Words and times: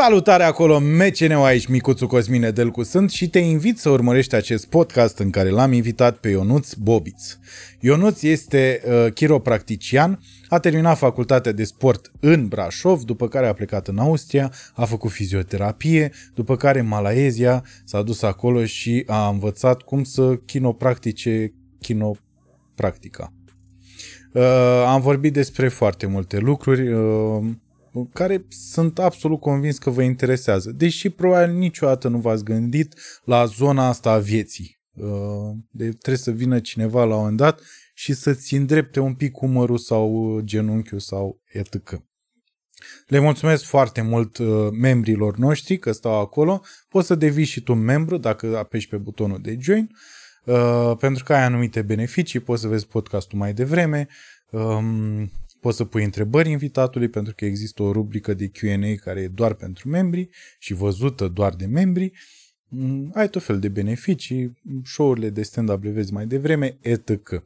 Salutare 0.00 0.42
acolo, 0.42 0.80
MCNU 0.80 1.42
aici, 1.42 1.66
Micuțu 1.66 2.06
Cosmine 2.06 2.50
Delcu 2.50 2.82
sunt 2.82 3.10
și 3.10 3.28
te 3.28 3.38
invit 3.38 3.78
să 3.78 3.90
urmărești 3.90 4.34
acest 4.34 4.66
podcast 4.66 5.18
în 5.18 5.30
care 5.30 5.48
l-am 5.48 5.72
invitat 5.72 6.16
pe 6.16 6.28
Ionuț 6.28 6.72
Bobiț. 6.72 7.36
Ionuț 7.80 8.22
este 8.22 8.82
uh, 8.86 9.12
chiropractician, 9.12 10.20
a 10.48 10.58
terminat 10.58 10.98
facultatea 10.98 11.52
de 11.52 11.64
sport 11.64 12.12
în 12.20 12.46
Brașov, 12.48 13.02
după 13.02 13.28
care 13.28 13.46
a 13.46 13.52
plecat 13.52 13.88
în 13.88 13.98
Austria, 13.98 14.52
a 14.74 14.84
făcut 14.84 15.10
fizioterapie, 15.10 16.12
după 16.34 16.56
care 16.56 16.78
în 16.78 16.86
Malaezia 16.86 17.64
s-a 17.84 18.02
dus 18.02 18.22
acolo 18.22 18.64
și 18.64 19.04
a 19.06 19.28
învățat 19.28 19.82
cum 19.82 20.04
să 20.04 20.36
chinopractice 20.46 21.52
chinopractica. 21.80 23.32
Uh, 24.32 24.42
am 24.86 25.00
vorbit 25.00 25.32
despre 25.32 25.68
foarte 25.68 26.06
multe 26.06 26.38
lucruri, 26.38 26.92
uh, 26.92 27.44
care 28.12 28.46
sunt 28.48 28.98
absolut 28.98 29.40
convins 29.40 29.78
că 29.78 29.90
vă 29.90 30.02
interesează. 30.02 30.70
Deși 30.70 31.10
probabil 31.10 31.54
niciodată 31.54 32.08
nu 32.08 32.18
v-ați 32.18 32.44
gândit 32.44 32.94
la 33.24 33.44
zona 33.44 33.88
asta 33.88 34.10
a 34.10 34.18
vieții. 34.18 34.80
De, 35.70 35.88
trebuie 35.88 36.16
să 36.16 36.30
vină 36.30 36.60
cineva 36.60 37.04
la 37.04 37.14
un 37.14 37.20
moment 37.20 37.36
dat 37.36 37.60
și 37.94 38.12
să-ți 38.12 38.54
îndrepte 38.54 39.00
un 39.00 39.14
pic 39.14 39.40
umărul 39.40 39.78
sau 39.78 40.40
genunchiul 40.44 40.98
sau 40.98 41.42
etc. 41.52 42.02
Le 43.06 43.18
mulțumesc 43.18 43.64
foarte 43.64 44.02
mult 44.02 44.38
membrilor 44.70 45.36
noștri 45.36 45.78
că 45.78 45.92
stau 45.92 46.20
acolo. 46.20 46.62
Poți 46.88 47.06
să 47.06 47.14
devii 47.14 47.44
și 47.44 47.62
tu 47.62 47.74
membru 47.74 48.16
dacă 48.16 48.56
apeși 48.56 48.88
pe 48.88 48.96
butonul 48.96 49.40
de 49.42 49.56
join, 49.60 49.90
pentru 50.98 51.24
că 51.24 51.34
ai 51.34 51.42
anumite 51.42 51.82
beneficii, 51.82 52.40
poți 52.40 52.62
să 52.62 52.68
vezi 52.68 52.86
podcastul 52.86 53.38
mai 53.38 53.54
devreme, 53.54 54.08
Poți 55.68 55.80
să 55.80 55.86
pui 55.86 56.04
întrebări 56.04 56.50
invitatului 56.50 57.08
pentru 57.08 57.34
că 57.36 57.44
există 57.44 57.82
o 57.82 57.92
rubrică 57.92 58.34
de 58.34 58.48
Q&A 58.48 58.94
care 59.04 59.20
e 59.20 59.28
doar 59.28 59.54
pentru 59.54 59.88
membri 59.88 60.28
și 60.58 60.74
văzută 60.74 61.28
doar 61.28 61.54
de 61.54 61.66
membri. 61.66 62.12
Mm, 62.68 63.10
ai 63.14 63.28
tot 63.28 63.42
fel 63.42 63.58
de 63.58 63.68
beneficii, 63.68 64.58
show-urile 64.84 65.30
de 65.30 65.42
stand-up 65.42 65.82
le 65.82 65.90
vezi 65.90 66.12
mai 66.12 66.26
devreme, 66.26 66.78
etc. 66.80 67.10
Uh, 67.10 67.40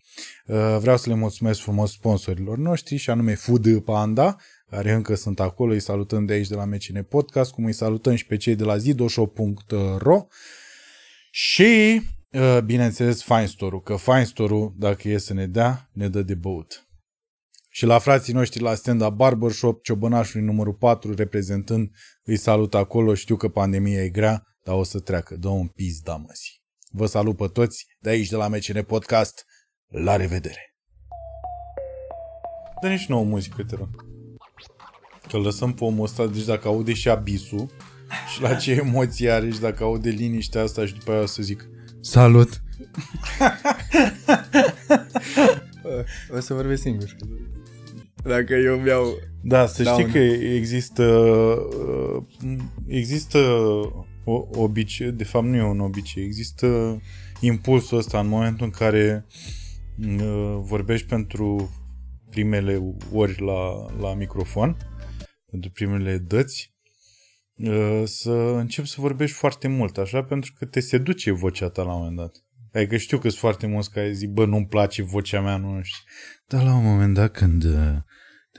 vreau 0.81 0.97
să 0.97 1.09
le 1.09 1.15
mulțumesc 1.15 1.61
frumos 1.61 1.91
sponsorilor 1.93 2.59
noștri 2.59 2.97
și 2.97 3.11
anume 3.11 3.35
Food 3.35 3.79
Panda, 3.79 4.37
care 4.71 4.93
încă 4.93 5.15
sunt 5.15 5.41
acolo, 5.41 5.73
îi 5.73 5.81
salutăm 5.81 6.25
de 6.25 6.33
aici 6.33 6.49
de 6.49 6.55
la 6.55 6.65
MCN 6.65 7.03
Podcast, 7.09 7.53
cum 7.53 7.65
îi 7.65 7.73
salutăm 7.73 8.15
și 8.15 8.27
pe 8.27 8.37
cei 8.37 8.55
de 8.55 8.65
la 8.65 8.77
zidoshow.ro 8.77 10.27
și, 11.31 12.03
uh, 12.31 12.59
bineînțeles, 12.65 13.23
Fine 13.23 13.47
Store-ul, 13.47 13.83
că 13.83 13.97
Fine 13.97 14.25
Store-ul, 14.25 14.75
dacă 14.79 15.09
e 15.09 15.19
să 15.19 15.35
ne 15.35 15.47
dea, 15.47 15.89
ne 15.93 16.09
dă 16.09 16.23
de 16.23 16.35
băut 16.35 16.82
și 17.75 17.87
la 17.87 17.99
frații 17.99 18.33
noștri 18.33 18.63
la 18.63 18.75
stand-up 18.75 19.15
barbershop, 19.15 19.83
ciobănașului 19.83 20.47
numărul 20.47 20.75
4 20.75 21.15
reprezentând, 21.15 21.91
îi 22.23 22.37
salut 22.37 22.75
acolo, 22.75 23.15
știu 23.15 23.37
că 23.37 23.49
pandemia 23.49 24.03
e 24.03 24.09
grea, 24.09 24.43
dar 24.65 24.75
o 24.75 24.83
să 24.83 25.01
treacă, 25.01 25.37
dă 25.37 25.49
un 25.49 25.67
pis 25.67 26.01
da 26.01 26.17
măsi. 26.17 26.63
Vă 26.91 27.07
salut 27.07 27.37
pe 27.37 27.47
toți 27.47 27.87
de 28.01 28.11
aici 28.11 28.29
de 28.29 28.37
la 28.37 28.49
MCN 28.49 28.83
Podcast, 28.83 29.45
la 29.87 30.17
revedere! 30.17 30.75
Dă 32.81 32.89
nici 32.89 33.07
nouă 33.07 33.25
muzică, 33.25 33.63
te 33.63 33.77
rog. 33.77 33.89
Că 35.29 35.39
lăsăm 35.39 35.75
pe 35.75 35.85
omul 35.85 36.05
ăsta, 36.05 36.27
deci 36.27 36.45
dacă 36.45 36.69
aude 36.69 36.93
și 36.93 37.09
abisul 37.09 37.71
și 38.35 38.41
la 38.41 38.55
ce 38.55 38.73
emoții 38.73 39.31
are 39.31 39.51
și 39.51 39.61
dacă 39.61 39.85
aude 39.85 40.11
liniștea 40.11 40.63
asta 40.63 40.87
și 40.87 40.95
după 40.95 41.11
aia 41.11 41.21
o 41.21 41.27
să 41.27 41.43
zic 41.43 41.69
Salut! 42.01 42.51
o 46.37 46.41
să 46.41 46.55
vorbesc 46.55 46.83
singur. 46.83 47.17
Dacă 48.23 48.55
eu 48.55 48.77
mi-au... 48.77 49.19
Da, 49.43 49.67
să 49.67 49.83
știi 49.83 50.13
că 50.13 50.19
există 50.19 51.05
uh, 51.05 52.23
există 52.87 53.39
o 54.25 54.47
obicei, 54.53 55.13
de 55.13 55.25
fapt 55.25 55.47
nu 55.47 55.57
e 55.57 55.63
un 55.63 55.81
obicei, 55.81 56.25
există 56.25 57.01
impulsul 57.41 57.99
ăsta 57.99 58.19
în 58.19 58.27
momentul 58.27 58.65
în 58.65 58.71
care 58.71 59.27
uh, 59.99 60.59
vorbești 60.61 61.07
pentru 61.07 61.71
primele 62.31 62.97
ori 63.13 63.41
la, 63.41 63.93
la 64.01 64.15
microfon, 64.15 64.77
pentru 65.51 65.71
primele 65.71 66.19
dăți, 66.19 66.75
uh, 67.57 68.03
să 68.05 68.33
începi 68.33 68.89
să 68.89 69.01
vorbești 69.01 69.37
foarte 69.37 69.69
mult, 69.69 69.99
așa, 69.99 70.23
pentru 70.23 70.53
că 70.59 70.65
te 70.65 70.81
seduce 70.81 71.31
vocea 71.31 71.69
ta 71.69 71.83
la 71.83 71.93
un 71.93 71.99
moment 71.99 72.17
dat. 72.17 72.45
Adică 72.73 72.97
știu 72.97 73.19
că 73.19 73.29
sunt 73.29 73.41
foarte 73.41 73.67
mulți 73.67 73.91
care 73.91 74.13
zic, 74.13 74.31
bă, 74.31 74.47
nu-mi 74.47 74.67
place 74.67 75.03
vocea 75.03 75.41
mea, 75.41 75.57
nu 75.57 75.83
știu. 75.83 76.03
Dar 76.47 76.65
la 76.65 76.75
un 76.75 76.85
moment 76.85 77.15
dat 77.15 77.33
când 77.33 77.65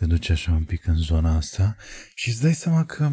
te 0.04 0.10
duci 0.10 0.30
așa 0.30 0.52
un 0.52 0.64
pic 0.64 0.86
în 0.86 0.96
zona 0.96 1.36
asta 1.36 1.76
și 2.14 2.30
îți 2.30 2.42
dai 2.42 2.54
seama 2.54 2.86
că 2.86 3.12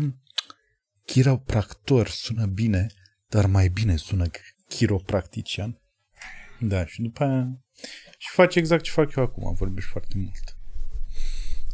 chiropractor 1.04 2.08
sună 2.08 2.46
bine, 2.46 2.86
dar 3.28 3.46
mai 3.46 3.68
bine 3.68 3.96
sună 3.96 4.26
chiropractician. 4.68 5.80
Da, 6.60 6.86
și 6.86 7.02
după 7.02 7.24
aia 7.24 7.60
și 8.18 8.28
faci 8.32 8.54
exact 8.54 8.82
ce 8.82 8.90
fac 8.90 9.14
eu 9.14 9.22
acum, 9.22 9.54
vorbești 9.54 9.90
foarte 9.90 10.14
mult. 10.16 10.56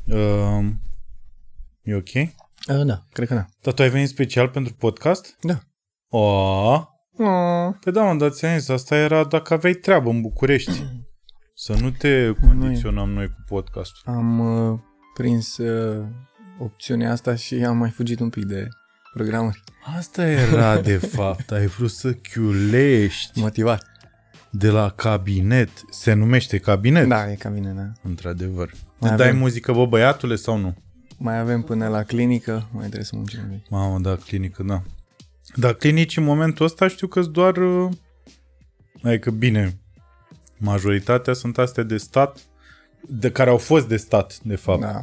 Uh, 0.05 0.73
e 1.83 1.95
ok? 1.95 2.15
Uh, 2.15 2.87
da, 2.87 3.07
cred 3.13 3.29
că 3.29 3.35
da. 3.35 3.47
Dar 3.61 3.75
tu 3.75 3.83
ai 3.83 3.91
venit 3.91 4.09
special 4.09 4.49
pentru 4.49 4.75
podcast? 4.75 5.37
Da. 5.41 5.61
O, 6.09 6.19
oh. 6.19 7.75
Păi 7.81 7.93
da, 7.93 8.13
mă, 8.13 8.19
dar 8.19 8.31
ți 8.31 8.71
asta 8.73 8.97
era 8.97 9.25
dacă 9.25 9.55
aveai 9.55 9.75
treabă 9.75 10.11
în 10.11 10.21
București. 10.21 10.83
Să 11.55 11.77
nu 11.81 11.91
te 11.91 12.33
condiționăm 12.33 13.11
noi 13.11 13.27
cu 13.27 13.45
podcastul. 13.47 14.13
Am 14.15 14.39
uh, 14.39 14.81
prins 15.17 15.57
uh, 15.57 16.05
opțiunea 16.59 17.11
asta 17.11 17.35
și 17.35 17.55
am 17.55 17.77
mai 17.77 17.91
fugit 17.91 18.21
un 18.21 18.29
pic 18.29 18.45
de 18.45 18.69
programări. 19.13 19.63
Asta 19.97 20.27
era 20.27 20.81
de 20.81 20.97
fapt, 21.17 21.51
ai 21.51 21.67
vrut 21.67 21.91
să 21.91 22.13
chiulești. 22.13 23.41
Motivat. 23.41 23.87
De 24.51 24.71
la 24.71 24.91
cabinet. 24.91 25.71
Se 25.91 26.13
numește 26.13 26.59
cabinet? 26.59 27.09
Da, 27.09 27.31
e 27.31 27.35
cabinet, 27.35 27.75
da. 27.75 27.93
Într-adevăr. 28.03 28.73
Mai 28.99 29.11
Te 29.11 29.17
dai 29.17 29.33
muzică, 29.33 29.73
bă, 29.73 29.87
băiatule, 29.87 30.37
sau 30.37 30.57
nu? 30.57 30.77
Mai 31.19 31.39
avem 31.39 31.63
până 31.63 31.89
la 31.89 32.03
clinică, 32.03 32.69
mai 32.73 32.83
trebuie 32.83 33.05
să 33.05 33.17
muncim 33.17 33.39
un 33.43 33.57
pic. 33.57 33.69
Mamă, 33.69 33.99
da, 33.99 34.17
clinică, 34.17 34.63
da. 34.63 34.83
Dar 35.55 35.73
clinici 35.73 36.17
în 36.17 36.25
momentul 36.25 36.65
ăsta 36.65 36.89
știu 36.89 37.07
că 37.07 37.21
doar... 37.21 37.57
Uh, 37.57 37.91
adică 39.03 39.31
bine, 39.31 39.79
majoritatea 40.59 41.33
sunt 41.33 41.59
astea 41.59 41.83
de 41.83 41.97
stat 41.97 42.39
de 43.09 43.31
care 43.31 43.51
au 43.51 43.57
fost 43.57 43.89
de 43.89 43.97
stat, 43.97 44.39
de 44.43 44.57
fapt. 44.57 44.81
Da. 44.81 45.01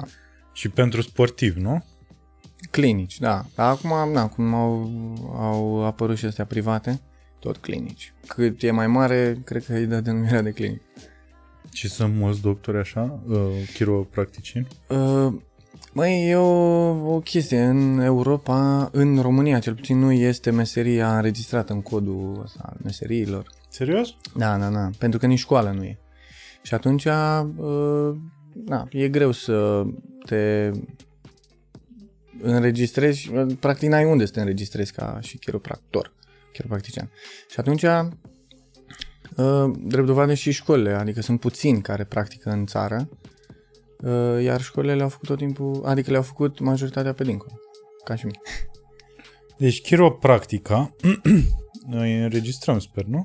Și 0.53 0.69
pentru 0.69 1.02
sportiv, 1.02 1.56
nu? 1.56 1.84
Clinici, 2.72 3.19
da. 3.19 3.46
Dar 3.56 3.69
acum, 3.69 4.12
na, 4.12 4.28
cum 4.28 4.53
au, 4.53 4.90
au 5.38 5.86
apărut 5.86 6.18
și 6.18 6.25
astea 6.25 6.46
private, 6.46 7.02
tot 7.40 7.58
clinici. 7.58 8.14
Cât 8.28 8.64
e 8.64 8.72
mai 8.72 8.88
mare, 8.88 9.41
cred 9.44 9.66
că 9.66 9.74
îi 9.74 9.86
dă 9.86 10.02
denumirea 10.02 10.41
de 10.41 10.52
clinic. 10.52 10.81
Și 11.74 11.90
sunt 11.90 12.16
mulți 12.16 12.41
doctori 12.41 12.78
așa, 12.78 13.19
uh, 13.28 13.38
chiropracticieni? 13.74 14.68
Uh, 14.90 15.34
Măi, 15.94 16.30
e 16.30 16.35
o, 16.35 17.14
o 17.14 17.20
chestie. 17.20 17.64
În 17.64 18.00
Europa, 18.00 18.90
în 18.91 19.20
România 19.22 19.59
cel 19.59 19.75
puțin, 19.75 20.00
nu 20.00 20.12
este 20.12 20.52
meseria 20.52 21.16
înregistrată 21.16 21.74
în 21.74 21.81
codul 21.81 22.40
ăsta 22.44 22.59
al 22.66 22.78
meseriilor. 22.84 23.47
Serios? 23.70 24.16
Da, 24.35 24.58
da, 24.58 24.70
da. 24.70 24.90
Pentru 24.97 25.20
că 25.20 25.25
nici 25.25 25.40
școală 25.40 25.72
nu 25.72 25.84
e. 25.84 25.97
Și 26.63 26.74
atunci, 26.74 27.06
uh, 27.06 28.16
na, 28.66 28.88
e 28.91 29.09
greu 29.09 29.31
să 29.31 29.84
te 30.25 30.72
înregistrezi, 32.41 33.31
practic 33.59 33.90
n-ai 33.90 34.06
unde 34.06 34.25
să 34.25 34.31
te 34.31 34.40
înregistrezi 34.40 34.94
ca 34.94 35.18
și 35.22 35.38
chiropractor, 35.38 36.13
chiropractician. 36.52 37.12
Și 37.50 37.59
atunci, 37.59 37.84
uh, 37.84 39.72
drept 39.84 40.05
dovadă 40.05 40.34
și 40.34 40.52
școlile, 40.52 40.93
adică 40.93 41.22
sunt 41.22 41.40
puțini 41.40 41.82
care 41.82 42.03
practică 42.03 42.49
în 42.49 42.66
țară, 42.66 43.09
uh, 43.97 44.43
iar 44.43 44.61
școlile 44.61 44.96
le-au 44.96 45.09
făcut 45.09 45.28
tot 45.28 45.38
timpul, 45.38 45.82
adică 45.85 46.11
le-au 46.11 46.23
făcut 46.23 46.59
majoritatea 46.59 47.14
pe 47.14 47.23
dincolo, 47.23 47.59
ca 48.03 48.16
și 48.16 48.26
mine. 48.26 48.40
Deci 49.58 49.82
chiropractica, 49.82 50.96
noi 51.96 52.22
înregistrăm, 52.23 52.79
sper, 52.79 53.03
nu? 53.03 53.22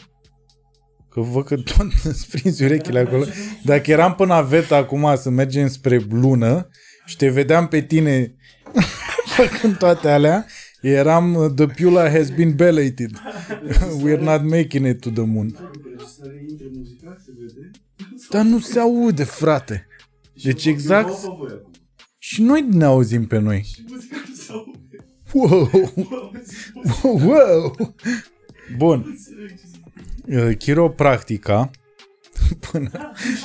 Că 1.18 1.24
văd 1.24 1.44
că 1.44 1.56
tot 1.56 1.92
îți 2.12 2.28
prinzi 2.28 2.64
urechile 2.64 2.98
acolo. 2.98 3.24
Dacă 3.64 3.90
eram 3.90 4.14
până 4.14 4.34
aveta 4.34 4.76
acum 4.76 5.16
să 5.16 5.30
mergem 5.30 5.68
spre 5.68 6.06
lună 6.10 6.68
și 7.06 7.16
te 7.16 7.28
vedeam 7.28 7.68
pe 7.68 7.80
tine 7.80 8.34
făcând 9.36 9.76
toate 9.76 10.08
alea, 10.08 10.46
eram 10.80 11.52
The 11.56 11.66
Pula 11.66 12.10
has 12.10 12.30
been 12.30 12.54
bellated. 12.54 13.10
We're 14.04 14.20
not 14.20 14.42
making 14.42 14.86
it 14.86 15.00
to 15.00 15.10
the 15.10 15.22
moon. 15.22 15.56
Dar 18.30 18.44
nu 18.44 18.58
se 18.58 18.78
aude, 18.78 19.24
frate. 19.24 19.86
Deci 20.42 20.66
exact... 20.66 21.18
Și 22.18 22.42
noi 22.42 22.66
ne 22.70 22.84
auzim 22.84 23.26
pe 23.26 23.38
noi. 23.38 23.66
Wow! 25.32 25.70
Wow! 27.02 27.76
Bun. 28.76 29.18
Uh, 30.30 30.56
chiropractica, 30.56 31.70
până, 32.70 32.90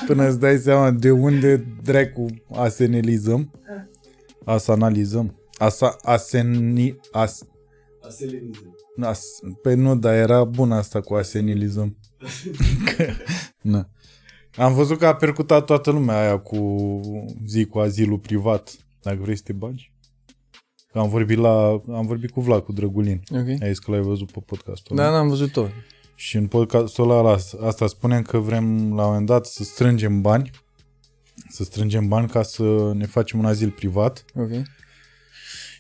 până 0.08 0.28
îți 0.28 0.40
dai 0.40 0.58
seama 0.58 0.92
de 0.92 1.12
unde 1.12 1.56
dracu 1.84 2.26
asenelizăm, 2.52 3.52
asanalizăm, 4.46 5.38
Asa, 5.58 5.96
aseni, 6.02 7.00
as, 7.12 7.44
Aselenizăm. 8.02 8.76
as, 9.02 9.26
pe 9.62 9.74
nu, 9.74 9.96
dar 9.96 10.14
era 10.14 10.44
bun 10.44 10.72
asta 10.72 11.02
cu 11.02 11.14
asenilizăm. 11.14 11.98
Că- 12.96 13.12
Na. 13.72 13.90
Am 14.56 14.74
văzut 14.74 14.98
că 14.98 15.06
a 15.06 15.16
percutat 15.16 15.66
toată 15.66 15.92
lumea 15.92 16.20
aia 16.20 16.38
cu 16.40 16.78
zi 17.48 17.66
cu 17.66 17.80
azilul 17.80 18.20
privat. 18.20 18.72
Dacă 19.02 19.18
vrei 19.22 19.36
să 19.36 19.42
te 19.46 19.54
bagi. 19.54 19.92
Că 20.92 21.00
Am 21.00 21.10
vorbit, 21.10 21.38
la, 21.38 21.82
am 21.94 22.06
vorbit 22.06 22.32
cu 22.32 22.42
Vlad, 22.42 22.64
cu 22.64 22.72
Drăgulin. 22.72 23.22
Ok. 23.32 23.48
Ai 23.48 23.68
zis 23.68 23.80
că 23.80 23.92
l-ai 23.92 24.02
văzut 24.02 24.32
pe 24.32 24.40
podcastul 24.46 24.96
Da, 24.96 25.08
ăla. 25.08 25.12
n-am 25.18 25.28
văzut 25.28 25.52
tot. 25.52 25.70
Și 26.24 26.36
în 26.38 26.48
podcastul 26.48 27.10
ăla 27.12 27.22
la- 27.22 27.68
asta 27.68 27.88
spunem 27.88 28.22
că 28.22 28.38
vrem 28.38 28.66
la 28.96 29.02
un 29.04 29.08
moment 29.10 29.26
dat 29.26 29.46
să 29.46 29.64
strângem 29.64 30.22
bani, 30.22 30.50
să 31.50 31.64
strângem 31.64 32.08
bani 32.08 32.28
ca 32.28 32.44
să 32.44 32.92
ne 32.94 33.06
facem 33.06 33.40
un 33.40 33.46
azil 33.46 33.72
privat 33.72 34.26
Ok. 34.36 34.50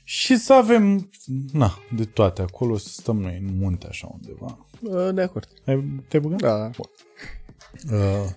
și 0.03 0.37
să 0.37 0.53
avem, 0.53 1.09
na, 1.51 1.79
de 1.95 2.03
toate 2.05 2.41
acolo, 2.41 2.77
să 2.77 2.87
stăm 2.89 3.21
noi 3.21 3.43
în 3.47 3.57
munte 3.57 3.87
așa 3.87 4.09
undeva. 4.13 4.67
Uh, 4.81 5.13
De 5.13 5.21
acord. 5.21 5.47
Ai, 5.65 6.03
te-ai 6.07 6.21
băgat? 6.23 6.39
Da. 6.39 6.69
Uh, 7.91 8.29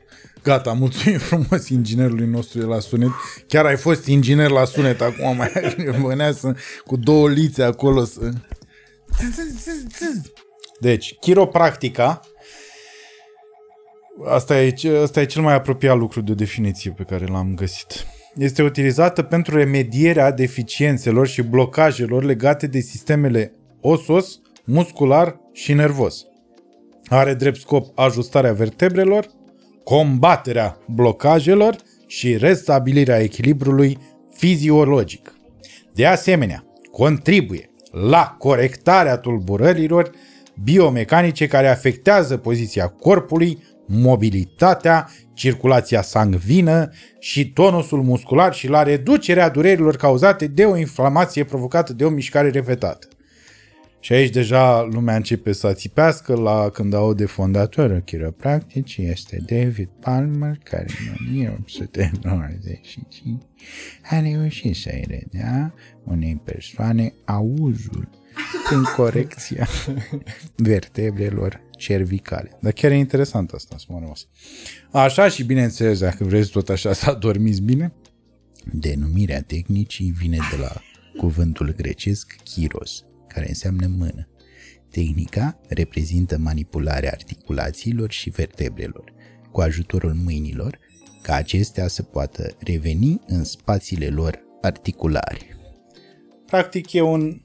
gata, 0.43 0.73
mulțumim 0.73 1.19
frumos 1.19 1.69
inginerului 1.69 2.27
nostru 2.27 2.59
de 2.59 2.65
la 2.65 2.79
sunet. 2.79 3.11
Chiar 3.49 3.65
ai 3.67 3.77
fost 3.77 4.07
inginer 4.07 4.51
la 4.51 4.65
sunet 4.65 5.01
acum, 5.01 5.37
mai 5.37 5.53
bănea 6.03 6.33
să, 6.33 6.57
cu 6.87 6.97
două 6.97 7.29
lițe 7.29 7.63
acolo 7.63 8.05
să... 8.05 8.31
Deci, 10.81 11.15
chiropractica, 11.21 12.21
asta 14.27 14.61
e, 14.61 14.71
ce- 14.71 14.97
asta 14.97 15.21
e 15.21 15.25
cel 15.25 15.43
mai 15.43 15.55
apropiat 15.55 15.97
lucru 15.97 16.21
de 16.21 16.33
o 16.33 16.35
definiție 16.35 16.91
pe 16.91 17.03
care 17.03 17.27
l-am 17.27 17.55
găsit. 17.55 18.07
Este 18.37 18.63
utilizată 18.63 19.23
pentru 19.23 19.57
remedierea 19.57 20.31
deficiențelor 20.31 21.27
și 21.27 21.43
blocajelor 21.43 22.25
legate 22.25 22.67
de 22.67 22.81
sistemele 22.81 23.53
osos, 23.81 24.41
muscular 24.65 25.41
și 25.53 25.73
nervos. 25.73 26.25
Are 27.07 27.35
drept 27.35 27.57
scop 27.57 27.99
ajustarea 27.99 28.53
vertebrelor, 28.53 29.27
combaterea 29.85 30.79
blocajelor 30.87 31.77
și 32.07 32.37
restabilirea 32.37 33.21
echilibrului 33.21 33.99
fiziologic. 34.35 35.35
De 35.95 36.07
asemenea, 36.07 36.65
contribuie 36.93 37.71
la 37.91 38.37
corectarea 38.39 39.17
tulburărilor 39.17 40.11
biomecanice 40.63 41.47
care 41.47 41.69
afectează 41.69 42.37
poziția 42.37 42.89
corpului, 42.89 43.59
mobilitatea, 43.87 45.11
circulația 45.35 46.03
sangvină 46.03 46.91
și 47.19 47.53
tonusul 47.53 48.03
muscular 48.03 48.55
și 48.55 48.69
la 48.69 48.83
reducerea 48.83 49.49
durerilor 49.49 49.97
cauzate 49.97 50.47
de 50.47 50.65
o 50.65 50.77
inflamație 50.77 51.45
provocată 51.45 51.93
de 51.93 52.05
o 52.05 52.09
mișcare 52.09 52.51
repetată. 52.51 53.09
Și 54.01 54.13
aici 54.13 54.33
deja 54.33 54.83
lumea 54.83 55.17
începe 55.17 55.53
să 55.53 55.73
țipească 55.73 56.35
la 56.35 56.71
când 56.73 56.95
aude 56.95 57.25
fondatorul 57.25 58.01
chiropractic 58.01 58.97
este 58.97 59.43
David 59.47 59.89
Palmer, 60.01 60.59
care 60.63 60.87
în 61.01 61.07
1895 61.31 63.23
a 64.11 64.21
reușit 64.21 64.77
să-i 64.77 65.05
redea 65.09 65.75
unei 66.05 66.41
persoane 66.45 67.15
auzul 67.25 68.09
prin 68.69 68.83
corecția 68.83 69.69
vertebrelor 70.57 71.61
cervicale. 71.77 72.59
Dar 72.61 72.73
chiar 72.73 72.91
e 72.91 72.97
interesant 72.97 73.51
asta, 73.51 73.77
să 73.79 73.85
mă 73.89 73.99
rămas. 73.99 74.29
Așa 74.91 75.29
și 75.29 75.45
bineînțeles, 75.45 75.99
dacă 75.99 76.25
vreți 76.25 76.51
tot 76.51 76.69
așa 76.69 76.93
să 76.93 77.11
adormiți 77.11 77.63
bine, 77.63 77.93
denumirea 78.73 79.43
tehnicii 79.43 80.11
vine 80.11 80.39
de 80.51 80.57
la 80.57 80.73
cuvântul 81.17 81.75
grecesc 81.77 82.37
chiros, 82.45 83.05
care 83.29 83.49
înseamnă 83.49 83.87
mână. 83.87 84.29
Tehnica 84.91 85.61
reprezintă 85.69 86.39
manipularea 86.39 87.11
articulațiilor 87.13 88.11
și 88.11 88.31
vertebrelor 88.31 89.13
cu 89.51 89.61
ajutorul 89.61 90.15
mâinilor, 90.15 90.79
ca 91.23 91.35
acestea 91.35 91.89
să 91.89 92.03
poată 92.03 92.57
reveni 92.59 93.21
în 93.27 93.45
spațiile 93.45 94.09
lor 94.09 94.45
articulare. 94.61 95.57
Practic 96.47 96.93
e 96.93 97.01
un... 97.01 97.41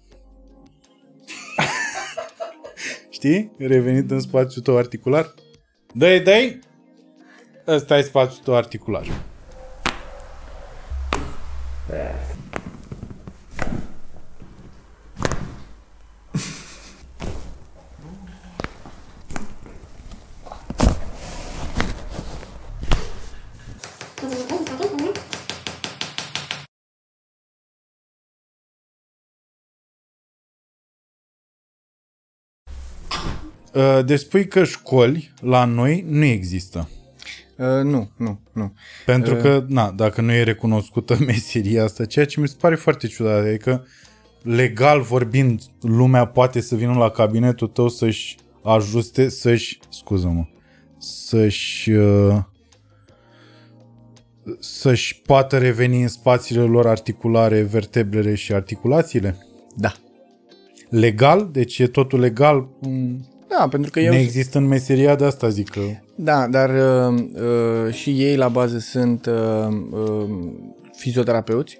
Știi? 3.09 3.51
Revenit 3.57 4.11
în 4.11 4.19
spațiul 4.19 4.63
tău 4.63 4.77
articular. 4.77 5.33
Dă-i, 5.93 6.19
dă-i! 6.19 6.59
Ăsta 7.67 7.97
e 7.97 8.01
spațiul 8.01 8.43
tău 8.43 8.55
articular. 8.55 9.05
Uh, 11.89 12.30
Deci 34.05 34.19
spui 34.19 34.47
că 34.47 34.63
școli 34.63 35.33
la 35.41 35.65
noi 35.65 36.05
nu 36.07 36.23
există. 36.23 36.89
Uh, 37.57 37.83
nu, 37.83 38.09
nu, 38.17 38.39
nu. 38.53 38.73
Pentru 39.05 39.35
că, 39.35 39.65
na, 39.67 39.91
dacă 39.91 40.21
nu 40.21 40.31
e 40.31 40.43
recunoscută 40.43 41.17
meseria 41.25 41.83
asta, 41.83 42.05
ceea 42.05 42.25
ce 42.25 42.39
mi 42.39 42.47
se 42.47 42.55
pare 42.59 42.75
foarte 42.75 43.07
ciudat, 43.07 43.45
adică 43.45 43.85
legal 44.41 45.01
vorbind, 45.01 45.61
lumea 45.81 46.25
poate 46.25 46.59
să 46.61 46.75
vină 46.75 46.93
la 46.93 47.09
cabinetul 47.09 47.67
tău 47.67 47.87
să-și 47.87 48.37
ajuste, 48.63 49.29
să-și, 49.29 49.79
scuză-mă, 49.89 50.45
să-și 50.97 51.91
uh, 51.91 52.37
să-și 54.59 55.21
poată 55.21 55.57
reveni 55.57 56.01
în 56.01 56.07
spațiile 56.07 56.61
lor 56.61 56.87
articulare, 56.87 57.61
vertebrele 57.61 58.35
și 58.35 58.53
articulațiile? 58.53 59.37
Da. 59.75 59.93
Legal? 60.89 61.49
Deci 61.51 61.79
e 61.79 61.87
totul 61.87 62.19
legal? 62.19 62.69
Mm, 62.81 63.27
Da, 63.57 63.67
pentru 63.67 63.91
că 63.91 63.99
eu... 63.99 64.11
Ne 64.11 64.19
există 64.19 64.57
în 64.57 64.67
meseria 64.67 65.15
de 65.15 65.25
asta, 65.25 65.49
zic 65.49 65.69
că... 65.69 65.79
Da, 66.15 66.47
dar 66.47 66.69
uh, 66.69 67.19
uh, 67.33 67.93
și 67.93 68.23
ei 68.23 68.35
la 68.35 68.47
bază 68.47 68.79
sunt 68.79 69.25
uh, 69.25 69.67
uh, 69.91 70.29
fizioterapeuți 70.93 71.77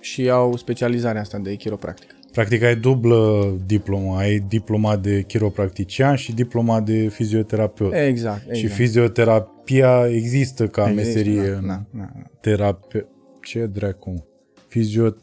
și 0.00 0.30
au 0.30 0.56
specializarea 0.56 1.20
asta 1.20 1.38
de 1.38 1.54
chiropractică. 1.54 2.14
Practic 2.32 2.62
ai 2.62 2.76
dublă 2.76 3.46
diplomă, 3.66 4.16
ai 4.16 4.44
diploma 4.48 4.96
de 4.96 5.22
chiropractician 5.22 6.16
și 6.16 6.32
diploma 6.32 6.80
de 6.80 7.08
fizioterapeut. 7.08 7.92
Exact, 7.94 8.40
exact. 8.40 8.56
Și 8.56 8.66
fizioterapia 8.66 10.08
există 10.08 10.66
ca 10.66 10.90
Există, 10.90 11.08
meserie 11.08 11.50
Da, 11.50 11.56
în 11.56 11.66
da, 11.66 11.82
da. 11.92 12.08
terapie... 12.40 13.06
Ce 13.42 13.66
dracu? 13.66 14.26
Fizio... 14.68 15.14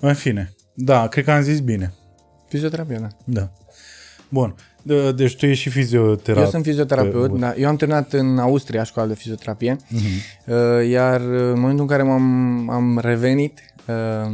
În 0.00 0.14
fine. 0.14 0.54
Da, 0.74 1.08
cred 1.08 1.24
că 1.24 1.30
am 1.30 1.42
zis 1.42 1.60
bine. 1.60 1.92
Fizioterapia, 2.48 2.98
da. 2.98 3.08
Da. 3.24 3.52
Bun. 4.30 4.54
De- 4.82 5.12
Deci 5.12 5.36
tu 5.36 5.46
ești 5.46 5.62
și 5.62 5.68
fizioterapeut. 5.70 6.44
Eu 6.44 6.50
sunt 6.50 6.64
fizioterapeut, 6.64 7.38
da. 7.38 7.54
Eu 7.56 7.68
am 7.68 7.76
terminat 7.76 8.12
în 8.12 8.38
Austria 8.38 8.82
școala 8.82 9.08
de 9.08 9.14
fizioterapie, 9.14 9.76
Mhm. 9.88 10.02
uh, 10.46 10.88
iar 10.88 11.20
în 11.20 11.58
momentul 11.60 11.80
în 11.80 11.86
care 11.86 12.02
m-am 12.02 12.68
am 12.70 12.98
revenit 13.02 13.58
uh, 13.86 14.32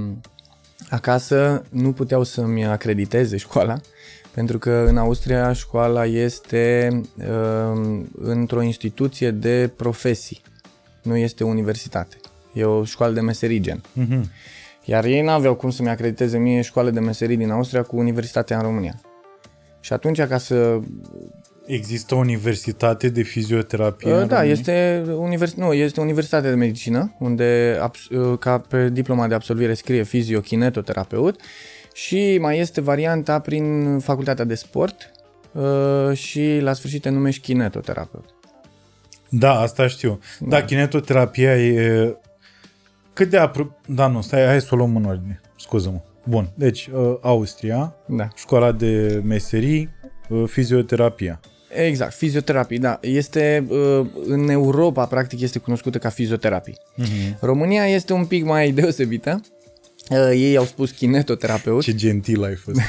acasă, 0.90 1.62
nu 1.70 1.92
puteau 1.92 2.22
să-mi 2.22 2.66
acrediteze 2.66 3.36
școala, 3.36 3.80
pentru 4.34 4.58
că 4.58 4.84
în 4.88 4.96
Austria 4.96 5.52
școala 5.52 6.04
este 6.06 6.88
uh, 7.18 8.00
într-o 8.22 8.62
instituție 8.62 9.30
de 9.30 9.70
profesii, 9.76 10.42
nu 11.02 11.16
este 11.16 11.44
universitate. 11.44 12.16
E 12.52 12.64
o 12.64 12.84
școală 12.84 13.12
de 13.12 13.20
meserii 13.20 13.60
gen. 13.60 13.80
Mhm. 13.92 14.30
Iar 14.84 15.04
ei 15.04 15.22
n-aveau 15.22 15.54
cum 15.54 15.70
să-mi 15.70 15.88
acrediteze 15.88 16.38
mie 16.38 16.60
școală 16.60 16.90
de 16.90 17.00
meserii 17.00 17.36
din 17.36 17.50
Austria 17.50 17.82
cu 17.82 17.96
universitatea 17.96 18.56
în 18.56 18.62
România. 18.62 19.00
Și 19.86 19.92
atunci, 19.92 20.20
ca 20.22 20.38
să 20.38 20.78
Există 21.66 22.14
o 22.14 22.18
universitate 22.18 23.08
de 23.08 23.22
fizioterapie 23.22 24.12
Uh, 24.12 24.20
în 24.20 24.26
Da, 24.28 24.34
România? 24.34 24.52
este, 24.52 25.04
univers... 25.16 25.54
nu, 25.54 25.72
este 25.72 26.00
Universitatea 26.00 26.50
de 26.50 26.56
Medicină, 26.56 27.14
unde 27.18 27.78
abs- 27.80 28.08
uh, 28.08 28.38
ca 28.38 28.58
pe 28.58 28.88
diploma 28.88 29.26
de 29.28 29.34
absolvire 29.34 29.74
scrie 29.74 30.02
fiziokinetoterapeut 30.02 31.40
și 31.94 32.38
mai 32.40 32.58
este 32.58 32.80
varianta 32.80 33.38
prin 33.40 33.98
facultatea 33.98 34.44
de 34.44 34.54
sport 34.54 35.10
uh, 35.52 36.16
și 36.16 36.58
la 36.60 36.72
sfârșit 36.72 37.02
te 37.02 37.08
numești 37.08 37.40
kinetoterapeut. 37.42 38.24
Da, 39.28 39.60
asta 39.60 39.86
știu. 39.86 40.18
Da, 40.40 40.64
kinetoterapia 40.64 41.56
e... 41.56 42.16
Cât 43.12 43.30
de 43.30 43.36
apro... 43.36 43.76
Da, 43.86 44.06
nu, 44.06 44.20
stai, 44.20 44.44
hai 44.46 44.60
să 44.60 44.68
o 44.70 44.76
luăm 44.76 44.96
în 44.96 45.04
ordine. 45.04 45.40
Scuză-mă. 45.58 46.00
Bun, 46.28 46.48
deci 46.54 46.88
uh, 46.94 47.14
Austria, 47.20 47.94
Da. 48.06 48.28
școala 48.36 48.72
de 48.72 49.20
meserii, 49.24 49.88
uh, 50.28 50.44
fizioterapia. 50.46 51.40
Exact, 51.68 52.14
fizioterapie, 52.14 52.78
da. 52.78 52.98
Este, 53.02 53.66
uh, 53.68 54.06
în 54.26 54.48
Europa, 54.48 55.04
practic, 55.06 55.40
este 55.40 55.58
cunoscută 55.58 55.98
ca 55.98 56.08
fizioterapie. 56.08 56.74
Mhm. 56.96 57.08
România 57.40 57.86
este 57.86 58.12
un 58.12 58.24
pic 58.26 58.44
mai 58.44 58.70
deosebită. 58.80 59.40
Uh, 60.10 60.30
ei 60.34 60.56
au 60.56 60.64
spus 60.64 60.90
kinetoterapeut. 60.90 61.82
Ce 61.82 61.94
gentil 61.94 62.44
ai 62.44 62.54
fost. 62.54 62.80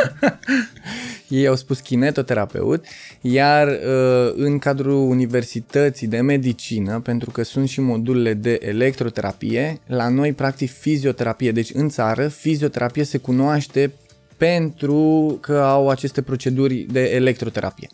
ei 1.28 1.46
au 1.46 1.54
spus 1.54 1.80
kinetoterapeut, 1.80 2.84
iar 3.20 3.68
uh, 3.68 4.32
în 4.36 4.58
cadrul 4.58 5.10
universității 5.10 6.06
de 6.06 6.20
medicină, 6.20 7.00
pentru 7.00 7.30
că 7.30 7.42
sunt 7.42 7.68
și 7.68 7.80
modulele 7.80 8.34
de 8.34 8.58
electroterapie, 8.62 9.80
la 9.86 10.08
noi 10.08 10.32
practic 10.32 10.70
fizioterapie. 10.70 11.52
Deci 11.52 11.70
în 11.74 11.88
țară 11.88 12.28
fizioterapie 12.28 13.04
se 13.04 13.18
cunoaște 13.18 13.92
pentru 14.36 15.38
că 15.40 15.58
au 15.58 15.88
aceste 15.88 16.22
proceduri 16.22 16.86
de 16.90 17.00
electroterapie. 17.00 17.88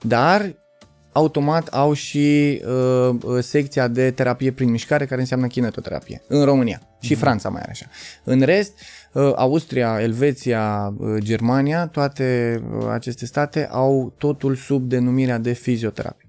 Dar 0.00 0.54
automat 1.14 1.68
au 1.68 1.92
și 1.92 2.60
uh, 2.66 3.16
uh, 3.22 3.38
secția 3.40 3.88
de 3.88 4.10
terapie 4.10 4.52
prin 4.52 4.70
mișcare, 4.70 5.06
care 5.06 5.20
înseamnă 5.20 5.46
kinetoterapie, 5.46 6.22
în 6.28 6.44
România. 6.44 6.78
Mm-hmm. 6.78 7.00
Și 7.00 7.12
mhm. 7.12 7.20
Franța 7.20 7.48
mai 7.48 7.60
are 7.60 7.70
așa. 7.70 7.86
În 8.24 8.40
rest, 8.40 8.72
uh, 9.12 9.32
Austria, 9.36 10.00
Elveția, 10.00 10.94
uh, 10.98 11.16
Germania, 11.18 11.86
toate 11.86 12.60
uh, 12.78 12.86
aceste 12.90 13.26
state 13.26 13.68
au 13.70 14.14
totul 14.18 14.54
sub 14.54 14.88
denumirea 14.88 15.38
de 15.38 15.52
fizioterapie. 15.52 16.28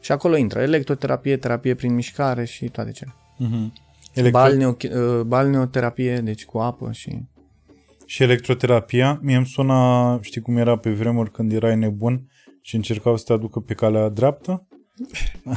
Și 0.00 0.12
acolo 0.12 0.36
intră 0.36 0.60
electroterapie, 0.60 1.36
terapie 1.36 1.74
prin 1.74 1.94
mișcare 1.94 2.44
și 2.44 2.68
toate 2.68 2.90
cele. 2.90 3.14
Mm-hmm. 3.14 3.72
Electro... 4.14 4.40
Balneo, 4.40 4.76
uh, 4.94 5.20
balneoterapie, 5.20 6.20
deci 6.20 6.44
cu 6.44 6.58
apă 6.58 6.92
și... 6.92 7.18
Și 8.06 8.22
electroterapia, 8.22 9.18
mie 9.22 9.36
îmi 9.36 9.46
suna, 9.46 10.18
știi 10.22 10.40
cum 10.40 10.56
era 10.56 10.76
pe 10.76 10.90
vremuri 10.90 11.30
când 11.30 11.52
erai 11.52 11.76
nebun, 11.76 12.30
și 12.60 12.74
încercau 12.74 13.16
să 13.16 13.24
te 13.26 13.32
aducă 13.32 13.60
pe 13.60 13.74
calea 13.74 14.08
dreaptă. 14.08 14.66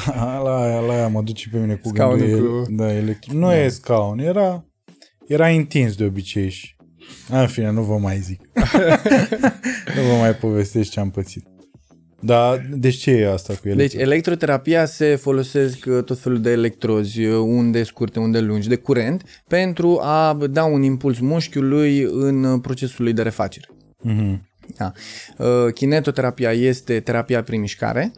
la 0.44 0.62
aia, 0.62 0.80
la 0.80 0.94
aia 0.94 1.08
mă 1.08 1.22
duce 1.22 1.50
pe 1.52 1.60
mine 1.60 1.76
cu 1.76 1.88
Scaunul 1.88 2.28
gândul. 2.28 2.64
Cu... 2.64 2.72
Da, 2.72 2.94
ele... 2.94 3.20
Nu 3.32 3.48
da. 3.48 3.64
e 3.64 3.70
scaun, 3.70 4.20
era, 4.20 4.66
era 5.28 5.50
intins 5.50 5.96
de 5.96 6.04
obicei 6.04 6.50
și... 6.50 6.76
În 7.30 7.48
fine, 7.48 7.72
nu 7.72 7.82
vă 7.82 7.98
mai 7.98 8.20
zic. 8.20 8.42
nu 9.96 10.02
vă 10.10 10.16
mai 10.20 10.36
povestesc 10.36 10.92
ce 10.92 11.00
am 11.00 11.10
pățit. 11.10 11.48
Da, 12.26 12.58
deci 12.74 12.96
ce 12.96 13.12
e 13.12 13.32
asta 13.32 13.54
cu 13.54 13.68
ele? 13.68 13.76
Deci 13.78 13.94
electroterapia 13.94 14.86
se 14.86 15.16
folosesc 15.16 15.86
uh, 15.88 16.04
tot 16.04 16.20
felul 16.20 16.42
de 16.42 16.52
electrozi, 16.52 17.24
uh, 17.24 17.38
unde 17.38 17.84
scurte, 17.84 18.20
unde 18.20 18.40
lungi, 18.40 18.68
de 18.68 18.76
curent, 18.76 19.44
pentru 19.48 20.00
a 20.02 20.38
da 20.50 20.64
un 20.64 20.84
impuls 20.84 21.20
mușchiului 21.20 22.02
în 22.02 22.44
uh, 22.44 22.60
procesul 22.62 23.04
lui 23.04 23.14
de 23.14 23.22
refacere. 23.22 23.68
Mm-hmm. 24.08 24.40
Da. 24.78 24.92
Uh, 25.38 25.74
kinetoterapia 25.74 26.52
este 26.52 27.00
terapia 27.00 27.44
prin 27.44 27.60
mișcare. 27.60 28.12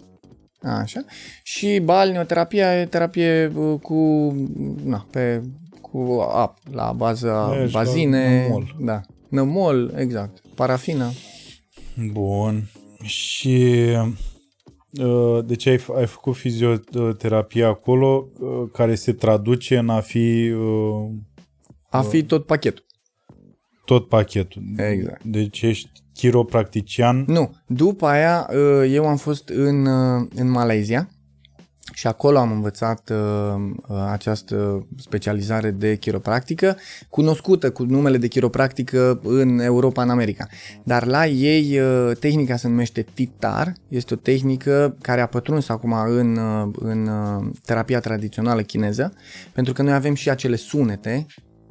Așa. 0.62 1.06
Și 1.44 1.80
balneoterapia 1.80 2.80
e 2.80 2.86
terapie 2.86 3.52
uh, 3.56 3.80
cu, 3.80 3.96
na, 4.84 5.08
pe, 5.12 5.42
cu 5.82 6.28
apă, 6.32 6.60
la 6.72 6.92
baza 6.92 7.62
Ești 7.62 7.74
bazine. 7.74 8.42
Nămol. 8.42 8.76
Da. 8.80 9.02
Nămol, 9.30 9.94
exact. 9.98 10.42
Parafină. 10.56 11.12
Bun. 12.12 12.70
Și 13.04 13.86
uh, 15.02 15.46
deci 15.46 15.66
ai, 15.66 15.80
ai 15.96 16.08
făcut 16.08 16.36
fizioterapie 16.36 17.64
acolo 17.64 18.28
care 18.74 18.96
se 18.96 19.14
traduce 19.14 19.78
în 19.78 19.90
a 19.90 20.00
fi... 20.00 20.54
A 21.90 22.02
fi 22.02 22.24
tot 22.24 22.46
pachetul. 22.46 22.86
Tot 23.86 24.08
pachetul. 24.08 24.62
Exact. 24.78 25.24
Deci 25.24 25.62
ești 25.62 25.90
chiropractician? 26.16 27.24
Nu. 27.28 27.56
După 27.68 28.08
aia 28.08 28.50
uh, 28.50 28.92
eu 28.92 29.08
am 29.08 29.18
fost 29.18 29.50
în, 29.50 29.86
uh, 29.86 30.28
în 30.36 30.50
Malezia 30.50 31.10
și 31.94 32.08
acolo 32.08 32.38
am 32.38 32.52
învățat 32.52 33.10
uh, 33.10 34.00
această 34.12 34.88
specializare 34.98 35.72
de 35.72 35.96
chiropractică, 35.96 36.78
cunoscută 37.10 37.72
cu 37.72 37.84
numele 37.84 38.18
de 38.18 38.28
chiropractică 38.28 39.20
în 39.24 39.60
Europa, 39.60 40.02
în 40.02 40.10
America. 40.10 40.48
Dar 40.84 41.06
la 41.06 41.26
ei 41.26 41.80
tehnica 42.20 42.56
se 42.56 42.68
numește 42.68 43.06
TITAR, 43.14 43.74
este 43.88 44.14
o 44.14 44.18
tehnică 44.18 44.98
care 45.02 45.22
a 45.22 45.26
pătruns 45.26 45.70
acum 45.70 45.94
în, 46.08 46.40
în 46.74 47.10
terapia 47.66 48.00
tradițională 48.00 48.62
chineză, 48.62 49.14
pentru 49.54 49.74
că 49.74 49.82
noi 49.82 49.94
avem 49.94 50.14
și 50.14 50.30
acele 50.30 50.56
sunete 50.56 51.26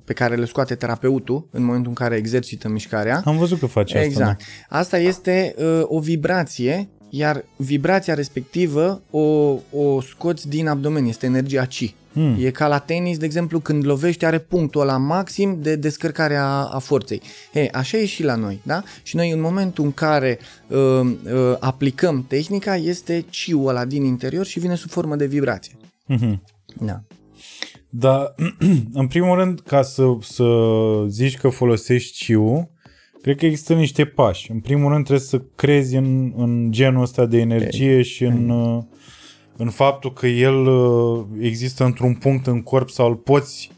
pe 0.05 0.13
care 0.13 0.37
le 0.37 0.45
scoate 0.45 0.75
terapeutul 0.75 1.49
în 1.51 1.65
momentul 1.65 1.89
în 1.89 1.95
care 1.95 2.17
exercită 2.17 2.69
mișcarea. 2.69 3.23
Am 3.25 3.37
văzut 3.37 3.59
că 3.59 3.67
face 3.67 3.97
asta. 3.97 4.09
Exact. 4.09 4.43
Da. 4.69 4.79
Asta 4.79 4.99
este 4.99 5.55
uh, 5.59 5.83
o 5.85 6.01
vibrație, 6.01 6.89
iar 7.11 7.45
vibrația 7.57 8.15
respectivă 8.15 9.03
o, 9.11 9.59
o 9.71 10.01
scoți 10.01 10.49
din 10.49 10.69
abdomen, 10.69 11.05
este 11.05 11.27
energia 11.27 11.65
chi. 11.65 11.95
Hmm. 12.13 12.37
E 12.39 12.51
ca 12.51 12.67
la 12.67 12.79
tenis, 12.79 13.19
de 13.19 13.25
exemplu, 13.25 13.61
când 13.61 13.87
lovești 13.87 14.25
are 14.25 14.39
punctul 14.39 14.81
ăla 14.81 14.97
maxim 14.97 15.59
de 15.61 15.77
descărcare 15.77 16.37
a, 16.37 16.65
a 16.65 16.79
forței. 16.79 17.23
E, 17.53 17.69
așa 17.73 17.97
e 17.97 18.07
și 18.07 18.23
la 18.23 18.35
noi, 18.35 18.61
da? 18.63 18.83
Și 19.03 19.17
noi 19.17 19.31
în 19.31 19.41
momentul 19.41 19.85
în 19.85 19.93
care 19.93 20.39
uh, 20.69 20.79
uh, 20.79 21.13
aplicăm 21.59 22.25
tehnica, 22.29 22.77
este 22.77 23.25
ciul 23.31 23.69
ăla 23.69 23.85
din 23.85 24.05
interior 24.05 24.47
și 24.47 24.59
vine 24.59 24.75
sub 24.75 24.91
formă 24.91 25.17
de 25.17 25.27
vibrație. 25.27 25.73
Mm-hmm. 26.13 26.39
Da. 26.81 27.03
Dar, 27.97 28.35
în 29.01 29.07
primul 29.07 29.39
rând, 29.39 29.61
ca 29.61 29.83
să, 29.83 30.05
să 30.21 30.45
zici 31.09 31.37
că 31.37 31.49
folosești 31.49 32.25
ciu, 32.25 32.71
cred 33.23 33.37
că 33.37 33.47
există 33.47 33.75
niște 33.75 34.05
pași. 34.05 34.51
În 34.51 34.61
primul 34.61 34.93
rând 34.93 35.05
trebuie 35.05 35.27
să 35.27 35.43
crezi 35.55 35.97
în, 35.97 36.33
în 36.37 36.69
genul 36.71 37.03
ăsta 37.03 37.27
de 37.27 37.39
energie 37.39 38.03
și 38.03 38.25
în, 38.25 38.51
în 39.57 39.71
faptul 39.71 40.13
că 40.13 40.27
el 40.27 40.67
uh, 40.67 41.25
există 41.41 41.85
într-un 41.85 42.15
punct 42.15 42.47
în 42.47 42.63
corp 42.63 42.91
sau 42.91 43.09
îl 43.09 43.15
poți 43.15 43.71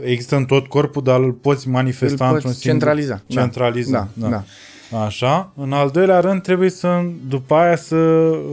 există 0.00 0.36
în 0.36 0.44
tot 0.44 0.66
corpul, 0.66 1.02
dar 1.02 1.20
îl 1.20 1.32
poți 1.32 1.68
manifesta 1.68 2.28
îl 2.28 2.34
într-un 2.34 2.52
singur... 2.52 2.70
centraliza. 2.70 3.22
Centraliza, 3.26 4.08
da. 4.14 4.28
da. 4.28 4.28
da. 4.28 4.44
Așa. 5.04 5.52
În 5.56 5.72
al 5.72 5.90
doilea 5.90 6.20
rând 6.20 6.42
trebuie 6.42 6.70
să, 6.70 7.04
după 7.28 7.54
aia 7.54 7.76
să 7.76 7.96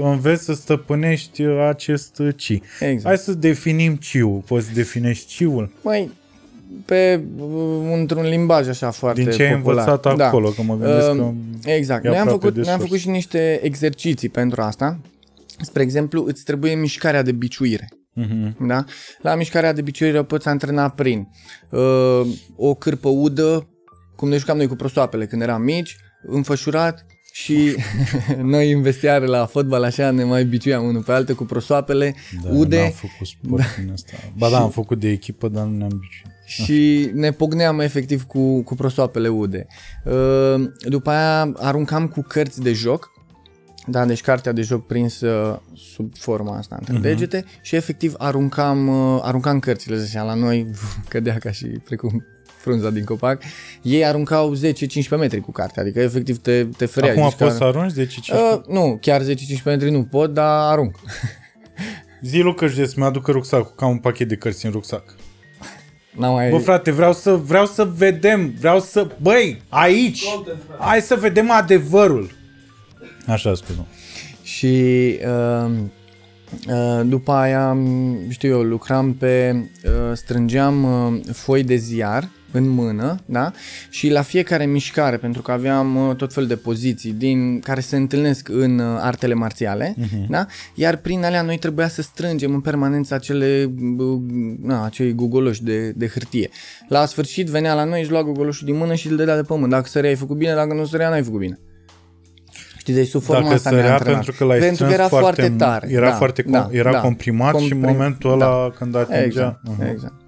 înveți 0.01 0.43
să 0.43 0.53
stăpânești 0.53 1.41
acest 1.43 2.21
ci. 2.35 2.59
Exact. 2.79 3.03
Hai 3.03 3.17
să 3.17 3.33
definim 3.33 3.95
ciul. 3.95 4.43
Poți 4.45 4.73
definești 4.73 5.27
ciul? 5.27 5.71
Mai 5.81 6.11
pe 6.85 7.23
într-un 7.93 8.23
limbaj 8.23 8.67
așa 8.67 8.91
foarte 8.91 9.21
Din 9.21 9.31
ce 9.31 9.37
popular. 9.37 9.77
ai 9.77 9.91
învățat 9.91 10.15
da. 10.15 10.27
acolo, 10.27 10.49
că 10.49 10.61
mă 10.61 10.77
gândesc 10.77 11.11
uh, 11.11 11.17
că 11.17 11.31
Exact. 11.71 12.03
Noi 12.03 12.17
am, 12.17 12.27
făcut, 12.27 12.55
noi 12.55 12.73
am 12.73 12.79
făcut 12.79 12.97
și 12.97 13.09
niște 13.09 13.59
exerciții 13.63 14.29
pentru 14.29 14.61
asta. 14.61 14.99
Spre 15.61 15.81
exemplu, 15.83 16.25
îți 16.27 16.43
trebuie 16.43 16.75
mișcarea 16.75 17.21
de 17.21 17.31
biciuire. 17.31 17.89
Uh-huh. 18.21 18.67
Da? 18.67 18.83
La 19.21 19.35
mișcarea 19.35 19.73
de 19.73 19.81
biciuire 19.81 20.23
poți 20.23 20.47
antrena 20.47 20.89
prin 20.89 21.27
uh, 21.69 22.21
o 22.55 22.73
cârpă 22.73 23.09
udă, 23.09 23.67
cum 24.15 24.29
ne 24.29 24.37
jucam 24.37 24.57
noi 24.57 24.67
cu 24.67 24.75
prostoapele 24.75 25.25
când 25.25 25.41
eram 25.41 25.61
mici, 25.61 25.97
înfășurat 26.27 27.05
și 27.33 27.75
noi 28.41 28.71
în 28.71 28.81
vestiare 28.81 29.25
la 29.25 29.45
fotbal 29.45 29.83
așa 29.83 30.11
ne 30.11 30.23
mai 30.23 30.45
biciuiam 30.45 30.85
unul 30.85 31.03
pe 31.03 31.11
altul 31.11 31.35
cu 31.35 31.43
prosoapele, 31.43 32.15
da, 32.43 32.49
ude. 32.49 32.79
am 32.79 32.91
făcut 32.91 33.27
sport 33.27 33.61
da. 33.61 33.81
din 33.81 33.91
asta. 33.91 34.13
Ba 34.37 34.49
da, 34.49 34.59
am 34.59 34.69
făcut 34.69 34.99
de 34.99 35.09
echipă, 35.09 35.47
dar 35.47 35.65
nu 35.65 35.77
ne-am 35.77 35.89
biciuit. 35.99 36.31
Și 36.45 37.09
ne 37.13 37.31
pogneam 37.31 37.79
efectiv 37.79 38.23
cu, 38.23 38.61
cu 38.61 38.75
prosoapele 38.75 39.27
ude. 39.27 39.67
Uh, 40.05 40.69
după 40.79 41.09
aia 41.09 41.51
aruncam 41.55 42.07
cu 42.07 42.21
cărți 42.21 42.61
de 42.61 42.73
joc, 42.73 43.11
da, 43.87 44.05
deci 44.05 44.21
cartea 44.21 44.51
de 44.51 44.61
joc 44.61 44.85
prinsă 44.85 45.61
sub 45.75 46.15
forma 46.17 46.57
asta 46.57 46.75
între 46.79 46.97
uh-huh. 46.97 47.01
degete 47.01 47.45
și 47.61 47.75
efectiv 47.75 48.13
aruncam, 48.17 48.87
uh, 48.87 49.19
aruncam 49.23 49.59
cărțile, 49.59 49.97
zicea, 49.97 50.23
la 50.23 50.33
noi 50.33 50.71
cădea 51.09 51.37
ca 51.37 51.51
și 51.51 51.65
precum 51.65 52.25
frunza 52.63 52.89
din 52.89 53.03
copac, 53.03 53.41
ei 53.81 54.05
aruncau 54.05 54.55
10-15 54.55 54.59
metri 55.09 55.39
cu 55.39 55.51
cartea, 55.51 55.81
adică 55.81 55.99
efectiv 55.99 56.37
te, 56.37 56.65
te 56.77 56.85
fereai. 56.85 57.11
Acum 57.11 57.23
poți 57.23 57.37
că... 57.37 57.49
să 57.49 57.63
arunci 57.63 57.91
10-15? 57.91 57.95
Uh, 57.95 58.61
nu, 58.67 58.97
chiar 59.01 59.21
10-15 59.21 59.25
metri 59.65 59.91
nu 59.91 60.03
pot, 60.03 60.33
dar 60.33 60.71
arunc. 60.71 60.95
Zi 62.29 62.39
Luca 62.39 62.67
să 62.67 62.93
mi-aducă 62.95 63.31
rucsacul, 63.31 63.73
ca 63.75 63.85
un 63.85 63.97
pachet 63.97 64.27
de 64.27 64.35
cărți 64.35 64.65
în 64.65 64.71
rucsac. 64.71 65.15
Mai... 66.15 66.49
Bă, 66.49 66.57
frate, 66.57 66.91
vreau 66.91 67.13
să, 67.13 67.31
vreau 67.31 67.65
să 67.65 67.83
vedem, 67.97 68.53
vreau 68.59 68.79
să... 68.79 69.07
Băi, 69.21 69.61
aici! 69.69 70.23
Hai 70.79 71.01
să 71.01 71.15
vedem 71.15 71.51
adevărul! 71.51 72.31
Așa 73.27 73.53
spun. 73.53 73.85
Și 74.43 75.15
uh, 75.25 75.71
uh, 76.67 77.01
după 77.05 77.31
aia, 77.31 77.77
știu 78.29 78.49
eu, 78.49 78.61
lucram 78.61 79.13
pe... 79.13 79.55
Uh, 79.83 79.91
strângeam 80.13 80.83
uh, 80.83 81.19
foi 81.33 81.63
de 81.63 81.75
ziar 81.75 82.29
în 82.53 82.69
mână, 82.69 83.19
da? 83.25 83.51
Și 83.89 84.09
la 84.09 84.21
fiecare 84.21 84.65
mișcare, 84.65 85.17
pentru 85.17 85.41
că 85.41 85.51
aveam 85.51 86.07
uh, 86.07 86.15
tot 86.15 86.33
fel 86.33 86.45
de 86.45 86.55
poziții 86.55 87.11
din 87.11 87.59
care 87.59 87.79
se 87.79 87.95
întâlnesc 87.95 88.49
în 88.49 88.79
uh, 88.79 88.97
artele 88.99 89.33
marțiale, 89.33 89.95
uh-huh. 89.97 90.27
da? 90.29 90.45
Iar 90.73 90.95
prin 90.95 91.23
alea 91.23 91.41
noi 91.41 91.57
trebuia 91.57 91.87
să 91.87 92.01
strângem 92.01 92.53
în 92.53 92.61
permanență 92.61 93.13
acele 93.13 93.73
uh, 93.97 94.19
na, 94.61 94.85
acei 94.85 95.13
gugoloși 95.13 95.63
de, 95.63 95.91
de 95.91 96.07
hârtie. 96.07 96.49
La 96.87 97.05
sfârșit 97.05 97.47
venea 97.47 97.73
la 97.73 97.83
noi, 97.83 98.01
își 98.01 98.11
lua 98.11 98.23
gugoloșul 98.23 98.67
din 98.67 98.77
mână 98.77 98.93
și 98.93 99.07
îl 99.07 99.15
dădea 99.15 99.35
de 99.35 99.41
pământ. 99.41 99.71
Dacă 99.71 99.87
sărea 99.87 100.09
ai 100.09 100.15
făcut 100.15 100.37
bine, 100.37 100.53
dacă 100.53 100.73
nu 100.73 100.85
sărea 100.85 101.09
n-ai 101.09 101.23
făcut 101.23 101.39
bine. 101.39 101.59
Știi, 102.77 102.93
deci 102.93 103.07
sub 103.07 103.21
forma 103.21 103.41
Dacă 103.41 103.53
asta 103.53 103.69
sărea 103.69 103.97
pentru 103.97 104.31
că 104.37 104.43
l-ai 104.43 104.59
pentru 104.59 104.85
că 104.85 104.91
era 104.91 105.07
foarte, 105.07 105.41
foarte 105.41 105.55
tare. 105.57 105.87
Era, 105.91 106.09
da, 106.09 106.15
foarte, 106.15 106.41
da, 106.41 106.69
era 106.71 106.91
da, 106.91 106.99
comprimat 106.99 107.51
comprim, 107.51 107.79
și 107.79 107.85
în 107.85 107.91
momentul 107.91 108.31
ăla 108.31 108.45
da, 108.45 108.75
când 108.77 108.95
atingea... 108.95 109.23
Exact, 109.23 109.59
uh-huh. 109.69 109.91
exact. 109.91 110.22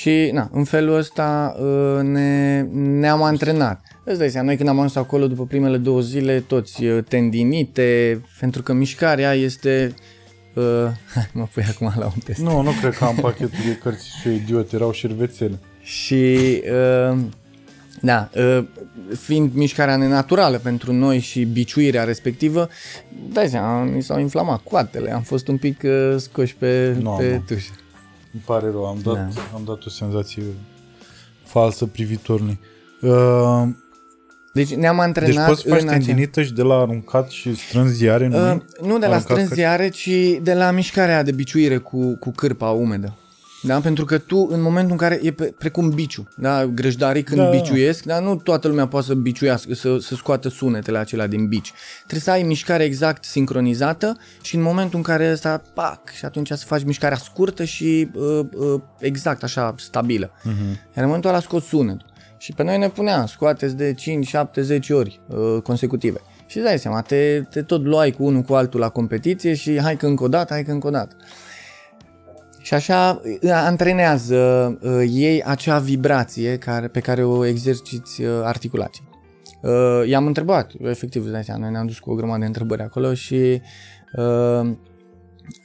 Și 0.00 0.30
na, 0.32 0.48
în 0.52 0.64
felul 0.64 0.96
ăsta 0.96 1.56
uh, 1.60 2.02
ne, 2.02 2.60
ne-am 2.72 3.22
antrenat. 3.22 3.80
Îți 4.04 4.18
dai 4.18 4.30
seama, 4.30 4.46
noi 4.46 4.56
când 4.56 4.68
am 4.68 4.76
ajuns 4.76 4.94
acolo 4.96 5.26
după 5.26 5.44
primele 5.44 5.76
două 5.76 6.00
zile, 6.00 6.40
toți 6.40 6.84
uh, 6.84 7.04
tendinite, 7.08 8.20
pentru 8.40 8.62
că 8.62 8.72
mișcarea 8.72 9.32
este... 9.32 9.94
Uh, 10.54 10.64
mă 11.32 11.48
pui 11.52 11.62
acum 11.68 11.92
la 11.96 12.04
un 12.04 12.20
test. 12.24 12.40
Nu, 12.40 12.62
nu 12.62 12.70
cred 12.80 12.94
că 12.94 13.04
am 13.04 13.14
pachetul 13.14 13.58
de 13.66 13.78
cărți 13.82 14.08
și 14.20 14.28
eu 14.28 14.34
idiot, 14.34 14.72
erau 14.72 14.92
șervețele. 14.92 15.58
Și 15.82 16.36
uh, 17.10 17.18
da, 18.00 18.30
uh, 18.34 18.64
fiind 19.18 19.54
mișcarea 19.54 19.96
nenaturală 19.96 20.58
pentru 20.58 20.92
noi 20.92 21.18
și 21.18 21.44
biciuirea 21.44 22.04
respectivă, 22.04 22.68
dai 23.32 23.48
seama, 23.48 23.82
mi 23.82 24.02
s-au 24.02 24.20
inflamat 24.20 24.60
coatele, 24.62 25.12
am 25.12 25.22
fost 25.22 25.48
un 25.48 25.56
pic 25.56 25.80
uh, 25.84 26.14
scoși 26.16 26.56
pe, 26.56 26.96
Nu, 27.00 27.10
pe 27.18 27.32
nu. 27.32 27.42
tușă. 27.46 27.72
Îmi 28.32 28.42
pare 28.46 28.70
rău, 28.70 28.86
am 28.86 28.98
dat, 29.02 29.14
Da. 29.14 29.28
am 29.54 29.62
dat 29.64 29.84
o 29.86 29.88
senzație 29.90 30.42
falsă 31.44 31.86
privitorului. 31.86 32.60
Uh, 33.00 33.62
Deci 34.52 34.74
ne-am 34.74 34.96
deci 34.96 35.04
antrenat 35.06 35.46
poți 35.48 35.62
să 35.62 35.68
faci 35.68 35.80
în 35.80 35.88
acea- 35.88 35.96
tendinită 35.96 36.42
și 36.42 36.52
de 36.52 36.62
la 36.62 36.74
aruncat 36.74 37.28
și 37.30 37.54
strâns 37.54 38.00
iare 38.00 38.24
în 38.24 38.32
Uh, 38.32 38.40
mâini? 38.40 38.64
nu 38.80 38.98
de 38.98 39.06
la 39.06 39.12
Aruncat 39.14 39.20
strâns 39.36 39.56
iare, 39.56 39.88
ci 39.88 40.08
de 40.42 40.54
la 40.54 40.70
mișcarea 40.70 41.22
de 41.22 41.32
biciuire 41.32 41.76
cu, 41.78 42.16
cu 42.16 42.30
cârpa 42.30 42.70
umedă. 42.70 43.14
Da? 43.62 43.80
Pentru 43.80 44.04
că 44.04 44.18
tu, 44.18 44.48
în 44.50 44.62
momentul 44.62 44.90
în 44.90 44.96
care 44.96 45.20
e 45.22 45.30
pe, 45.30 45.54
precum 45.58 45.90
biciu, 45.90 46.28
da? 46.36 46.66
grăjdarii 46.66 47.22
când 47.22 47.40
Da, 47.40 47.44
da. 47.44 47.50
da. 47.50 47.56
biciuiesc, 47.56 48.04
da? 48.04 48.20
nu 48.20 48.36
toată 48.36 48.68
lumea 48.68 48.86
poate 48.86 49.06
să 49.06 49.14
biciuiască, 49.14 49.74
să, 49.74 49.98
să 49.98 50.14
scoată 50.14 50.48
sunetele 50.48 50.98
acelea 50.98 51.26
din 51.26 51.48
bici. 51.48 51.72
Trebuie 51.98 52.20
să 52.20 52.30
ai 52.30 52.42
mișcare 52.42 52.84
exact 52.84 53.24
sincronizată 53.24 54.16
și 54.42 54.56
în 54.56 54.62
momentul 54.62 54.96
în 54.96 55.02
care 55.04 55.30
ăsta, 55.32 55.62
pac, 55.74 56.10
și 56.10 56.24
atunci 56.24 56.48
să 56.48 56.64
faci 56.66 56.84
mișcarea 56.84 57.16
scurtă 57.16 57.64
și 57.64 58.10
uh, 58.14 58.40
uh, 58.56 58.80
exact 58.98 59.42
așa, 59.42 59.74
stabilă. 59.78 60.26
Uh-huh. 60.26 60.74
Iar 60.94 61.04
în 61.04 61.06
momentul 61.06 61.30
ăla 61.30 61.40
scot 61.40 61.62
sunetul. 61.62 62.08
Și 62.38 62.52
pe 62.52 62.62
noi 62.62 62.78
ne 62.78 62.88
punea, 62.88 63.26
scoateți 63.26 63.76
de 63.76 63.94
5, 63.94 64.26
7, 64.26 64.62
10 64.62 64.94
ori 64.94 65.20
uh, 65.26 65.62
consecutive. 65.62 66.20
Și 66.46 66.56
îți 66.56 66.66
dai 66.66 66.78
seama, 66.78 67.00
te, 67.00 67.40
te 67.50 67.62
tot 67.62 67.84
luai 67.84 68.10
cu 68.10 68.24
unul 68.24 68.42
cu 68.42 68.54
altul 68.54 68.80
la 68.80 68.88
competiție 68.88 69.54
și 69.54 69.80
hai 69.80 69.96
că 69.96 70.06
încă 70.06 70.24
o 70.24 70.28
dată, 70.28 70.52
hai 70.52 70.64
că 70.64 70.70
încă 70.70 70.86
o 70.86 70.90
dată. 70.90 71.16
Și 72.62 72.74
așa 72.74 73.20
uh, 73.24 73.50
antrenează 73.50 74.38
uh, 74.82 75.10
ei 75.12 75.42
acea 75.42 75.78
vibrație 75.78 76.56
care, 76.58 76.88
pe 76.88 77.00
care 77.00 77.24
o 77.24 77.44
exerciți 77.44 78.22
uh, 78.22 78.28
articulații. 78.42 79.08
Uh, 79.62 80.08
i-am 80.08 80.26
întrebat, 80.26 80.72
efectiv, 80.82 81.22
îți 81.22 81.32
dai 81.32 81.44
seama, 81.44 81.60
noi 81.60 81.70
ne-am 81.70 81.86
dus 81.86 81.98
cu 81.98 82.10
o 82.10 82.14
grămadă 82.14 82.38
de 82.40 82.46
întrebări 82.46 82.82
acolo 82.82 83.14
și 83.14 83.60
uh, 84.16 84.70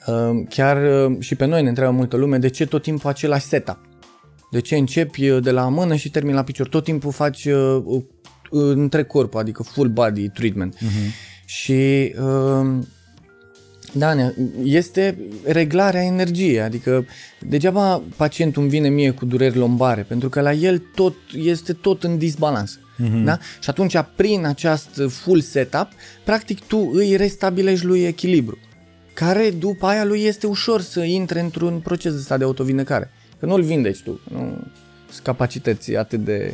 uh, 0.07 0.43
chiar 0.49 1.05
uh, 1.07 1.15
și 1.19 1.35
pe 1.35 1.45
noi 1.45 1.61
ne 1.61 1.69
întreabă 1.69 1.95
multă 1.95 2.15
lume 2.15 2.37
de 2.37 2.47
ce 2.49 2.65
tot 2.65 2.81
timpul 2.81 3.09
același 3.09 3.45
setup. 3.45 3.79
De 4.51 4.59
ce 4.59 4.75
începi 4.75 5.29
uh, 5.29 5.43
de 5.43 5.51
la 5.51 5.69
mână 5.69 5.95
și 5.95 6.09
termini 6.09 6.35
la 6.35 6.43
picior? 6.43 6.67
Tot 6.67 6.83
timpul 6.83 7.11
faci 7.11 7.45
uh, 7.45 7.83
uh, 7.85 8.03
întreg 8.49 9.07
corpul, 9.07 9.39
adică 9.39 9.63
full 9.63 9.89
body 9.89 10.29
treatment. 10.29 10.75
Uh-huh. 10.75 11.33
Și 11.45 12.13
uh, 12.19 12.77
da, 13.97 14.13
ne- 14.13 14.33
este 14.63 15.17
reglarea 15.43 16.01
energiei, 16.03 16.61
adică 16.61 17.05
degeaba 17.39 18.01
pacientul 18.15 18.61
îmi 18.61 18.71
vine 18.71 18.89
mie 18.89 19.11
cu 19.11 19.25
dureri 19.25 19.57
lombare, 19.57 20.01
pentru 20.01 20.29
că 20.29 20.41
la 20.41 20.53
el 20.53 20.83
tot 20.95 21.15
este 21.33 21.73
tot 21.73 22.03
în 22.03 22.17
disbalans. 22.17 22.79
Mhm. 22.97 23.23
Da? 23.23 23.37
Și 23.59 23.69
atunci, 23.69 23.95
prin 24.15 24.45
acest 24.45 25.01
full 25.07 25.39
setup, 25.39 25.87
practic 26.23 26.63
tu 26.63 26.89
îi 26.93 27.15
restabilești 27.15 27.85
lui 27.85 28.03
echilibru, 28.03 28.57
care 29.13 29.49
după 29.49 29.85
aia 29.85 30.05
lui 30.05 30.23
este 30.23 30.47
ușor 30.47 30.81
să 30.81 31.03
intre 31.03 31.39
într-un 31.39 31.79
proces 31.79 32.13
ăsta 32.13 32.37
de 32.37 32.43
autovindecare. 32.43 33.11
Că 33.39 33.45
nu-l 33.45 33.61
vindeci 33.61 34.01
tu, 34.01 34.19
nu 34.31 34.39
sunt 35.09 35.23
capacități 35.23 35.95
atât 35.95 36.23
de... 36.23 36.53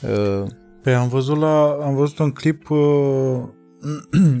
Uh, 0.00 0.48
Păi 0.82 0.94
am 0.94 1.08
văzut, 1.08 1.38
la, 1.38 1.78
am 1.82 1.94
văzut 1.94 2.18
un 2.18 2.30
clip 2.30 2.70
uh, 2.70 3.42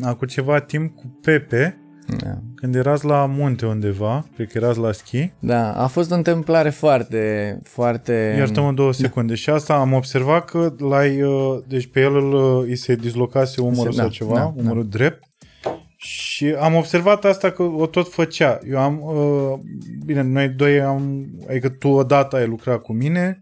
acum 0.02 0.26
ceva 0.26 0.60
timp 0.60 0.96
cu 0.96 1.18
Pepe, 1.22 1.81
da. 2.16 2.38
când 2.54 2.74
erați 2.74 3.04
la 3.04 3.26
munte 3.26 3.66
undeva, 3.66 4.26
cred 4.34 4.48
că 4.50 4.58
erați 4.58 4.78
la 4.78 4.92
schi, 4.92 5.32
da, 5.38 5.72
a 5.72 5.86
fost 5.86 6.10
o 6.10 6.14
întâmplare 6.14 6.70
foarte, 6.70 7.58
foarte... 7.64 8.34
Iartă-mă 8.38 8.72
două 8.72 8.92
secunde. 8.92 9.34
Și 9.34 9.50
asta 9.50 9.74
am 9.74 9.92
observat 9.92 10.44
că 10.44 10.74
l-ai, 10.78 11.22
uh, 11.22 11.58
deci 11.68 11.86
pe 11.86 12.00
el 12.00 12.14
îl, 12.16 12.32
uh, 12.32 12.64
îi 12.66 12.76
se 12.76 12.94
dislocase 12.94 13.60
umărul 13.60 13.92
Se- 13.92 13.96
sau 13.98 14.06
da, 14.06 14.12
ceva, 14.12 14.34
da, 14.34 14.52
umărul 14.56 14.88
drept. 14.88 15.22
Și 15.96 16.54
am 16.60 16.74
observat 16.74 17.24
asta 17.24 17.50
că 17.50 17.62
o 17.62 17.86
tot 17.86 18.12
făcea. 18.12 18.58
Eu 18.70 18.78
am, 18.78 19.00
uh, 19.02 19.58
bine, 20.04 20.22
noi 20.22 20.48
doi 20.48 20.80
am, 20.80 21.26
adică 21.48 21.68
tu 21.68 21.88
odată 21.88 22.36
ai 22.36 22.46
lucrat 22.46 22.82
cu 22.82 22.92
mine, 22.92 23.38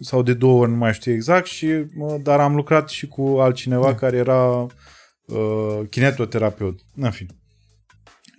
sau 0.00 0.22
de 0.22 0.34
două 0.34 0.60
ori, 0.60 0.70
nu 0.70 0.76
mai 0.76 0.92
știu 0.92 1.12
exact, 1.12 1.46
și, 1.46 1.66
uh, 1.66 2.14
dar 2.22 2.40
am 2.40 2.54
lucrat 2.54 2.88
și 2.88 3.06
cu 3.06 3.36
altcineva 3.40 3.86
Da. 3.86 3.94
care 3.94 4.16
era 4.16 4.46
uh, 5.26 5.80
kinetoterapeut. 5.90 6.80
În 6.96 7.10
fine. 7.10 7.30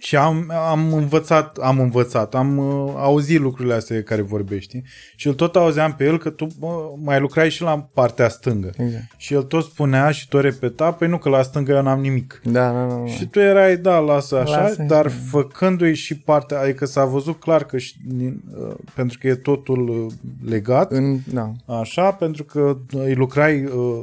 Și 0.02 0.16
am, 0.16 0.52
am 0.70 0.94
învățat, 0.94 1.58
am 1.58 1.80
învățat, 1.80 2.36
am 2.36 2.58
uh, 2.58 2.94
auzit 2.96 3.40
lucrurile 3.40 3.74
astea 3.74 3.96
de 3.96 4.02
care 4.04 4.22
vorbești 4.22 4.82
și 5.16 5.28
îl 5.28 5.34
tot 5.34 5.56
auzeam 5.56 5.94
pe 5.94 6.04
el 6.04 6.18
că 6.18 6.30
tu 6.30 6.48
bă, 6.60 6.68
mai 7.04 7.20
lucrai 7.20 7.50
și 7.50 7.62
la 7.62 7.90
partea 7.94 8.30
stângă. 8.30 8.72
Exact. 8.78 9.04
Și 9.18 9.34
el 9.34 9.42
tot 9.42 9.64
spunea 9.64 10.12
și 10.12 10.28
tot 10.28 10.42
repeta, 10.42 10.92
păi 10.92 11.08
nu 11.08 11.18
că 11.18 11.30
la 11.30 11.42
stângă 11.42 11.72
eu 11.72 11.82
n-am 11.82 12.00
nimic. 12.00 12.42
Da, 12.44 12.72
da, 12.72 12.86
da. 12.86 12.96
da. 12.96 13.06
Și 13.06 13.28
tu 13.28 13.40
erai, 13.40 13.78
da, 13.78 13.98
lasă 13.98 14.40
așa, 14.40 14.62
Lasă, 14.62 14.82
dar 14.82 15.06
da. 15.06 15.14
făcându-i 15.30 15.96
și 15.96 16.18
partea, 16.18 16.60
adică 16.60 16.86
s-a 16.86 17.06
văzut 17.06 17.40
clar 17.40 17.64
că 17.64 17.78
și, 17.78 17.96
din, 18.06 18.42
uh, 18.58 18.76
pentru 18.94 19.18
că 19.22 19.28
e 19.28 19.36
totul 19.36 19.90
uh, 19.90 20.14
legat, 20.50 20.92
În, 20.92 21.20
da, 21.34 21.52
așa, 21.66 22.12
pentru 22.12 22.44
că 22.44 22.78
îi 22.92 23.16
lucrai 23.16 23.64
uh, 23.64 24.02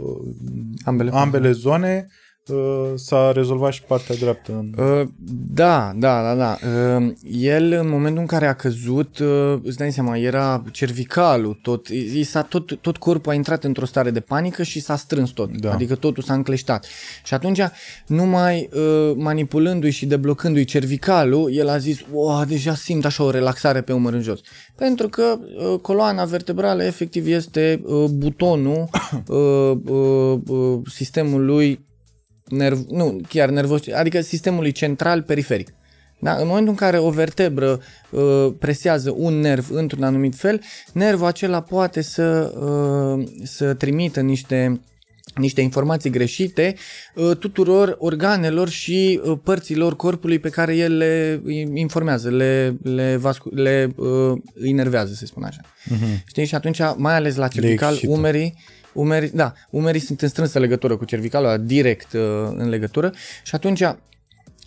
ambele. 0.85 1.11
ambele 1.13 1.51
zone, 1.51 2.07
uh, 2.09 2.27
s-a 2.95 3.33
rezolvat 3.33 3.73
și 3.73 3.83
partea 3.83 4.15
dreaptă. 4.15 4.53
În... 4.53 4.85
Uh, 4.85 5.09
da, 5.53 5.93
da, 5.97 6.23
da, 6.23 6.35
da. 6.35 6.59
Uh, 6.97 7.13
el, 7.31 7.73
în 7.73 7.89
momentul 7.89 8.21
în 8.21 8.27
care 8.27 8.47
a 8.47 8.55
căzut, 8.55 9.19
uh, 9.19 9.59
îți 9.63 9.77
dai 9.77 9.93
seama, 9.93 10.17
era 10.17 10.63
cervicalul, 10.73 11.59
tot, 11.63 11.89
i 11.89 12.23
s-a, 12.23 12.43
tot, 12.43 12.81
tot 12.81 12.97
corpul 12.97 13.33
a 13.33 13.35
intrat 13.35 13.65
într-o 13.65 13.85
stare 13.85 14.11
de 14.11 14.21
panică 14.21 14.63
și 14.63 14.81
s-a 14.81 14.97
strâns 14.97 15.31
tot. 15.31 15.57
Da. 15.57 15.73
Adică 15.73 15.95
totul 15.95 16.23
s-a 16.23 16.35
încleștat. 16.35 16.87
Și 17.25 17.35
atunci, 17.35 17.61
numai 18.07 18.69
uh, 18.73 19.13
manipulându-i 19.17 19.91
și 19.91 20.07
deblocându-i 20.07 20.65
cervicalul, 20.65 21.53
el 21.53 21.69
a 21.69 21.79
zis, 21.79 22.01
wow, 22.13 22.45
deja 22.45 22.75
simt 22.75 23.05
așa 23.05 23.25
o 23.25 23.31
relaxare 23.31 23.81
pe 23.81 23.93
umăr 23.93 24.13
în 24.13 24.23
jos. 24.23 24.41
Pentru 24.77 25.09
că 25.09 25.39
uh, 25.39 25.79
coloana 25.81 26.25
vertebrală 26.25 26.85
efectiv 26.85 27.27
este 27.27 27.83
uh, 27.85 28.05
butonul 28.11 28.89
uh, 29.27 29.77
uh, 29.87 30.39
uh, 30.47 30.79
sistemului 30.91 31.87
nerv, 32.49 32.79
nu, 32.89 33.21
chiar 33.29 33.49
nervos, 33.49 33.81
adică 33.95 34.21
sistemului 34.21 34.73
central 34.73 35.23
periferic. 35.23 35.73
Da? 36.21 36.35
În 36.35 36.47
momentul 36.47 36.71
în 36.71 36.77
care 36.77 36.99
o 36.99 37.11
vertebră 37.11 37.81
uh, 38.11 38.53
presează 38.59 39.15
un 39.17 39.41
nerv 39.41 39.71
într-un 39.71 40.03
anumit 40.03 40.35
fel, 40.35 40.61
nervul 40.93 41.27
acela 41.27 41.63
poate 41.63 42.01
să, 42.01 42.53
uh, 42.61 43.29
să 43.43 43.75
trimită 43.75 44.21
niște 44.21 44.81
niște 45.35 45.61
informații 45.61 46.11
greșite 46.11 46.75
uh, 47.15 47.37
tuturor 47.37 47.97
organelor 47.99 48.69
și 48.69 49.21
uh, 49.25 49.39
părților 49.43 49.97
corpului 49.97 50.39
pe 50.39 50.49
care 50.49 50.77
el 50.77 50.97
le 50.97 51.43
informează, 51.75 52.31
le, 52.31 52.77
le, 52.83 53.17
vascu- 53.17 53.55
le 53.55 53.93
uh, 53.97 54.39
inervează, 54.65 55.13
să 55.15 55.27
spun 55.27 55.43
așa. 55.43 55.61
Uh-huh. 55.61 56.25
Știi? 56.27 56.45
Și 56.45 56.55
atunci, 56.55 56.79
mai 56.97 57.15
ales 57.15 57.37
la 57.37 57.49
cervical, 57.49 57.93
excită. 57.93 58.13
umerii, 58.13 58.55
umerii, 59.01 59.31
da, 59.35 59.53
umerii 59.71 60.01
sunt 60.01 60.23
în 60.23 60.29
strânsă 60.29 60.59
legătură 60.59 60.97
cu 60.97 61.05
cervicalul, 61.05 61.49
ăla, 61.49 61.57
direct 61.57 62.13
uh, 62.13 62.21
în 62.57 62.69
legătură 62.69 63.13
și 63.45 63.55
atunci 63.55 63.83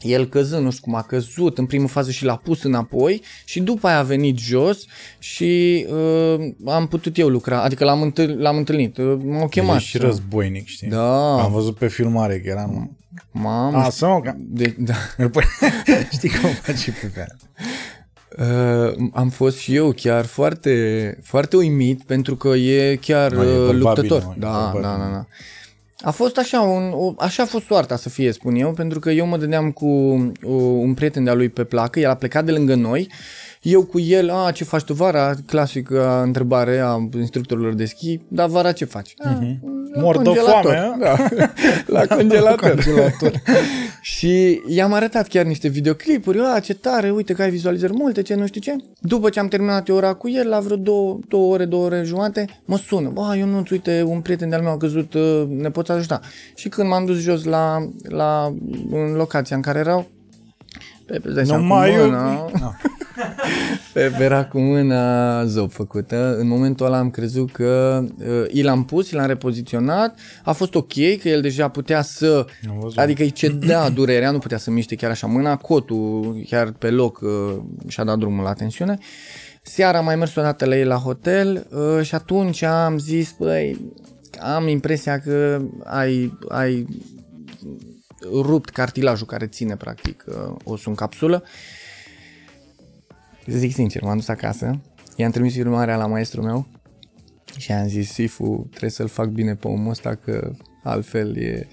el 0.02 0.28
căzând, 0.30 0.64
nu 0.64 0.72
știu 0.72 0.84
cum 0.84 0.96
a 0.96 1.02
căzut, 1.02 1.58
în 1.58 1.66
primă 1.66 1.88
fază 1.88 2.12
și 2.12 2.24
l-a 2.26 2.36
pus 2.36 2.64
înapoi 2.64 3.22
și 3.46 3.60
după 3.60 3.88
aia 3.88 3.98
a 3.98 4.02
venit 4.04 4.38
jos 4.40 4.86
și 5.20 5.86
uh, 5.90 6.54
am 6.66 6.88
putut 6.88 7.18
eu 7.18 7.28
lucra, 7.28 7.62
adică 7.64 7.84
l-am, 7.84 8.02
întâl- 8.02 8.38
l-am 8.42 8.58
întâlnit, 8.58 8.98
uh, 8.98 9.18
m-au 9.24 9.48
chemat. 9.48 9.76
E 9.78 9.80
și 9.80 9.98
să- 9.98 10.06
războinic, 10.06 10.68
știi? 10.68 10.88
Da, 10.88 11.42
Am 11.44 11.52
văzut 11.52 11.76
pe 11.78 11.88
filmare 11.88 12.40
că 12.40 12.50
era... 12.50 12.66
nu- 12.66 12.98
mamă, 13.32 13.78
A, 13.78 13.90
să 13.90 14.08
mă, 14.08 14.22
că... 14.22 14.34
de, 14.38 14.76
da. 14.80 14.94
îl 15.18 15.30
pui- 15.30 15.44
Știi 16.16 16.30
cum 16.30 16.50
face 16.62 16.92
pe 17.02 17.12
care. 17.16 17.36
Uh, 18.38 19.10
am 19.14 19.30
fost 19.30 19.58
și 19.58 19.76
eu 19.76 19.92
chiar 19.92 20.26
foarte, 20.26 21.18
foarte 21.24 21.56
uimit 21.56 22.04
pentru 22.04 22.36
că 22.36 22.48
e 22.48 22.96
chiar 22.96 23.32
Nu, 23.32 23.44
e 23.44 23.58
uh, 23.58 23.66
bărbat 23.66 23.98
luptător. 23.98 24.22
bine, 24.22 24.28
mă, 24.28 24.34
e 24.38 24.40
da, 24.40 24.70
bărbat 24.72 24.92
da, 24.92 24.98
da, 24.98 25.04
bine. 25.06 25.16
da. 25.16 25.26
A 26.04 26.12
fost 26.12 26.38
așa, 26.38 26.62
un, 26.62 26.92
o, 26.94 27.14
așa 27.18 27.44
a 27.44 27.46
fost 27.46 27.66
soarta 27.66 27.96
să 27.96 28.10
fie, 28.10 28.32
spun 28.32 28.56
eu, 28.56 28.72
pentru 28.72 29.00
că 29.00 29.10
eu 29.10 29.26
mă 29.26 29.38
dădeam 29.38 29.72
cu 29.72 29.88
o, 30.44 30.52
un 30.54 30.94
prieten 30.94 31.24
de-a 31.24 31.34
lui 31.34 31.50
pe 31.50 31.64
placă, 31.64 32.00
el 32.00 32.10
a 32.10 32.16
plecat 32.16 32.46
de 32.46 32.52
lângă 32.52 32.76
noi 32.76 33.12
Eu 33.62 33.84
cu 33.84 34.00
el, 34.00 34.30
a, 34.30 34.52
ce 34.52 34.64
faci 34.64 34.84
tu 34.84 34.94
vara? 34.94 35.34
Clasică 35.46 36.22
întrebare 36.26 36.80
a 36.80 36.96
instructorilor 37.18 37.74
de 37.74 37.86
schi, 37.86 38.20
dar 38.28 38.50
vara 38.50 38.72
ce 38.72 38.86
faci? 38.86 39.14
Mhm. 39.24 39.60
La 39.94 40.02
Mor 40.02 40.18
de 40.18 40.24
congelator. 40.24 40.74
foame, 40.76 40.98
Da, 41.00 41.16
la 42.00 42.16
congelator. 42.16 42.70
congelator. 42.70 43.32
și 44.02 44.62
i-am 44.68 44.94
arătat 44.94 45.28
chiar 45.28 45.46
niște 45.46 45.68
videoclipuri, 45.68 46.40
a, 46.56 46.60
ce 46.60 46.74
tare, 46.74 47.10
uite 47.12 47.34
că 47.34 47.42
ai 47.42 47.50
vizualizări 47.50 47.94
multe, 47.94 48.22
ce 48.22 48.36
nu 48.36 48.46
știu 48.48 48.62
ce. 48.62 48.76
După 49.00 49.30
ce 49.30 49.40
am 49.40 49.48
terminat 49.48 49.88
eu 49.88 49.96
ora 49.96 50.14
cu 50.14 50.30
el, 50.30 50.48
la 50.50 50.60
vreo 50.60 50.76
două, 50.78 51.20
două 51.28 51.54
ore, 51.54 51.66
două 51.66 51.86
ore 51.86 52.02
jumate, 52.06 52.46
mă 52.66 52.78
sună, 52.78 53.10
bă, 53.10 53.36
eu 53.38 53.46
nu 53.48 53.64
uite, 53.72 54.04
un 54.08 54.22
prieten 54.22 54.50
de-al 54.50 54.62
meu 54.62 54.72
a 54.72 54.78
căzut, 54.78 55.14
uh, 55.14 55.44
ne 55.48 55.70
poți 55.70 55.92
ajuta. 55.92 56.20
Și 56.56 56.70
când 56.70 56.88
m-am 56.90 57.06
dus 57.06 57.18
jos 57.20 57.44
la, 57.44 57.90
la 58.08 58.54
în 58.92 59.14
locația 59.16 59.56
în 59.56 59.62
care 59.62 59.80
erau, 59.80 60.08
Pepe, 61.06 61.22
îți 61.28 61.36
dai 61.36 61.46
seama, 61.46 61.62
cu 61.62 61.68
Numai 61.68 61.94
eu. 61.94 62.06
mâna- 62.06 62.78
Da. 63.22 63.44
Pepe 63.94 64.24
era 64.24 64.46
cu 64.46 64.60
mâna 64.60 65.46
zop 65.46 65.72
făcută. 65.72 66.36
În 66.40 66.48
momentul 66.48 66.86
ăla 66.86 66.98
am 66.98 67.10
crezut 67.10 67.52
că 67.52 68.04
uh, 68.18 68.46
i 68.52 68.62
l-am 68.62 68.86
pus, 68.86 69.10
i 69.10 69.16
l-am 69.16 69.28
repoziționat. 69.28 70.20
A 70.44 70.52
fost 70.52 70.76
ok, 70.76 70.94
că 70.94 71.30
el 71.30 71.42
deja 71.42 71.68
putea 71.68 72.02
să... 72.02 72.46
Am 72.70 72.80
văzut. 72.80 72.98
Adică 72.98 73.22
îi 73.22 73.32
cedea 73.32 73.90
durerea, 73.90 74.32
nu 74.32 74.40
putea 74.40 74.58
să 74.58 74.72
miște 74.72 74.96
chiar 74.96 75.12
așa 75.12 75.28
mâna. 75.28 75.56
Cotul 75.56 76.42
chiar 76.50 76.72
pe 76.72 76.90
loc 76.90 77.20
uh, 77.22 77.58
și-a 77.88 78.04
dat 78.04 78.18
drumul 78.18 78.44
la 78.44 78.54
tensiune. 78.54 78.98
Seara 79.64 79.98
am 79.98 80.06
mai 80.06 80.16
mers 80.16 80.36
o 80.36 80.42
dată 80.42 80.66
la 80.66 80.78
ei 80.78 80.86
la 80.86 80.96
hotel 80.96 81.68
uh, 81.72 82.06
și 82.06 82.16
atunci 82.16 82.62
am 82.62 82.98
zis, 82.98 83.36
băi, 83.38 83.94
am 84.40 84.68
impresia 84.68 85.20
că 85.20 85.62
ai, 85.84 86.38
ai 86.50 86.88
rupt 88.32 88.70
cartilajul 88.70 89.28
care 89.28 89.48
ține 89.48 89.76
practic 89.76 90.24
uh, 90.28 90.56
osul 90.64 90.90
în 90.90 90.96
capsulă. 90.96 91.44
Zic 93.46 93.74
sincer, 93.74 94.02
m-am 94.02 94.16
dus 94.16 94.28
acasă, 94.28 94.80
i-am 95.16 95.32
trimis 95.32 95.54
filmarea 95.54 95.98
la 95.98 96.08
maestru 96.08 96.42
meu 96.42 96.68
și 97.58 97.72
am 97.72 97.88
zis, 97.88 98.12
Sifu, 98.12 98.66
trebuie 98.70 98.90
să-l 98.90 99.08
fac 99.08 99.28
bine 99.28 99.56
pe 99.56 99.68
omul 99.68 99.90
ăsta 99.90 100.16
că 100.16 100.52
altfel 100.84 101.38
e... 101.38 101.68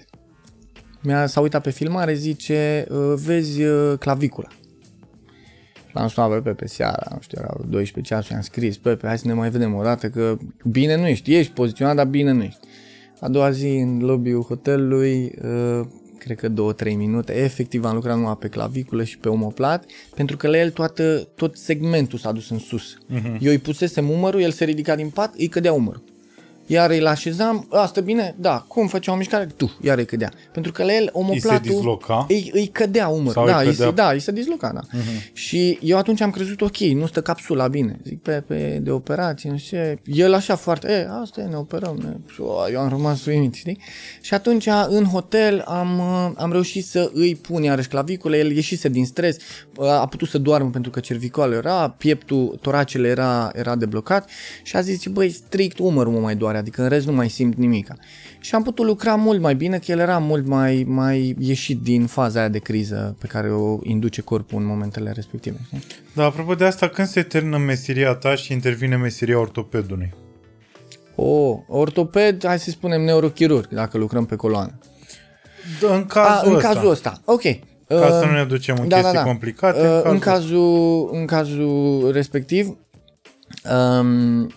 Mi-a, 1.01 1.25
s-a 1.25 1.41
uitat 1.41 1.61
pe 1.61 1.69
filmare, 1.69 2.13
zice, 2.13 2.85
"Uh, 2.89 3.13
vezi 3.15 3.63
uh, 3.63 3.97
clavicula. 3.99 4.47
L-am 5.93 6.07
sunat 6.07 6.29
pe 6.29 6.39
Pepe 6.39 6.67
seara, 6.67 7.07
nu 7.11 7.17
știu, 7.21 7.37
erau 7.41 7.65
12 7.67 8.13
ceasuri, 8.13 8.35
am 8.35 8.41
scris, 8.41 8.77
Pepe, 8.77 9.07
hai 9.07 9.17
să 9.17 9.27
ne 9.27 9.33
mai 9.33 9.49
vedem 9.49 9.75
o 9.75 9.83
dată, 9.83 10.09
că 10.09 10.37
bine 10.65 10.95
nu 10.95 11.07
ești, 11.07 11.35
ești 11.35 11.53
poziționat, 11.53 11.95
dar 11.95 12.05
bine 12.05 12.31
nu 12.31 12.43
ești. 12.43 12.59
A 13.19 13.29
doua 13.29 13.51
zi, 13.51 13.67
în 13.67 13.99
lobby-ul 13.99 14.43
hotelului, 14.43 15.33
uh, 15.43 15.87
cred 16.19 16.37
că 16.37 16.49
2-3 16.49 16.95
minute, 16.95 17.35
efectiv 17.35 17.85
am 17.85 17.95
lucrat 17.95 18.17
numai 18.17 18.37
pe 18.39 18.47
claviculă 18.47 19.03
și 19.03 19.17
pe 19.17 19.29
omoplat, 19.29 19.85
pentru 20.15 20.37
că 20.37 20.47
la 20.47 20.57
el 20.57 20.71
toată, 20.71 21.27
tot 21.35 21.57
segmentul 21.57 22.19
s-a 22.19 22.31
dus 22.31 22.49
în 22.49 22.59
sus. 22.59 22.97
Uh-huh. 22.97 23.37
Eu 23.39 23.51
îi 23.51 23.57
pusesem 23.57 24.09
umărul, 24.09 24.41
el 24.41 24.51
se 24.51 24.65
ridica 24.65 24.95
din 24.95 25.09
pat, 25.09 25.33
îi 25.37 25.47
cădea 25.47 25.73
umărul. 25.73 26.03
Iar 26.71 26.91
îl 26.91 27.07
așezam, 27.07 27.67
asta 27.69 28.01
bine, 28.01 28.35
da, 28.37 28.65
cum 28.67 28.87
făceam 28.87 29.13
o 29.15 29.17
mișcare, 29.17 29.45
tu, 29.45 29.77
iar 29.81 29.97
îi 29.97 30.05
cădea. 30.05 30.31
Pentru 30.51 30.71
că 30.71 30.83
la 30.83 30.95
el 30.95 31.09
omoplatul... 31.11 31.71
disloca? 31.71 32.25
Îi, 32.29 32.49
îi 32.53 32.67
cădea 32.67 33.07
umărul, 33.07 33.31
Sau 33.31 33.45
da, 33.45 33.59
îi 33.59 33.65
îi 33.65 33.73
cădea- 33.73 33.85
se, 33.87 33.91
da, 33.91 34.11
îi 34.11 34.19
se 34.19 34.31
disloca, 34.31 34.71
da. 34.73 34.81
Uh-huh. 34.81 35.33
Și 35.33 35.79
eu 35.81 35.97
atunci 35.97 36.21
am 36.21 36.31
crezut, 36.31 36.61
ok, 36.61 36.77
nu 36.77 37.05
stă 37.07 37.21
capsula 37.21 37.67
bine. 37.67 37.99
Zic, 38.03 38.21
pe, 38.21 38.43
pe 38.47 38.79
de 38.81 38.91
operație, 38.91 39.51
nu 39.51 39.57
știu 39.57 39.77
ce. 39.77 39.99
El 40.03 40.33
așa 40.33 40.55
foarte, 40.55 40.91
e, 40.91 41.07
asta 41.21 41.41
e, 41.41 41.43
ne 41.43 41.55
operăm. 41.55 41.99
Ne. 42.03 42.33
Și, 42.33 42.41
o, 42.41 42.69
eu 42.71 42.79
am 42.79 42.89
rămas 42.89 43.25
uimit, 43.25 43.53
știi? 43.53 43.77
Și 44.21 44.33
atunci, 44.33 44.67
în 44.87 45.03
hotel, 45.05 45.63
am, 45.67 45.99
uh, 45.99 46.31
am 46.35 46.51
reușit 46.51 46.85
să 46.85 47.11
îi 47.13 47.35
pun 47.35 47.63
iarăși 47.63 47.87
clavicule, 47.87 48.37
el 48.37 48.51
ieșise 48.51 48.89
din 48.89 49.05
stres, 49.05 49.37
uh, 49.77 49.87
a 49.87 50.07
putut 50.07 50.27
să 50.27 50.37
doarmă 50.37 50.69
pentru 50.69 50.91
că 50.91 50.99
cervicoală 50.99 51.55
era, 51.55 51.89
pieptul, 51.89 52.57
toracele 52.61 53.07
era, 53.07 53.51
era 53.53 53.75
deblocat 53.75 54.29
și 54.63 54.75
a 54.75 54.81
zis, 54.81 55.05
băi, 55.05 55.29
strict 55.29 55.79
umărul 55.79 56.13
mă 56.13 56.19
mai 56.19 56.35
doare, 56.35 56.57
adică 56.59 56.81
în 56.81 56.89
rest 56.89 57.05
nu 57.05 57.11
mai 57.11 57.29
simt 57.29 57.55
nimica. 57.55 57.95
Și 58.39 58.55
am 58.55 58.63
putut 58.63 58.85
lucra 58.85 59.15
mult 59.15 59.41
mai 59.41 59.55
bine, 59.55 59.77
că 59.77 59.91
el 59.91 59.99
era 59.99 60.17
mult 60.17 60.47
mai, 60.47 60.83
mai 60.87 61.35
ieșit 61.39 61.81
din 61.81 62.05
faza 62.05 62.39
aia 62.39 62.49
de 62.49 62.59
criză 62.59 63.15
pe 63.19 63.27
care 63.27 63.51
o 63.51 63.79
induce 63.83 64.21
corpul 64.21 64.59
în 64.59 64.65
momentele 64.65 65.11
respective. 65.11 65.57
Știi? 65.65 65.83
Da, 66.13 66.25
apropo 66.25 66.55
de 66.55 66.65
asta, 66.65 66.87
când 66.87 67.07
se 67.07 67.21
termină 67.21 67.57
meseria 67.57 68.13
ta 68.13 68.35
și 68.35 68.53
intervine 68.53 68.95
meseria 68.95 69.39
ortopedului? 69.39 70.13
O, 71.15 71.59
ortoped, 71.67 72.45
hai 72.45 72.59
să 72.59 72.69
spunem 72.69 73.01
neurochirurg, 73.01 73.67
dacă 73.67 73.97
lucrăm 73.97 74.25
pe 74.25 74.35
coloană. 74.35 74.79
Da, 75.81 75.95
în 75.95 76.01
A, 76.01 76.05
cazul 76.05 76.49
în 76.49 76.55
ăsta. 76.55 76.67
cazul 76.67 76.89
ăsta, 76.89 77.21
ok. 77.25 77.41
Ca 77.87 78.09
să 78.09 78.19
Uh, 78.23 78.29
nu 78.29 78.37
ne 78.37 78.45
ducem 78.45 78.77
în 78.81 78.87
da, 78.87 78.95
chestii 78.95 79.13
da, 79.13 79.19
da. 79.19 79.25
complicate. 79.25 79.79
Uh, 79.79 80.01
în, 80.03 80.19
cazul 80.19 80.19
cazul, 80.19 81.09
în 81.11 81.25
cazul 81.25 82.11
respectiv, 82.11 82.77
um, 83.99 84.53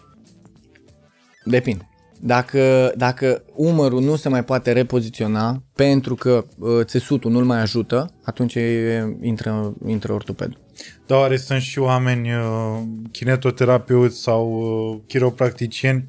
depinde. 1.45 1.89
Dacă, 2.25 2.93
dacă 2.97 3.45
umărul 3.55 4.01
nu 4.01 4.17
se 4.17 4.29
mai 4.29 4.45
poate 4.45 4.73
repoziționa 4.73 5.63
pentru 5.75 6.15
că 6.15 6.45
uh, 6.59 6.85
țesutul 6.85 7.31
nu-l 7.31 7.45
mai 7.45 7.61
ajută, 7.61 8.15
atunci 8.25 8.55
e, 8.55 9.17
intră, 9.21 9.75
intră 9.87 10.13
ortopedul. 10.13 10.61
Dar 11.07 11.19
oare 11.19 11.37
sunt 11.37 11.61
și 11.61 11.79
oameni 11.79 12.33
uh, 12.33 12.83
kinetoterapeuți 13.11 14.23
sau 14.23 14.53
uh, 14.53 15.01
chiropracticieni 15.07 16.09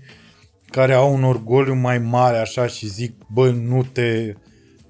care 0.65 0.93
au 0.93 1.13
un 1.13 1.23
orgoliu 1.23 1.73
mai 1.73 1.97
mare 1.97 2.37
așa 2.37 2.67
și 2.67 2.87
zic, 2.87 3.13
bă, 3.33 3.49
nu 3.49 3.85
te, 3.91 4.33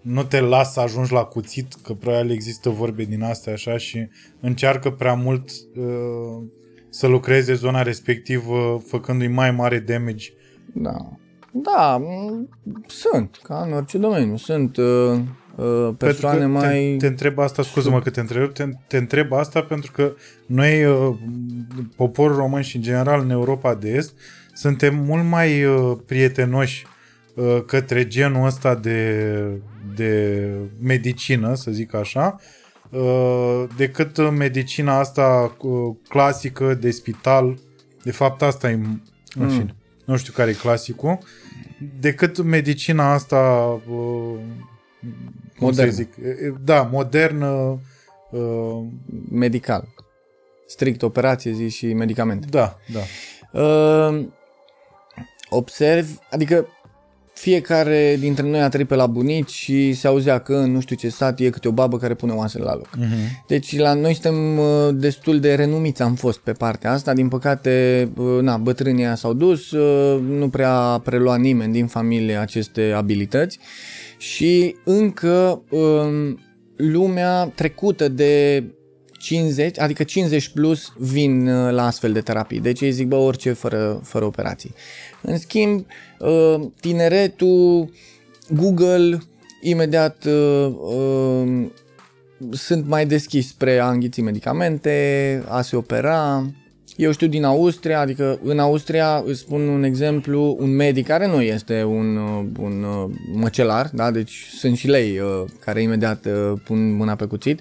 nu 0.01 0.23
te 0.23 0.39
las 0.39 0.73
să 0.73 0.79
ajungi 0.79 1.13
la 1.13 1.23
cuțit, 1.23 1.73
că 1.83 1.93
probabil 1.93 2.31
există 2.31 2.69
vorbe 2.69 3.03
din 3.03 3.23
astea 3.23 3.53
așa 3.53 3.77
și 3.77 4.07
încearcă 4.39 4.91
prea 4.91 5.13
mult 5.13 5.49
uh, 5.75 6.43
să 6.89 7.07
lucreze 7.07 7.53
zona 7.53 7.81
respectivă 7.81 8.83
făcându-i 8.87 9.27
mai 9.27 9.51
mare 9.51 9.79
damage. 9.79 10.27
Da. 10.73 10.95
Da, 11.51 11.97
m, 11.97 12.49
sunt, 12.87 13.39
ca 13.43 13.63
în 13.65 13.73
orice 13.73 13.97
domeniu. 13.97 14.37
Sunt 14.37 14.77
uh, 14.77 15.19
uh, 15.55 15.89
persoane 15.97 16.37
pentru 16.37 16.59
că 16.59 16.65
mai... 16.65 16.95
Te, 16.97 16.97
te 16.97 17.07
întreb 17.07 17.39
asta, 17.39 17.63
scuză-mă 17.63 17.99
că 17.99 18.09
te 18.09 18.19
întreb, 18.19 18.53
te, 18.53 18.69
te 18.87 18.97
întreb 18.97 19.33
asta 19.33 19.61
pentru 19.61 19.91
că 19.91 20.13
noi, 20.45 20.85
uh, 20.85 21.15
poporul 21.95 22.35
român 22.35 22.61
și 22.61 22.75
în 22.75 22.81
general 22.81 23.21
în 23.21 23.29
Europa 23.29 23.75
de 23.75 23.89
Est, 23.89 24.13
suntem 24.53 24.95
mult 24.95 25.23
mai 25.23 25.65
uh, 25.65 25.97
prietenoși 26.05 26.85
uh, 27.35 27.63
către 27.65 28.07
genul 28.07 28.45
ăsta 28.45 28.75
de, 28.75 29.37
de 29.95 30.49
medicină, 30.81 31.53
să 31.55 31.71
zic 31.71 31.93
așa, 31.93 32.35
uh, 32.89 33.63
decât 33.77 34.17
uh, 34.17 34.29
medicina 34.37 34.99
asta 34.99 35.55
uh, 35.61 35.95
clasică 36.07 36.73
de 36.73 36.91
spital. 36.91 37.57
De 38.03 38.11
fapt, 38.11 38.41
asta 38.41 38.69
e, 38.69 38.79
în 39.35 39.49
fine, 39.49 39.75
nu 40.13 40.19
știu 40.19 40.33
care 40.33 40.49
e 40.49 40.53
clasicul, 40.53 41.17
decât 41.99 42.41
medicina 42.41 43.13
asta 43.13 43.39
uh, 43.87 44.39
cum 45.57 45.67
Modernă. 45.67 45.91
să 45.91 45.95
zic, 45.95 46.15
e- 46.17 46.53
da, 46.63 46.81
modernă, 46.81 47.79
uh, 48.31 48.83
medical. 49.31 49.87
Strict 50.67 51.01
operație, 51.01 51.51
zi 51.51 51.69
și 51.69 51.93
medicamente. 51.93 52.47
da, 52.49 52.77
da. 52.91 52.99
Uh, 53.61 54.25
observ, 55.49 56.19
adică 56.29 56.67
fiecare 57.43 58.17
dintre 58.19 58.47
noi 58.47 58.61
a 58.61 58.69
trăit 58.69 58.87
pe 58.87 58.95
la 58.95 59.05
bunici 59.05 59.49
și 59.49 59.93
se 59.93 60.07
auzea 60.07 60.39
că 60.39 60.53
în 60.53 60.71
nu 60.71 60.79
știu 60.79 60.95
ce 60.95 61.09
sat 61.09 61.39
e 61.39 61.49
câte 61.49 61.67
o 61.67 61.71
babă 61.71 61.97
care 61.97 62.13
pune 62.13 62.31
oasele 62.31 62.63
la 62.63 62.75
loc. 62.75 62.89
Uh-huh. 62.97 63.45
Deci 63.47 63.77
la 63.77 63.93
noi 63.93 64.13
suntem 64.13 64.57
uh, 64.57 64.65
destul 64.93 65.39
de 65.39 65.55
renumiți 65.55 66.01
am 66.01 66.15
fost 66.15 66.39
pe 66.39 66.51
partea 66.51 66.91
asta. 66.91 67.13
Din 67.13 67.27
păcate, 67.27 68.09
uh, 68.17 68.41
na, 68.41 68.57
bătrânii 68.57 69.03
ăia 69.03 69.15
s-au 69.15 69.33
dus, 69.33 69.71
uh, 69.71 70.21
nu 70.27 70.49
prea 70.49 70.73
a 70.73 70.99
preluat 70.99 71.39
nimeni 71.39 71.73
din 71.73 71.87
familie 71.87 72.35
aceste 72.35 72.93
abilități 72.95 73.59
și 74.17 74.75
încă 74.83 75.63
um, 75.69 76.39
lumea 76.75 77.51
trecută 77.55 78.07
de 78.07 78.63
50, 79.23 79.79
adică 79.79 80.03
50 80.03 80.49
plus 80.49 80.93
vin 80.97 81.47
uh, 81.47 81.71
la 81.71 81.85
astfel 81.85 82.11
de 82.11 82.21
terapii. 82.21 82.59
Deci 82.59 82.81
ei 82.81 82.91
zic, 82.91 83.07
bă, 83.07 83.15
orice 83.15 83.51
fără, 83.51 84.01
fără 84.03 84.25
operații. 84.25 84.73
În 85.25 85.37
schimb, 85.37 85.85
uh, 86.19 86.61
tineretul, 86.79 87.89
Google, 88.49 89.19
imediat 89.61 90.25
uh, 90.25 90.73
uh, 90.95 91.65
sunt 92.51 92.87
mai 92.87 93.05
deschiși 93.05 93.47
spre 93.47 93.79
a 93.79 93.89
înghiți 93.89 94.21
medicamente, 94.21 95.43
a 95.47 95.61
se 95.61 95.75
opera. 95.75 96.45
Eu 96.95 97.11
știu 97.11 97.27
din 97.27 97.43
Austria, 97.43 97.99
adică 97.99 98.39
în 98.43 98.59
Austria, 98.59 99.23
îți 99.25 99.39
spun 99.39 99.67
un 99.67 99.83
exemplu, 99.83 100.57
un 100.59 100.75
medic 100.75 101.07
care 101.07 101.27
nu 101.27 101.41
este 101.41 101.83
un, 101.83 102.15
uh, 102.15 102.45
un 102.59 102.83
uh, 102.83 103.09
măcelar, 103.33 103.89
da? 103.93 104.11
deci 104.11 104.47
sunt 104.57 104.77
și 104.77 104.87
lei 104.87 105.19
uh, 105.19 105.43
care 105.59 105.81
imediat 105.81 106.25
uh, 106.25 106.59
pun 106.63 106.95
mâna 106.95 107.15
pe 107.15 107.25
cuțit, 107.25 107.59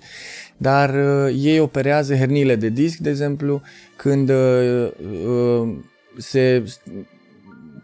dar 0.57 0.95
uh, 0.95 1.35
ei 1.43 1.59
operează 1.59 2.15
herniile 2.15 2.57
de 2.57 2.69
disc, 2.69 2.99
de 2.99 3.11
exemplu, 3.11 3.63
când 3.97 4.31
uh, 4.31 4.89
uh, 5.27 5.69
se 6.17 6.65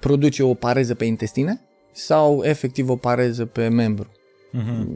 produce 0.01 0.43
o 0.43 0.55
pareză 0.55 0.95
pe 0.95 1.05
intestine 1.05 1.61
sau 1.93 2.43
efectiv 2.45 2.89
o 2.89 2.97
pareză 2.97 3.45
pe 3.45 3.69
membru. 3.69 4.13
Uh-huh. 4.55 4.87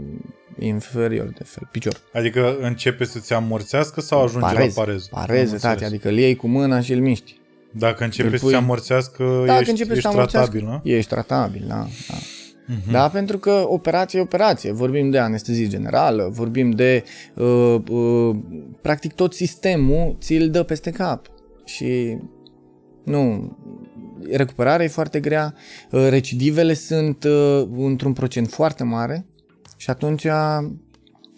inferior 0.59 1.27
de 1.27 1.45
fel, 1.45 1.69
picior. 1.71 2.01
Adică 2.13 2.57
începe 2.61 3.05
să-ți 3.05 3.33
amorțească 3.33 4.01
sau 4.01 4.23
ajunge 4.23 4.47
Parez, 4.47 4.77
la 4.77 4.83
parez? 4.83 5.07
Pareze, 5.07 5.57
tati, 5.57 5.85
adică 5.85 6.09
îl 6.09 6.17
iei 6.17 6.37
cu 6.37 6.47
mâna 6.47 6.81
și 6.81 6.93
îl 6.93 7.01
miști. 7.01 7.41
Dacă 7.71 8.05
începe 8.05 8.29
îl 8.29 8.37
să 8.37 8.45
pui- 8.45 8.51
se 8.51 8.57
amorțească, 8.57 9.43
Dacă 9.47 9.59
ești, 9.59 9.71
începe 9.71 9.93
ești 9.93 10.03
să 10.03 10.09
amorțească, 10.09 10.57
tratabil, 10.57 10.81
nu? 10.85 10.91
Ești 10.91 11.11
tratabil, 11.11 11.65
da. 11.69 11.75
da. 12.09 12.15
Mhm. 12.67 12.91
Da, 12.91 13.09
pentru 13.09 13.39
că 13.39 13.65
operație 13.67 14.19
e 14.19 14.23
operație. 14.23 14.73
Vorbim 14.73 15.11
de 15.11 15.19
anestezie 15.19 15.67
generală, 15.67 16.29
vorbim 16.33 16.71
de... 16.71 17.05
Uh, 17.35 17.77
uh, 17.91 18.37
practic 18.81 19.13
tot 19.13 19.35
sistemul 19.35 20.17
ți-l 20.21 20.51
dă 20.51 20.63
peste 20.63 20.91
cap. 20.91 21.27
Și 21.65 22.19
nu... 23.05 23.57
Recuperarea 24.31 24.85
e 24.85 24.89
foarte 24.89 25.21
grea, 25.21 25.55
uh, 25.91 26.07
recidivele 26.09 26.75
sunt 26.75 27.25
uh, 27.25 27.69
într-un 27.77 28.13
procent 28.13 28.51
foarte 28.51 28.85
mare 28.85 29.27
și 29.77 29.91
atunci 29.91 30.27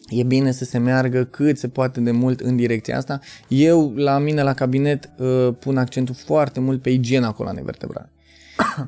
e 0.08 0.22
bine 0.22 0.50
să 0.50 0.64
se 0.64 0.78
meargă 0.78 1.24
cât 1.24 1.58
se 1.58 1.68
poate 1.68 2.00
de 2.00 2.10
mult 2.10 2.40
în 2.40 2.56
direcția 2.56 2.96
asta. 2.96 3.20
Eu, 3.48 3.92
la 3.94 4.18
mine, 4.18 4.42
la 4.42 4.54
cabinet, 4.54 5.10
uh, 5.18 5.54
pun 5.58 5.76
accentul 5.76 6.14
foarte 6.14 6.60
mult 6.60 6.82
pe 6.82 6.90
igiena 6.90 7.32
coloanei 7.32 7.64
vertebrale. 7.64 8.12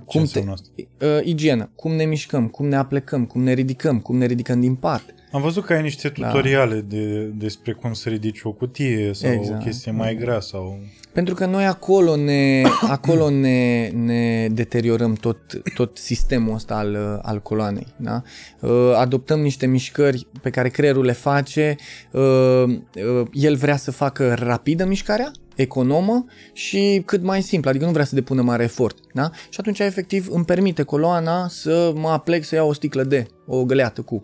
Ce 0.09 0.19
înseamnă 0.19 0.53
asta? 0.53 0.69
uh, 1.01 1.25
igienă, 1.25 1.71
cum 1.75 1.93
ne 1.93 2.05
mișcăm, 2.05 2.49
cum 2.49 2.67
ne 2.67 2.77
aplecăm, 2.77 3.25
cum 3.25 3.43
ne 3.43 3.53
ridicăm, 3.53 4.01
cum 4.01 4.17
ne 4.17 4.27
ridicăm 4.27 4.61
din 4.61 4.75
pat. 4.75 5.05
Am 5.33 5.43
văzut 5.43 5.65
că 5.65 5.73
ai 5.73 5.83
niște 5.83 6.09
tutoriale 6.09 6.81
de, 6.81 7.23
despre 7.23 7.73
cum 7.73 7.93
să 7.93 8.09
ridici 8.09 8.43
o 8.43 8.53
cutie 8.53 9.11
sau 9.13 9.33
Exact. 9.33 9.61
o 9.61 9.65
chestie 9.65 9.93
mai 9.93 10.15
grea 10.15 10.41
sau... 10.41 10.79
Pentru 11.13 11.35
că 11.35 11.47
noi 11.47 11.65
acolo 11.65 12.17
ne, 12.17 12.63
acolo 12.97 13.31
ne, 13.31 13.89
ne 13.89 14.49
deteriorăm 14.49 15.15
tot, 15.15 15.39
tot 15.75 15.97
sistemul 15.97 16.55
ăsta 16.55 16.75
al, 16.75 16.93
uh, 16.93 17.19
al 17.23 17.43
coloanei. 17.43 17.87
Da? 17.97 18.23
Uh, 18.61 18.95
Adoptăm 18.97 19.41
niște 19.41 19.67
mișcări 19.67 20.27
pe 20.43 20.51
care 20.51 20.69
creierul 20.69 21.05
le 21.05 21.13
face, 21.13 21.77
uh, 22.11 22.23
uh, 22.23 23.27
el 23.33 23.57
vrea 23.57 23.77
să 23.77 23.91
facă 23.91 24.35
rapidă 24.39 24.85
mișcarea, 24.85 25.31
economă 25.57 26.25
și 26.53 27.03
cât 27.05 27.23
mai 27.23 27.43
simplu, 27.43 27.71
adică 27.71 27.85
nu 27.85 27.93
vrea 27.93 28.05
să 28.05 28.15
depună 28.15 28.43
mare 28.43 28.63
efort. 28.63 28.99
Da? 29.13 29.31
Și 29.49 29.61
atunci, 29.61 29.79
efectiv, 29.79 30.29
îmi 30.31 30.45
permite 30.45 30.83
coloana 30.83 31.49
să 31.49 31.93
mă 31.95 32.09
aplec 32.09 32.45
să 32.45 32.55
iau 32.55 32.69
o 32.69 32.73
sticlă 32.73 33.05
de, 33.05 33.27
o 33.47 33.65
găleată 33.65 34.03
cu. 34.03 34.21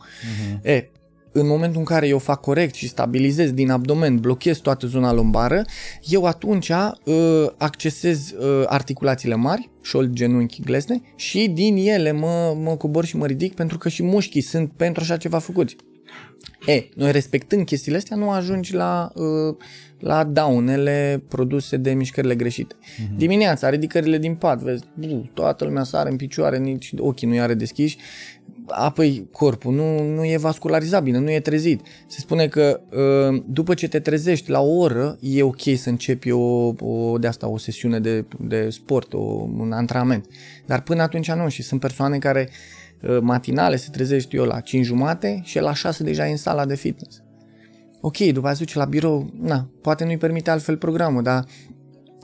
Mhm. 0.50 0.60
E, 0.66 0.90
în 1.32 1.46
momentul 1.46 1.78
în 1.78 1.84
care 1.84 2.06
eu 2.06 2.18
fac 2.18 2.40
corect 2.40 2.74
și 2.74 2.88
stabilizez 2.88 3.50
din 3.50 3.70
abdomen, 3.70 4.16
blochez 4.16 4.58
toată 4.58 4.86
zona 4.86 5.12
lombară, 5.12 5.64
eu 6.08 6.24
atunci 6.24 6.68
uh, 6.68 7.46
accesez 7.56 8.30
uh, 8.30 8.62
articulațiile 8.66 9.34
mari, 9.34 9.70
șold, 9.82 10.12
genunchi, 10.12 10.62
glezne 10.62 11.00
și 11.16 11.48
din 11.48 11.76
ele 11.76 12.12
mă, 12.12 12.56
mă 12.62 12.76
cobor 12.76 13.04
și 13.04 13.16
mă 13.16 13.26
ridic 13.26 13.54
pentru 13.54 13.78
că 13.78 13.88
și 13.88 14.02
mușchii 14.02 14.40
sunt 14.40 14.72
pentru 14.76 15.02
așa 15.02 15.16
ceva 15.16 15.38
făcuți. 15.38 15.76
E, 16.66 16.88
noi 16.94 17.12
respectând 17.12 17.66
chestiile 17.66 17.96
astea 17.96 18.16
nu 18.16 18.31
ajungi 18.31 18.75
la, 18.75 19.12
uh, 19.14 19.57
la 19.98 20.25
daunele 20.25 21.22
produse 21.29 21.77
de 21.77 21.92
mișcările 21.92 22.35
greșite. 22.35 22.75
Uh-huh. 22.75 23.16
Dimineața, 23.16 23.68
ridicările 23.68 24.18
din 24.18 24.35
pat, 24.35 24.61
vezi, 24.61 24.83
bu, 24.94 25.31
toată 25.35 25.64
lumea 25.64 25.83
sare 25.83 26.11
în 26.11 26.16
picioare, 26.16 26.59
nici 26.59 26.92
ochii 26.98 27.29
nu 27.29 27.40
are 27.40 27.55
deschiși, 27.55 27.98
apoi 28.66 29.29
corpul 29.31 29.75
nu, 29.75 30.14
nu 30.14 30.25
e 30.25 30.37
vascularizat 30.37 31.03
bine, 31.03 31.18
nu 31.18 31.31
e 31.31 31.40
trezit. 31.40 31.81
Se 32.07 32.20
spune 32.20 32.48
că 32.48 32.81
uh, 32.90 33.42
după 33.46 33.75
ce 33.75 33.88
te 33.88 34.01
trezești 34.01 34.51
la 34.51 34.61
o 34.61 34.77
oră, 34.77 35.18
e 35.20 35.42
ok 35.42 35.62
să 35.77 35.88
începi 35.88 36.31
o, 36.31 36.75
o 36.79 37.18
de 37.18 37.27
asta, 37.27 37.48
o 37.48 37.59
sesiune 37.59 38.01
de, 38.01 38.25
de 38.40 38.70
sport, 38.70 39.12
o, 39.12 39.48
un 39.59 39.72
antrenament. 39.72 40.27
Dar 40.66 40.83
până 40.83 41.03
atunci 41.03 41.31
nu 41.31 41.48
și 41.48 41.62
sunt 41.62 41.81
persoane 41.81 42.18
care 42.18 42.48
uh, 42.48 42.81
matinale 43.20 43.76
se 43.76 43.88
trezești 43.90 44.36
eu 44.36 44.44
la 44.44 44.60
5 44.60 44.84
jumate 44.84 45.40
și 45.44 45.58
la 45.58 45.74
6 45.74 46.04
deja 46.04 46.28
e 46.28 46.30
în 46.30 46.36
sala 46.36 46.66
de 46.66 46.74
fitness. 46.74 47.22
Ok, 48.00 48.16
după 48.16 48.38
aceea 48.38 48.54
se 48.54 48.64
duce 48.64 48.78
la 48.78 48.84
birou, 48.84 49.30
na, 49.40 49.68
poate 49.80 50.04
nu-i 50.04 50.16
permite 50.16 50.50
altfel 50.50 50.76
programul, 50.76 51.22
dar 51.22 51.44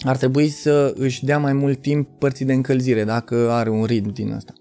ar 0.00 0.16
trebui 0.16 0.48
să 0.48 0.94
își 0.96 1.24
dea 1.24 1.38
mai 1.38 1.52
mult 1.52 1.80
timp 1.80 2.08
părții 2.18 2.44
de 2.44 2.52
încălzire 2.52 3.04
dacă 3.04 3.50
are 3.50 3.70
un 3.70 3.84
ritm 3.84 4.12
din 4.12 4.32
ăsta. 4.32 4.52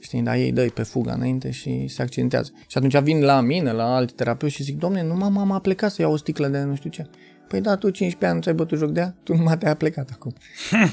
Știi, 0.00 0.22
dar 0.22 0.36
ei 0.36 0.52
dă 0.52 0.70
pe 0.74 0.82
fuga 0.82 1.12
înainte 1.12 1.50
și 1.50 1.88
se 1.88 2.02
accidentează. 2.02 2.50
Și 2.66 2.78
atunci 2.78 2.98
vin 2.98 3.20
la 3.20 3.40
mine, 3.40 3.72
la 3.72 3.94
alți 3.94 4.14
terapeuți 4.14 4.54
și 4.54 4.62
zic, 4.62 4.78
domne, 4.78 5.02
nu 5.02 5.14
m-am 5.14 5.52
am 5.52 5.60
plecat 5.60 5.90
să 5.90 6.02
iau 6.02 6.12
o 6.12 6.16
sticlă 6.16 6.48
de 6.48 6.62
nu 6.62 6.74
știu 6.74 6.90
ce. 6.90 7.06
Păi 7.54 7.62
da, 7.62 7.76
tu 7.76 7.90
15 7.90 8.26
ani 8.26 8.34
nu 8.34 8.40
ți-ai 8.40 8.54
bătut 8.54 8.78
joc 8.78 8.90
de 8.90 9.00
ea, 9.00 9.14
tu 9.22 9.34
numai 9.36 9.58
te-ai 9.58 9.76
plecat 9.76 10.10
acum. 10.12 10.32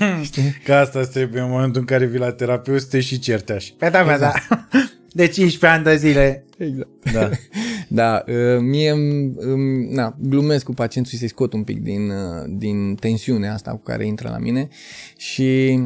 Că 0.66 0.74
asta 0.74 1.00
îți 1.00 1.12
trebuie 1.12 1.42
în 1.42 1.50
momentul 1.50 1.80
în 1.82 1.88
care 1.88 2.06
vii 2.06 2.20
la 2.20 2.32
terapeut 2.32 2.82
să 2.82 2.88
te 2.90 3.00
și 3.00 3.20
certe 3.20 3.54
așa. 3.54 3.74
Pe 3.78 3.90
da, 3.90 4.18
da. 4.18 4.34
De 5.14 5.28
15 5.28 5.66
ani 5.66 5.84
de 5.84 5.96
zile. 5.96 6.46
Exact. 6.58 6.90
Da. 7.14 7.30
Da, 7.88 8.24
uh, 8.28 8.60
mie 8.60 8.90
îmi- 8.90 9.34
îmi- 9.38 9.88
na, 9.94 10.16
glumesc 10.20 10.66
cu 10.66 10.74
pacientul 10.74 11.12
și 11.12 11.18
să-i 11.18 11.28
scot 11.28 11.54
un 11.54 11.64
pic 11.64 11.82
din, 11.82 12.10
uh, 12.10 12.44
din 12.58 12.96
tensiunea 12.96 13.54
asta 13.54 13.72
cu 13.72 13.82
care 13.84 14.06
intră 14.06 14.30
la 14.30 14.38
mine 14.38 14.68
și 15.18 15.80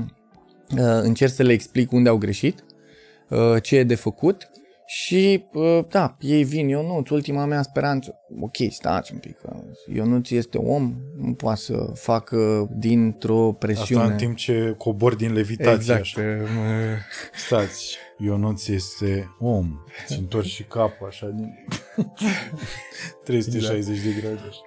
uh, 0.77 0.99
încerc 1.01 1.31
să 1.31 1.43
le 1.43 1.53
explic 1.53 1.91
unde 1.91 2.09
au 2.09 2.17
greșit, 2.17 2.63
uh, 3.29 3.61
ce 3.61 3.77
e 3.77 3.83
de 3.83 3.95
făcut 3.95 4.49
și, 4.87 5.45
uh, 5.53 5.79
da, 5.89 6.15
ei 6.19 6.43
vin, 6.43 6.67
Ionuț, 6.67 7.09
ultima 7.09 7.45
mea 7.45 7.61
speranță. 7.61 8.19
Ok, 8.39 8.55
stați 8.69 9.13
un 9.13 9.19
pic, 9.19 9.37
că 9.37 9.63
Ionuț 9.93 10.29
este 10.29 10.57
om, 10.57 10.95
nu 11.17 11.33
poate 11.33 11.59
să 11.59 11.91
facă 11.93 12.69
dintr-o 12.77 13.51
presiune. 13.51 14.01
Asta 14.01 14.11
în 14.13 14.19
timp 14.19 14.35
ce 14.35 14.75
cobor 14.77 15.15
din 15.15 15.33
levitație 15.33 15.73
exact. 15.75 16.01
așa. 16.01 16.21
uh, 16.21 16.97
Stați, 17.45 17.97
Ionuț 18.17 18.67
este 18.67 19.35
om. 19.39 19.79
Ți 20.07 20.17
întorci 20.19 20.47
și 20.47 20.63
capul 20.63 21.07
așa 21.07 21.27
din 21.27 21.53
360 23.23 23.99
de 23.99 24.09
grade. 24.19 24.39
așa. 24.49 24.59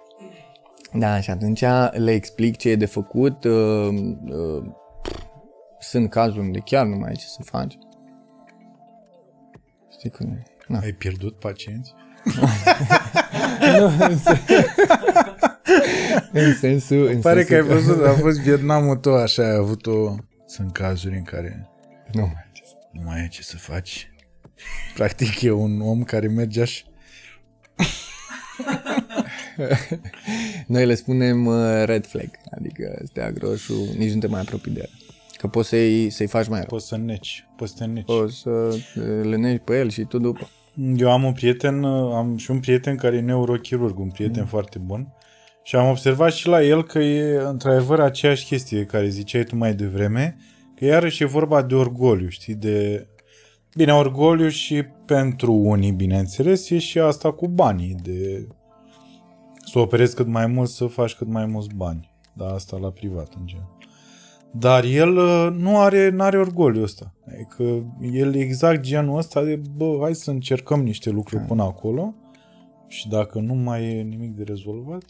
Da, 0.93 1.21
și 1.21 1.31
atunci 1.31 1.65
le 1.93 2.13
explic 2.13 2.57
ce 2.57 2.69
e 2.69 2.77
de 2.77 2.87
făcut. 2.87 3.45
Uh, 3.45 3.89
uh, 4.29 4.65
sunt 5.81 6.11
cazuri 6.11 6.41
unde 6.41 6.59
chiar 6.59 6.87
nu 6.87 6.97
mai 6.97 7.09
ai 7.09 7.15
ce 7.15 7.27
să 7.27 7.43
faci. 7.45 7.79
Știi 9.99 10.11
cum 10.11 10.31
e? 10.31 10.43
Na. 10.67 10.79
Ai 10.79 10.93
pierdut 10.93 11.39
pacienți? 11.39 11.93
Nu, 13.79 13.85
în, 13.87 14.19
sen- 14.19 14.45
în 16.33 16.55
sensul... 16.55 17.07
În 17.07 17.21
Pare 17.21 17.45
că 17.45 17.55
ai 17.55 17.61
sensul 17.67 17.95
văzut, 17.95 18.07
a 18.07 18.13
fost 18.13 18.41
Vietnamul 18.41 18.97
tău, 18.97 19.15
așa 19.17 19.43
ai 19.43 19.55
avut-o... 19.55 20.15
Sunt 20.47 20.73
cazuri 20.73 21.17
în 21.17 21.23
care 21.23 21.69
Nu 22.13 22.21
mai 22.21 22.33
ai 22.37 22.51
ce 22.53 22.63
să 22.65 22.75
nu 22.93 23.03
mai 23.05 23.21
ai 23.21 23.29
ce 23.29 23.43
să 23.43 23.57
faci. 23.57 24.11
Practic 24.95 25.41
e 25.43 25.51
un 25.51 25.81
om 25.81 26.03
care 26.03 26.27
merge 26.29 26.61
așa. 26.61 26.83
Noi 30.67 30.87
le 30.87 30.95
spunem 30.95 31.47
uh, 31.47 31.83
red 31.85 32.07
flag, 32.07 32.31
adică 32.59 33.01
steag 33.05 33.39
roșu, 33.39 33.95
nici 33.97 34.13
nu 34.13 34.21
te 34.21 34.27
mai 34.27 34.41
apropii 34.41 34.73
de 34.73 34.81
el. 34.81 34.91
Că 35.39 35.49
poți 35.49 35.69
să-i, 35.69 36.11
să-i 36.11 36.27
faci 36.27 36.49
mai 36.49 36.59
rău. 36.59 36.69
Poți 36.69 36.87
să 36.87 36.97
neci, 36.97 37.49
poți 37.57 37.73
să 37.73 37.79
te 37.79 37.85
neci. 37.85 38.05
Poți 38.05 38.37
să 38.37 38.51
uh, 38.51 39.25
le 39.25 39.37
negi 39.37 39.59
pe 39.59 39.79
el 39.79 39.91
și 39.91 40.03
tu 40.03 40.19
după. 40.19 40.49
Eu 40.97 41.11
am 41.11 41.25
un 41.25 41.33
prieten, 41.33 41.85
am 41.85 42.37
și 42.37 42.51
un 42.51 42.61
prieten 42.61 42.97
care 42.97 43.17
e 43.17 43.21
neurochirurg, 43.21 43.99
un 43.99 44.09
prieten 44.09 44.43
mm. 44.43 44.49
foarte 44.49 44.79
bun. 44.79 45.13
Și 45.63 45.77
am 45.77 45.89
observat 45.89 46.33
și 46.33 46.49
la 46.49 46.63
el 46.63 46.85
că 46.85 46.99
e 46.99 47.43
într-adevăr 47.45 48.01
aceeași 48.01 48.45
chestie 48.45 48.85
care 48.85 49.09
ziceai 49.09 49.45
tu 49.45 49.57
mai 49.57 49.75
devreme, 49.75 50.37
că 50.75 50.85
iarăși 50.85 51.23
e 51.23 51.27
vorba 51.27 51.63
de 51.63 51.75
orgoliu, 51.75 52.29
știi, 52.29 52.55
de... 52.55 53.07
Bine, 53.77 53.93
orgoliu 53.93 54.49
și 54.49 54.83
pentru 55.07 55.53
unii, 55.53 55.93
bineînțeles, 55.93 56.71
e 56.71 56.79
și 56.79 56.99
asta 56.99 57.33
cu 57.33 57.49
banii, 57.49 57.97
de 58.03 58.47
să 59.65 59.79
operezi 59.79 60.15
cât 60.15 60.27
mai 60.27 60.47
mult, 60.47 60.69
să 60.69 60.87
faci 60.87 61.15
cât 61.15 61.29
mai 61.29 61.47
mulți 61.47 61.75
bani. 61.75 62.11
Da, 62.33 62.47
asta 62.47 62.77
la 62.77 62.91
privat, 62.91 63.35
în 63.39 63.47
general. 63.47 63.78
Dar 64.53 64.85
el 64.85 65.17
uh, 65.17 65.49
nu 65.59 65.81
are, 65.81 66.09
nu 66.09 66.23
are 66.23 66.39
orgoliu 66.39 66.83
ăsta. 66.83 67.15
Adică 67.27 67.63
el 68.13 68.35
e 68.35 68.41
exact 68.41 68.81
genul 68.81 69.19
ăsta 69.19 69.43
de, 69.43 69.61
bă, 69.77 69.99
hai 70.01 70.15
să 70.15 70.31
încercăm 70.31 70.83
niște 70.83 71.11
lucruri 71.11 71.45
până 71.45 71.63
acolo 71.63 72.15
și 72.87 73.09
dacă 73.09 73.39
nu 73.39 73.55
mai 73.55 73.85
e 73.85 74.03
nimic 74.03 74.31
de 74.37 74.43
rezolvat. 74.43 75.03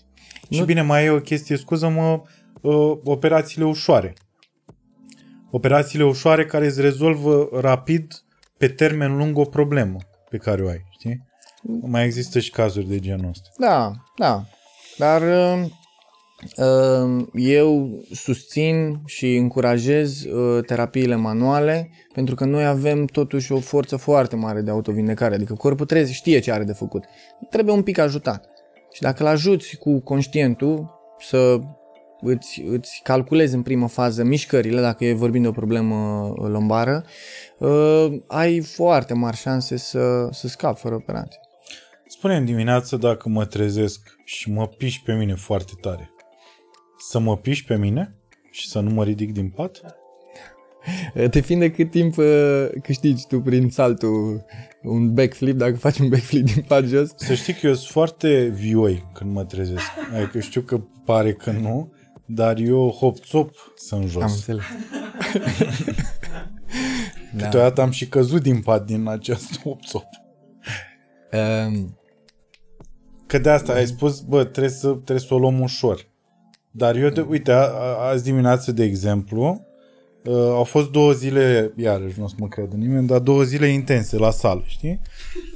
Nu... 0.48 0.48
Și 0.50 0.58
Nu- 0.58 0.64
bine, 0.64 0.82
mai 0.82 1.04
e 1.04 1.10
o 1.10 1.20
chestie, 1.20 1.56
scuză-mă, 1.56 2.22
uh, 2.60 2.98
operațiile 3.04 3.64
ușoare. 3.64 4.14
Operațiile 5.50 6.04
ușoare 6.04 6.44
care 6.46 6.66
îți 6.66 6.80
rezolvă 6.80 7.48
rapid, 7.60 8.22
pe 8.56 8.68
termen 8.68 9.16
lung, 9.16 9.38
o 9.38 9.44
problemă 9.44 9.98
pe 10.30 10.36
care 10.36 10.62
o 10.62 10.68
ai, 10.68 10.84
știi? 10.90 11.26
Mai 11.80 12.04
există 12.04 12.38
și 12.38 12.50
cazuri 12.50 12.86
de 12.88 12.98
genul 12.98 13.28
ăsta. 13.28 13.48
Da, 13.58 13.92
da. 14.16 14.44
Dar 14.96 15.22
uh, 15.22 15.64
uh, 15.64 15.70
eu 17.32 18.00
susțin 18.12 19.00
și 19.04 19.36
încurajez 19.36 20.24
uh, 20.24 20.64
terapiile 20.64 21.14
manuale 21.14 21.90
pentru 22.12 22.34
că 22.34 22.44
noi 22.44 22.66
avem 22.66 23.04
totuși 23.04 23.52
o 23.52 23.60
forță 23.60 23.96
foarte 23.96 24.36
mare 24.36 24.60
de 24.60 24.70
autovindecare, 24.70 25.34
adică 25.34 25.54
corpul 25.54 25.86
trebuie, 25.86 26.12
știe 26.12 26.38
ce 26.38 26.52
are 26.52 26.64
de 26.64 26.72
făcut. 26.72 27.04
Trebuie 27.50 27.74
un 27.74 27.82
pic 27.82 27.98
ajutat. 27.98 28.48
Și 28.92 29.00
dacă 29.02 29.22
îl 29.22 29.28
ajuți 29.28 29.76
cu 29.76 30.00
conștientul 30.00 31.00
să 31.18 31.58
îți, 32.20 32.60
îți 32.60 33.00
calculezi 33.02 33.54
în 33.54 33.62
primă 33.62 33.88
fază 33.88 34.24
mișcările, 34.24 34.80
dacă 34.80 35.04
e 35.04 35.12
vorbim 35.12 35.42
de 35.42 35.48
o 35.48 35.52
problemă 35.52 35.94
uh, 35.94 36.48
lombară, 36.48 37.04
uh, 37.58 38.06
ai 38.26 38.60
foarte 38.60 39.14
mari 39.14 39.36
șanse 39.36 39.76
să, 39.76 40.28
să 40.30 40.48
scapi 40.48 40.80
fără 40.80 40.94
operație. 40.94 41.40
spune 42.06 42.42
dimineața 42.42 42.96
dacă 42.96 43.28
mă 43.28 43.44
trezesc 43.44 44.00
și 44.24 44.50
mă 44.50 44.66
piși 44.66 45.02
pe 45.02 45.12
mine 45.12 45.34
foarte 45.34 45.72
tare. 45.80 46.10
Să 46.98 47.18
mă 47.18 47.36
piși 47.36 47.64
pe 47.64 47.76
mine 47.76 48.14
și 48.50 48.68
să 48.68 48.80
nu 48.80 48.90
mă 48.90 49.04
ridic 49.04 49.32
din 49.32 49.48
pat? 49.48 49.80
Depinde 51.30 51.70
cât 51.70 51.90
timp 51.90 52.16
uh, 52.16 52.68
câștigi 52.82 53.26
tu 53.26 53.40
prin 53.40 53.70
saltul 53.70 54.44
un 54.82 55.14
backflip, 55.14 55.56
dacă 55.56 55.76
faci 55.86 55.98
un 55.98 56.08
backflip 56.08 56.44
din 56.44 56.64
pat 56.68 56.84
jos. 56.84 57.10
Să 57.16 57.34
știi 57.34 57.54
că 57.54 57.66
eu 57.66 57.74
sunt 57.74 57.90
foarte 57.90 58.44
vioi 58.44 59.04
când 59.12 59.32
mă 59.32 59.44
trezesc. 59.44 59.86
Adică 60.16 60.40
știu 60.40 60.60
că 60.60 60.80
pare 61.04 61.32
că 61.32 61.50
nu, 61.50 61.92
dar 62.26 62.58
eu 62.58 62.90
hop-top 62.90 63.50
sunt 63.76 64.08
jos. 64.08 64.22
Am 64.22 64.30
înțeles. 64.30 64.64
Da. 67.36 67.44
Câteodată 67.44 67.80
am 67.80 67.90
și 67.90 68.08
căzut 68.08 68.42
din 68.42 68.60
pat 68.60 68.84
din 68.84 69.08
acest 69.08 69.60
hop-top. 69.60 70.06
Um, 71.32 71.98
Că 73.26 73.38
de 73.38 73.50
asta 73.50 73.72
ai 73.72 73.86
spus, 73.86 74.20
bă, 74.20 74.44
trebuie 74.44 74.72
să, 74.72 74.88
trebuie 74.88 75.18
să 75.18 75.34
o 75.34 75.38
luăm 75.38 75.60
ușor. 75.60 76.07
Dar 76.78 76.96
eu, 76.96 77.08
de, 77.08 77.20
uite, 77.20 77.52
a, 77.52 77.56
a, 77.56 78.08
azi 78.08 78.24
dimineață, 78.24 78.72
de 78.72 78.84
exemplu, 78.84 79.66
uh, 80.24 80.34
au 80.34 80.64
fost 80.64 80.90
două 80.90 81.12
zile, 81.12 81.72
iarăși 81.76 82.18
nu 82.18 82.24
o 82.24 82.28
să 82.28 82.34
mă 82.38 82.48
creadă 82.48 82.76
nimeni, 82.76 83.06
dar 83.06 83.18
două 83.18 83.42
zile 83.42 83.66
intense 83.66 84.16
la 84.16 84.30
sală, 84.30 84.62
știi? 84.66 85.00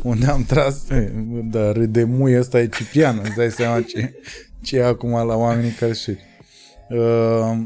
Unde 0.02 0.26
am 0.26 0.44
tras, 0.44 0.88
e, 0.90 1.12
dar 1.44 1.78
de 1.78 2.04
muie 2.04 2.38
ăsta 2.38 2.60
e 2.60 2.66
Ciprian, 2.66 3.20
îți 3.22 3.36
dai 3.36 3.50
seama 3.50 3.82
ce, 3.82 4.14
ce 4.62 4.76
e 4.76 4.84
acum 4.84 5.10
la 5.10 5.36
oamenii 5.36 5.70
care 5.70 5.92
știu. 5.92 6.18
Uh, 6.88 7.58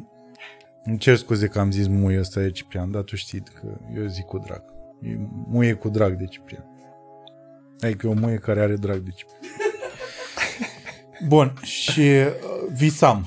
îmi 0.85 0.99
cer 0.99 1.17
scuze 1.17 1.47
că 1.47 1.59
am 1.59 1.71
zis 1.71 1.87
muie 1.87 2.21
ăsta 2.21 2.41
e 2.41 2.51
Ciprian, 2.51 2.91
dar 2.91 3.03
tu 3.03 3.17
știi 3.17 3.43
că 3.61 3.79
eu 3.97 4.07
zic 4.07 4.25
cu 4.25 4.39
drag. 4.39 4.63
E 5.03 5.19
muie 5.49 5.73
cu 5.73 5.89
drag 5.89 6.17
de 6.17 6.25
Ciprian. 6.25 6.65
Adică 7.81 8.07
e 8.07 8.11
o 8.11 8.15
muie 8.15 8.37
care 8.37 8.61
are 8.61 8.77
drag 8.77 8.99
de 8.99 9.11
Ciprian. 9.15 9.41
Bun, 11.29 11.53
și 11.63 12.01
uh, 12.01 12.73
visam. 12.73 13.27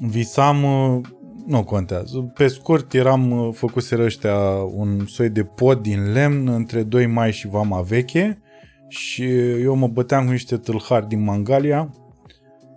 Visam, 0.00 0.62
uh, 0.64 1.00
nu 1.46 1.64
contează. 1.64 2.18
Pe 2.18 2.46
scurt, 2.48 2.92
eram, 2.92 3.30
uh, 3.30 3.54
făcuseră 3.54 4.02
ăștia 4.04 4.36
un 4.62 5.06
soi 5.06 5.30
de 5.30 5.44
pod 5.44 5.82
din 5.82 6.12
lemn 6.12 6.48
între 6.48 6.82
2 6.82 7.06
mai 7.06 7.32
și 7.32 7.48
Vama 7.48 7.80
Veche 7.80 8.42
și 8.88 9.24
eu 9.40 9.74
mă 9.74 9.88
băteam 9.88 10.24
cu 10.24 10.30
niște 10.30 10.56
tâlhari 10.56 11.08
din 11.08 11.24
Mangalia 11.24 11.94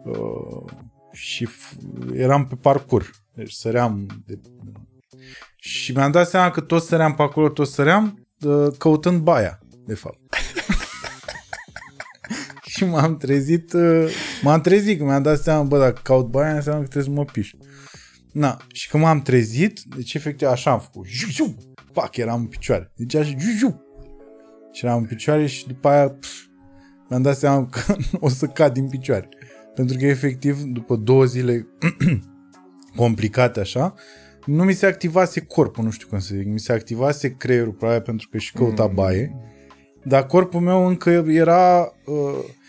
uh, 0.06 0.72
și 1.12 1.48
f- 1.48 2.16
eram 2.16 2.46
pe 2.46 2.56
parcur. 2.56 3.10
Deci 3.34 3.52
săream 3.52 4.06
de... 4.26 4.40
și 5.56 5.92
mi-am 5.92 6.12
dat 6.12 6.28
seama 6.28 6.52
că 6.52 6.62
tot 6.62 6.84
săream 6.84 7.14
pe 7.14 7.22
acolo, 7.22 7.50
tot 7.50 7.68
săream 7.68 8.28
uh, 8.46 8.68
căutând 8.78 9.22
baia, 9.22 9.60
de 9.86 9.94
fapt. 9.94 10.20
Și 12.82 12.88
m-am 12.88 13.18
trezit, 13.18 13.74
uh, 13.74 14.14
m-am 14.42 14.62
trezit, 14.62 14.98
că 14.98 15.04
mi-am 15.04 15.22
dat 15.22 15.40
seama, 15.40 15.64
bă, 15.64 15.78
dacă 15.78 16.00
caut 16.04 16.28
baia, 16.28 16.56
înseamnă 16.56 16.82
că 16.82 16.88
trebuie 16.88 17.14
să 17.14 17.20
mă 17.20 17.26
piș. 17.26 17.54
Na, 18.32 18.58
și 18.74 18.90
când 18.90 19.04
m-am 19.04 19.22
trezit, 19.22 19.80
deci 19.96 20.14
efectiv 20.14 20.48
așa 20.48 20.72
am 20.72 20.80
făcut, 20.80 21.06
jiu, 21.06 21.28
jiu, 21.30 21.56
pac, 21.94 22.18
eram 22.18 22.40
în 22.40 22.46
picioare. 22.46 22.92
Deci 22.96 23.16
așa, 23.16 23.30
jiu, 23.38 23.58
jiu. 23.58 23.82
Și 24.72 24.86
eram 24.86 24.98
în 24.98 25.06
picioare 25.06 25.46
și 25.46 25.68
după 25.68 25.88
aia 25.88 26.10
pf, 26.10 26.30
mi-am 27.10 27.22
dat 27.22 27.38
seama 27.38 27.66
că 27.66 27.96
o 28.26 28.30
să 28.30 28.46
cad 28.46 28.74
din 28.74 28.90
picioare. 28.90 29.30
Pentru 29.76 29.98
că 29.98 30.06
efectiv, 30.06 30.62
după 30.62 30.96
două 30.96 31.26
zile 31.26 31.68
complicate 32.96 33.60
așa, 33.60 33.94
nu 34.46 34.64
mi 34.64 34.74
se 34.74 34.86
activase 34.86 35.42
corpul, 35.42 35.84
nu 35.84 35.92
știu 35.92 36.08
cum 36.08 36.20
să 36.20 36.36
zic, 36.36 36.48
mi 36.48 36.60
se 36.60 36.74
activase 36.74 37.36
creierul 37.36 37.74
probabil 37.74 38.02
pentru 38.02 38.28
că 38.32 38.38
și 38.38 38.54
căuta 38.54 38.88
baie, 38.88 39.36
dar 40.04 40.26
corpul 40.26 40.60
meu 40.60 40.88
încă 40.88 41.10
era 41.28 41.94
uh, 42.06 42.60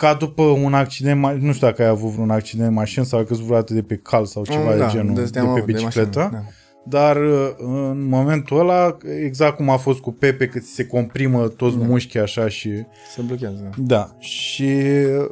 ca 0.00 0.14
după 0.14 0.42
un 0.42 0.74
accident, 0.74 1.26
ma- 1.26 1.36
nu 1.40 1.52
știu 1.52 1.66
dacă 1.66 1.82
ai 1.82 1.88
avut 1.88 2.10
vreun 2.10 2.30
accident 2.30 2.68
de 2.68 2.74
mașină 2.74 3.04
sau 3.04 3.18
ai 3.18 3.24
căzut 3.24 3.44
vreodată 3.44 3.74
de 3.74 3.82
pe 3.82 3.96
cal 3.96 4.24
sau 4.24 4.44
ceva 4.44 4.74
de 4.74 4.86
genul, 4.90 5.14
de, 5.14 5.22
dădeam 5.22 5.44
pe 5.44 5.50
avut 5.50 5.64
de 5.66 5.72
bicicletă. 5.72 6.18
mașină, 6.18 6.38
da. 6.38 6.50
Dar 6.84 7.16
uh, 7.16 7.54
în 7.56 8.08
momentul 8.08 8.58
ăla, 8.58 8.96
exact 9.24 9.56
cum 9.56 9.68
a 9.68 9.76
fost 9.76 10.00
cu 10.00 10.12
Pepe, 10.12 10.46
că 10.46 10.58
ți 10.58 10.74
se 10.74 10.86
comprimă 10.86 11.48
toți 11.48 11.78
da. 11.78 11.84
mușchii 11.86 12.20
așa 12.20 12.48
și... 12.48 12.70
Se 13.14 13.22
blochează. 13.22 13.70
da. 13.76 13.96
Da, 13.96 14.16
și 14.18 14.68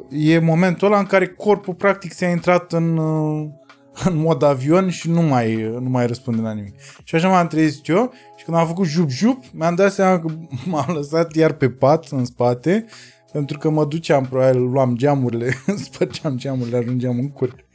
e 0.09 0.39
momentul 0.39 0.87
ăla 0.87 0.99
în 0.99 1.05
care 1.05 1.27
corpul 1.27 1.73
practic 1.73 2.13
s-a 2.13 2.27
intrat 2.27 2.73
în, 2.73 2.97
uh, 2.97 3.47
în 4.09 4.17
mod 4.17 4.43
avion 4.43 4.89
și 4.89 5.09
nu 5.09 5.21
mai, 5.21 5.71
nu 5.79 5.89
mai 5.89 6.07
răspunde 6.07 6.41
la 6.41 6.51
nimic. 6.51 6.73
Și 7.03 7.15
așa 7.15 7.27
m-am 7.27 7.47
trezit 7.47 7.87
eu 7.87 8.11
și 8.37 8.43
când 8.43 8.57
am 8.57 8.67
făcut 8.67 8.87
jup-jup, 8.87 9.43
mi-am 9.53 9.75
dat 9.75 9.91
seama 9.91 10.19
că 10.19 10.27
m-am 10.69 10.93
lăsat 10.93 11.35
iar 11.35 11.51
pe 11.51 11.69
pat, 11.69 12.07
în 12.09 12.25
spate, 12.25 12.85
pentru 13.31 13.57
că 13.57 13.69
mă 13.69 13.85
duceam, 13.85 14.25
probabil 14.25 14.61
luam 14.61 14.95
geamurile, 14.95 15.53
spărgeam 15.85 16.37
geamurile, 16.37 16.77
ajungeam 16.77 17.17
în 17.19 17.29
curte. 17.31 17.65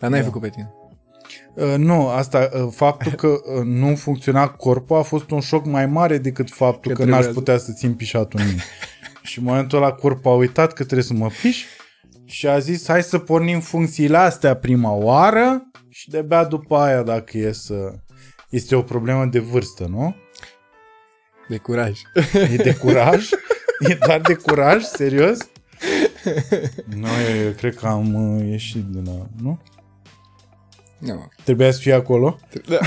Dar 0.00 0.10
n-ai 0.10 0.18
Da. 0.20 0.26
făcut 0.26 0.40
pe 0.40 0.48
tine. 0.48 0.72
Uh, 1.54 1.74
nu, 1.76 2.08
asta, 2.08 2.48
uh, 2.54 2.68
faptul 2.74 3.12
că 3.12 3.26
uh, 3.26 3.62
nu 3.64 3.94
funcționa 3.96 4.48
corpul 4.48 4.96
a 4.96 5.02
fost 5.02 5.30
un 5.30 5.40
șoc 5.40 5.64
mai 5.66 5.86
mare 5.86 6.18
decât 6.18 6.50
faptul 6.50 6.92
Că 6.92 6.96
că, 6.98 7.04
că 7.04 7.10
n-aș 7.10 7.20
trebuia 7.24 7.32
să- 7.34 7.38
putea 7.38 7.58
să 7.58 7.72
țin 7.72 7.94
pișatul 7.94 8.40
în 8.40 8.46
mine. 8.46 8.62
și 9.22 9.38
în 9.38 9.44
momentul 9.44 9.78
ăla 9.78 9.92
corpul 9.92 10.30
a 10.30 10.34
uitat 10.34 10.72
că 10.72 10.82
trebuie 10.84 11.04
să 11.06 11.12
mă 11.14 11.28
piș 11.42 11.64
și 12.24 12.48
a 12.48 12.58
zis 12.58 12.86
hai 12.88 13.02
să 13.02 13.18
pornim 13.18 13.60
funcțiile 13.60 14.16
astea 14.16 14.54
prima 14.56 14.90
oară 14.92 15.70
și 15.88 16.08
de-abia 16.10 16.44
după 16.44 16.76
aia 16.76 17.02
dacă 17.02 17.38
e 17.38 17.52
să... 17.52 17.92
Este 18.50 18.74
o 18.74 18.82
problemă 18.82 19.24
de 19.24 19.38
vârstă, 19.38 19.86
nu? 19.90 20.14
De 21.48 21.56
curaj. 21.56 22.00
E 22.52 22.56
de 22.56 22.74
curaj? 22.76 23.28
E 23.88 23.98
doar 24.06 24.20
de 24.20 24.34
curaj? 24.34 24.82
Serios? 24.82 25.38
Nu, 26.96 27.08
eu, 27.30 27.44
eu 27.44 27.50
cred 27.50 27.74
că 27.74 27.86
am 27.86 28.14
uh, 28.14 28.48
ieșit 28.48 28.84
din 28.84 29.04
la... 29.04 29.26
Nu? 29.42 29.60
Nu. 30.98 31.28
Trebuia 31.44 31.70
să 31.70 31.78
fie 31.78 31.92
acolo? 31.92 32.38
Da. 32.68 32.78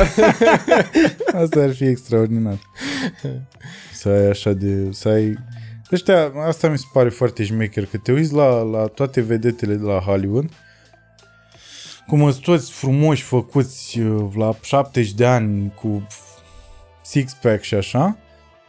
Asta 1.41 1.59
ar 1.59 1.73
fi 1.73 1.83
extraordinar. 1.83 2.59
Să 3.93 4.09
ai 4.09 4.27
așa 4.27 4.51
de... 4.51 4.91
Să 4.91 5.09
ai... 5.09 5.37
Ăștia, 5.91 6.31
asta 6.35 6.69
mi 6.69 6.77
se 6.77 6.85
pare 6.93 7.09
foarte 7.09 7.43
șmecher, 7.43 7.85
că 7.85 7.97
te 7.97 8.11
uiți 8.11 8.33
la, 8.33 8.61
la 8.61 8.85
toate 8.85 9.21
vedetele 9.21 9.73
de 9.73 9.83
la 9.83 9.99
Hollywood, 9.99 10.49
cum 12.07 12.31
sunt 12.31 12.43
toți 12.43 12.71
frumoși 12.71 13.23
făcuți 13.23 13.99
uh, 13.99 14.33
la 14.35 14.55
70 14.61 15.13
de 15.13 15.25
ani 15.25 15.73
cu 15.73 16.07
six-pack 17.01 17.61
și 17.61 17.75
așa, 17.75 18.17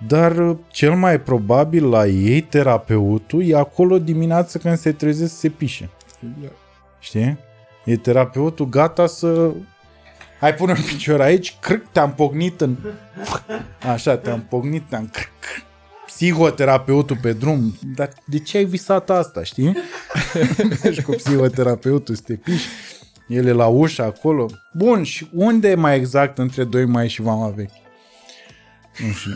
dar 0.07 0.37
uh, 0.37 0.57
cel 0.69 0.95
mai 0.95 1.21
probabil 1.21 1.89
la 1.89 2.07
ei, 2.07 2.41
terapeutul, 2.41 3.45
e 3.45 3.57
acolo 3.57 3.99
dimineața 3.99 4.59
când 4.59 4.79
se 4.79 4.93
trezesc 4.93 5.33
să 5.33 5.39
se 5.39 5.49
pișe. 5.49 5.91
Știi? 6.99 7.39
E 7.85 7.97
terapeutul 7.97 8.69
gata 8.69 9.07
să... 9.07 9.51
Hai 10.41 10.55
pune 10.55 10.73
un 10.73 10.85
picior 10.87 11.21
aici, 11.21 11.57
crâc, 11.61 11.87
te-am 11.93 12.15
pognit 12.15 12.61
în... 12.61 12.77
Așa, 13.93 14.17
te-am 14.17 14.47
pognit, 14.49 14.83
te-am... 14.89 15.09
crâc. 15.13 15.65
Psihoterapeutul 16.07 17.19
pe 17.23 17.33
drum. 17.33 17.75
Dar 17.95 18.11
de 18.27 18.39
ce 18.39 18.57
ai 18.57 18.65
visat 18.65 19.11
asta, 19.11 19.43
știi? 19.43 19.77
Mergi 20.83 21.03
cu 21.03 21.11
psihoterapeutul 21.11 22.15
să 22.15 22.23
te 22.25 22.35
piși. 22.35 22.67
El 23.29 23.47
e 23.47 23.53
la 23.53 23.67
ușă 23.67 24.03
acolo. 24.03 24.47
Bun, 24.73 25.03
și 25.03 25.29
unde 25.33 25.71
e 25.71 25.75
mai 25.75 25.97
exact 25.97 26.39
între 26.39 26.65
2 26.65 26.85
mai 26.85 27.09
și 27.09 27.23
Vama 27.23 27.49
Veche? 27.49 27.81
Nu 28.99 29.13
știu. 29.13 29.33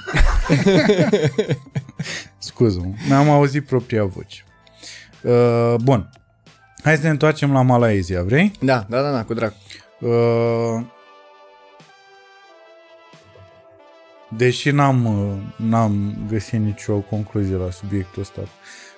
Scuză-mă, 2.38 2.92
mi-am 3.09 3.29
auzit 3.29 3.66
propria 3.66 4.05
voce. 4.05 4.44
Uh, 5.23 5.75
bun. 5.83 6.11
Hai 6.83 6.96
să 6.96 7.03
ne 7.03 7.09
întoarcem 7.09 7.53
la 7.53 7.62
Malaezia, 7.62 8.23
vrei? 8.23 8.53
Da, 8.61 8.87
da, 8.88 9.03
da, 9.03 9.11
da, 9.11 9.25
cu 9.25 9.35
drag. 9.35 9.53
Uh, 10.01 10.85
deși 14.37 14.70
n-am, 14.70 15.05
uh, 15.05 15.66
n-am 15.68 16.16
găsit 16.29 16.61
nicio 16.61 16.94
concluzie 16.94 17.55
la 17.55 17.70
subiectul 17.70 18.23
ăsta. 18.23 18.40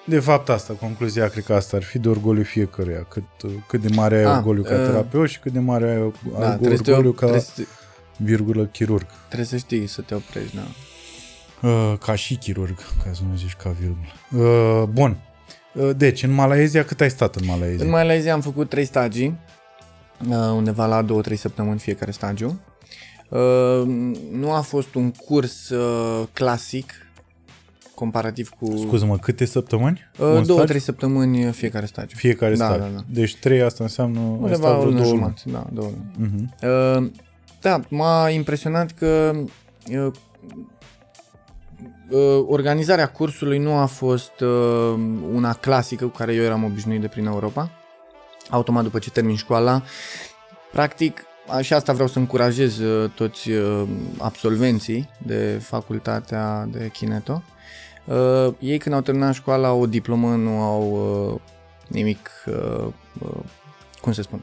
De 0.04 0.20
fapt 0.20 0.48
asta, 0.48 0.72
concluzia 0.80 1.28
cred 1.28 1.44
că 1.44 1.54
asta 1.54 1.76
ar 1.76 1.82
fi 1.82 1.98
de 1.98 2.08
orgoliu 2.08 2.42
fiecăruia. 2.42 3.06
Cât, 3.08 3.42
uh, 3.44 3.50
cât 3.68 3.80
de 3.80 3.88
mare 3.94 4.16
ai 4.16 4.24
Ah, 4.24 4.36
orgoliu 4.36 4.62
ca 4.62 4.74
uh, 4.74 4.86
terapeut 4.86 5.28
și 5.28 5.38
cât 5.38 5.52
de 5.52 5.58
mare 5.58 5.90
ai 5.90 6.12
Da, 6.38 6.48
ai 6.48 6.56
trebuie 6.56 6.76
să, 6.76 6.82
te, 6.82 6.90
orgoliu 6.90 7.12
ca 7.12 7.26
trebuie, 7.26 7.40
să, 7.40 7.62
virgulă 8.16 8.64
chirurg. 8.64 9.06
trebuie 9.26 9.46
să 9.46 9.56
știi 9.56 9.86
să 9.86 10.00
te 10.00 10.14
oprești, 10.14 10.56
da. 10.56 10.62
Uh, 11.68 11.98
ca 11.98 12.14
și 12.14 12.34
chirurg, 12.34 12.76
ca 13.04 13.10
să 13.12 13.20
nu 13.30 13.36
zici 13.36 13.52
ca 13.62 13.74
virgulă. 13.80 14.44
Uh, 14.82 14.88
bun. 14.88 15.16
Uh, 15.74 15.90
deci, 15.96 16.22
în 16.22 16.30
Malaezia, 16.30 16.84
cât 16.84 17.00
ai 17.00 17.10
stat 17.10 17.36
în 17.36 17.46
Malaezia? 17.46 17.84
În 17.84 17.90
Malaysia 17.90 18.32
am 18.32 18.40
făcut 18.40 18.68
trei 18.68 18.84
stagii, 18.84 19.38
uh, 20.28 20.36
undeva 20.36 20.86
la 20.86 21.04
2-3 21.04 21.34
săptămâni 21.36 21.78
fiecare 21.78 22.10
stagiu. 22.10 22.60
Uh, 23.28 23.38
Nu 24.32 24.52
a 24.52 24.60
fost 24.60 24.94
un 24.94 25.10
curs 25.10 25.68
uh, 25.68 26.26
clasic, 26.32 26.92
comparativ 27.94 28.48
cu 28.48 28.76
Scuză-mă, 28.76 29.18
câte 29.18 29.44
săptămâni? 29.44 30.00
uh, 30.18 30.26
Un 30.26 30.32
două, 30.46 30.58
staj? 30.58 30.64
trei 30.68 30.80
săptămâni 30.80 31.52
fiecare 31.52 31.86
stagiu. 31.86 32.16
Fiecare 32.16 32.54
Da, 32.56 32.64
staj. 32.64 32.78
da, 32.78 32.86
da. 32.94 33.00
Deci 33.08 33.36
trei 33.36 33.62
asta 33.62 33.84
înseamnă... 33.84 34.18
ai 34.18 34.26
Undeva 34.26 34.54
stat 34.56 34.72
o 34.76 34.78
vreo 34.78 34.84
lună 34.84 35.00
două 35.00 35.08
luni. 35.14 35.18
jumătate, 35.18 35.42
da, 35.50 35.66
două 35.72 35.90
luni. 35.90 36.30
Mhm. 36.30 36.54
Uh, 37.02 37.10
da, 37.62 37.80
m-a 37.88 38.28
impresionat 38.28 38.90
că 38.90 39.32
uh, 39.90 40.12
uh, 42.10 42.44
organizarea 42.46 43.08
cursului 43.08 43.58
nu 43.58 43.74
a 43.74 43.86
fost 43.86 44.40
uh, 44.40 44.94
una 45.32 45.52
clasică 45.52 46.04
cu 46.04 46.16
care 46.16 46.34
eu 46.34 46.42
eram 46.42 46.64
obișnuit 46.64 47.00
de 47.00 47.08
prin 47.08 47.26
Europa. 47.26 47.70
Automat 48.50 48.82
după 48.82 48.98
ce 48.98 49.10
termin 49.10 49.36
școala, 49.36 49.82
practic, 50.72 51.24
și 51.60 51.72
asta 51.72 51.92
vreau 51.92 52.08
să 52.08 52.18
încurajez 52.18 52.78
uh, 52.78 53.10
toți 53.10 53.50
uh, 53.50 53.82
absolvenții 54.18 55.08
de 55.26 55.60
facultatea 55.62 56.68
de 56.70 56.88
Kineto. 56.92 57.42
Uh, 58.04 58.54
ei 58.58 58.78
când 58.78 58.94
au 58.94 59.00
terminat 59.00 59.34
școala 59.34 59.72
o 59.72 59.86
diplomă 59.86 60.28
nu 60.28 60.60
au 60.60 60.82
uh, 61.32 61.40
nimic, 61.88 62.30
uh, 62.46 62.86
uh, 63.18 63.42
cum 64.00 64.12
se 64.12 64.22
spune, 64.22 64.42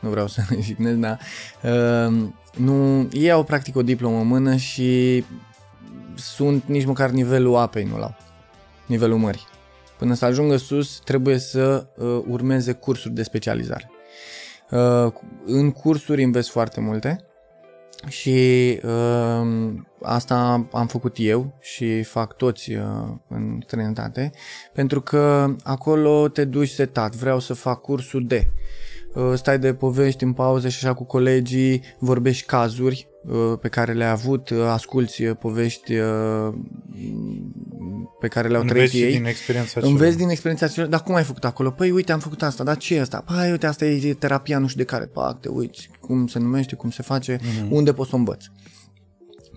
nu 0.00 0.08
vreau 0.08 0.26
să 0.26 0.42
jignesc, 0.60 0.96
dar 0.96 1.18
uh, 1.62 2.28
nu, 2.58 3.08
ei 3.12 3.30
au 3.30 3.44
practic 3.44 3.76
o 3.76 3.82
diplomă 3.82 4.20
în 4.20 4.26
mână 4.26 4.56
și 4.56 5.24
sunt 6.14 6.64
nici 6.66 6.84
măcar 6.84 7.10
nivelul 7.10 7.56
apei 7.56 7.84
nu 7.84 7.98
l-au, 7.98 8.16
nivelul 8.86 9.18
mării. 9.18 9.46
Până 9.98 10.14
să 10.14 10.24
ajungă 10.24 10.56
sus 10.56 11.00
trebuie 11.04 11.38
să 11.38 11.86
uh, 11.96 12.22
urmeze 12.26 12.72
cursuri 12.72 13.14
de 13.14 13.22
specializare. 13.22 13.90
Uh, 14.70 15.12
în 15.46 15.70
cursuri 15.70 16.22
înveți 16.22 16.50
foarte 16.50 16.80
multe 16.80 17.24
și 18.06 18.80
uh, 18.84 19.72
asta 20.02 20.68
am 20.72 20.86
făcut 20.86 21.16
eu 21.18 21.58
și 21.60 22.02
fac 22.02 22.36
toți 22.36 22.72
uh, 22.72 22.82
în 23.28 23.60
străinătate, 23.66 24.30
pentru 24.72 25.00
că 25.00 25.54
acolo 25.62 26.28
te 26.28 26.44
duci 26.44 26.68
setat, 26.68 27.14
vreau 27.14 27.38
să 27.38 27.54
fac 27.54 27.80
cursul 27.80 28.26
de 28.26 28.46
Uh, 28.46 28.87
stai 29.34 29.58
de 29.58 29.74
povești 29.74 30.24
în 30.24 30.32
pauză 30.32 30.68
și 30.68 30.84
așa 30.84 30.94
cu 30.94 31.04
colegii, 31.04 31.82
vorbești 31.98 32.46
cazuri 32.46 33.08
uh, 33.22 33.58
pe 33.60 33.68
care 33.68 33.92
le-ai 33.92 34.10
avut, 34.10 34.50
uh, 34.50 34.58
asculți 34.66 35.22
povești 35.22 35.92
pe 38.20 38.28
care 38.28 38.48
le-au 38.48 38.62
Înveți 38.62 38.90
trăit 38.90 39.06
ei. 39.06 39.16
din 39.16 39.24
experiența 39.24 39.80
Înveți 39.82 40.16
din 40.16 40.28
experiența 40.28 40.68
celor, 40.68 40.88
dar 40.88 41.02
cum 41.02 41.14
ai 41.14 41.24
făcut 41.24 41.44
acolo? 41.44 41.70
Păi 41.70 41.90
uite, 41.90 42.12
am 42.12 42.18
făcut 42.18 42.42
asta, 42.42 42.64
dar 42.64 42.76
ce 42.76 42.94
e 42.94 43.00
asta? 43.00 43.24
Păi 43.26 43.50
uite, 43.50 43.66
asta 43.66 43.84
e 43.84 44.14
terapia 44.14 44.58
nu 44.58 44.66
știu 44.66 44.80
de 44.80 44.86
care, 44.86 45.04
pac, 45.04 45.40
te 45.40 45.48
uiți 45.48 45.90
cum 46.00 46.26
se 46.26 46.38
numește, 46.38 46.74
cum 46.74 46.90
se 46.90 47.02
face, 47.02 47.36
mm-hmm. 47.36 47.68
unde 47.68 47.92
poți 47.92 48.08
să 48.08 48.14
o 48.14 48.18
învăț 48.18 48.44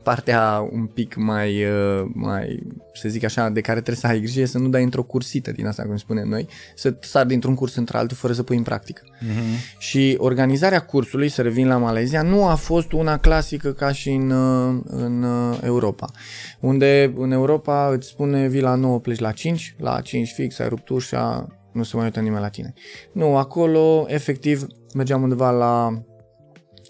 partea 0.04 0.70
un 0.72 0.86
pic 0.86 1.16
mai, 1.16 1.64
uh, 1.64 2.10
mai, 2.14 2.64
să 2.93 3.10
zic 3.10 3.24
așa, 3.24 3.49
de 3.49 3.62
care 3.62 3.82
trebuie 3.82 3.95
să 3.95 4.08
ai 4.08 4.20
grijă 4.20 4.45
să 4.45 4.58
nu 4.58 4.68
dai 4.68 4.84
într-o 4.84 5.04
cursită 5.04 5.52
din 5.52 5.66
asta, 5.66 5.84
cum 5.84 5.97
spunem 5.97 6.28
noi, 6.28 6.47
să 6.76 6.95
sari 6.99 7.28
dintr-un 7.28 7.56
curs 7.56 7.76
într-altul 7.76 8.18
fără 8.18 8.34
să 8.34 8.43
pui 8.43 8.58
în 8.58 8.64
practică. 8.64 9.02
Uh-huh. 9.06 9.78
Și 9.78 10.16
organizarea 10.18 10.80
cursului, 10.80 11.30
să 11.30 11.41
revin 11.41 11.68
la 11.68 11.78
Malezia, 11.78 12.22
nu 12.22 12.47
a 12.47 12.56
fost 12.56 12.91
una 12.91 13.18
clasică 13.18 13.72
ca 13.72 13.91
și 13.91 14.10
în, 14.10 14.30
uh, 14.30 14.82
în 14.86 15.24
uh, 15.24 15.58
Europa. 15.64 16.12
Unde 16.60 17.14
în 17.18 17.32
Europa 17.32 17.89
îți 17.93 18.08
spune 18.08 18.47
vii 18.47 18.62
la 18.62 18.76
9, 18.76 18.99
pleci 18.99 19.20
la 19.20 19.32
5, 19.32 19.76
la 19.78 20.02
5 20.02 20.32
fix, 20.32 20.60
ai 20.60 20.68
rupt 20.68 20.89
ușa, 20.89 21.47
nu 21.72 21.84
se 21.84 21.95
mai 21.95 22.06
uită 22.06 22.20
nimeni 22.20 22.41
la 22.41 22.49
tine. 22.49 22.74
Nu, 23.12 23.38
acolo 23.38 24.06
efectiv 24.08 24.66
mergeam 24.93 25.22
undeva 25.22 25.52
la, 25.52 26.04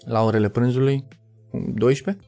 la 0.04 0.24
orele 0.24 0.48
prânzului, 0.48 1.04
12, 1.74 2.26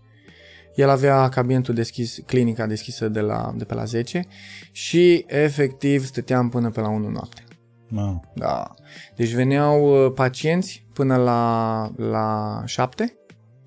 el 0.75 0.89
avea 0.89 1.29
cabinetul 1.29 1.75
deschis, 1.75 2.19
clinica 2.27 2.67
deschisă 2.67 3.09
de, 3.09 3.21
la, 3.21 3.53
de 3.57 3.65
pe 3.65 3.75
la 3.75 3.85
10 3.85 4.27
și 4.73 5.25
efectiv 5.29 6.05
stăteam 6.05 6.49
până 6.49 6.71
pe 6.71 6.81
la 6.81 6.89
1 6.89 7.09
noapte. 7.09 7.45
No. 7.89 8.21
Da. 8.35 8.75
Deci 9.17 9.33
veneau 9.33 10.05
uh, 10.05 10.13
pacienți 10.15 10.87
până 10.93 11.17
la, 11.17 11.93
la 11.97 12.63
7, 12.65 13.17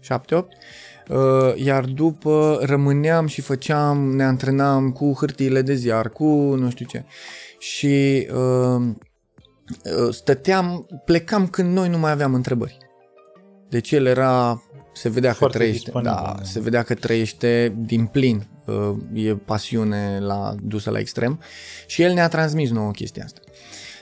7-8, 0.04 0.08
uh, 0.30 0.46
iar 1.56 1.86
după 1.86 2.60
rămâneam 2.62 3.28
și 3.28 3.42
făceam, 3.42 4.16
ne 4.16 4.24
antrenam 4.24 4.92
cu 4.92 5.16
hârtiile 5.20 5.62
de 5.62 5.74
ziar, 5.74 6.10
cu 6.10 6.26
nu 6.56 6.70
știu 6.70 6.86
ce. 6.86 7.06
Și 7.60 8.28
uh, 8.34 8.96
stăteam, 10.12 10.88
plecam 11.06 11.48
când 11.48 11.74
noi 11.74 11.90
nu 11.90 11.98
mai 11.98 12.12
aveam 12.12 12.34
întrebări. 12.34 12.78
Deci 13.70 13.92
el 13.92 14.06
era 14.06 14.62
se 14.98 15.10
vedea 15.10 15.34
Foarte 15.34 15.58
că 15.58 15.64
trăiește, 15.64 15.92
da, 15.94 16.02
da, 16.02 16.36
se 16.42 16.60
vedea 16.60 16.84
că 16.84 16.94
trăiește 16.94 17.76
din 17.78 18.06
plin, 18.06 18.48
uh, 18.66 18.96
e 19.14 19.36
pasiune 19.36 20.20
la, 20.20 20.56
dusă 20.64 20.90
la 20.90 21.00
extrem 21.00 21.42
și 21.88 22.02
el 22.02 22.14
ne-a 22.14 22.28
transmis 22.28 22.70
nouă 22.70 22.92
chestia 22.92 23.24
asta. 23.24 23.40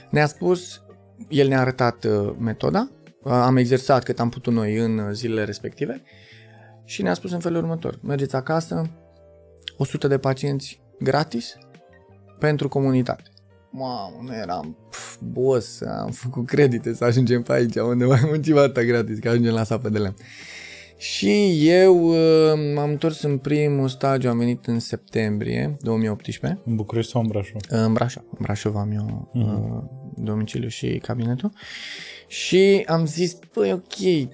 Ne-a 0.10 0.26
spus, 0.26 0.82
el 1.28 1.48
ne-a 1.48 1.60
arătat 1.60 2.04
uh, 2.04 2.34
metoda, 2.38 2.91
uh, 3.24 3.32
am 3.32 3.58
exersat 3.58 4.04
cât 4.04 4.20
am 4.20 4.30
putut 4.30 4.54
noi 4.54 4.78
în 4.78 5.14
zilele 5.14 5.43
respective 5.43 6.02
și 6.86 7.02
ne-a 7.02 7.14
spus 7.14 7.32
în 7.32 7.39
felul 7.39 7.58
următor, 7.58 8.00
mergeți 8.04 8.36
acasă, 8.36 8.91
100 9.78 10.08
de 10.08 10.18
pacienți 10.18 10.82
gratis 11.00 11.58
pentru 12.39 12.68
comunitate. 12.68 13.24
Mamă, 13.72 14.22
nu 14.22 14.36
eram 14.36 14.78
pf, 14.89 15.18
boss, 15.20 15.82
am 15.82 16.12
făcut 16.12 16.46
credite 16.46 16.93
să 16.93 17.04
ajungem 17.04 17.41
pe 17.41 17.54
aici, 17.54 17.76
unde 17.76 18.06
mai 18.06 18.22
muncim 18.26 18.58
atâta 18.58 18.84
gratis, 18.84 19.20
că 19.20 19.30
ajungem 19.30 19.54
la 19.54 19.64
sapă 19.64 19.89
de 19.89 19.98
lemn. 19.98 20.16
Și 20.98 21.68
eu 21.70 22.10
uh, 22.10 22.74
m-am 22.76 22.89
întors 22.89 23.22
în 23.22 23.38
primul 23.38 23.88
stagiu, 23.88 24.30
am 24.30 24.38
venit 24.38 24.66
în 24.66 24.80
septembrie 24.80 25.78
2018. 25.82 26.62
În 26.66 26.76
București 26.76 27.12
sau 27.12 27.22
în 27.22 27.28
Brașov? 27.28 27.62
În 27.70 27.93
Brașov. 27.93 28.24
În 28.30 28.38
Brașov 28.41 28.76
am 28.76 28.91
eu 28.91 29.32
uh-huh. 29.36 30.24
domiciliu 30.24 30.68
și 30.68 30.98
cabinetul. 30.98 31.52
Și 32.28 32.84
am 32.88 33.06
zis, 33.06 33.34
păi 33.54 33.72
ok, 33.72 34.30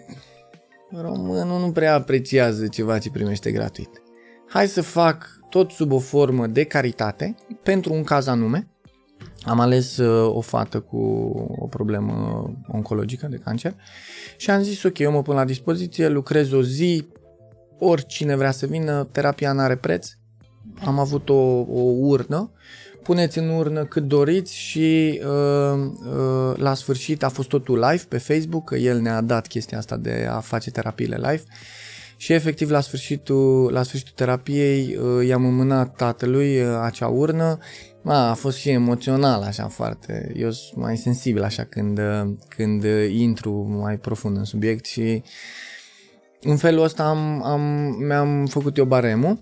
românul 1.02 1.60
nu 1.60 1.72
prea 1.72 1.94
apreciază 1.94 2.68
ceva 2.68 2.98
ce 2.98 3.10
primește 3.10 3.52
gratuit. 3.52 4.02
Hai 4.48 4.68
să 4.68 4.82
fac 4.82 5.40
tot 5.50 5.72
sub 5.72 5.92
o 5.92 6.00
formă 6.00 6.48
de 6.48 6.64
caritate, 6.64 7.36
pentru 7.64 7.94
un 7.94 8.04
caz 8.04 8.28
anume, 8.28 8.68
am 9.44 9.60
ales 9.60 9.98
uh, 9.98 10.36
o 10.36 10.42
fată 10.42 10.80
cu 10.80 10.98
o 11.58 11.68
problemă 11.68 12.46
oncologică 12.68 13.28
de 13.28 13.42
cancer 13.44 13.76
și 14.38 14.50
am 14.50 14.62
zis 14.62 14.84
ok, 14.84 15.00
eu 15.00 15.12
mă 15.12 15.22
pun 15.22 15.36
la 15.36 15.46
dispoziție, 15.46 16.08
lucrez 16.08 16.52
o 16.52 16.62
zi, 16.62 17.08
oricine 17.80 18.36
vrea 18.36 18.52
să 18.52 18.66
vină, 18.66 19.08
terapia 19.12 19.52
nu 19.52 19.60
are 19.60 19.76
preț. 19.76 20.10
Am 20.86 21.00
avut 21.00 21.30
o, 21.30 21.60
o 21.60 21.82
urnă, 22.00 22.52
puneți 23.04 23.38
în 23.38 23.50
urnă 23.50 23.86
cât 23.86 24.04
doriți 24.04 24.56
și 24.56 25.22
uh, 25.24 25.80
uh, 25.80 26.58
la 26.58 26.74
sfârșit 26.74 27.24
a 27.24 27.30
fost 27.30 27.48
totul 27.48 27.80
live 27.80 28.04
pe 28.08 28.18
Facebook, 28.18 28.64
că 28.66 28.76
el 28.76 29.00
ne-a 29.00 29.22
dat 29.22 29.48
chestia 29.48 29.78
asta 29.78 29.98
de 29.98 30.28
a 30.30 30.40
face 30.40 30.72
terapiile 30.72 31.16
live. 31.16 31.44
Și 32.18 32.34
efectiv 32.34 32.70
la 32.70 32.80
sfârșitul, 32.80 33.72
la 33.72 33.84
sfârșitul 33.84 34.14
terapiei 34.16 34.98
uh, 34.98 35.28
i-am 35.28 35.46
înmânat 35.46 35.96
tatălui 35.96 36.62
uh, 36.62 36.68
acea 36.82 37.08
urnă 37.08 37.58
Ma, 38.04 38.30
a 38.30 38.34
fost 38.34 38.58
și 38.58 38.70
emoțional 38.70 39.42
așa 39.42 39.68
foarte, 39.68 40.32
eu 40.36 40.52
sunt 40.52 40.82
mai 40.82 40.98
sensibil 40.98 41.44
așa 41.44 41.64
când, 41.64 42.00
când 42.48 42.84
intru 43.10 43.52
mai 43.82 43.98
profund 43.98 44.38
în 44.38 44.44
subiect 44.44 44.86
și 44.86 45.24
în 46.42 46.58
felul 46.58 46.84
ăsta 46.84 47.04
am, 47.04 47.44
am, 47.44 47.62
mi-am 48.08 48.46
făcut 48.46 48.78
eu 48.78 48.86
baremul. 48.86 49.40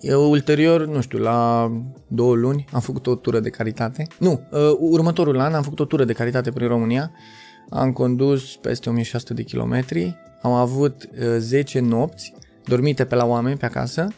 Eu 0.00 0.30
ulterior, 0.30 0.86
nu 0.86 1.00
știu, 1.00 1.18
la 1.18 1.70
două 2.06 2.34
luni 2.34 2.64
am 2.72 2.80
făcut 2.80 3.06
o 3.06 3.14
tură 3.14 3.40
de 3.40 3.50
caritate. 3.50 4.06
Nu, 4.18 4.40
uh, 4.50 4.76
următorul 4.78 5.40
an 5.40 5.54
am 5.54 5.62
făcut 5.62 5.80
o 5.80 5.84
tură 5.84 6.04
de 6.04 6.12
caritate 6.12 6.50
prin 6.50 6.68
România. 6.68 7.10
Am 7.68 7.92
condus 7.92 8.56
peste 8.56 8.88
1600 8.88 9.34
de 9.34 9.42
kilometri, 9.42 10.16
am 10.42 10.52
avut 10.52 11.08
uh, 11.12 11.36
10 11.38 11.80
nopți 11.80 12.34
dormite 12.64 13.04
pe 13.04 13.14
la 13.14 13.24
oameni 13.24 13.56
pe 13.56 13.64
acasă 13.64 14.08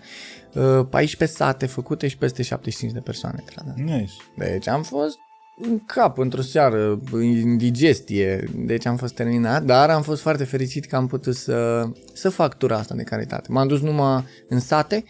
14 0.53 1.25
uh, 1.25 1.29
sate 1.29 1.67
făcute 1.67 2.09
și 2.09 2.17
peste 2.17 2.43
75 2.43 2.93
de 2.93 3.01
persoane. 3.01 3.45
Nice. 3.75 4.13
Deci 4.37 4.69
am 4.69 4.83
fost 4.83 5.19
în 5.57 5.81
cap 5.87 6.19
într-o 6.19 6.43
seară, 6.43 7.01
în 7.13 7.57
digestie, 7.57 8.51
deci 8.55 8.87
am 8.87 8.97
fost 8.97 9.15
terminat, 9.15 9.63
dar 9.63 9.91
am 9.91 10.03
fost 10.03 10.23
foarte 10.23 10.45
fericit 10.45 10.85
că 10.85 10.97
am 10.97 11.07
putut 11.07 11.35
să, 11.35 11.89
să 12.13 12.29
fac 12.29 12.57
tura 12.57 12.77
asta 12.77 12.95
de 12.95 13.03
caritate. 13.03 13.49
M-am 13.51 13.69
dus 13.69 13.81
numai 13.81 14.25
în 14.49 14.61
sate, 14.61 15.05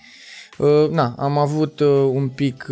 uh, 0.59 0.88
na, 0.90 1.14
am 1.18 1.38
avut 1.38 1.80
uh, 1.80 1.88
un 2.12 2.28
pic, 2.28 2.66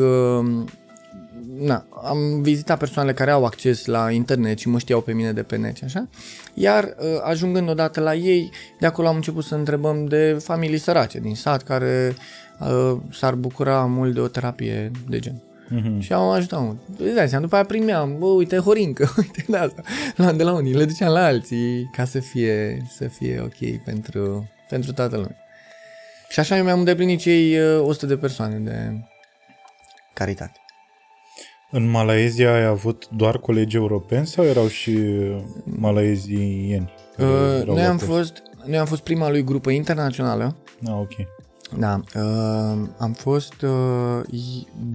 na, 1.58 1.86
am 2.04 2.42
vizitat 2.42 2.78
persoanele 2.78 3.14
care 3.14 3.30
au 3.30 3.44
acces 3.44 3.84
la 3.84 4.10
internet 4.10 4.58
și 4.58 4.68
mă 4.68 4.78
știau 4.78 5.00
pe 5.00 5.12
mine 5.12 5.32
de 5.32 5.42
pe 5.42 5.56
net 5.56 5.76
și 5.76 5.84
așa, 5.84 6.08
iar 6.54 6.96
ajungând 7.22 7.68
odată 7.68 8.00
la 8.00 8.14
ei, 8.14 8.50
de 8.80 8.86
acolo 8.86 9.08
am 9.08 9.14
început 9.14 9.44
să 9.44 9.54
întrebăm 9.54 10.06
de 10.06 10.36
familii 10.42 10.78
sărace 10.78 11.18
din 11.18 11.34
sat 11.34 11.62
care 11.62 12.14
uh, 12.16 12.22
s-ar 13.10 13.34
bucura 13.34 13.84
mult 13.84 14.14
de 14.14 14.20
o 14.20 14.28
terapie 14.28 14.90
de 15.08 15.18
gen. 15.18 15.42
Mm-hmm. 15.70 15.98
Și 15.98 16.12
am 16.12 16.28
ajutat 16.28 16.60
mult. 16.60 16.78
Îți 16.98 17.14
dai 17.14 17.28
seama, 17.28 17.44
după 17.44 17.54
aia 17.54 17.64
primeam, 17.64 18.18
bă, 18.18 18.26
uite, 18.26 18.56
horincă, 18.56 19.12
uite 19.16 19.44
de 19.48 19.56
asta. 19.56 19.82
Luam 20.16 20.36
de 20.36 20.42
la 20.42 20.52
unii, 20.52 20.74
le 20.74 20.84
duceam 20.84 21.12
la 21.12 21.24
alții 21.24 21.90
ca 21.92 22.04
să 22.04 22.18
fie, 22.18 22.86
să 22.88 23.08
fie 23.08 23.40
ok 23.40 23.82
pentru, 23.84 24.50
pentru 24.68 24.92
toată 24.92 25.16
lumea. 25.16 25.36
Și 26.28 26.40
așa 26.40 26.56
eu 26.56 26.64
mi-am 26.64 26.78
îndeplinit 26.78 27.20
cei 27.20 27.60
100 27.60 28.04
uh, 28.04 28.10
de 28.10 28.16
persoane 28.16 28.56
de 28.58 29.00
caritate. 30.14 30.58
În 31.70 31.88
Malaezia 31.88 32.54
ai 32.54 32.64
avut 32.64 33.08
doar 33.08 33.38
colegi 33.38 33.76
europeni 33.76 34.26
sau 34.26 34.44
erau 34.44 34.68
și 34.68 34.98
malaezieni? 35.64 36.92
Uh, 37.18 37.66
noi, 37.66 37.84
am 37.84 37.98
fost, 37.98 38.42
noi 38.64 38.78
am 38.78 38.86
fost 38.86 39.02
prima 39.02 39.30
lui 39.30 39.44
grupă 39.44 39.70
internațională. 39.70 40.56
Ah, 40.86 40.92
ok 40.92 41.39
Da, 41.78 42.00
uh, 42.14 42.88
am 42.98 43.12
fost 43.12 43.62
uh, 43.62 44.20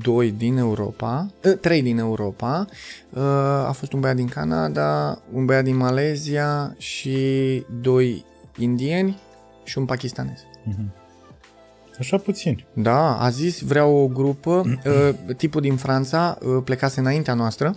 doi 0.01 0.31
din 0.31 0.57
Europa, 0.57 1.27
uh, 1.43 1.57
trei 1.61 1.81
din 1.81 1.97
Europa, 1.97 2.65
uh, 3.09 3.21
a 3.67 3.71
fost 3.71 3.93
un 3.93 3.99
băiat 3.99 4.15
din 4.15 4.27
Canada, 4.27 5.19
un 5.33 5.45
băiat 5.45 5.63
din 5.63 5.75
Malezia 5.75 6.75
și 6.77 7.17
doi 7.81 8.25
indieni 8.57 9.19
și 9.63 9.77
un 9.77 9.85
pakistanez. 9.85 10.39
Mhm. 10.63 10.93
Așa 11.99 12.17
puțin. 12.17 12.65
Da, 12.73 13.17
a 13.17 13.29
zis 13.29 13.61
vreau 13.61 13.95
o 13.95 14.07
grupă, 14.07 14.63
uh, 14.85 15.35
tipul 15.37 15.61
din 15.61 15.75
Franța 15.75 16.37
uh, 16.41 16.61
plecase 16.63 16.99
înaintea 16.99 17.33
noastră 17.33 17.75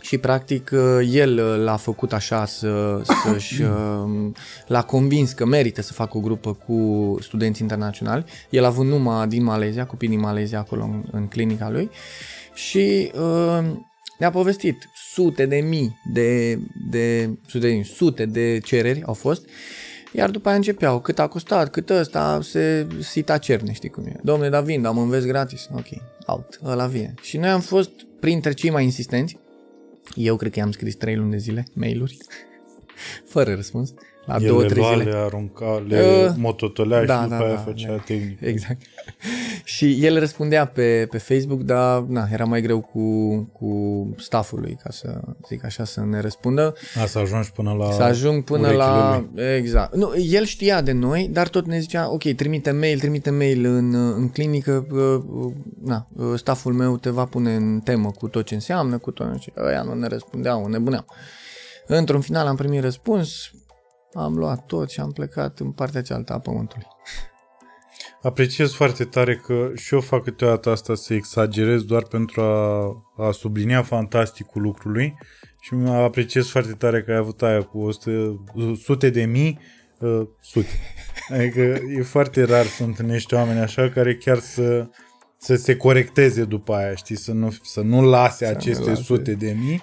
și 0.00 0.18
practic 0.18 0.70
uh, 0.72 1.08
el 1.10 1.38
uh, 1.38 1.64
l-a 1.64 1.76
făcut 1.76 2.12
așa 2.12 2.44
să, 2.46 3.02
să-și 3.22 3.62
uh, 3.62 4.30
l-a 4.66 4.82
convins 4.82 5.32
că 5.32 5.44
merită 5.44 5.82
să 5.82 5.92
facă 5.92 6.16
o 6.16 6.20
grupă 6.20 6.52
cu 6.52 7.16
studenți 7.20 7.60
internaționali. 7.62 8.24
El 8.50 8.64
a 8.64 8.66
avut 8.66 8.86
numai 8.86 9.28
din 9.28 9.42
Malezia, 9.42 9.86
copii 9.86 10.08
din 10.08 10.20
Malezia 10.20 10.58
acolo 10.58 10.82
în, 10.82 11.04
în 11.10 11.26
clinica 11.26 11.70
lui 11.70 11.90
și 12.54 13.10
uh, 13.14 13.64
ne-a 14.18 14.30
povestit 14.30 14.88
sute 15.12 15.46
de 15.46 15.56
mii 15.56 16.00
de, 16.12 16.58
de 16.90 17.30
sute 17.46 17.66
de 17.66 17.72
mii, 17.72 17.84
sute 17.84 18.26
de 18.26 18.60
cereri 18.64 19.02
au 19.04 19.14
fost 19.14 19.48
iar 20.16 20.30
după 20.30 20.48
aia 20.48 20.56
începeau, 20.56 21.00
cât 21.00 21.18
a 21.18 21.26
costat, 21.26 21.70
cât 21.70 21.90
ăsta, 21.90 22.38
se 22.42 22.86
sita 23.00 23.38
cerne, 23.38 23.72
știi 23.72 23.88
cum 23.88 24.06
e. 24.06 24.16
Domne, 24.22 24.48
dar 24.48 24.62
vin, 24.62 24.82
dar 24.82 24.92
mă 24.92 25.00
înveți 25.00 25.26
gratis. 25.26 25.68
Ok, 25.72 25.86
out, 26.26 26.60
ăla 26.64 26.86
vie. 26.86 27.14
Și 27.22 27.36
noi 27.36 27.48
am 27.48 27.60
fost 27.60 27.90
printre 28.20 28.52
cei 28.52 28.70
mai 28.70 28.84
insistenți. 28.84 29.38
Eu 30.14 30.36
cred 30.36 30.52
că 30.52 30.58
i-am 30.58 30.72
scris 30.72 30.94
trei 30.94 31.16
luni 31.16 31.30
de 31.30 31.36
zile, 31.36 31.66
mail-uri, 31.72 32.16
fără 33.32 33.54
răspuns. 33.54 33.94
La 34.26 34.36
El 34.40 34.46
două, 34.46 34.60
le 34.60 34.66
trei 34.66 34.82
lua, 34.82 34.92
zile. 34.98 35.10
le 35.10 35.16
arunca, 35.16 35.84
le 35.88 36.26
Uh, 36.28 36.34
mototolea 36.36 37.04
da, 37.04 37.14
și 37.14 37.22
după 37.22 37.34
da, 37.36 37.44
aia 37.44 37.54
da, 37.54 37.60
făcea 37.60 37.90
da. 37.90 37.96
tehnic. 37.96 38.40
Exact. 38.40 38.82
și 39.74 40.04
el 40.04 40.18
răspundea 40.18 40.66
pe, 40.66 41.06
pe 41.10 41.18
Facebook, 41.18 41.60
dar 41.60 42.00
na, 42.00 42.28
era 42.32 42.44
mai 42.44 42.62
greu 42.62 42.80
cu, 42.80 43.34
cu 43.52 44.08
stafful 44.18 44.60
lui, 44.60 44.78
ca 44.82 44.90
să 44.90 45.20
zic 45.48 45.64
așa, 45.64 45.84
să 45.84 46.00
ne 46.00 46.20
răspundă. 46.20 46.74
A, 47.02 47.06
să 47.06 47.18
ajungi 47.18 47.52
până 47.52 47.72
la 47.72 47.92
Să 47.92 48.02
ajung 48.02 48.44
până 48.44 48.60
urechile 48.60 48.84
la... 48.84 49.24
lui. 49.34 49.44
Exact. 49.56 49.94
Nu, 49.94 50.12
el 50.30 50.44
știa 50.44 50.80
de 50.80 50.92
noi, 50.92 51.28
dar 51.32 51.48
tot 51.48 51.66
ne 51.66 51.78
zicea, 51.78 52.12
ok, 52.12 52.32
trimite 52.32 52.70
mail, 52.70 52.98
trimite 52.98 53.30
mail 53.30 53.64
în, 53.64 53.94
în 53.94 54.28
clinică, 54.28 54.86
uh, 54.90 55.44
uh, 55.44 55.52
na, 55.84 56.06
uh, 56.16 56.32
stafful 56.38 56.72
meu 56.72 56.96
te 56.96 57.10
va 57.10 57.24
pune 57.24 57.54
în 57.54 57.80
temă 57.80 58.10
cu 58.10 58.28
tot 58.28 58.44
ce 58.44 58.54
înseamnă, 58.54 58.98
cu 58.98 59.10
tot 59.10 59.38
ce... 59.38 59.52
Ăia 59.56 59.82
nu 59.82 59.94
ne 59.94 60.06
răspundeau, 60.06 60.66
nebuneau. 60.66 61.04
Într-un 61.86 62.20
final 62.20 62.46
am 62.46 62.56
primit 62.56 62.80
răspuns, 62.80 63.50
am 64.14 64.34
luat 64.34 64.66
tot 64.66 64.90
și 64.90 65.00
am 65.00 65.12
plecat 65.12 65.58
în 65.58 65.70
partea 65.70 66.02
cealaltă 66.02 66.32
a 66.32 66.38
pământului. 66.38 66.86
Apreciez 68.22 68.72
foarte 68.72 69.04
tare 69.04 69.36
că 69.36 69.70
și 69.74 69.94
eu 69.94 70.00
fac 70.00 70.22
câteodată 70.22 70.70
asta 70.70 70.94
să 70.94 71.14
exagerez 71.14 71.82
doar 71.82 72.02
pentru 72.02 72.40
a, 72.40 72.86
a 73.16 73.30
sublinia 73.30 73.82
fantasticul 73.82 74.62
lucrului 74.62 75.14
și 75.60 75.74
mă 75.74 75.90
apreciez 75.90 76.48
foarte 76.48 76.72
tare 76.72 77.02
că 77.02 77.10
ai 77.10 77.16
avut 77.16 77.42
aia 77.42 77.62
cu 77.62 77.78
100, 77.78 78.44
sute 78.82 79.10
de 79.10 79.24
mii, 79.24 79.60
uh, 79.98 80.26
sute. 80.40 80.68
Adică 81.28 81.60
e 81.96 82.02
foarte 82.02 82.42
rar 82.42 82.64
să 82.64 82.82
întâlnești 82.82 83.34
oameni 83.34 83.58
așa 83.58 83.88
care 83.88 84.16
chiar 84.16 84.38
să, 84.38 84.88
să 85.36 85.54
se 85.54 85.76
corecteze 85.76 86.44
după 86.44 86.74
aia, 86.74 86.94
știi, 86.94 87.16
să 87.16 87.32
nu, 87.32 87.54
să 87.62 87.80
nu 87.80 88.02
lase 88.02 88.46
aceste 88.46 88.88
lase. 88.88 89.02
sute 89.02 89.32
de 89.32 89.56
mii 89.60 89.82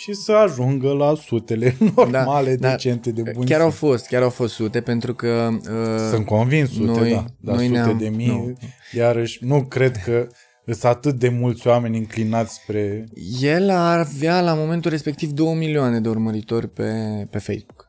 și 0.00 0.12
să 0.14 0.32
ajungă 0.32 0.92
la 0.92 1.14
sutele 1.14 1.76
normale, 1.96 2.56
da, 2.56 2.70
decente 2.70 3.10
de 3.10 3.30
buni 3.34 3.46
Chiar 3.48 3.60
au 3.60 3.66
simț. 3.70 3.78
fost, 3.80 4.06
chiar 4.06 4.22
au 4.22 4.30
fost 4.30 4.54
sute, 4.54 4.80
pentru 4.80 5.14
că... 5.14 5.48
Uh, 5.52 6.08
Sunt 6.10 6.26
convins 6.26 6.70
sute, 6.70 6.98
noi- 7.00 7.10
da. 7.12 7.24
Dar 7.40 7.54
noi 7.54 7.66
sute 7.66 7.78
ne-am- 7.78 7.98
de 7.98 8.08
mii, 8.08 8.26
nu. 8.26 8.56
iarăși, 8.92 9.44
nu 9.44 9.64
cred 9.64 9.96
că 9.96 10.26
sunt 10.64 10.84
atât 10.84 11.14
de 11.14 11.28
mulți 11.28 11.66
oameni 11.66 11.96
înclinați 11.98 12.54
spre... 12.54 13.04
El 13.40 13.70
avea 13.70 14.40
la 14.40 14.54
momentul 14.54 14.90
respectiv 14.90 15.30
2 15.30 15.54
milioane 15.54 16.00
de 16.00 16.08
urmăritori 16.08 16.68
pe, 16.68 16.92
pe 17.30 17.38
Facebook. 17.38 17.88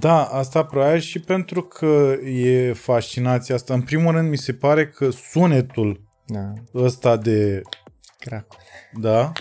Da, 0.00 0.22
asta 0.24 0.64
probabil 0.64 1.00
și 1.00 1.20
pentru 1.20 1.62
că 1.62 2.14
e 2.34 2.72
fascinația 2.72 3.54
asta. 3.54 3.74
În 3.74 3.80
primul 3.82 4.12
rând, 4.12 4.28
mi 4.30 4.36
se 4.38 4.52
pare 4.52 4.88
că 4.88 5.10
sunetul 5.10 6.00
Da, 6.26 6.52
ăsta 6.74 7.16
de... 7.16 7.62
crack. 8.18 8.54
Da? 9.00 9.32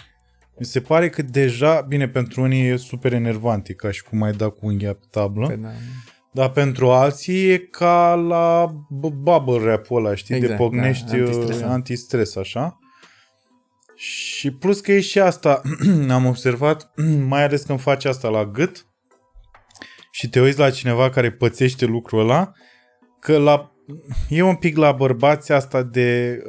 Mi 0.60 0.66
se 0.66 0.82
pare 0.82 1.10
că 1.10 1.22
deja, 1.22 1.82
bine, 1.82 2.08
pentru 2.08 2.42
unii 2.42 2.68
e 2.68 2.76
super 2.76 3.14
enervant, 3.14 3.68
e 3.68 3.74
ca 3.74 3.92
și 3.92 4.04
cum 4.04 4.22
ai 4.22 4.32
da 4.32 4.50
cu 4.50 4.60
unghia 4.62 4.94
pe 4.94 5.06
tablă, 5.10 5.48
Pe 5.48 5.56
da. 5.56 5.70
dar 6.32 6.50
pentru 6.50 6.90
alții 6.92 7.50
e 7.50 7.58
ca 7.58 8.14
la 8.14 8.66
b- 8.74 9.14
bubble 9.22 9.70
rap-ul 9.70 10.06
ăla, 10.06 10.16
știi, 10.16 10.36
Exact, 10.36 10.52
de 10.52 10.58
pocnești 10.58 11.06
da, 11.06 11.16
uh, 11.16 11.22
antistresant. 11.22 11.72
antistres, 11.72 12.36
așa. 12.36 12.80
Și 13.96 14.52
plus 14.52 14.80
că 14.80 14.92
e 14.92 15.00
și 15.00 15.20
asta, 15.20 15.62
am 16.10 16.26
observat, 16.26 16.92
mai 17.28 17.44
ales 17.44 17.64
când 17.64 17.80
faci 17.80 18.06
asta 18.06 18.28
la 18.30 18.46
gât 18.46 18.86
și 20.12 20.30
te 20.30 20.42
uiți 20.42 20.60
la 20.60 20.70
cineva 20.72 21.10
care 21.10 21.32
pățește 21.32 21.86
lucrul 21.86 22.20
ăla, 22.20 22.52
că 23.20 23.38
la, 23.38 23.72
e 24.30 24.42
un 24.42 24.56
pic 24.56 24.78
la 24.78 24.92
bărbați 24.92 25.52
asta 25.52 25.84
de, 25.84 26.40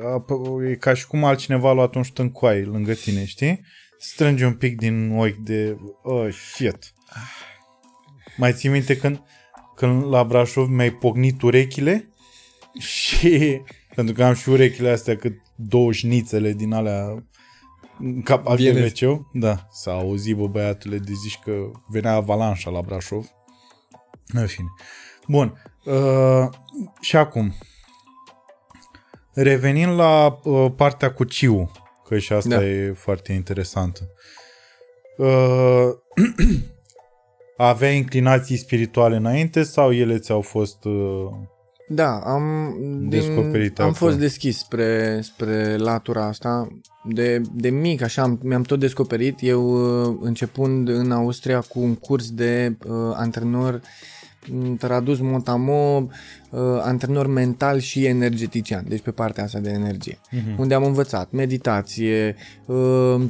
e 0.70 0.74
ca 0.74 0.94
și 0.94 1.07
cum 1.07 1.24
altcineva 1.24 1.68
a 1.68 1.72
luat 1.72 1.94
un 1.94 2.02
șut 2.02 2.18
în 2.18 2.30
coaie 2.30 2.64
lângă 2.64 2.92
tine, 2.92 3.24
știi? 3.24 3.61
Strânge 3.99 4.44
un 4.44 4.55
pic 4.55 4.76
din 4.76 5.16
ochi 5.18 5.36
de, 5.36 5.76
oh, 6.03 6.32
shit. 6.53 6.92
Mai 8.36 8.53
ții 8.53 8.68
minte 8.68 8.97
când, 8.97 9.22
când 9.74 10.05
la 10.05 10.24
Brașov 10.24 10.68
mi-ai 10.68 10.90
pocnit 10.90 11.42
urechile 11.42 12.09
și 12.78 13.61
pentru 13.94 14.14
că 14.14 14.24
am 14.24 14.34
și 14.34 14.49
urechile 14.49 14.90
astea 14.90 15.16
cât 15.16 15.34
două 15.55 15.92
șnițele 15.92 16.53
din 16.53 16.72
alea 16.72 17.24
în 17.99 18.22
cap 18.22 18.47
al 18.47 18.57
Vienezi. 18.57 18.92
TVC-ul. 18.92 19.30
Da, 19.32 19.66
s-a 19.70 19.92
auzit, 19.92 20.36
bă, 20.36 20.47
băiatule, 20.47 20.99
de 20.99 21.12
zici 21.22 21.38
că 21.44 21.70
venea 21.86 22.12
avalanșa 22.12 22.70
la 22.70 22.80
Brașov. 22.80 23.26
În 24.26 24.47
fine. 24.47 24.68
Bun. 25.28 25.62
Uh, 25.84 26.49
și 27.01 27.16
acum, 27.16 27.55
revenind 29.32 29.92
la 29.92 30.38
uh, 30.42 30.72
partea 30.76 31.12
cu 31.12 31.24
Ciu, 31.24 31.70
că 32.09 32.18
și 32.18 32.32
asta 32.32 32.48
Da. 32.57 32.64
e 32.66 32.92
foarte 32.96 33.32
interesantă. 33.32 34.00
Uh, 35.16 35.88
avea 37.57 37.90
inclinații 37.90 38.57
spirituale 38.57 39.16
înainte 39.16 39.62
sau 39.62 39.92
ele 39.92 40.18
ți-au 40.18 40.40
fost... 40.40 40.84
Uh, 40.84 41.28
Da, 41.88 42.20
am, 42.24 42.74
din, 42.80 43.09
Descoperite 43.09 43.82
am 43.82 43.88
acolo. 43.88 44.11
fost 44.11 44.18
deschis 44.20 44.59
spre, 44.59 45.20
spre 45.22 45.76
latura 45.76 46.24
asta. 46.26 46.68
De, 47.04 47.40
de 47.54 47.70
mic, 47.70 48.02
așa, 48.02 48.22
am- 48.22 48.40
mi-am 48.42 48.62
tot 48.62 48.78
descoperit. 48.78 49.38
Eu, 49.40 49.62
uh, 50.11 50.16
începând 50.20 50.88
în 50.88 51.11
Austria 51.12 51.61
cu 51.61 51.80
un 51.80 51.94
curs 51.94 52.30
de 52.30 52.76
uh, 52.86 52.94
antrenor 53.14 53.80
m, 54.50 54.76
tradus 54.76 55.18
motamo, 55.20 55.96
uh, 56.02 56.09
antrenor 56.82 57.26
mental 57.26 57.78
și 57.78 58.04
energetician, 58.04 58.84
deci 58.88 59.00
pe 59.02 59.11
partea 59.11 59.44
asta 59.44 59.59
de 59.59 59.70
energie, 59.70 60.18
Mhm. 60.30 60.61
unde 60.61 60.74
am 60.74 60.84
învățat 60.84 61.30
meditație, 61.30 62.36
uh, 62.66 63.22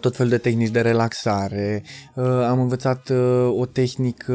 tot 0.00 0.16
fel 0.16 0.28
de 0.28 0.38
tehnici 0.38 0.68
de 0.70 0.80
relaxare, 0.80 1.82
uh, 2.14 2.24
am 2.24 2.60
învățat 2.60 3.08
uh, 3.08 3.48
o 3.58 3.66
tehnică, 3.66 4.34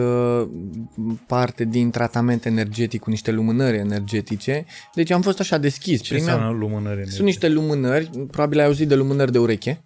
m, 0.95 1.19
parte 1.27 1.63
din 1.63 1.89
tratament 1.89 2.45
energetic 2.45 3.01
cu 3.01 3.09
niște 3.09 3.31
lumânări 3.31 3.77
energetice, 3.77 4.65
deci 4.93 5.11
am 5.11 5.21
fost 5.21 5.39
așa 5.39 5.57
deschis. 5.57 6.01
ce 6.01 6.13
Primeam- 6.13 6.33
înseamnă 6.37 6.57
lumânări? 6.59 7.07
sunt 7.09 7.25
niște 7.25 7.47
lumânări, 7.49 8.09
probabil 8.31 8.59
ai 8.59 8.65
auzit 8.65 8.87
de 8.87 8.95
lumânări 8.95 9.31
de 9.31 9.37
ureche. 9.39 9.83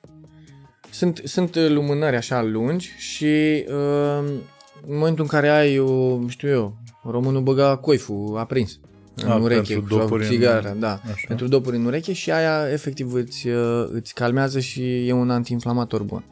Sunt, 0.92 1.22
sunt 1.24 1.56
uh, 1.56 1.70
lumânări 1.70 2.16
așa 2.16 2.42
lungi 2.42 2.92
și 2.98 3.26
uh, 3.68 4.24
în 4.88 4.98
momentul 4.98 5.24
în 5.24 5.30
care 5.30 5.50
ai 5.50 5.80
o, 5.80 6.20
știu 6.28 6.50
eu, 6.50 6.78
românul 7.12 7.42
băga 7.42 7.76
coiful 7.76 8.36
aprins 8.38 8.80
în 9.16 9.30
A, 9.32 9.36
ureche 9.36 9.74
pentru 9.74 9.90
sau 9.90 10.00
dopuri 10.00 10.24
în- 10.24 10.30
țigară, 10.30 10.76
da, 10.80 10.92
Așa. 10.92 11.26
pentru 11.28 11.48
dopuri 11.48 11.76
în 11.76 11.86
ureche 11.86 12.14
și 12.14 12.32
aia 12.32 12.72
efectiv 12.72 13.14
îți, 13.14 13.48
uh, 13.48 13.88
îți 13.92 14.14
calmează 14.14 14.60
și 14.60 15.08
e 15.08 15.12
un 15.12 15.30
antiinflamator 15.30 16.04
bun. 16.04 16.24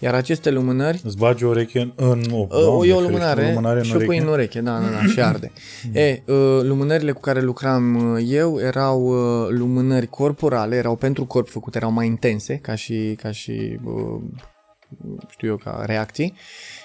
Iar 0.00 0.14
aceste 0.14 0.50
lumânări 0.50 1.00
Îți 1.04 1.16
bagi 1.16 1.44
o 1.44 1.48
ureche 1.48 1.80
în... 1.80 1.92
în 1.96 2.22
oh, 2.32 2.40
Uh, 2.40 2.48
Doamne, 2.48 2.66
e 2.88 2.92
o 2.92 2.96
ferește, 2.96 3.02
lumânare, 3.02 3.48
lumânare 3.48 3.82
și 3.82 3.96
o 3.96 3.98
pui 3.98 4.18
în 4.18 4.26
ureche, 4.26 4.60
da, 4.60 4.78
da, 4.80 4.88
da, 4.88 5.06
și 5.12 5.20
arde. 5.20 5.52
e, 5.92 6.22
uh, 6.26 6.60
lumânările 6.62 7.12
cu 7.12 7.20
care 7.20 7.40
lucram 7.40 8.12
uh, 8.14 8.22
eu 8.28 8.58
erau 8.60 9.02
uh, 9.06 9.48
lumânări 9.50 10.06
corporale, 10.06 10.76
erau 10.76 10.96
pentru 10.96 11.24
corp 11.24 11.48
făcute, 11.48 11.76
erau 11.78 11.90
mai 11.90 12.06
intense, 12.06 12.56
ca 12.56 12.74
și, 12.74 13.14
ca 13.22 13.30
și 13.30 13.78
uh, 13.84 14.20
știu 15.30 15.48
eu, 15.48 15.56
ca 15.56 15.82
reacții 15.86 16.34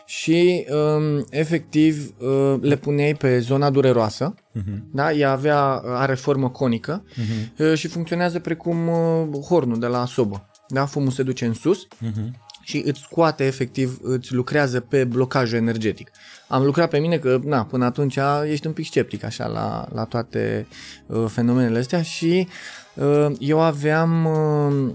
și 0.10 0.66
um, 0.70 1.26
efectiv 1.30 2.14
uh, 2.20 2.55
le 2.62 2.76
puneai 2.76 3.14
pe 3.16 3.39
zona 3.39 3.70
dureroasă, 3.70 4.34
Mhm. 4.51 4.84
da? 4.93 5.12
ea 5.14 5.32
avea, 5.32 5.60
are 5.86 6.14
formă 6.16 6.49
conică 6.49 7.03
Mhm. 7.16 7.64
uh, 7.72 7.78
și 7.78 7.88
funcționează 7.88 8.39
precum 8.39 8.88
uh, 8.88 9.28
hornul 9.47 9.80
de 9.80 9.86
la 9.88 10.05
sobă. 10.05 10.49
Da? 10.68 10.86
Fumul 10.86 11.12
se 11.12 11.24
duce 11.24 11.45
în 11.45 11.53
sus 11.53 11.88
Mhm. 11.99 12.36
și 12.64 12.82
îți 12.86 12.99
scoate 12.99 13.43
efectiv, 13.45 13.99
îți 14.01 14.34
lucrează 14.34 14.80
pe 14.80 15.03
blocajul 15.03 15.58
energetic. 15.58 16.12
Am 16.47 16.64
lucrat 16.64 16.89
pe 16.89 16.97
mine 16.99 17.18
că, 17.18 17.39
na, 17.43 17.66
până 17.66 17.86
atunci 17.86 18.18
ești 18.49 18.68
un 18.68 18.74
pic 18.74 18.86
sceptic 18.86 19.24
așa 19.24 19.47
la, 19.47 19.88
la 19.93 20.03
toate 20.03 20.68
uh, 21.08 21.26
fenomenele 21.28 21.80
astea 21.80 22.01
și 22.01 22.47
uh, 22.95 23.28
eu 23.39 23.60
aveam, 23.62 24.26
uh, 24.26 24.91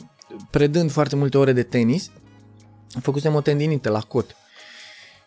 predând 0.51 0.91
foarte 0.91 1.17
multe 1.17 1.39
ore 1.39 1.53
de 1.53 1.63
tenis, 1.63 2.11
făcusem 3.01 3.35
o 3.35 3.41
tendinită 3.41 3.91
la 3.91 4.01
cot 4.01 4.37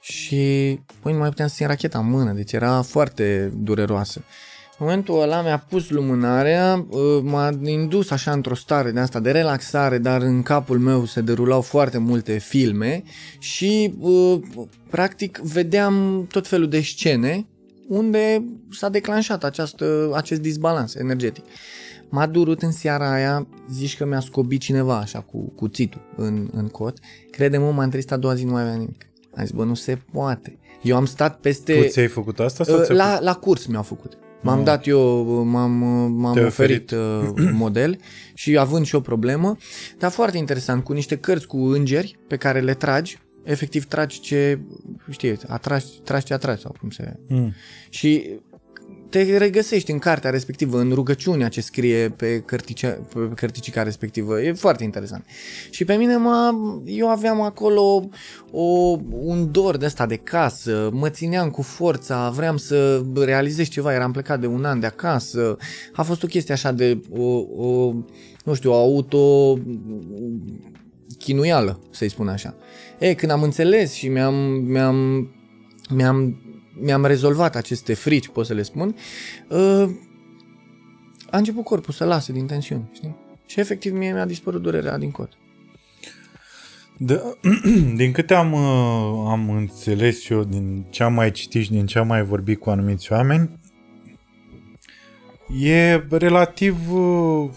și 0.07 0.79
păi 1.01 1.11
nu 1.13 1.19
mai 1.19 1.29
puteam 1.29 1.47
să 1.47 1.53
țin 1.55 1.67
racheta 1.67 1.99
în 1.99 2.09
mână, 2.09 2.31
deci 2.31 2.51
era 2.51 2.81
foarte 2.81 3.53
dureroasă. 3.57 4.23
În 4.79 4.85
momentul 4.85 5.21
ăla 5.21 5.41
mi-a 5.41 5.57
pus 5.69 5.89
lumânarea, 5.89 6.85
uh, 6.89 6.99
m-a 7.23 7.59
indus 7.63 8.09
așa 8.09 8.31
într-o 8.31 8.55
stare 8.55 8.91
de 8.91 8.99
asta 8.99 9.19
de 9.19 9.31
relaxare, 9.31 9.97
dar 9.97 10.21
în 10.21 10.41
capul 10.41 10.79
meu 10.79 11.05
se 11.05 11.21
derulau 11.21 11.61
foarte 11.61 11.97
multe 11.97 12.37
filme 12.37 13.03
și 13.39 13.93
uh, 13.99 14.39
practic 14.89 15.37
vedeam 15.37 16.25
tot 16.31 16.47
felul 16.47 16.69
de 16.69 16.81
scene 16.81 17.45
unde 17.87 18.45
s-a 18.71 18.89
declanșat 18.89 19.43
această, 19.43 20.11
acest 20.13 20.41
disbalans 20.41 20.95
energetic. 20.95 21.45
M-a 22.09 22.25
durut 22.25 22.61
în 22.61 22.71
seara 22.71 23.11
aia, 23.11 23.47
zici 23.71 23.97
că 23.97 24.05
mi-a 24.05 24.19
scobit 24.19 24.61
cineva 24.61 24.97
așa 24.97 25.19
cu 25.19 25.51
cuțitul 25.55 26.01
în, 26.15 26.49
în 26.51 26.67
cot. 26.67 26.97
Crede-mă, 27.31 27.71
m-am 27.71 27.89
trist 27.89 28.11
a 28.11 28.17
doua 28.17 28.35
zi, 28.35 28.45
nu 28.45 28.51
mai 28.51 28.61
avea 28.61 28.75
nimic. 28.75 29.09
Am 29.35 29.43
zis, 29.45 29.51
bă, 29.51 29.63
nu 29.63 29.73
se 29.73 29.97
poate. 30.11 30.57
Eu 30.81 30.95
am 30.95 31.05
stat 31.05 31.39
peste... 31.39 31.81
Tu 31.81 31.87
ți-ai 31.87 32.07
făcut 32.07 32.39
asta? 32.39 32.63
Sau 32.63 32.79
uh, 32.79 32.87
la, 32.87 33.19
la 33.21 33.33
curs 33.33 33.65
mi-au 33.65 33.83
făcut. 33.83 34.17
M-am 34.41 34.59
Ah. 34.59 34.63
dat 34.65 34.87
eu, 34.87 35.23
m-am, 35.43 35.71
m-am 36.11 36.33
Te-ai 36.33 36.45
oferit, 36.45 36.91
oferit 36.91 37.37
uh, 37.39 37.49
model 37.63 37.97
și 38.33 38.57
având 38.57 38.85
și 38.85 38.95
o 38.95 38.99
problemă, 38.99 39.57
dar 39.97 40.11
foarte 40.11 40.37
interesant, 40.37 40.83
cu 40.83 40.93
niște 40.93 41.17
cărți 41.17 41.47
cu 41.47 41.57
îngeri 41.57 42.17
pe 42.27 42.35
care 42.35 42.59
le 42.59 42.73
tragi, 42.73 43.17
efectiv 43.43 43.85
tragi 43.85 44.19
ce, 44.19 44.59
știi, 45.09 45.37
atragi, 45.47 45.85
tragi 46.03 46.25
ce 46.25 46.33
atragi 46.33 46.61
sau 46.61 46.75
cum 46.79 46.89
se... 46.89 47.19
Mm. 47.27 47.53
Și 47.89 48.29
te 49.09 49.37
regăsești 49.37 49.91
în 49.91 49.99
cartea 49.99 50.29
respectivă, 50.29 50.79
în 50.79 50.91
rugăciunea 50.91 51.49
ce 51.49 51.61
scrie 51.61 52.09
pe, 52.09 52.39
cărticea, 52.39 52.99
pe 53.13 53.31
cărticica 53.35 53.83
respectivă. 53.83 54.41
E 54.41 54.53
foarte 54.53 54.83
interesant. 54.83 55.25
Și 55.69 55.85
pe 55.85 55.93
mine 55.93 56.17
mă, 56.17 56.53
eu 56.85 57.09
aveam 57.09 57.41
acolo 57.41 58.09
o, 58.51 58.97
un 59.09 59.51
dor 59.51 59.77
de 59.77 59.85
asta 59.85 60.05
de 60.05 60.15
casă, 60.15 60.89
mă 60.93 61.09
țineam 61.09 61.49
cu 61.49 61.61
forța, 61.61 62.29
vreau 62.29 62.57
să 62.57 63.03
realizez 63.15 63.67
ceva, 63.67 63.93
eram 63.93 64.11
plecat 64.11 64.39
de 64.39 64.47
un 64.47 64.65
an 64.65 64.79
de 64.79 64.85
acasă. 64.85 65.57
A 65.93 66.03
fost 66.03 66.23
o 66.23 66.27
chestie 66.27 66.53
așa 66.53 66.71
de 66.71 67.01
o, 67.09 67.23
o 67.57 67.93
nu 68.43 68.53
știu, 68.53 68.71
o 68.71 68.73
auto 68.73 69.57
chinuială, 71.17 71.79
să-i 71.91 72.09
spun 72.09 72.27
așa. 72.27 72.55
E, 72.99 73.13
când 73.13 73.31
am 73.31 73.43
înțeles 73.43 73.93
și 73.93 74.07
mi-am, 74.07 74.35
mi-am, 74.67 75.29
mi-am 75.89 76.44
mi-am 76.79 77.05
rezolvat 77.05 77.55
aceste 77.55 77.93
frici, 77.93 78.27
pot 78.27 78.45
să 78.45 78.53
le 78.53 78.61
spun, 78.61 78.95
uh, 79.47 79.89
a 81.29 81.37
început 81.37 81.63
corpul 81.63 81.93
să 81.93 82.05
lase 82.05 82.31
din 82.31 82.45
tensiuni, 82.45 82.89
știi? 82.93 83.15
Și 83.45 83.59
efectiv 83.59 83.93
mie 83.93 84.13
mi-a 84.13 84.25
dispărut 84.25 84.61
durerea 84.61 84.97
din 84.97 85.11
cot. 85.11 85.29
De, 86.97 87.21
din 87.99 88.11
câte 88.11 88.33
am, 88.33 88.53
uh, 88.53 89.29
am 89.31 89.49
înțeles 89.49 90.29
eu, 90.29 90.43
din 90.43 90.85
ce 90.89 91.03
am 91.03 91.13
mai 91.13 91.31
citit 91.31 91.63
și 91.63 91.71
din 91.71 91.85
ce 91.85 91.99
am 91.99 92.07
mai 92.07 92.23
vorbit 92.23 92.59
cu 92.59 92.69
anumiți 92.69 93.11
oameni, 93.11 93.49
e 95.61 96.03
relativ 96.09 96.93
uh, 96.93 97.49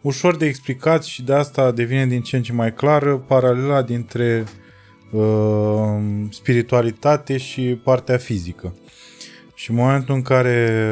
ușor 0.00 0.36
de 0.36 0.46
explicat 0.46 1.04
și 1.04 1.22
de 1.22 1.34
asta 1.34 1.72
devine 1.72 2.06
din 2.06 2.20
ce 2.20 2.36
în 2.36 2.42
ce 2.42 2.52
mai 2.52 2.74
clară 2.74 3.16
paralela 3.16 3.82
dintre 3.82 4.44
uh, 4.46 4.66
spiritualitate 6.30 7.36
și 7.36 7.80
partea 7.82 8.16
fizică. 8.16 8.74
Și 9.54 9.70
în 9.70 9.76
momentul 9.76 10.14
în 10.14 10.22
care, 10.22 10.90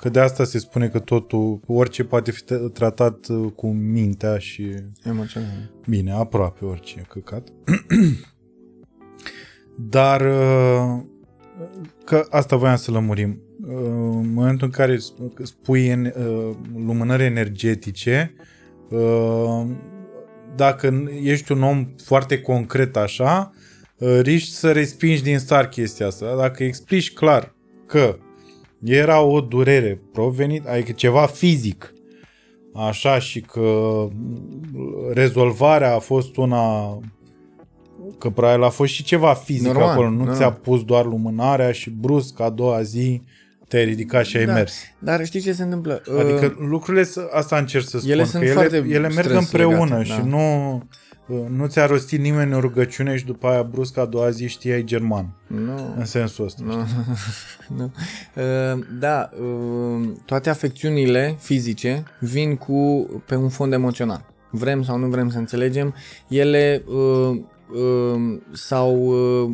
că 0.00 0.08
de 0.08 0.20
asta 0.20 0.44
se 0.44 0.58
spune 0.58 0.88
că 0.88 0.98
totul, 0.98 1.60
orice 1.66 2.04
poate 2.04 2.30
fi 2.30 2.42
tratat 2.72 3.26
uh, 3.28 3.52
cu 3.56 3.66
mintea 3.66 4.38
și 4.38 4.74
Emoțional. 5.04 5.70
Bine, 5.88 6.12
aproape 6.12 6.64
orice 6.64 7.06
căcat. 7.08 7.48
Dar 9.90 10.20
uh, 10.20 11.02
că 12.04 12.26
asta 12.30 12.56
voiam 12.56 12.76
să 12.76 12.90
lămurim. 12.90 13.40
Uh, 13.66 13.74
În 14.20 14.32
momentul 14.32 14.66
în 14.66 14.72
care 14.72 14.98
spui 15.42 15.90
în 15.90 16.04
uh, 16.04 16.56
lumânări 16.86 17.24
energetice, 17.24 18.34
uh, 18.90 19.66
dacă 20.56 21.10
ești 21.22 21.52
un 21.52 21.62
om 21.62 21.86
foarte 22.04 22.40
concret 22.40 22.96
așa, 22.96 23.52
uh, 23.98 24.18
riști 24.22 24.54
să 24.54 24.72
respingi 24.72 25.22
din 25.22 25.38
start 25.38 25.70
chestia 25.70 26.06
asta. 26.06 26.36
Dacă 26.36 26.64
explici 26.64 27.12
clar 27.12 27.54
că 27.86 28.16
era 28.84 29.20
o 29.20 29.40
durere 29.40 30.00
provenit, 30.12 30.66
adică 30.66 30.92
ceva 30.92 31.26
fizic, 31.26 31.94
așa 32.74 33.18
și 33.18 33.40
că 33.40 34.08
rezolvarea 35.12 35.94
a 35.94 35.98
fost 35.98 36.36
una 36.36 36.98
că 38.18 38.30
probabil 38.30 38.62
a 38.62 38.68
fost 38.68 38.92
și 38.92 39.02
ceva 39.02 39.34
fizic 39.34 39.66
Normal, 39.66 39.88
acolo, 39.88 40.08
nu 40.08 40.16
normal. 40.16 40.34
ți-a 40.34 40.52
pus 40.52 40.84
doar 40.84 41.04
lumânarea 41.04 41.72
și 41.72 41.90
brusc 41.90 42.40
a 42.40 42.50
doua 42.50 42.82
zi 42.82 43.22
te-ai 43.74 43.84
ridicat 43.88 44.24
și 44.24 44.36
ai 44.36 44.44
Da. 44.44 44.52
mers. 44.52 44.74
Dar 44.98 45.24
știi 45.24 45.40
ce 45.40 45.52
se 45.52 45.62
întâmplă? 45.62 46.02
Adică 46.20 46.44
Uh, 46.58 46.66
lucrurile, 46.68 47.02
s- 47.04 47.16
asta 47.30 47.56
încerc 47.56 47.88
să 47.88 47.98
spun, 47.98 48.10
ele 48.10 48.22
că 48.22 48.28
sunt 48.28 48.42
ele, 48.42 48.52
foarte 48.52 48.76
ele 48.76 48.98
merg 48.98 49.12
strâns 49.12 49.38
împreună 49.44 49.84
legate, 49.84 50.04
și 50.04 50.16
da. 50.18 50.24
nu, 50.24 50.82
nu 51.56 51.66
ți-a 51.66 51.86
rostit 51.86 52.20
nimeni 52.20 52.54
o 52.54 52.60
rugăciune 52.60 53.16
și 53.16 53.24
după 53.24 53.46
aia 53.46 53.62
brusc 53.62 53.96
a 53.98 54.04
doua 54.04 54.30
zi 54.30 54.46
știai 54.48 54.84
german. 54.84 55.34
nu. 55.46 55.94
În 55.96 56.04
sensul 56.04 56.44
ăsta. 56.44 56.62
Nu, 56.66 56.74
nu. 57.78 57.92
Uh, 58.36 58.84
Da, 58.98 59.30
uh, 59.40 60.08
toate 60.24 60.50
afecțiunile 60.50 61.36
fizice 61.40 62.02
vin 62.20 62.56
cu 62.56 63.06
pe 63.26 63.34
un 63.34 63.48
fond 63.48 63.72
emoțional. 63.72 64.24
Vrem 64.50 64.82
sau 64.82 64.98
nu 64.98 65.06
vrem 65.06 65.30
să 65.30 65.38
înțelegem, 65.38 65.94
ele 66.28 66.82
uh, 66.86 67.36
uh, 67.74 68.38
s-au 68.52 68.96
uh, 69.42 69.50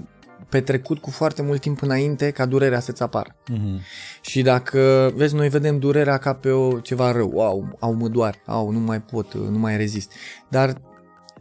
petrecut 0.50 0.98
cu 0.98 1.10
foarte 1.10 1.42
mult 1.42 1.60
timp 1.60 1.82
înainte 1.82 2.30
ca 2.30 2.46
durerea 2.46 2.80
să-ți 2.80 3.02
apară. 3.02 3.36
Mhm. 3.48 3.80
Și 4.20 4.42
dacă, 4.42 5.12
vezi, 5.14 5.34
noi 5.34 5.48
vedem 5.48 5.78
durerea 5.78 6.18
ca 6.18 6.34
pe 6.34 6.50
o, 6.50 6.80
ceva 6.80 7.12
rău, 7.12 7.40
au, 7.40 7.76
au 7.78 7.94
mă 7.94 8.08
doar, 8.08 8.42
au, 8.46 8.70
nu 8.70 8.78
mai 8.78 9.00
pot, 9.00 9.34
nu 9.34 9.58
mai 9.58 9.76
rezist. 9.76 10.12
Dar 10.48 10.80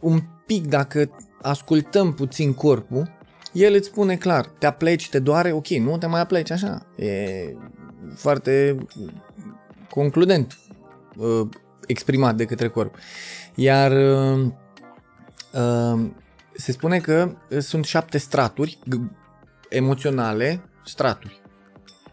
un 0.00 0.20
pic 0.46 0.66
dacă 0.66 1.10
ascultăm 1.42 2.12
puțin 2.14 2.54
corpul, 2.54 3.18
el 3.52 3.74
îți 3.74 3.86
spune 3.86 4.16
clar, 4.16 4.46
te 4.46 4.66
apleci, 4.66 5.08
te 5.08 5.18
doare, 5.18 5.52
ok, 5.52 5.68
nu 5.68 5.98
te 5.98 6.06
mai 6.06 6.20
apleci 6.20 6.50
așa. 6.50 6.86
E 6.96 7.12
foarte 8.14 8.76
concludent 9.90 10.58
uh, 11.16 11.48
exprimat 11.86 12.36
de 12.36 12.44
către 12.44 12.68
corp. 12.68 12.94
Iar 13.54 13.92
uh, 13.92 14.46
uh, 15.52 16.00
se 16.60 16.72
spune 16.72 16.98
că 16.98 17.36
sunt 17.58 17.84
șapte 17.84 18.18
straturi 18.18 18.78
g- 18.94 19.10
emoționale, 19.68 20.62
straturi, 20.84 21.40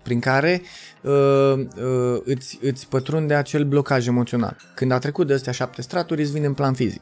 prin 0.04 0.20
care 0.20 0.62
uh, 1.02 1.54
uh, 1.58 2.22
îți, 2.24 2.60
îți 2.62 2.88
pătrunde 2.88 3.34
acel 3.34 3.64
blocaj 3.64 4.08
emoțional. 4.08 4.58
Când 4.76 4.92
a 4.92 5.00
trecut 5.00 5.28
de 5.28 5.34
astea 5.34 5.52
șapte 5.52 5.82
straturi, 5.82 6.22
îți 6.22 6.32
vine 6.32 6.46
în 6.46 6.54
plan 6.54 6.74
fizic. 6.74 7.02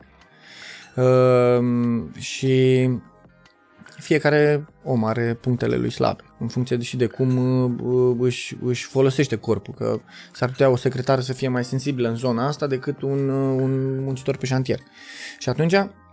Uh, 0.95 2.03
și 2.17 2.89
fiecare 3.99 4.65
om 4.83 5.03
are 5.03 5.37
punctele 5.41 5.75
lui 5.75 5.91
slabe, 5.91 6.23
în 6.39 6.47
funcție 6.47 6.75
de 6.75 6.83
și 6.83 6.97
de 6.97 7.05
cum 7.05 7.37
uh, 7.79 8.17
își, 8.19 8.57
își 8.63 8.85
folosește 8.85 9.35
corpul, 9.35 9.73
că 9.73 9.99
s-ar 10.33 10.49
putea 10.49 10.69
o 10.69 10.75
secretară 10.75 11.21
să 11.21 11.33
fie 11.33 11.47
mai 11.47 11.63
sensibilă 11.63 12.09
în 12.09 12.15
zona 12.15 12.47
asta 12.47 12.67
decât 12.67 13.01
un, 13.01 13.29
uh, 13.29 13.61
un 13.61 14.03
muncitor 14.03 14.37
pe 14.37 14.45
șantier. 14.45 14.79
Și 15.39 15.49
atunci, 15.49 15.73
uh, 15.73 15.79
uh, 15.79 16.04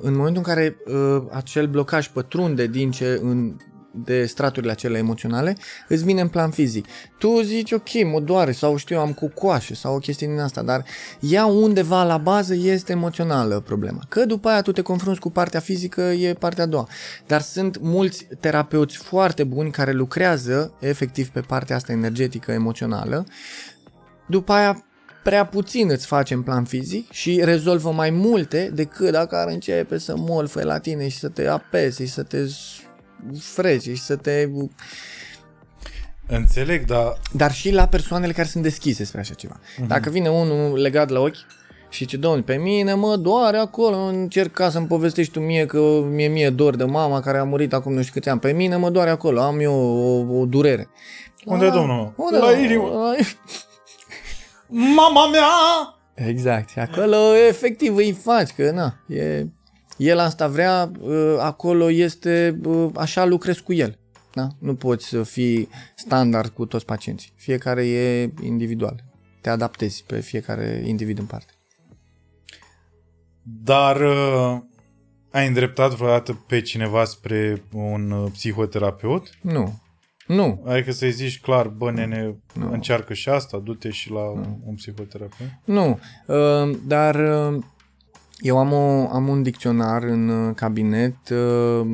în 0.00 0.14
momentul 0.16 0.36
în 0.36 0.54
care 0.54 0.76
uh, 0.86 1.22
acel 1.30 1.66
blocaj 1.66 2.08
pătrunde 2.08 2.66
din 2.66 2.90
ce 2.90 3.20
în 3.22 3.56
de 4.04 4.26
straturile 4.26 4.72
acele 4.72 4.98
emoționale, 4.98 5.56
îți 5.88 6.04
vine 6.04 6.20
în 6.20 6.28
plan 6.28 6.50
fizic. 6.50 6.86
Tu 7.18 7.40
zici, 7.40 7.72
ok, 7.72 8.04
mă 8.12 8.20
doare 8.20 8.52
sau 8.52 8.76
știu, 8.76 8.98
am 8.98 9.12
cucoașe 9.12 9.74
sau 9.74 9.94
o 9.94 9.98
chestie 9.98 10.26
din 10.26 10.38
asta, 10.38 10.62
dar 10.62 10.84
ea 11.20 11.46
undeva 11.46 12.04
la 12.04 12.18
bază 12.18 12.54
este 12.54 12.92
emoțională 12.92 13.60
problema. 13.60 14.00
Că 14.08 14.24
după 14.24 14.48
aia 14.48 14.62
tu 14.62 14.72
te 14.72 14.82
confrunți 14.82 15.20
cu 15.20 15.30
partea 15.30 15.60
fizică, 15.60 16.00
e 16.00 16.34
partea 16.34 16.64
a 16.64 16.66
doua. 16.66 16.88
Dar 17.26 17.40
sunt 17.40 17.78
mulți 17.80 18.26
terapeuți 18.40 18.96
foarte 18.96 19.44
buni 19.44 19.70
care 19.70 19.92
lucrează 19.92 20.72
efectiv 20.80 21.28
pe 21.28 21.40
partea 21.40 21.76
asta 21.76 21.92
energetică, 21.92 22.52
emoțională. 22.52 23.26
După 24.26 24.52
aia 24.52 24.85
prea 25.26 25.46
puțin 25.46 25.90
îți 25.90 26.06
face 26.06 26.34
în 26.34 26.42
plan 26.42 26.64
fizic 26.64 27.12
și 27.12 27.40
rezolvă 27.44 27.90
mai 27.90 28.10
multe 28.10 28.70
decât 28.74 29.10
dacă 29.10 29.36
ar 29.36 29.48
începe 29.48 29.98
să 29.98 30.14
molfe 30.16 30.64
la 30.64 30.78
tine 30.78 31.08
și 31.08 31.18
să 31.18 31.28
te 31.28 31.46
apese 31.46 32.04
și 32.04 32.12
să 32.12 32.22
te 32.22 32.38
freci 33.40 33.82
și 33.82 34.02
să 34.02 34.16
te... 34.16 34.48
Înțeleg, 36.26 36.84
dar 36.84 37.18
Dar 37.32 37.52
și 37.52 37.70
la 37.70 37.86
persoanele 37.86 38.32
care 38.32 38.48
sunt 38.48 38.62
deschise 38.62 39.04
spre 39.04 39.20
așa 39.20 39.34
ceva. 39.34 39.60
Mhm. 39.78 39.88
Dacă 39.88 40.10
vine 40.10 40.28
unul 40.28 40.80
legat 40.80 41.10
la 41.10 41.20
ochi 41.20 41.46
Și 41.88 42.06
ce 42.06 42.16
domnule, 42.16 42.42
pe 42.42 42.56
mine 42.56 42.94
mă 42.94 43.16
doare 43.16 43.56
acolo, 43.56 43.96
încerca 43.96 44.70
să-mi 44.70 44.86
povestești 44.86 45.32
tu 45.32 45.40
mie 45.40 45.66
că 45.66 45.78
mie 46.10 46.28
mie 46.28 46.50
dor 46.50 46.76
de 46.76 46.84
mama 46.84 47.20
care 47.20 47.38
a 47.38 47.44
murit 47.44 47.72
acum 47.72 47.92
nu 47.92 48.00
știu 48.00 48.12
câți 48.12 48.28
ani. 48.28 48.40
Pe 48.40 48.52
mine 48.52 48.76
mă 48.76 48.90
doare 48.90 49.10
acolo, 49.10 49.40
am 49.40 49.60
eu 49.60 49.74
o, 49.74 50.38
o 50.38 50.46
durere. 50.46 50.88
Unde 51.44 51.66
e 51.66 51.70
domnul? 51.70 52.12
Unde 52.16 52.38
La 52.38 52.52
inimă. 52.52 53.14
Mama 54.68 55.28
mea! 55.30 55.44
Exact. 56.14 56.68
Și 56.68 56.78
acolo 56.78 57.16
efectiv 57.48 57.96
îi 57.96 58.12
faci, 58.12 58.50
că 58.50 58.70
na, 58.70 58.94
e, 59.08 59.46
el 59.96 60.18
asta 60.18 60.48
vrea, 60.48 60.90
ă, 61.06 61.40
acolo 61.40 61.90
este, 61.90 62.60
ă, 62.66 62.90
așa 62.94 63.24
lucrezi 63.24 63.62
cu 63.62 63.72
el. 63.72 63.98
Da? 64.32 64.48
Nu 64.58 64.74
poți 64.74 65.06
să 65.06 65.22
fii 65.22 65.68
standard 65.94 66.48
cu 66.48 66.66
toți 66.66 66.84
pacienții. 66.84 67.32
Fiecare 67.36 67.86
e 67.86 68.32
individual. 68.42 69.04
Te 69.40 69.48
adaptezi 69.48 70.04
pe 70.06 70.20
fiecare 70.20 70.82
individ 70.86 71.18
în 71.18 71.24
parte. 71.26 71.52
Dar 73.42 74.00
uh, 74.00 74.60
ai 75.30 75.46
îndreptat 75.46 75.94
vreodată 75.94 76.44
pe 76.46 76.60
cineva 76.60 77.04
spre 77.04 77.62
un 77.72 78.10
uh, 78.10 78.30
psihoterapeut? 78.32 79.30
Nu. 79.40 79.80
Nu. 80.26 80.62
Adică 80.66 80.92
să-i 80.92 81.10
zici 81.10 81.40
clar, 81.40 81.68
bă, 81.68 81.90
nene, 81.90 82.36
Nu. 82.54 82.72
încearcă 82.72 83.14
și 83.14 83.28
asta, 83.28 83.58
du-te 83.58 83.90
și 83.90 84.10
la 84.10 84.30
un 84.66 84.74
psihoterapeut? 84.74 85.50
Nu. 85.64 85.98
Uh, 86.26 86.76
dar 86.86 87.14
uh, 87.14 87.62
eu 88.38 88.58
am, 88.58 88.72
o, 88.72 89.08
am 89.08 89.28
un 89.28 89.42
dicționar 89.42 90.02
în 90.02 90.28
uh, 90.28 90.54
cabinet 90.54 91.28
uh, 91.28 91.86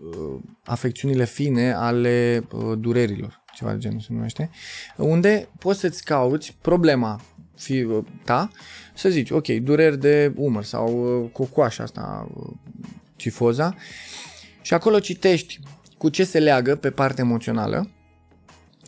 uh, 0.00 0.40
afecțiunile 0.64 1.24
fine 1.24 1.72
ale 1.72 2.46
uh, 2.52 2.78
durerilor, 2.78 3.42
ceva 3.54 3.72
de 3.72 3.78
genul 3.78 4.00
se 4.00 4.08
numește, 4.10 4.50
unde 4.96 5.48
poți 5.58 5.80
să-ți 5.80 6.04
cauți 6.04 6.56
problema 6.60 7.20
fi, 7.56 7.82
uh, 7.82 8.04
ta, 8.24 8.50
să 8.94 9.08
zici, 9.08 9.30
ok, 9.30 9.46
dureri 9.46 9.98
de 9.98 10.32
umăr 10.36 10.64
sau 10.64 11.22
uh, 11.22 11.30
cocoașa 11.32 11.82
asta, 11.82 12.28
uh, 12.34 12.50
cifoza, 13.16 13.74
și 14.60 14.74
acolo 14.74 14.98
citești 14.98 15.60
cu 16.00 16.08
ce 16.08 16.24
se 16.24 16.38
leagă 16.38 16.76
pe 16.76 16.90
partea 16.90 17.24
emoțională 17.24 17.90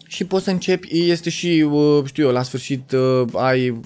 și 0.06 0.24
poți 0.24 0.44
să 0.44 0.50
începi, 0.50 1.10
este 1.10 1.30
și, 1.30 1.66
uh, 1.70 2.04
știu 2.04 2.24
eu, 2.24 2.32
la 2.32 2.42
sfârșit 2.42 2.92
uh, 2.92 3.28
ai 3.32 3.80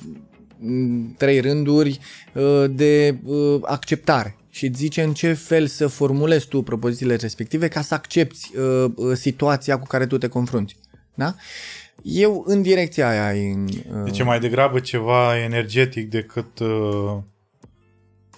mm, 0.59 1.15
trei 1.19 1.41
rânduri 1.41 1.99
uh, 2.35 2.65
de 2.71 3.19
uh, 3.25 3.59
acceptare 3.63 4.37
și 4.51 4.67
îți 4.67 4.79
zice 4.79 5.03
în 5.03 5.13
ce 5.13 5.33
fel 5.33 5.67
să 5.67 5.87
formulezi 5.87 6.49
tu 6.49 6.63
propozițiile 6.63 7.15
respective 7.15 7.69
ca 7.69 7.81
să 7.81 7.95
accepti 7.95 8.51
uh, 8.57 8.85
uh, 8.97 9.17
situația 9.17 9.79
cu 9.79 9.87
care 9.87 10.07
tu 10.07 10.19
te 10.19 10.29
confrunți. 10.29 10.77
Da? 11.15 11.35
Eu 12.03 12.45
în 12.47 12.63
direcția 12.63 13.09
aia 13.09 13.31
în, 13.31 13.65
uh, 13.65 14.05
Deci 14.05 14.19
e 14.19 14.23
mai 14.23 14.41
degrabă 14.41 14.81
ceva 14.81 15.39
energetic 15.39 16.11
decât 16.11 16.59
uh, 16.59 17.17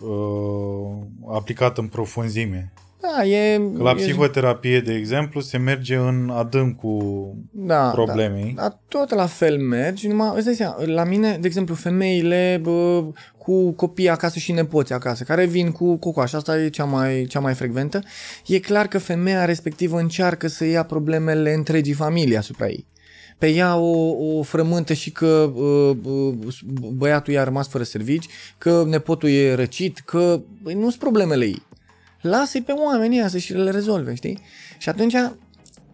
uh, 0.01 1.07
aplicat 1.33 1.79
în 1.79 1.87
profunzime. 1.87 2.73
Da, 3.17 3.25
e, 3.25 3.61
Că 3.77 3.83
la 3.83 3.91
e- 3.91 3.95
psihoterapie, 3.95 4.81
de 4.81 4.95
exemplu, 4.95 5.41
se 5.41 5.59
merge 5.59 5.97
în 5.97 6.31
adâncul 6.35 7.35
da, 7.51 7.91
problemei. 7.91 8.53
Da, 8.57 8.63
da, 8.63 8.79
tot 8.89 9.15
la 9.15 9.27
fel 9.27 9.59
mergi, 9.59 10.09
numai, 10.09 10.33
îți 10.35 10.45
dai 10.45 10.55
seama, 10.55 10.77
la 10.85 11.05
mine, 11.05 11.39
de 11.41 11.47
exemplu, 11.47 11.75
femeile 11.75 12.61
bă, 12.63 13.05
cu 13.39 13.73
copii 13.73 14.09
acasă 14.09 14.39
și 14.39 14.53
nepoți 14.53 14.93
acasă, 14.93 15.25
care 15.25 15.45
vin 15.45 15.71
cu 15.71 15.97
cocoaș, 15.97 16.33
asta 16.33 16.59
e 16.59 16.69
cea 16.69 16.85
mai, 16.85 17.25
cea 17.29 17.41
mai 17.41 17.55
frecventă, 17.55 18.03
e 18.47 18.59
clar 18.59 18.87
că 18.87 18.99
femeia 18.99 19.45
respectivă 19.45 19.99
încearcă 19.99 20.49
să 20.49 20.65
ia 20.65 20.83
problemele 20.83 21.53
întregii 21.53 21.93
familii 21.93 22.37
asupra 22.37 22.67
ei. 22.67 22.87
Pe 23.39 23.49
ea 23.49 23.77
o, 23.77 24.15
o 24.39 24.43
frământă 24.43 24.93
și 24.93 25.11
că 25.11 25.53
uh, 25.55 25.97
uh, 26.03 26.35
băiatul 26.93 27.33
i-a 27.33 27.45
rămas 27.45 27.69
fără 27.69 27.85
servici, 27.85 28.27
că 28.59 28.85
nepotul 28.89 29.29
e 29.29 29.55
răcit, 29.55 29.99
că 29.99 30.41
băi, 30.63 30.75
nu 30.75 30.81
sunt 30.81 30.95
problemele 30.95 31.45
ei. 31.45 31.67
Lasă-i 32.21 32.63
pe 32.63 32.73
oamenii 32.73 33.19
ăia 33.19 33.29
să 33.29 33.39
și 33.39 33.53
le 33.53 33.71
rezolve, 33.71 34.15
știi? 34.15 34.39
Și 34.79 34.89
atunci 34.89 35.15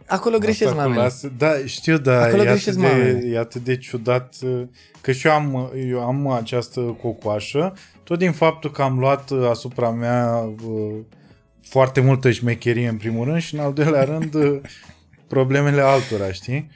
acolo 0.07 0.39
greșesc 0.39 0.63
Asta 0.63 0.75
cu 0.75 0.79
oamenii. 0.81 1.03
lasă- 1.03 1.33
Da, 1.39 1.53
știu, 1.67 1.99
dar 1.99 2.23
Acolo 2.23 2.43
e 2.43 2.49
atât, 2.49 2.51
greșesc 2.53 2.79
de, 2.79 2.87
mamele. 2.87 3.29
e 3.33 3.39
atât 3.39 3.65
de 3.65 3.77
ciudat 3.77 4.35
uh, 4.45 4.63
că 5.01 5.13
și 5.13 5.27
eu 5.27 5.33
am, 5.33 5.71
eu 5.89 6.01
am 6.01 6.29
această 6.31 6.81
cocoașă, 6.81 7.75
tot 8.03 8.19
din 8.19 8.33
faptul 8.33 8.71
că 8.71 8.83
am 8.83 8.99
luat 8.99 9.31
uh, 9.31 9.49
asupra 9.51 9.91
mea 9.91 10.37
uh, 10.69 10.95
foarte 11.63 12.01
multă 12.01 12.31
șmecherie 12.31 12.89
în 12.89 12.97
primul 12.97 13.25
rând 13.25 13.41
și 13.41 13.55
în 13.55 13.61
al 13.61 13.73
doilea 13.73 14.05
rând 14.15 14.35
uh, 14.35 14.61
problemele 15.27 15.81
altora, 15.81 16.33
știi? 16.33 16.71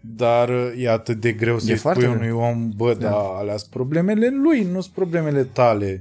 Dar 0.00 0.48
uh, 0.48 0.72
e 0.78 0.88
atât 0.90 1.20
de 1.20 1.32
greu 1.32 1.58
să-i 1.58 1.76
foarte 1.76 2.00
spui 2.00 2.12
greu. 2.16 2.30
unui 2.30 2.48
om, 2.50 2.70
bă, 2.76 2.94
da, 2.94 3.08
Da. 3.08 3.16
alea 3.16 3.56
sunt 3.56 3.70
problemele 3.70 4.28
lui, 4.42 4.62
nu 4.72 4.80
sunt 4.80 4.94
problemele 4.94 5.42
tale. 5.44 5.98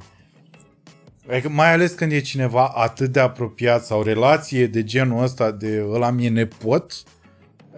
Adică 1.29 1.49
mai 1.49 1.73
ales 1.73 1.91
când 1.91 2.11
e 2.11 2.19
cineva 2.19 2.67
atât 2.67 3.11
de 3.11 3.19
apropiat 3.19 3.85
sau 3.85 4.01
relație 4.01 4.67
de 4.67 4.83
genul 4.83 5.23
ăsta 5.23 5.51
de 5.51 5.85
ăla 5.89 6.09
mi-e 6.09 6.29
nepot 6.29 6.93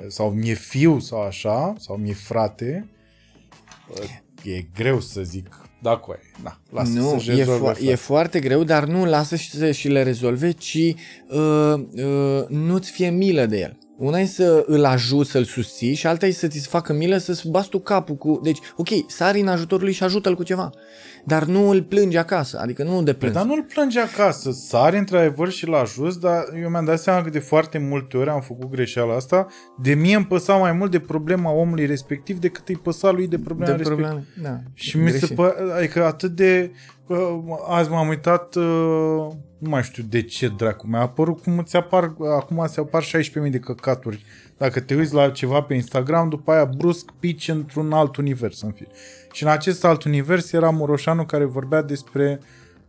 sau 0.08 0.32
mi-e 0.32 0.54
fiu 0.54 1.00
sau 1.00 1.22
așa, 1.22 1.74
sau 1.78 1.95
mi-e 1.95 2.14
frate, 2.14 2.89
e 4.43 4.62
greu 4.76 5.00
să 5.00 5.22
zic, 5.22 5.68
da, 5.82 5.98
coaie, 5.98 6.20
na, 6.43 6.60
lasă 6.70 6.91
nu, 6.91 7.10
să-și 7.10 7.30
e, 7.30 7.36
rezolve 7.36 7.74
fo- 7.74 7.82
e 7.82 7.95
foarte 7.95 8.39
greu, 8.39 8.64
dar 8.64 8.86
nu 8.86 9.06
lasă 9.06 9.36
și 9.36 9.50
să 9.50 9.72
și 9.72 9.88
le 9.88 10.04
rezolve, 10.04 10.52
ci 10.52 10.95
uh, 11.28 11.74
uh, 11.91 12.48
nu-ți 12.48 12.91
fie 12.91 13.10
milă 13.10 13.45
de 13.45 13.60
el. 13.60 13.78
Una 13.98 14.20
e 14.20 14.26
să 14.26 14.64
îl 14.68 14.86
ajuți, 14.86 15.32
să-l 15.32 15.43
susții 15.43 15.93
și 15.93 16.08
alta 16.08 16.26
e 16.26 16.32
să 16.32 16.48
ți 16.48 16.68
facă 16.68 16.93
milă 16.93 17.18
să-ți 17.18 17.50
bați 17.50 17.70
tu 17.70 17.80
capul 17.80 18.16
cu... 18.16 18.39
Deci, 18.43 18.60
ok, 18.76 18.88
sari 19.08 19.39
în 19.39 19.48
ajutorul 19.48 19.84
lui 19.84 19.93
și 19.93 20.04
ajută-l 20.04 20.36
cu 20.36 20.43
ceva, 20.43 20.70
dar 21.26 21.43
nu 21.43 21.70
îl 21.70 21.84
plângi 21.84 22.18
acasă, 22.18 22.60
adică 22.62 22.84
nu 22.84 23.04
de 23.04 23.12
Păi, 23.12 23.20
plâns. 23.20 23.34
dar 23.34 23.45
nu-l 23.45 23.66
plânge 23.74 24.00
acasă, 24.00 24.52
sari 24.52 24.98
într-adevăr 24.98 25.50
și 25.50 25.68
la 25.68 25.84
jos, 25.84 26.18
dar 26.18 26.43
eu 26.62 26.70
mi-am 26.70 26.86
dat 26.86 27.00
seama 27.00 27.22
că 27.22 27.30
de 27.30 27.39
foarte 27.39 27.78
multe 27.78 28.18
ori 28.18 28.30
am 28.30 28.41
făcut 28.41 28.70
greșeala 28.70 29.16
asta, 29.16 29.48
de 29.82 29.93
mie 29.93 30.16
îmi 30.16 30.26
păsa 30.26 30.54
mai 30.56 30.72
mult 30.72 30.91
de 30.91 31.00
problema 31.00 31.52
omului 31.52 31.86
respectiv 31.86 32.39
decât 32.39 32.68
îi 32.68 32.76
păsa 32.84 33.12
lui 33.12 33.28
de 33.28 33.39
problema 33.39 33.72
de 33.72 33.78
respectivă. 33.78 34.08
probleme, 34.08 34.28
da. 34.41 34.60
Și 34.74 34.98
mi 34.98 35.10
se 35.12 35.18
greșit. 35.18 35.36
pă... 35.36 35.56
adică 35.78 36.06
atât 36.06 36.32
de... 36.32 36.72
uh, 37.08 37.39
Azi 37.68 37.89
m-am 37.89 38.08
uitat, 38.08 38.55
uh, 38.55 39.28
nu 39.58 39.70
mai 39.70 39.84
știu 39.84 40.03
de 40.10 40.22
ce 40.22 40.47
dracu, 40.47 40.88
mi-a 40.88 40.99
apărut 40.99 41.41
cum 41.41 41.58
îți 41.58 41.76
apar, 41.76 42.14
acum 42.38 42.66
se 42.68 42.80
apar 42.80 43.03
16.000 43.03 43.49
de 43.49 43.60
căcaturi. 43.60 44.26
Dacă 44.58 44.80
te 44.80 44.95
uiți 44.95 45.14
la 45.14 45.30
ceva 45.30 45.62
pe 45.62 45.74
Instagram, 45.74 46.30
după 46.30 46.51
aia 46.51 46.66
brusc 46.66 47.12
pici 47.20 47.47
într-un 47.47 47.91
alt 47.93 48.16
univers 48.16 48.62
în 48.62 48.72
fine. 48.72 48.89
Și 49.32 49.43
în 49.43 49.49
acest 49.49 49.86
alt 49.86 50.03
univers 50.03 50.51
era 50.51 50.70
Moroșanu 50.70 51.26
care 51.26 51.45
vorbea 51.45 51.82
despre 51.82 52.39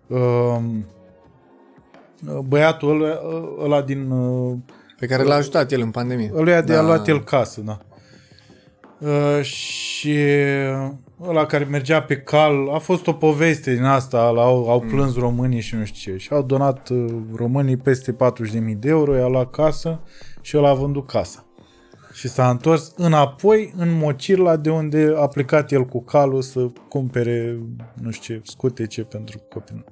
uh, 0.06 0.58
băiatul 2.48 3.02
ăla, 3.02 3.20
ăla 3.64 3.82
din 3.82 4.10
uh, 4.10 4.56
Pe 4.98 5.06
care 5.06 5.22
l-a 5.22 5.34
ajutat 5.34 5.72
el 5.72 5.80
în 5.80 5.90
pandemie. 5.90 6.32
Ăluia 6.34 6.60
de 6.60 6.72
Da. 6.72 6.78
a 6.78 6.82
luat 6.82 7.08
el 7.08 7.24
casă, 7.24 7.60
da. 7.60 7.78
Uh, 8.98 9.42
și 9.42 10.18
ăla 11.22 11.46
care 11.46 11.64
mergea 11.64 12.02
pe 12.02 12.16
cal, 12.16 12.70
a 12.74 12.78
fost 12.78 13.06
o 13.06 13.12
poveste 13.12 13.74
din 13.74 13.84
asta, 13.84 14.18
au, 14.18 14.70
au 14.70 14.80
plâns 14.80 15.16
românii 15.16 15.60
și 15.60 15.74
nu 15.74 15.84
știu 15.84 16.12
ce. 16.12 16.18
Și 16.18 16.32
au 16.32 16.42
donat 16.42 16.88
uh, 16.88 17.14
românii 17.34 17.76
peste 17.76 18.12
40.000 18.12 18.16
de 18.76 18.88
euro, 18.88 19.16
i-a 19.16 19.26
luat 19.26 19.50
casă 19.50 20.00
și 20.40 20.56
el 20.56 20.64
a 20.64 20.74
vândut 20.74 21.06
casa. 21.06 21.44
Și 22.12 22.28
s-a 22.28 22.50
întors 22.50 22.92
înapoi 22.96 23.72
în 23.76 23.98
Mocirla 23.98 24.56
de 24.56 24.70
unde 24.70 25.14
a 25.16 25.26
plecat 25.26 25.72
el 25.72 25.84
cu 25.84 26.02
calul 26.02 26.42
să 26.42 26.66
cumpere, 26.88 27.58
nu 28.02 28.10
știu 28.10 28.34
ce, 28.34 28.40
scutece 28.44 29.02
pentru 29.02 29.38
copii. 29.48 29.84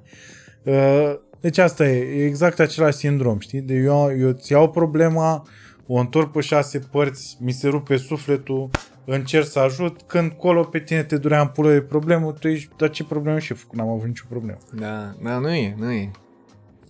Uh, 0.63 1.25
Deci 1.39 1.57
asta 1.57 1.87
e, 1.87 2.21
e 2.21 2.25
exact 2.25 2.59
același 2.59 2.97
sindrom, 2.97 3.39
știi? 3.39 3.61
De 3.61 3.73
eu, 3.73 4.11
eu 4.19 4.27
îți 4.27 4.51
iau 4.51 4.69
problema, 4.69 5.47
o 5.87 5.95
întorc 5.95 6.31
pe 6.31 6.41
șase 6.41 6.79
părți, 6.79 7.37
mi 7.39 7.51
se 7.51 7.67
rupe 7.67 7.97
sufletul, 7.97 8.69
încerc 9.13 9.45
să 9.47 9.59
ajut, 9.59 10.01
când 10.01 10.31
colo 10.31 10.63
pe 10.63 10.79
tine 10.79 11.03
te 11.03 11.17
durea 11.17 11.41
în 11.41 11.47
pulă 11.47 11.71
de 11.71 11.81
problemă, 11.81 12.31
tu 12.31 12.47
ești, 12.47 12.69
dar 12.77 12.89
ce 12.89 13.03
problemă 13.03 13.39
și 13.39 13.51
eu 13.51 13.57
făcut? 13.57 13.77
N-am 13.77 13.89
avut 13.89 14.05
nicio 14.07 14.25
problemă. 14.29 14.57
Da, 14.73 15.13
da, 15.23 15.37
nu 15.37 15.49
e, 15.49 15.75
nu 15.77 15.91
e. 15.91 16.11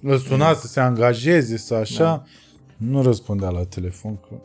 Îl 0.02 0.18
suna 0.18 0.54
să 0.54 0.68
se 0.68 0.80
angajeze, 0.80 1.58
să 1.58 1.74
așa, 1.74 2.04
da. 2.04 2.24
nu 2.78 3.02
răspundea 3.02 3.50
la 3.50 3.64
telefon, 3.64 4.16
că 4.16 4.36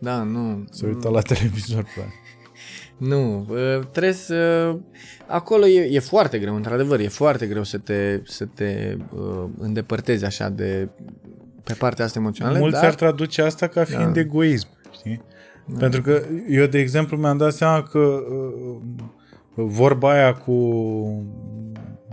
Da, 0.00 0.22
nu. 0.22 0.64
se 0.70 0.86
uita 0.86 1.08
la 1.08 1.20
televizor 1.20 1.82
pe 1.82 2.00
aia. 2.00 2.12
Nu, 2.96 3.46
uh, 3.50 3.86
trebuie 3.92 4.12
să... 4.12 4.74
Acolo 5.26 5.66
e, 5.66 5.88
e 5.90 5.98
foarte 5.98 6.38
greu, 6.38 6.54
într-adevăr, 6.54 7.00
e 7.00 7.08
foarte 7.08 7.46
greu 7.46 7.62
să 7.64 7.78
te, 7.78 8.20
să 8.24 8.44
te 8.44 8.96
uh, 9.14 9.44
îndepărtezi 9.58 10.24
așa 10.24 10.48
de 10.48 10.88
pe 11.64 11.72
partea 11.72 12.04
asta 12.04 12.18
emoțională, 12.18 12.58
Mulți 12.58 12.74
dar... 12.74 12.84
ar 12.84 12.94
traduce 12.94 13.42
asta 13.42 13.66
ca 13.66 13.84
fiind 13.84 14.14
Da. 14.14 14.20
egoism, 14.20 14.68
știi? 14.92 15.22
Pentru 15.78 16.02
că 16.02 16.22
eu, 16.48 16.66
de 16.66 16.78
exemplu, 16.78 17.16
mi-am 17.16 17.36
dat 17.36 17.52
seama 17.52 17.82
că 17.82 17.98
uh, 17.98 18.76
vorba 19.54 20.10
aia 20.10 20.34
cu 20.34 20.52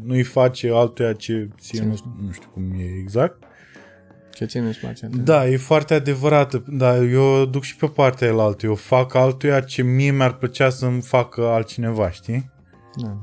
nu-i 0.03 0.23
face 0.23 0.71
altuia 0.73 1.13
ce 1.13 1.49
ție 1.59 1.83
nu, 1.83 1.95
nu 2.25 2.31
știu 2.31 2.49
cum 2.53 2.63
e 2.77 2.99
exact. 2.99 3.43
Ce 4.33 4.45
ține 4.45 4.67
îți 4.67 4.79
place? 4.79 5.09
Da, 5.23 5.47
e 5.47 5.57
foarte 5.57 5.93
adevărată, 5.93 6.63
dar 6.67 7.01
eu 7.01 7.45
duc 7.45 7.63
și 7.63 7.75
pe 7.75 7.87
partea 7.87 8.27
elaltă. 8.27 8.65
Eu 8.65 8.75
fac 8.75 9.13
altuia 9.13 9.59
ce 9.59 9.81
mie 9.81 10.11
mi-ar 10.11 10.33
plăcea 10.33 10.69
să-mi 10.69 11.01
facă 11.01 11.47
altcineva, 11.47 12.09
știi? 12.09 12.51
Da. 12.95 13.17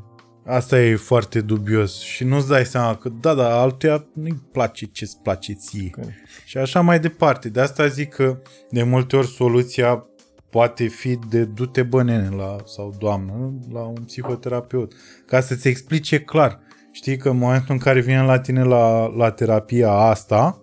Asta 0.47 0.81
e 0.81 0.97
foarte 0.97 1.41
dubios 1.41 2.01
și 2.01 2.25
nu-ți 2.25 2.49
dai 2.49 2.65
seama 2.65 2.97
că, 2.97 3.09
da, 3.09 3.35
da, 3.35 3.61
altuia 3.61 4.07
nu-i 4.15 4.43
place 4.53 4.87
ce-ți 4.87 5.19
place 5.23 5.53
ție. 5.53 5.91
Corect. 5.91 6.15
Și 6.45 6.59
așa 6.59 6.81
mai 6.81 7.01
departe. 7.01 7.49
De 7.49 7.61
asta 7.61 7.87
zic 7.87 8.09
că 8.09 8.39
de 8.71 8.83
multe 8.83 9.17
ori 9.17 9.27
soluția 9.27 10.07
poate 10.53 10.87
fi 10.87 11.19
de 11.31 11.45
du-te 11.45 11.83
bănene 11.83 12.29
la, 12.37 12.57
sau 12.65 12.95
doamnă 12.99 13.53
la 13.73 13.81
un 13.81 14.03
psihoterapeut 14.07 14.93
ca 15.27 15.41
să-ți 15.41 15.69
explice 15.69 16.21
clar. 16.21 16.61
Știi 16.91 17.17
că 17.17 17.29
în 17.29 17.39
momentul 17.39 17.75
în 17.75 17.79
care 17.79 18.01
vine 18.01 18.23
la 18.23 18.39
tine 18.41 18.63
la, 18.63 19.07
la 19.17 19.31
terapia 19.31 19.91
asta, 19.91 20.61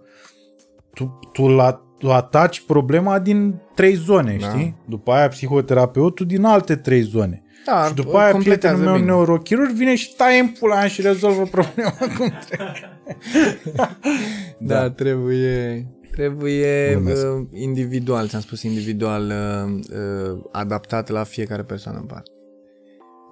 tu, 0.93 1.19
tu, 1.33 1.47
la, 1.47 1.81
tu 1.99 2.11
ataci 2.11 2.61
problema 2.65 3.19
din 3.19 3.55
trei 3.75 3.93
zone, 3.93 4.37
Da. 4.41 4.49
știi? 4.49 4.75
După 4.87 5.11
aia 5.11 5.27
psihoterapeutul 5.27 6.25
din 6.25 6.43
alte 6.43 6.75
trei 6.75 7.01
zone. 7.01 7.43
Da, 7.65 7.85
și 7.87 7.93
după 7.93 8.17
aia 8.17 8.31
completează 8.31 8.75
prietenul 8.75 8.83
meu 8.85 8.93
bine. 8.93 9.05
neurochirurg 9.05 9.69
vine 9.69 9.95
și 9.95 10.15
taie 10.15 10.39
în 10.39 10.47
pula 10.59 10.75
mea 10.75 10.87
și 10.87 11.01
rezolvă 11.01 11.43
problema 11.43 11.93
cum 12.17 12.31
trebuie. 12.49 12.99
Da, 14.57 14.89
trebuie 14.91 15.87
trebuie 16.11 16.91
Glumesc. 16.93 17.25
uh, 17.25 17.47
individual, 17.53 18.27
ți-am 18.27 18.41
spus 18.41 18.61
individual, 18.63 19.23
uh, 19.25 19.79
uh, 20.33 20.39
adaptat 20.51 21.09
la 21.09 21.23
fiecare 21.23 21.63
persoană 21.63 21.97
în 21.97 22.05
parte. 22.05 22.31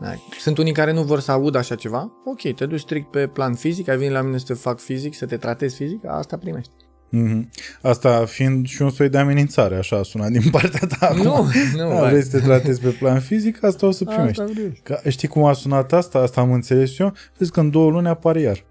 Da. 0.02 0.14
Sunt 0.40 0.58
unii 0.58 0.74
care 0.74 0.94
nu 0.94 1.04
vor 1.04 1.20
să 1.20 1.32
audă 1.32 1.58
așa 1.58 1.76
ceva. 1.76 2.12
Ok, 2.26 2.54
te 2.56 2.66
duci 2.66 2.80
strict 2.80 3.12
pe 3.12 3.28
plan 3.28 3.54
fizic, 3.54 3.88
ai 3.88 3.98
venit 3.98 4.14
la 4.14 4.22
mine 4.22 4.38
să 4.38 4.44
te 4.48 4.54
fac 4.54 4.80
fizic, 4.80 5.16
să 5.16 5.26
te 5.26 5.38
tratezi 5.38 5.76
fizic, 5.76 6.00
asta 6.08 6.38
primești. 6.38 6.72
Mhm. 7.10 7.50
Asta 7.82 8.26
fiind 8.26 8.68
și 8.68 8.82
un 8.82 8.90
soi 8.90 9.10
de 9.10 9.18
amenințare, 9.18 9.76
așa 9.76 10.04
sunat 10.04 10.30
din 10.30 10.50
partea 10.52 10.88
ta 11.00 11.06
acum. 11.08 11.22
Nu, 11.22 11.46
nu, 11.76 11.90
Da, 11.90 12.00
vai. 12.00 12.10
vrei 12.10 12.22
să 12.24 12.38
te 12.38 12.44
tratezi 12.46 12.82
pe 12.82 12.90
plan 12.90 13.20
fizic, 13.20 13.64
asta 13.64 13.88
o 13.88 13.92
să 13.92 14.04
primești. 14.06 14.42
Asta 14.42 14.54
vrei. 14.54 14.80
Ca, 14.84 15.02
știi 15.08 15.28
cum 15.28 15.44
a 15.44 15.54
sunat 15.54 15.94
asta? 15.94 16.20
Asta 16.20 16.42
am 16.42 16.52
înțeles 16.52 17.00
eu. 17.00 17.14
Vezi 17.38 17.52
că 17.52 17.60
în 17.60 17.70
două 17.70 17.90
luni 17.92 18.08
apare 18.08 18.40
iar. 18.42 18.64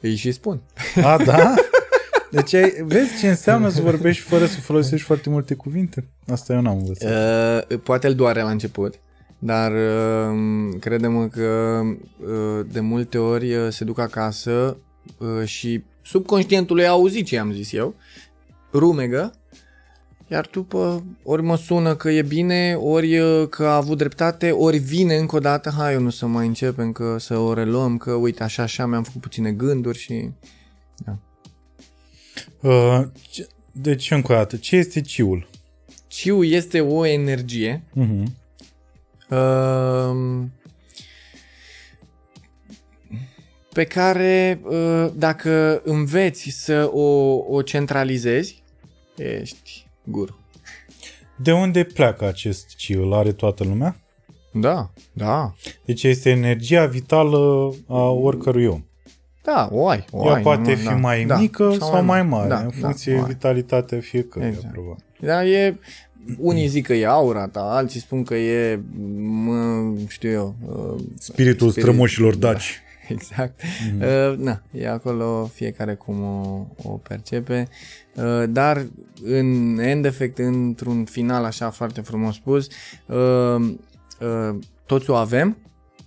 Îi 0.00 0.14
și 0.14 0.32
spun. 0.32 0.62
A, 1.04 1.16
da? 1.24 1.54
Deci 2.30 2.54
ai, 2.54 2.72
vezi 2.84 3.18
ce 3.20 3.28
înseamnă 3.28 3.68
să 3.68 3.80
vorbești 3.80 4.22
fără 4.22 4.46
să 4.46 4.60
folosești 4.60 5.06
foarte 5.06 5.30
multe 5.30 5.54
cuvinte? 5.54 6.08
Asta 6.28 6.52
eu 6.52 6.60
n-am 6.60 6.76
învățat. 6.76 7.10
Uh, 7.70 7.78
poate 7.78 8.06
îl 8.06 8.14
doare 8.14 8.42
la 8.42 8.50
început, 8.50 8.94
dar 9.38 9.72
uh, 9.72 10.74
credem 10.80 11.28
că 11.28 11.80
uh, 12.20 12.66
de 12.72 12.80
multe 12.80 13.18
ori 13.18 13.54
uh, 13.54 13.68
se 13.70 13.84
duc 13.84 13.98
acasă 13.98 14.76
uh, 15.18 15.44
și 15.44 15.82
subconștientul 16.02 16.76
lui 16.76 16.86
a 16.86 16.90
auzit 16.90 17.26
ce 17.26 17.38
am 17.38 17.52
zis 17.52 17.72
eu, 17.72 17.94
rumegă, 18.72 19.32
iar 20.28 20.48
după 20.52 21.04
ori 21.22 21.42
mă 21.42 21.56
sună 21.56 21.94
că 21.94 22.10
e 22.10 22.22
bine, 22.22 22.74
ori 22.80 23.18
uh, 23.18 23.48
că 23.48 23.64
a 23.64 23.76
avut 23.76 23.98
dreptate, 23.98 24.50
ori 24.50 24.78
vine 24.78 25.16
încă 25.16 25.36
o 25.36 25.38
dată, 25.38 25.72
hai 25.76 25.92
eu 25.92 26.00
nu 26.00 26.10
să 26.10 26.26
mai 26.26 26.46
începem, 26.46 26.92
că 26.92 27.16
să 27.18 27.38
o 27.38 27.52
reluăm, 27.52 27.96
că 27.96 28.12
uite 28.12 28.42
așa, 28.42 28.62
așa, 28.62 28.86
mi-am 28.86 29.02
făcut 29.02 29.20
puține 29.20 29.52
gânduri 29.52 29.98
și... 29.98 30.30
Uh, 32.62 33.02
ce- 33.30 33.46
deci, 33.72 34.10
încă 34.10 34.32
o 34.32 34.34
dată, 34.34 34.56
ce 34.56 34.76
este 34.76 35.00
ciul? 35.00 35.48
Ciu 36.06 36.42
este 36.44 36.80
o 36.80 37.06
energie 37.06 37.82
Uh-huh. 37.90 38.24
Um, 39.30 40.52
pe 43.72 43.84
care 43.84 44.60
uh, 44.64 45.10
dacă 45.14 45.80
înveți 45.84 46.48
să 46.48 46.90
o, 46.92 47.36
o 47.48 47.62
centralizezi, 47.62 48.62
ești 49.16 49.86
guru. 50.04 50.38
De 51.36 51.52
unde 51.52 51.84
pleacă 51.84 52.26
acest 52.26 52.76
ciul? 52.76 53.02
Îl 53.04 53.12
are 53.12 53.32
toată 53.32 53.64
lumea? 53.64 54.00
Da, 54.52 54.90
da. 55.12 55.54
Deci 55.84 56.02
este 56.02 56.30
energia 56.30 56.86
vitală 56.86 57.74
a 57.86 58.08
oricărui 58.10 58.66
om. 58.66 58.84
Da, 59.54 59.68
o 59.72 59.88
ai. 59.88 60.04
O 60.10 60.26
Ea 60.26 60.34
ai, 60.34 60.42
poate 60.42 60.60
normal, 60.60 60.76
fi 60.76 60.84
da, 60.84 60.94
mai 60.94 61.24
da, 61.24 61.36
mică 61.38 61.74
sau, 61.78 62.04
mai 62.04 62.22
mare, 62.22 62.48
Da, 62.48 62.58
în 62.58 62.70
da, 62.80 62.86
funcție 62.86 63.12
o 63.12 63.16
de 63.16 63.22
ai. 63.22 63.28
vitalitatea 63.28 63.98
fiecăruia, 64.00 64.48
Exact. 64.50 64.72
probabil. 64.72 65.04
Da, 65.20 65.44
e... 65.44 65.76
Unii 66.38 66.66
zic 66.66 66.86
că 66.86 66.92
e 66.92 67.06
aura 67.06 67.48
ta, 67.48 67.60
alții 67.60 68.00
spun 68.00 68.22
că 68.22 68.34
e, 68.34 68.80
mă, 69.18 69.82
știu 70.08 70.30
eu... 70.30 70.54
uh, 70.66 71.02
Spiritul 71.18 71.68
Spirit. 71.70 71.88
strămoșilor 71.88 72.34
daci. 72.34 72.80
Exact. 73.08 73.60
Mm. 73.94 74.00
Uh, 74.00 74.38
na, 74.38 74.62
e 74.70 74.88
acolo 74.88 75.50
fiecare 75.54 75.94
cum 75.94 76.22
o, 76.22 76.66
o 76.82 76.88
percepe, 76.88 77.68
uh, 78.14 78.44
dar 78.48 78.86
în 79.24 79.78
end 79.78 80.04
effect, 80.04 80.38
într-un 80.38 81.04
final 81.04 81.44
așa 81.44 81.70
foarte 81.70 82.00
frumos 82.00 82.34
spus, 82.34 82.68
uh, 83.06 83.16
uh, 84.20 84.58
toți 84.86 85.10
o 85.10 85.14
avem, 85.14 85.56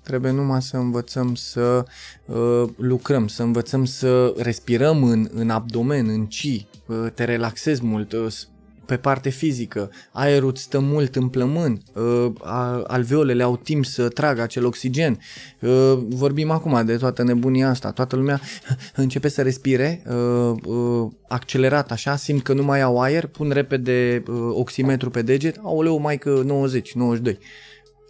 trebuie 0.03 0.31
numai 0.31 0.61
să 0.61 0.77
învățăm 0.77 1.35
să 1.35 1.85
uh, 2.25 2.63
lucrăm, 2.77 3.27
să 3.27 3.43
învățăm 3.43 3.85
să 3.85 4.33
respirăm 4.37 5.03
în, 5.03 5.27
în 5.33 5.49
abdomen, 5.49 6.07
în 6.09 6.25
ci, 6.25 6.65
uh, 6.85 7.05
te 7.13 7.23
relaxezi 7.23 7.85
mult, 7.85 8.11
uh, 8.13 8.25
s- 8.29 8.47
pe 8.85 8.97
parte 8.97 9.29
fizică, 9.29 9.89
aerul 10.11 10.49
îți 10.49 10.61
stă 10.61 10.79
mult 10.79 11.15
în 11.15 11.27
plămân, 11.27 11.81
uh, 11.93 12.31
a- 12.41 12.83
alveolele 12.87 13.43
au 13.43 13.57
timp 13.57 13.85
să 13.85 14.07
tragă 14.07 14.41
acel 14.41 14.65
oxigen. 14.65 15.19
Uh, 15.59 15.93
vorbim 16.07 16.51
acum 16.51 16.85
de 16.85 16.95
toată 16.97 17.23
nebunia 17.23 17.69
asta, 17.69 17.91
toată 17.91 18.15
lumea 18.15 18.41
începe 18.95 19.27
să 19.27 19.41
respire 19.41 20.03
uh, 20.09 20.51
uh, 20.65 21.07
accelerat 21.27 21.91
așa, 21.91 22.15
simt 22.15 22.43
că 22.43 22.53
nu 22.53 22.63
mai 22.63 22.81
au 22.81 22.99
aer, 23.01 23.25
pun 23.27 23.49
repede 23.49 24.23
uh, 24.27 24.35
oximetru 24.53 25.09
pe 25.09 25.21
deget, 25.21 25.59
aoleu, 25.63 25.97
mai 25.97 26.17
că 26.17 26.41
90, 26.45 26.93
92. 26.93 27.37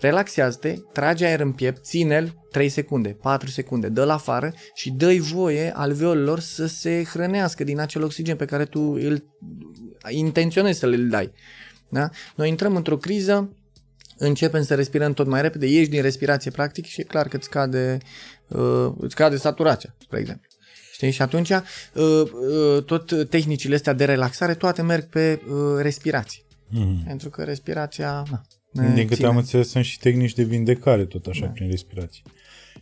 Relaxează-te, 0.04 0.76
trage 0.92 1.26
aer 1.26 1.40
în 1.40 1.52
piept, 1.52 1.84
ține-l 1.84 2.48
3 2.52 2.70
secunde, 2.70 3.10
4 3.10 3.50
secunde, 3.50 3.90
dă-l 3.90 4.10
afară 4.10 4.54
și 4.74 4.92
dă-i 4.92 5.20
voie 5.20 5.72
alveolelor 5.76 6.40
să 6.40 6.66
se 6.66 7.04
hrănească 7.04 7.64
din 7.64 7.80
acel 7.80 8.04
oxigen 8.04 8.36
pe 8.36 8.46
care 8.46 8.66
tu 8.66 8.80
îl 8.82 9.24
intenționezi 10.10 10.80
să 10.80 10.86
le 10.86 10.96
dai. 10.96 11.32
Da? 11.90 12.10
Noi 12.36 12.50
intrăm 12.50 12.76
într-o 12.76 12.98
criză, 12.98 13.54
începem 14.18 14.64
să 14.64 14.76
respirăm 14.76 15.14
tot 15.14 15.28
mai 15.28 15.42
repede, 15.42 15.66
ieși 15.66 15.90
din 15.90 16.02
respirație 16.02 16.52
practic 16.52 16.86
și 16.86 17.02
e 17.02 17.04
clar 17.04 17.28
că 17.28 17.36
îți 17.36 17.46
scade, 17.46 17.98
uh, 18.48 18.94
îți 18.98 19.12
scade 19.12 19.38
saturația, 19.38 19.96
spre 20.00 20.20
exemplu. 20.20 20.50
Știi? 20.94 21.12
Și 21.12 21.22
atunci 21.22 21.50
uh, 21.50 21.62
uh, 21.94 22.84
tot 22.86 23.30
tehnicile 23.30 23.76
astea 23.76 23.94
de 23.94 24.06
relaxare 24.06 24.54
toate 24.54 24.82
merg 24.82 25.04
pe 25.04 25.42
uh, 25.48 25.82
respirație. 25.82 26.44
Mhm. 26.70 27.06
Pentru 27.06 27.30
că 27.30 27.44
respirația 27.44 28.24
na, 28.32 28.46
ne 28.74 28.94
Din 28.94 29.04
câte 29.04 29.16
ține. 29.16 29.28
am 29.28 29.38
înțeles, 29.38 29.70
sunt 29.70 29.86
și 29.86 30.00
tehnici 30.00 30.34
de 30.34 30.44
vindecare, 30.44 31.06
tot 31.06 31.26
așa, 31.26 31.46
Da. 31.46 31.52
prin 31.52 31.70
respirație. 31.70 32.24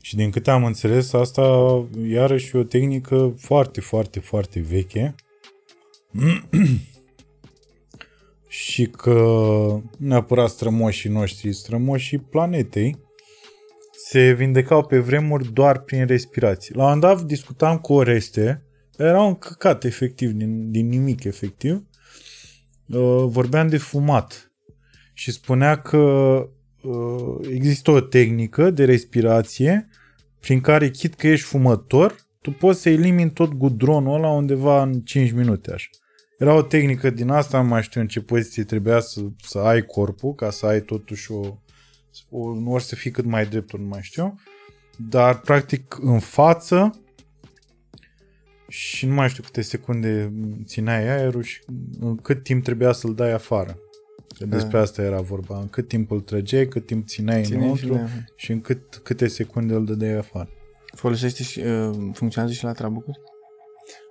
Și 0.01 0.15
din 0.15 0.29
câte 0.29 0.51
am 0.51 0.65
înțeles, 0.65 1.13
asta 1.13 1.41
iarăși 2.07 2.55
e 2.55 2.59
o 2.59 2.63
tehnică 2.63 3.33
foarte, 3.37 3.81
foarte, 3.81 4.19
foarte 4.19 4.59
veche. 4.59 5.15
și 8.47 8.85
că 8.85 9.11
nu 9.11 10.07
neapărat 10.07 10.49
strămoșii 10.49 11.09
noștri, 11.09 11.53
strămoșii 11.53 12.19
planetei, 12.19 12.97
se 14.07 14.31
vindecau 14.33 14.85
pe 14.85 14.99
vremuri 14.99 15.53
doar 15.53 15.79
prin 15.79 16.05
respirație. 16.05 16.75
La 16.75 16.83
un 16.83 16.89
moment 16.89 17.13
dat 17.15 17.25
discutam 17.25 17.77
cu 17.77 17.93
Oreste, 17.93 18.63
era 18.97 19.21
un 19.21 19.35
căcat 19.35 19.83
efectiv, 19.83 20.31
din, 20.31 20.71
din 20.71 20.87
nimic 20.87 21.23
efectiv. 21.23 21.83
Uh, 22.87 23.23
vorbeam 23.25 23.67
de 23.67 23.77
fumat 23.77 24.50
și 25.21 25.31
spunea 25.31 25.81
că 25.81 25.97
uh, 26.81 27.47
există 27.49 27.91
o 27.91 27.99
tehnică 27.99 28.69
de 28.69 28.85
respirație 28.85 29.87
prin 30.39 30.61
care, 30.61 30.89
chit 30.89 31.13
că 31.13 31.27
ești 31.27 31.45
fumător, 31.45 32.15
tu 32.41 32.51
poți 32.51 32.81
să 32.81 32.89
elimini 32.89 33.31
tot 33.31 33.53
gudronul 33.53 34.15
ăla 34.15 34.29
undeva 34.29 34.81
în 34.81 35.01
5 35.01 35.31
minute 35.31 35.73
așa. 35.73 35.89
Era 36.37 36.53
o 36.53 36.61
tehnică 36.61 37.09
din 37.09 37.29
asta, 37.29 37.61
nu 37.61 37.67
mai 37.67 37.83
știu 37.83 38.01
în 38.01 38.07
ce 38.07 38.21
poziție 38.21 38.63
trebuia 38.63 38.99
să, 38.99 39.21
să 39.43 39.59
ai 39.59 39.81
corpul, 39.81 40.33
ca 40.33 40.49
să 40.49 40.65
ai 40.65 40.81
totuși 40.81 41.31
o, 41.31 41.57
o 42.29 42.53
ori 42.65 42.83
să 42.83 42.95
fii 42.95 43.11
cât 43.11 43.25
mai 43.25 43.45
drept, 43.45 43.73
ori 43.73 43.81
nu 43.81 43.87
mai 43.87 44.01
știu, 44.03 44.39
dar 44.97 45.39
practic 45.39 45.97
în 45.99 46.19
față 46.19 47.01
și 48.67 49.05
nu 49.05 49.13
mai 49.13 49.29
știu 49.29 49.43
câte 49.43 49.61
secunde 49.61 50.33
țineai 50.65 51.07
aerul 51.07 51.43
și 51.43 51.61
în 51.99 52.15
cât 52.15 52.43
timp 52.43 52.63
trebuia 52.63 52.91
să-l 52.91 53.13
dai 53.13 53.31
afară. 53.31 53.77
Că 54.37 54.45
despre 54.45 54.77
asta 54.79 55.01
era 55.01 55.21
vorba. 55.21 55.57
În 55.59 55.67
cât 55.67 55.87
timp 55.87 56.11
îl 56.11 56.21
trăgeai, 56.21 56.67
cât 56.67 56.85
timp 56.85 57.07
țineai 57.07 57.43
Ține 57.43 57.57
și 57.57 57.63
înăuntru 57.63 57.93
le- 57.93 58.25
și 58.35 58.51
în 58.51 58.61
cât, 58.61 58.95
câte 59.03 59.27
secunde 59.27 59.73
îl 59.73 59.85
dădeai 59.85 60.13
afară. 60.17 60.49
Folosește 60.95 61.43
și, 61.43 61.59
uh, 61.59 61.89
funcționează 62.13 62.55
și 62.55 62.63
la 62.63 62.71
trabucuri? 62.71 63.19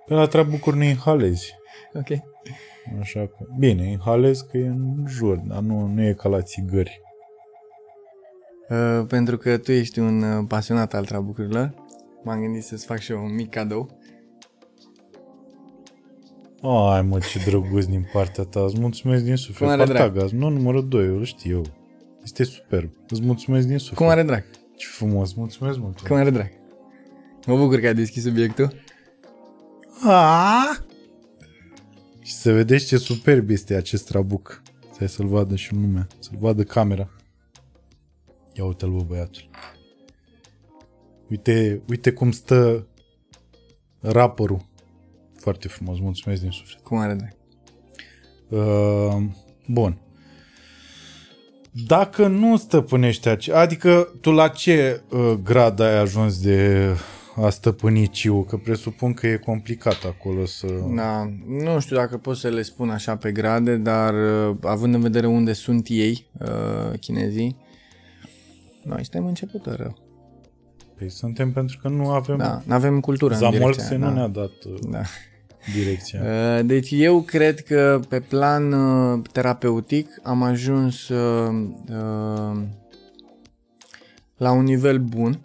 Pe 0.05 0.13
la 0.13 0.25
trabucuri 0.27 0.77
nu 0.77 0.83
inhalezi. 0.83 1.51
Ok. 1.93 2.07
Așa 2.99 3.19
că, 3.19 3.45
bine, 3.59 3.89
inhalezi 3.89 4.47
că 4.47 4.57
e 4.57 4.67
în 4.67 5.05
jur, 5.07 5.35
dar 5.37 5.59
nu, 5.59 5.85
nu 5.87 6.01
e 6.03 6.13
ca 6.13 6.29
la 6.29 6.41
țigări. 6.41 7.01
Uh, 8.69 9.05
pentru 9.07 9.37
că 9.37 9.57
tu 9.57 9.71
ești 9.71 9.99
un 9.99 10.21
uh, 10.23 10.45
pasionat 10.47 10.93
al 10.93 11.05
trabucurilor, 11.05 11.73
m-am 12.23 12.39
gândit 12.39 12.63
să-ți 12.63 12.85
fac 12.85 12.99
și 12.99 13.11
eu 13.11 13.23
un 13.23 13.33
mic 13.33 13.49
cadou. 13.49 13.99
Ai 16.61 17.01
mă, 17.01 17.19
ce 17.19 17.39
drăguț 17.45 17.85
din 17.85 18.07
partea 18.13 18.43
ta. 18.43 18.63
Îți 18.63 18.79
mulțumesc 18.79 19.23
din 19.23 19.35
suflet. 19.35 19.57
Cum 19.57 19.67
are 19.67 19.83
drag. 19.83 19.97
Partagaz, 19.97 20.31
nu 20.31 20.49
numărul 20.49 20.87
2, 20.87 21.05
îl 21.05 21.23
știu 21.23 21.51
eu. 21.51 21.65
Este 22.23 22.43
superb. 22.43 22.91
Îți 23.07 23.21
mulțumesc 23.21 23.67
din 23.67 23.77
suflet. 23.77 23.97
Cum 23.97 24.07
are 24.07 24.23
drag? 24.23 24.43
Ce 24.75 24.87
frumos, 24.87 25.33
mulțumesc 25.33 25.77
mult. 25.77 25.99
Cum 25.99 26.15
are 26.15 26.29
drag. 26.29 26.51
Mă 27.45 27.57
bucur 27.57 27.79
că 27.79 27.87
ai 27.87 27.93
deschis 27.93 28.23
subiectul. 28.23 28.73
A! 30.03 30.77
Și 32.19 32.33
să 32.33 32.53
vedeți 32.53 32.85
ce 32.85 32.97
superb 32.97 33.49
este 33.49 33.75
acest 33.75 34.07
trabuc. 34.07 34.61
Stai 34.93 35.09
să-l 35.09 35.27
vadă 35.27 35.55
și 35.55 35.73
lumea, 35.73 36.07
să-l 36.19 36.37
vadă 36.39 36.63
camera. 36.63 37.09
Ia 38.53 38.65
uite-l, 38.65 38.89
bă, 38.89 39.03
băiatul. 39.03 39.49
Uite, 41.29 41.81
uite 41.89 42.11
cum 42.11 42.31
stă 42.31 42.87
raporul. 43.99 44.69
Foarte 45.41 45.67
frumos, 45.67 45.99
mulțumesc 45.99 46.41
din 46.41 46.51
suflet. 46.51 46.81
Cum 46.83 46.97
are 46.97 47.13
drag. 47.13 47.35
Uh, 48.49 49.23
bun. 49.67 49.97
Dacă 51.87 52.27
nu 52.27 52.57
stăpânești 52.57 53.27
ace- 53.27 53.53
adică 53.53 54.13
tu 54.21 54.31
la 54.31 54.47
ce 54.47 55.01
uh, 55.09 55.33
grad 55.43 55.79
ai 55.79 55.97
ajuns 55.97 56.41
de 56.41 56.87
a 57.35 57.49
stăpâni 57.49 58.07
ciu? 58.07 58.43
Că 58.43 58.57
presupun 58.57 59.13
că 59.13 59.27
e 59.27 59.37
complicat 59.37 60.03
acolo 60.05 60.45
să... 60.45 60.67
Da, 60.95 61.31
nu 61.47 61.79
știu 61.79 61.95
dacă 61.95 62.17
pot 62.17 62.37
să 62.37 62.47
le 62.47 62.61
spun 62.61 62.89
așa 62.89 63.15
pe 63.15 63.31
grade, 63.31 63.75
dar 63.75 64.13
uh, 64.13 64.55
având 64.63 64.93
în 64.93 65.01
vedere 65.01 65.27
unde 65.27 65.53
sunt 65.53 65.87
ei, 65.89 66.29
uh, 66.39 66.99
chinezii, 66.99 67.55
noi 68.83 69.03
suntem 69.03 69.25
începători 69.25 69.77
rău. 69.81 69.97
Păi 70.97 71.09
suntem 71.09 71.51
pentru 71.51 71.77
că 71.81 71.87
nu 71.87 72.09
avem... 72.09 72.37
Da, 72.37 72.61
nu 72.65 72.73
avem 72.73 72.99
cultură 72.99 73.33
în 73.33 73.39
Zamol 73.39 73.57
direcția 73.57 73.83
se 73.83 73.93
aia, 73.93 73.99
nu 73.99 74.05
da. 74.05 74.13
ne-a 74.13 74.27
dat 74.27 74.63
uh, 74.65 74.79
Da. 74.89 75.01
Direcția. 75.73 76.21
Uh, 76.57 76.65
Deci 76.65 76.89
eu 76.91 77.21
cred 77.21 77.59
că 77.59 77.99
pe 78.09 78.19
plan 78.19 78.71
uh, 78.71 79.21
terapeutic 79.31 80.07
am 80.23 80.43
ajuns 80.43 81.09
uh, 81.09 81.67
uh, 81.89 82.61
la 84.37 84.51
un 84.51 84.63
nivel 84.63 84.99
bun 84.99 85.39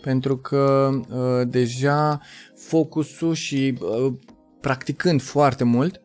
pentru 0.00 0.36
că 0.36 0.90
uh, 1.10 1.48
deja 1.48 2.20
focusul 2.56 3.34
și 3.34 3.78
uh, 3.80 4.12
practicând 4.60 5.22
foarte 5.22 5.64
mult 5.64 6.00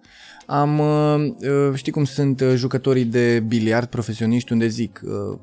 am, 0.46 0.80
uh, 0.80 1.34
uh, 1.40 1.76
știi 1.76 1.92
cum 1.92 2.04
sunt 2.04 2.42
uh, 2.42 2.54
jucătorii 2.56 3.06
de 3.06 3.40
biliard 3.40 3.88
profesioniști 3.88 4.52
unde 4.52 4.68
zic 4.68 5.02
uh, 5.04 5.40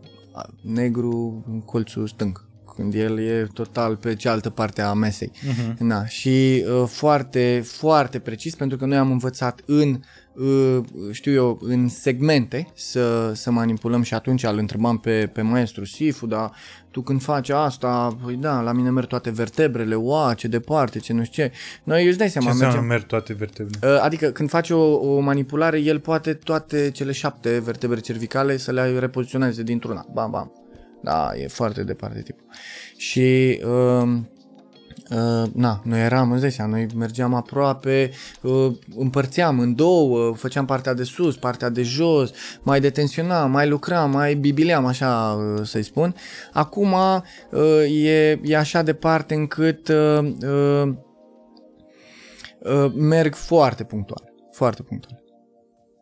negru 0.63 1.45
în 1.49 1.61
colțul 1.61 2.07
stâng 2.07 2.50
când 2.81 2.95
el 2.95 3.19
e 3.19 3.49
total 3.53 3.97
pe 3.97 4.15
cealaltă 4.15 4.51
parte 4.51 4.83
a 4.83 4.93
mesei. 4.93 5.31
Uh-huh. 5.35 5.77
Da, 5.79 6.07
și 6.07 6.65
uh, 6.67 6.87
foarte, 6.87 7.63
foarte 7.67 8.19
precis, 8.19 8.55
pentru 8.55 8.77
că 8.77 8.85
noi 8.85 8.97
am 8.97 9.11
învățat 9.11 9.61
în, 9.67 10.01
uh, 10.33 10.79
știu 11.11 11.33
eu, 11.33 11.59
în 11.63 11.89
segmente 11.89 12.69
să, 12.75 13.33
să 13.35 13.51
manipulăm 13.51 14.03
și 14.03 14.15
atunci 14.15 14.45
îl 14.45 14.59
întrebam 14.59 14.99
pe, 14.99 15.31
pe 15.33 15.43
maestru 15.43 15.85
Sifu, 15.85 16.27
dar 16.27 16.51
tu 16.91 17.01
când 17.01 17.23
faci 17.23 17.49
asta, 17.49 18.17
păi 18.25 18.35
da, 18.35 18.61
la 18.61 18.73
mine 18.73 18.91
merg 18.91 19.07
toate 19.07 19.31
vertebrele, 19.31 19.95
ua, 19.95 20.35
ce 20.37 20.49
departe, 20.49 20.99
ce 20.99 21.13
nu 21.13 21.25
știu 21.25 21.43
ce. 21.43 21.53
Noi 21.85 22.07
îți 22.07 22.19
dai 22.19 22.27
Ce 22.27 22.33
seama, 22.33 22.51
înseamnă 22.51 22.75
mergem... 22.75 22.91
merg 22.91 23.07
toate 23.07 23.33
vertebrele? 23.33 23.95
Uh, 23.95 24.01
Adică 24.03 24.31
când 24.31 24.49
faci 24.49 24.71
o, 24.71 24.81
o 24.81 25.21
manipulare, 25.21 25.79
el 25.79 25.99
poate 25.99 26.35
toate 26.35 26.91
cele 26.91 27.13
șapte 27.13 27.59
vertebre 27.59 28.01
cervicale 28.01 28.57
să 28.57 28.73
le 28.73 28.99
repoziționeze 28.99 29.63
dintr-una. 29.63 30.07
Bam, 30.13 30.31
bam. 30.31 30.60
Da, 31.03 31.31
e 31.37 31.49
foarte 31.49 31.83
departe 31.83 32.23
tipul. 32.23 32.45
Și 32.97 33.61
uh, 33.65 34.19
uh, 35.11 35.51
na, 35.53 35.81
noi 35.85 36.01
eram, 36.01 36.33
îți 36.33 36.41
dai 36.41 36.53
seama, 36.53 36.71
noi 36.71 36.87
mergeam 36.97 37.35
aproape, 37.35 38.11
uh, 38.43 38.73
împărțeam 38.97 39.59
în 39.59 39.75
două, 39.75 40.35
făceam 40.35 40.65
partea 40.65 40.95
de 40.95 41.03
sus, 41.03 41.37
partea 41.37 41.69
de 41.69 41.83
jos, 41.83 42.31
mai 42.63 42.81
detenționam, 42.81 43.51
mai 43.51 43.69
lucram, 43.69 44.11
mai 44.11 44.35
bibileam, 44.35 44.87
așa 44.87 45.39
uh, 45.39 45.67
să-i 45.67 45.83
spun. 45.83 46.15
Acum 46.53 46.93
uh, 46.93 48.05
e, 48.05 48.41
e 48.43 48.57
așa 48.57 48.83
departe 48.83 49.35
încât 49.35 49.89
uh, 49.89 50.35
uh, 50.43 50.93
uh, 52.61 52.93
merg 52.95 53.35
foarte 53.35 53.85
punctual, 53.85 54.33
foarte 54.53 54.83
punctual. 54.83 55.23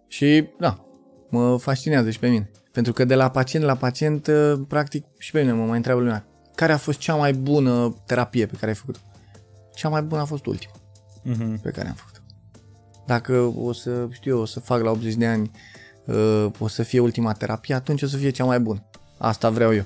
Și 0.08 0.48
da, 0.58 0.84
mă 1.30 1.58
fascinează 1.58 2.10
și 2.10 2.18
pe 2.18 2.28
mine. 2.28 2.50
Pentru 2.78 2.96
că 2.96 3.04
de 3.04 3.14
la 3.14 3.30
pacient 3.30 3.64
la 3.64 3.74
pacient, 3.74 4.26
uh, 4.26 4.60
practic, 4.68 5.04
și 5.18 5.30
pe 5.30 5.40
mine 5.40 5.52
mă 5.52 5.64
mai 5.64 5.76
întreabă 5.76 6.00
lumea, 6.00 6.24
care 6.54 6.72
a 6.72 6.76
fost 6.76 6.98
cea 6.98 7.14
mai 7.14 7.32
bună 7.32 7.96
terapie 8.06 8.46
pe 8.46 8.54
care 8.54 8.70
ai 8.70 8.76
făcut-o? 8.76 8.98
Cea 9.74 9.88
mai 9.88 10.02
bună 10.02 10.20
a 10.20 10.24
fost 10.24 10.46
ultima 10.46 10.72
Uh-huh. 10.72 11.62
pe 11.62 11.70
care 11.70 11.88
am 11.88 11.94
făcut-o. 11.94 12.20
Dacă 13.06 13.52
o 13.56 13.72
să, 13.72 14.08
știu 14.10 14.34
eu, 14.34 14.40
o 14.40 14.44
să 14.44 14.60
fac 14.60 14.82
la 14.82 14.90
80 14.90 15.14
de 15.14 15.26
ani, 15.26 15.50
uh, 16.04 16.46
o 16.58 16.68
să 16.68 16.82
fie 16.82 16.98
ultima 16.98 17.32
terapie, 17.32 17.74
atunci 17.74 18.02
o 18.02 18.06
să 18.06 18.16
fie 18.16 18.30
cea 18.30 18.44
mai 18.44 18.60
bună. 18.60 18.88
Asta 19.18 19.50
vreau 19.50 19.74
eu. 19.74 19.84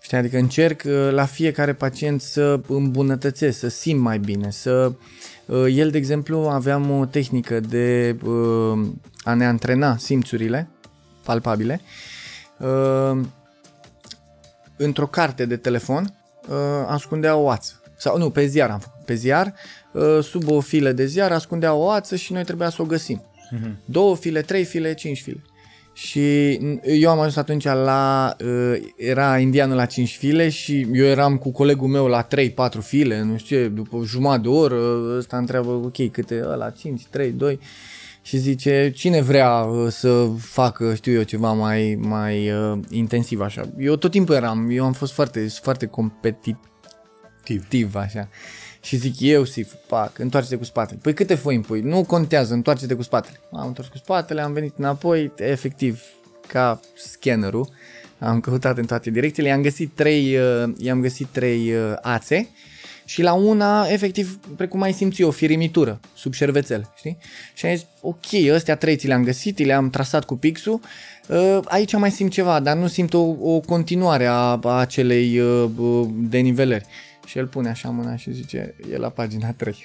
Știi, 0.00 0.16
adică 0.16 0.38
încerc 0.38 0.82
uh, 0.86 1.08
la 1.10 1.24
fiecare 1.24 1.72
pacient 1.72 2.20
să 2.20 2.60
îmbunătățesc, 2.66 3.58
să 3.58 3.68
simt 3.68 4.00
mai 4.00 4.18
bine, 4.18 4.50
să... 4.50 4.92
uh, 5.46 5.66
El, 5.70 5.90
de 5.90 5.98
exemplu, 5.98 6.38
aveam 6.38 6.90
o 6.90 7.04
tehnică 7.04 7.60
de 7.60 8.16
uh, 8.24 8.88
a 9.22 9.34
ne 9.34 9.46
antrena 9.46 9.96
simțurile 9.96 10.70
palpabile. 11.28 11.80
Uh, 12.58 13.20
Într-o 14.76 15.06
carte 15.06 15.44
de 15.46 15.56
telefon 15.56 16.14
uh, 16.48 16.54
ascundea 16.86 17.36
o 17.36 17.48
ață. 17.50 17.82
Sau 17.96 18.18
nu, 18.18 18.30
pe 18.30 18.46
ziar 18.46 18.70
am 18.70 18.78
făcut. 18.78 19.04
Pe 19.04 19.14
ziar, 19.14 19.54
uh, 19.92 20.18
sub 20.22 20.50
o 20.50 20.60
filă 20.60 20.92
de 20.92 21.06
ziar, 21.06 21.32
ascundea 21.32 21.74
o 21.74 21.90
ață 21.90 22.16
și 22.16 22.32
noi 22.32 22.44
trebuia 22.44 22.68
să 22.68 22.82
o 22.82 22.84
găsim. 22.84 23.22
Uh-huh. 23.22 23.72
Două 23.84 24.16
file, 24.16 24.40
trei 24.40 24.64
file, 24.64 24.94
cinci 24.94 25.22
file. 25.22 25.42
Și 25.92 26.52
eu 26.82 27.10
am 27.10 27.18
ajuns 27.18 27.36
atunci 27.36 27.64
la, 27.64 28.36
uh, 28.44 28.76
era 28.96 29.38
indianul 29.38 29.76
la 29.76 29.86
5 29.86 30.16
file 30.16 30.48
și 30.48 30.86
eu 30.92 31.04
eram 31.04 31.36
cu 31.36 31.50
colegul 31.50 31.88
meu 31.88 32.06
la 32.06 32.26
3-4 32.26 32.28
file, 32.80 33.22
nu 33.22 33.36
știu 33.36 33.56
ce, 33.56 33.68
după 33.68 34.02
jumătate 34.04 34.40
de 34.40 34.48
oră, 34.48 34.76
ăsta 35.16 35.36
întreabă, 35.36 35.70
ok, 35.70 36.10
câte, 36.10 36.40
la 36.40 36.70
5, 36.70 37.06
3, 37.06 37.30
2 37.30 37.58
și 38.28 38.36
zice, 38.36 38.92
cine 38.94 39.20
vrea 39.20 39.50
uh, 39.50 39.90
să 39.90 40.30
facă, 40.38 40.94
știu 40.94 41.12
eu, 41.12 41.22
ceva 41.22 41.52
mai, 41.52 41.98
mai 42.00 42.50
uh, 42.50 42.78
intensiv 42.90 43.40
așa. 43.40 43.70
Eu 43.78 43.96
tot 43.96 44.10
timpul 44.10 44.34
eram, 44.34 44.68
eu 44.70 44.84
am 44.84 44.92
fost 44.92 45.12
foarte, 45.12 45.48
foarte 45.48 45.86
competitiv 45.86 46.58
așa. 47.94 48.28
Și 48.80 48.96
zic 48.96 49.20
eu, 49.20 49.44
Sif, 49.44 49.72
pac, 49.86 50.18
întoarce-te 50.18 50.56
cu 50.56 50.64
spatele. 50.64 50.98
Păi 51.02 51.14
câte 51.14 51.34
foi 51.34 51.54
îmi 51.54 51.64
pui? 51.64 51.80
Nu 51.80 52.04
contează, 52.04 52.54
întoarce-te 52.54 52.94
cu 52.94 53.02
spatele. 53.02 53.40
Am 53.52 53.66
întors 53.66 53.88
cu 53.88 53.96
spatele, 53.96 54.40
am 54.40 54.52
venit 54.52 54.74
înapoi, 54.76 55.32
efectiv, 55.36 56.02
ca 56.46 56.80
scannerul. 56.96 57.68
Am 58.18 58.40
căutat 58.40 58.78
în 58.78 58.86
toate 58.86 59.10
direcțiile, 59.10 59.48
i-am 59.48 59.62
găsit 59.62 59.90
trei, 59.94 60.36
uh, 60.36 60.72
i-am 60.78 61.00
găsit 61.00 61.26
trei 61.26 61.72
uh, 61.72 61.92
ațe 62.02 62.48
și 63.08 63.22
la 63.22 63.32
una, 63.32 63.86
efectiv, 63.86 64.38
precum 64.56 64.82
ai 64.82 64.92
simți 64.92 65.22
o 65.22 65.30
firimitură 65.30 66.00
sub 66.14 66.32
șervețel, 66.32 66.92
știi? 66.96 67.18
Și 67.54 67.66
am 67.66 67.74
zis, 67.74 67.86
ok, 68.00 68.26
ăstea 68.52 68.76
trei 68.76 68.96
ți 68.96 69.06
le-am 69.06 69.24
găsit, 69.24 69.58
le-am 69.58 69.90
trasat 69.90 70.24
cu 70.24 70.36
pixul, 70.36 70.80
uh, 71.28 71.58
aici 71.64 71.96
mai 71.96 72.10
simt 72.10 72.30
ceva, 72.30 72.60
dar 72.60 72.76
nu 72.76 72.86
simt 72.86 73.14
o, 73.14 73.20
o 73.40 73.60
continuare 73.60 74.26
a, 74.26 74.58
a 74.62 74.78
acelei 74.78 75.38
uh, 75.38 75.70
uh, 75.76 76.08
denivelări. 76.12 76.84
Și 77.26 77.38
el 77.38 77.46
pune 77.46 77.68
așa 77.68 77.88
mâna 77.88 78.16
și 78.16 78.32
zice, 78.32 78.74
e 78.92 78.96
la 78.96 79.08
pagina 79.08 79.52
3. 79.52 79.76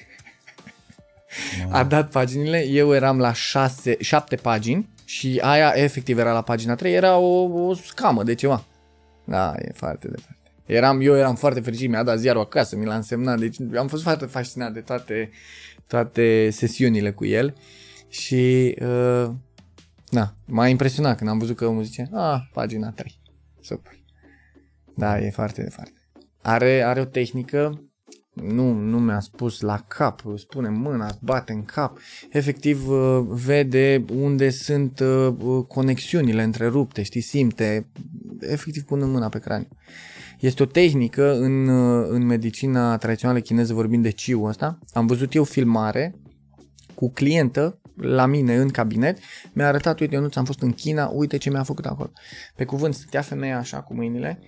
A 1.70 1.84
dat 1.84 2.10
paginile, 2.10 2.68
eu 2.68 2.94
eram 2.94 3.20
la 3.20 3.34
6, 3.34 3.98
7 4.00 4.36
pagini 4.36 4.90
și 5.06 5.40
aia 5.42 5.74
efectiv 5.76 6.18
era 6.18 6.32
la 6.32 6.42
pagina 6.42 6.76
3, 6.76 6.94
era 6.94 7.18
o, 7.18 7.68
o 7.68 7.74
scamă 7.74 8.24
de 8.24 8.36
ceva. 8.36 8.66
Da, 9.26 9.54
e 9.58 9.72
foarte 9.74 10.08
departe. 10.08 10.43
Eram, 10.66 11.02
eu 11.02 11.16
eram 11.16 11.36
foarte 11.36 11.60
fericit, 11.60 11.90
mi-a 11.90 12.04
dat 12.04 12.20
ziarul 12.20 12.42
acasă, 12.42 12.76
mi 12.76 12.86
l-a 12.86 12.96
însemnat, 12.96 13.40
deci 13.40 13.58
am 13.78 13.88
fost 13.88 14.04
foarte 14.04 14.26
fascinat 14.26 14.74
de 14.74 14.80
toate, 14.80 15.30
toate 15.88 16.50
sesiunile 16.52 17.12
cu 17.12 17.26
el 17.26 17.54
și 18.08 18.76
uh, 18.82 19.30
da, 20.10 20.36
m-a 20.46 20.68
impresionat 20.68 21.18
când 21.18 21.30
am 21.30 21.38
văzut 21.38 21.56
că 21.56 21.66
omul 21.66 21.84
zice, 21.84 22.10
ah, 22.12 22.42
pagina 22.54 22.92
3, 22.92 23.20
super. 23.62 23.92
Da, 24.96 25.20
e 25.20 25.30
foarte 25.30 25.62
departe. 25.62 25.94
Are, 26.42 26.82
are 26.82 27.00
o 27.00 27.06
tehnică, 27.06 27.82
nu, 28.34 28.74
nu 28.74 29.00
mi-a 29.00 29.20
spus 29.20 29.60
la 29.62 29.84
cap, 29.88 30.24
spune 30.36 30.70
mâna, 30.70 31.18
bate 31.22 31.54
în 31.54 31.66
cap, 31.66 31.98
efectiv 32.30 32.90
uh, 32.90 33.26
vede 33.28 34.06
unde 34.16 34.50
sunt 34.50 35.00
uh, 35.00 35.66
conexiunile 35.68 36.44
întrerupte, 36.44 37.04
știi, 37.04 37.22
simte, 37.22 37.88
efectiv 38.40 38.84
pune 38.84 39.06
mâna 39.06 39.30
pe 39.30 39.40
craniu. 39.40 39.68
Este 40.44 40.64
o 40.64 40.66
tehnică 40.66 41.36
în, 41.36 41.68
uh, 41.68 42.08
în 42.10 42.26
medicina 42.26 42.98
tradițională 42.98 43.40
chineză, 43.40 43.74
vorbind 43.74 44.04
de 44.04 44.10
ciu 44.10 44.44
ăsta. 44.44 44.80
Am 44.94 45.06
văzut 45.06 45.34
eu 45.34 45.44
filmare 45.44 46.16
cu 46.96 47.12
clientă 47.12 47.82
la 47.96 48.26
mine 48.26 48.56
în 48.56 48.70
cabinet, 48.70 49.18
mi-a 49.54 49.68
arătat, 49.68 50.00
uite, 50.00 50.16
eu 50.16 50.22
nu 50.22 50.28
ți-am 50.28 50.46
fost 50.46 50.62
în 50.62 50.72
China, 50.72 51.08
uite 51.08 51.38
ce 51.38 51.50
mi-a 51.50 51.64
făcut 51.64 51.86
acolo. 51.86 52.12
Pe 52.56 52.66
cuvânt, 52.66 52.94
stătea 52.94 53.22
femeia 53.22 53.58
așa 53.58 53.82
cu 53.82 53.94
mâinile 53.94 54.40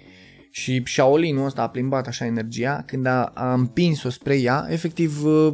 și 0.51 0.83
Shaolin-ul 0.85 1.45
ăsta 1.45 1.61
a 1.61 1.69
plimbat 1.69 2.07
așa 2.07 2.25
energia, 2.25 2.83
când 2.85 3.05
a, 3.05 3.23
a 3.23 3.53
împins-o 3.53 4.09
spre 4.09 4.39
ea, 4.39 4.67
efectiv 4.69 5.25
uh, 5.25 5.53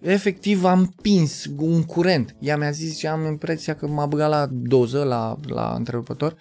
efectiv 0.00 0.64
am 0.64 0.78
împins 0.78 1.44
un 1.56 1.82
curent. 1.82 2.36
Ea 2.38 2.56
mi-a 2.56 2.70
zis 2.70 2.98
și 2.98 3.06
am 3.06 3.26
impresia 3.26 3.74
că 3.74 3.86
m-a 3.86 4.06
băgat 4.06 4.28
la 4.28 4.46
doză, 4.50 5.02
la, 5.02 5.36
la 5.46 5.74
întrerupător, 5.76 6.36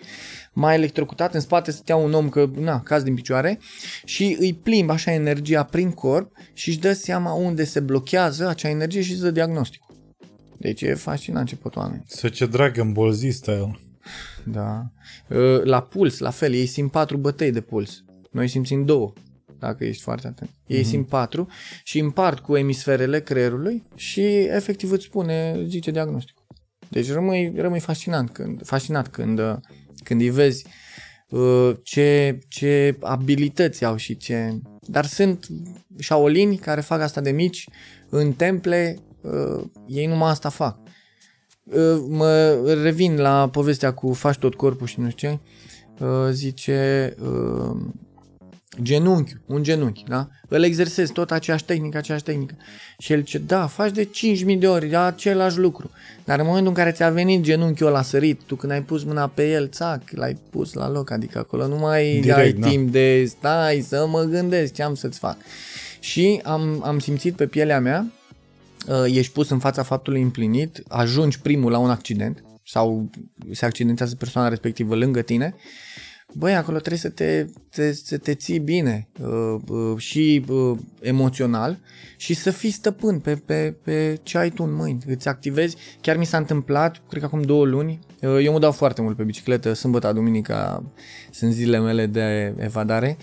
m-a 0.54 0.74
electrocutat, 0.74 1.34
în 1.34 1.40
spate 1.40 1.72
stătea 1.72 1.96
un 1.96 2.14
om 2.14 2.30
că, 2.30 2.50
na, 2.56 2.82
caz 2.82 3.04
din 3.04 3.16
picioare 3.16 3.60
și 4.06 4.38
îi 4.40 4.54
plimb 4.54 4.90
așa 4.90 5.12
energia 5.12 5.64
prin 5.64 5.92
corp 5.92 6.32
și 6.54 6.70
își 6.70 6.80
dă 6.80 6.94
seama 6.94 7.34
unde 7.34 7.64
se 7.64 7.80
blochează 7.80 8.48
acea 8.48 8.70
energie 8.70 9.02
și 9.02 9.12
îți 9.12 9.22
dă 9.22 9.32
diagnosticul. 9.32 9.96
Deci 10.58 10.82
e 10.82 10.94
fascinant 10.94 11.48
ce 11.48 11.56
pot 11.56 11.76
oameni. 11.76 12.04
Să 12.08 12.30
ce 12.30 12.46
Dragon 12.46 12.92
Ball 12.92 13.12
Z 13.12 13.34
style. 13.34 13.80
Da. 14.44 14.86
Uh, 15.30 15.64
La 15.64 15.82
puls, 15.82 16.18
la 16.18 16.30
fel, 16.30 16.54
ei 16.54 16.66
simt 16.66 16.92
patru 16.92 17.18
bătăi 17.18 17.52
de 17.52 17.62
puls. 17.62 18.04
Noi 18.32 18.48
simțim 18.48 18.86
două, 18.86 19.14
dacă 19.60 19.84
ești 19.84 20.02
foarte 20.02 20.28
atent. 20.28 20.50
Ei 20.68 20.82
mm-hmm. 20.82 20.88
simt 20.88 21.08
patru 21.08 21.48
și 21.84 22.00
împart 22.00 22.40
cu 22.40 22.56
emisferele 22.56 23.22
creierului 23.22 23.84
și 23.96 24.22
efectiv 24.40 24.92
îți 24.92 25.04
spune, 25.04 25.64
zice 25.68 25.92
diagnostic. 25.92 26.36
Deci 26.90 27.12
rămâi, 27.12 27.54
rămâi 27.56 27.80
fascinant 27.80 28.30
când, 28.30 28.66
fascinat 28.66 29.08
când, 29.08 29.40
uh, 29.40 29.56
când 30.04 30.22
îi 30.22 30.30
vezi 30.30 30.66
uh, 31.30 31.76
ce, 31.84 32.40
ce 32.48 32.98
abilități 33.02 33.86
au 33.86 33.96
și 33.96 34.18
ce... 34.18 34.60
Dar 34.82 35.06
sunt 35.06 35.48
șaolini 36.00 36.58
care 36.58 36.82
fac 36.82 37.02
asta 37.02 37.22
de 37.22 37.32
mici 37.32 37.66
în 38.10 38.34
temple, 38.34 38.98
uh, 39.22 39.64
ei 39.88 40.06
numai 40.06 40.30
asta 40.30 40.50
fac. 40.50 40.78
Uh, 41.64 42.04
mă 42.08 42.62
revin 42.84 43.18
la 43.18 43.50
povestea 43.50 43.94
cu 43.94 44.14
faci 44.14 44.38
tot 44.38 44.56
corpul 44.56 44.88
și 44.88 45.00
nu 45.00 45.10
știu 45.10 45.30
ce, 45.30 45.40
uh, 46.06 46.30
zice 46.32 47.16
uh, 47.22 47.78
genunchi, 48.82 49.36
un 49.46 49.64
genunchi, 49.64 50.04
da? 50.08 50.28
Îl 50.48 50.64
exersezi 50.64 51.12
tot 51.12 51.32
aceeași 51.32 51.66
tehnică, 51.66 51.98
aceeași 51.98 52.24
tehnică. 52.24 52.56
Și 52.98 53.14
el 53.14 53.20
zice, 53.20 53.38
da, 53.38 53.68
faci 53.68 53.92
de 53.92 54.10
5.000 54.54 54.58
de 54.60 54.68
ori 54.68 54.96
același 54.96 55.58
lucru. 55.58 55.92
Dar 56.24 56.40
în 56.40 56.46
momentul 56.46 56.68
în 56.68 56.74
care 56.74 56.92
ți-a 56.92 57.10
venit 57.10 57.42
genunchiul 57.42 57.88
ăla 57.88 58.02
sărit, 58.02 58.42
tu 58.46 58.56
când 58.56 58.72
ai 58.72 58.82
pus 58.82 59.04
mâna 59.04 59.28
pe 59.28 59.52
el, 59.52 59.68
țac, 59.68 60.02
l-ai 60.12 60.38
pus 60.50 60.74
la 60.74 60.90
loc, 60.90 61.12
adică 61.12 61.38
acolo 61.38 61.68
nu 61.68 61.76
mai 61.76 62.20
Direct, 62.22 62.40
ai 62.40 62.54
da. 62.54 62.68
timp 62.68 62.92
de 62.92 63.26
stai 63.26 63.86
să 63.88 64.06
mă 64.10 64.22
gândesc 64.22 64.74
ce 64.74 64.84
am 64.84 64.96
să-ți 64.96 65.20
fac. 65.20 65.38
Și 66.00 66.40
am, 66.44 66.82
am 66.86 67.00
simțit 67.00 67.36
pe 67.36 67.48
pielea 67.48 67.80
mea 67.80 68.12
uh, 68.88 69.16
ești 69.16 69.32
pus 69.32 69.50
în 69.50 69.60
fața 69.60 69.84
faptului 69.84 70.22
împlinit, 70.22 70.84
ajungi 70.88 71.40
primul 71.40 71.72
la 71.72 71.78
un 71.78 71.90
accident 71.90 72.44
sau 72.66 73.10
se 73.52 73.66
accidentează 73.66 74.16
persoana 74.16 74.48
respectivă 74.48 74.96
lângă 74.96 75.22
tine, 75.22 75.56
băi, 76.34 76.56
acolo 76.56 76.78
trebuie 76.78 77.00
să 77.00 77.10
te, 77.10 77.46
te, 77.70 77.94
să 77.94 78.18
te 78.18 78.34
ții 78.34 78.60
bine 78.60 79.08
uh, 79.22 79.56
uh, 79.68 79.98
și 79.98 80.46
uh, 80.50 80.78
emoțional 81.02 81.80
și 82.18 82.34
să 82.34 82.52
fii 82.52 82.72
stăpân 82.72 83.20
pe, 83.20 83.36
pe, 83.36 83.76
pe 83.84 84.20
ce 84.24 84.38
ai 84.38 84.50
tu 84.50 84.64
în 84.64 84.74
mâini. 84.74 85.04
Îți 85.08 85.28
activezi. 85.28 85.76
Chiar 86.02 86.18
mi 86.18 86.26
s-a 86.26 86.38
întâmplat, 86.38 87.02
cred 87.10 87.22
că 87.22 87.28
acum 87.28 87.42
două 87.42 87.66
luni, 87.66 88.00
uh, 88.22 88.38
eu 88.44 88.52
mă 88.52 88.60
dau 88.60 88.72
foarte 88.72 89.02
mult 89.02 89.16
pe 89.18 89.24
bicicletă, 89.24 89.74
sâmbătă, 89.74 90.12
duminica 90.14 90.84
sunt 91.32 91.54
zilele 91.54 91.80
mele 91.80 92.06
de 92.06 92.54
evadare 92.58 93.18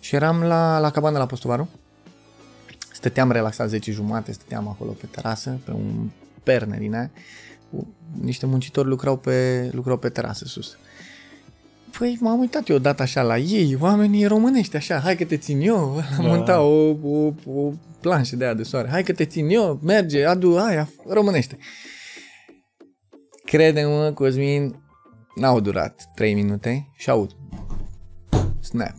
și 0.00 0.14
eram 0.14 0.42
la, 0.42 0.78
la 0.78 0.90
cabana 0.90 1.18
la 1.18 1.26
Postovaru 1.26 1.68
stăteam 2.92 3.30
relaxat 3.30 3.68
10 3.68 3.92
jumate, 3.92 4.32
stăteam 4.32 4.68
acolo 4.68 4.90
pe 4.90 5.06
terasă, 5.10 5.58
pe 5.64 5.70
un 5.70 6.08
perne 6.42 6.76
din 6.78 6.94
aia. 6.94 7.10
Cu- 7.70 7.86
Niște 8.20 8.46
muncitori 8.46 8.88
lucrau 8.88 9.16
pe, 9.16 9.68
lucrau 9.72 9.96
pe 9.96 10.08
terasă 10.08 10.44
sus. 10.44 10.78
Păi 11.98 12.16
m-am 12.20 12.38
uitat 12.38 12.68
eu 12.68 12.76
odată 12.76 13.02
așa 13.02 13.22
la 13.22 13.38
ei, 13.38 13.76
oamenii 13.80 14.26
românești 14.26 14.76
așa, 14.76 14.98
hai 14.98 15.16
că 15.16 15.24
te 15.24 15.36
țin 15.36 15.60
eu, 15.60 15.78
am 16.18 16.22
Da. 16.22 16.26
montat 16.26 16.58
o, 16.58 16.88
o, 17.02 17.32
o 17.46 17.72
planșă 18.00 18.36
de 18.36 18.44
aia 18.44 18.54
de 18.54 18.62
soare, 18.62 18.88
hai 18.88 19.02
că 19.02 19.12
te 19.12 19.24
țin 19.24 19.48
eu, 19.48 19.78
merge, 19.82 20.24
adu 20.24 20.58
aia, 20.58 20.88
românește. 21.08 21.58
Crede-mă, 23.44 24.10
Cosmin, 24.14 24.82
n-au 25.34 25.60
durat 25.60 26.10
3 26.14 26.34
minute 26.34 26.88
și 26.96 27.10
aud. 27.10 27.30
Snap. 28.60 28.94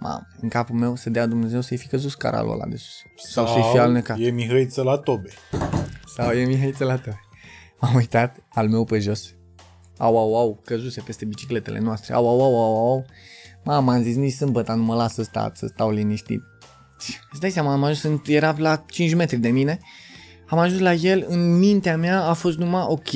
Mamă, 0.00 0.26
în 0.40 0.48
capul 0.48 0.76
meu 0.76 0.96
să 0.96 1.10
dea 1.10 1.26
Dumnezeu 1.26 1.60
să-i 1.60 1.76
fi 1.76 1.86
căzut 1.86 2.10
scaralul 2.10 2.52
ăla 2.52 2.66
de 2.66 2.76
sus. 2.76 3.30
Sau, 3.32 3.46
să-i 3.46 3.64
fi 3.72 3.78
alnecat. 3.78 4.16
E 4.20 4.30
Mihăiță 4.30 4.82
la 4.82 4.96
tobe. 4.96 5.28
Sau 6.16 6.30
e 6.30 6.44
Mihai 6.44 6.74
la 6.78 6.96
tău. 6.98 7.18
M-am 7.80 7.94
uitat, 7.94 8.36
al 8.48 8.68
meu 8.68 8.84
pe 8.84 8.98
jos. 8.98 9.34
Au, 9.98 10.18
au, 10.18 10.36
au, 10.36 10.60
căzuse 10.64 11.00
peste 11.00 11.24
bicicletele 11.24 11.78
noastre. 11.78 12.14
Au, 12.14 12.28
au, 12.28 12.42
au, 12.42 12.56
au, 12.56 12.76
au. 12.90 13.06
Mama, 13.64 13.94
am 13.94 14.02
zis, 14.02 14.16
nici 14.16 14.32
sâmbătă 14.32 14.72
nu 14.72 14.82
mă 14.82 14.94
las 14.94 15.14
să 15.14 15.22
stau, 15.22 15.50
să 15.54 15.66
stau 15.66 15.90
liniștit. 15.90 16.40
Îți 17.30 17.40
dai 17.40 17.50
seama, 17.50 17.72
am 17.72 17.82
ajuns, 17.84 18.02
în- 18.02 18.20
era 18.26 18.54
la 18.58 18.84
5 18.90 19.14
metri 19.14 19.36
de 19.36 19.48
mine. 19.48 19.78
Am 20.46 20.58
ajuns 20.58 20.80
la 20.80 20.92
el, 20.92 21.24
în 21.28 21.58
mintea 21.58 21.96
mea 21.96 22.22
a 22.22 22.32
fost 22.32 22.58
numai 22.58 22.84
ok, 22.88 23.08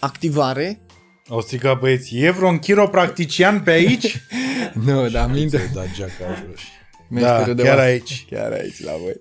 activare. 0.00 0.80
Au 1.28 1.40
strigat 1.40 1.78
băieții, 1.78 2.22
e 2.22 2.30
vreun 2.30 2.58
chiropractician 2.58 3.60
pe 3.60 3.70
aici? 3.70 4.20
Nu, 4.84 5.08
dar 5.08 5.30
mintea... 5.30 5.58
Ți-ai 5.58 5.72
dat 5.74 5.86
geaca 5.96 6.34
jos. 6.48 6.60
Meșterul 7.10 7.44
Da, 7.46 7.52
de 7.52 7.62
chiar 7.62 7.76
oasă. 7.76 7.88
aici. 7.88 8.26
Chiar 8.30 8.52
aici 8.52 8.82
la 8.84 8.92
voi. 9.02 9.20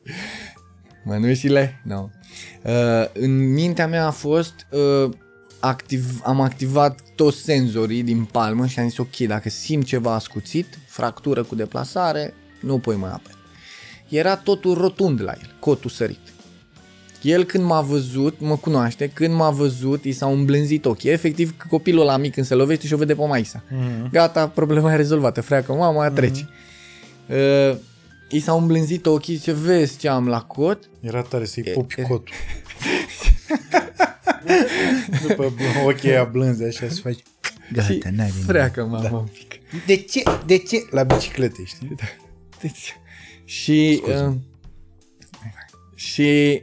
Mănușile? 1.03 1.82
Nu. 1.84 1.95
No. 2.64 2.72
Uh, 2.72 3.05
în 3.14 3.53
mintea 3.53 3.88
mea 3.88 4.05
a 4.05 4.12
fost, 4.12 4.68
uh, 4.72 5.12
activ, 5.62 6.22
am 6.24 6.41
activat 6.41 6.99
toți 7.16 7.38
senzorii 7.38 8.03
din 8.03 8.24
palmă 8.32 8.66
și 8.68 8.80
am 8.80 8.88
zis 8.89 8.97
ok, 8.97 9.16
dacă 9.18 9.49
simt 9.49 9.86
ceva 9.86 10.14
ascuțit, 10.14 10.80
fractură 10.88 11.43
cu 11.43 11.55
deplasare, 11.55 12.34
nu 12.62 12.78
pui 12.80 12.95
mâna 12.95 13.22
pe 13.24 13.30
el. 13.30 13.39
Era 14.20 14.36
totul 14.36 14.74
rotund 14.74 15.22
la 15.22 15.32
el, 15.32 15.55
cotul 15.59 15.89
sărit. 15.89 16.20
El 17.22 17.43
când 17.43 17.64
m-a 17.64 17.82
văzut, 17.82 18.39
mă 18.39 18.57
cunoaște, 18.57 19.07
când 19.09 19.34
m-a 19.34 19.49
văzut, 19.49 20.03
i 20.03 20.12
s-a 20.12 20.26
îmblânzit 20.26 20.86
ochii. 20.86 21.09
Efectiv, 21.09 21.55
copilul 21.70 22.05
la 22.05 22.18
mic 22.18 22.34
când 22.34 22.45
se 22.45 22.53
lovește 22.53 22.88
și 22.88 22.93
o 22.93 22.97
vede 22.97 23.16
pe 23.16 23.26
Maisa. 23.26 23.64
Mhm. 23.70 24.09
Gata, 24.12 24.47
problema 24.47 24.93
e 24.93 24.95
rezolvată, 24.95 25.41
freacă, 25.41 25.74
mama, 25.74 26.09
trece. 26.09 26.49
Uh, 27.28 27.78
i 28.30 28.39
s-au 28.39 28.59
îmblânzit 28.59 29.05
ochii, 29.05 29.36
zice, 29.36 29.51
vezi 29.51 29.97
ce 29.97 30.07
am 30.07 30.28
la 30.28 30.41
cot? 30.41 30.89
Era 30.99 31.22
tare 31.22 31.45
să-i 31.45 31.64
E- 31.66 31.72
pupi 31.72 31.99
e- 31.99 32.03
cotul. 32.03 32.34
După 35.28 35.52
ochii 35.86 36.10
aia 36.10 36.24
blânzi 36.24 36.64
așa 36.64 36.88
să 36.89 37.00
faci 37.02 37.16
și 37.16 37.24
Gata, 37.74 38.10
n-are 38.16 38.30
nimic. 38.34 38.46
freacă, 38.48 38.86
mama, 38.86 39.02
da. 39.10 39.16
un 39.16 39.28
pic. 39.34 39.60
De 39.86 39.96
ce? 39.96 40.24
De 40.46 40.58
ce? 40.58 40.78
La 40.89 41.04
biciclete, 41.04 41.64
știi? 41.66 41.96
Deci, 42.62 42.96
și 43.46 43.96
Scuze. 43.96 44.24
uh, 44.26 44.34
și 45.96 46.62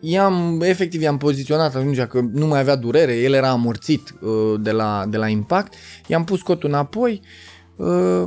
i-am, 0.00 0.60
efectiv 0.60 1.00
i-am 1.02 1.16
poziționat 1.18 1.74
atunci 1.74 2.00
că 2.00 2.20
nu 2.32 2.46
mai 2.46 2.60
avea 2.60 2.76
durere, 2.76 3.14
el 3.16 3.32
era 3.32 3.48
amorțit 3.48 4.14
uh, 4.20 4.60
de, 4.60 4.70
la, 4.70 5.04
de 5.08 5.16
la 5.16 5.28
impact, 5.28 5.74
i-am 6.06 6.24
pus 6.24 6.42
cotul 6.42 6.68
înapoi, 6.68 7.20
uh, 7.76 8.22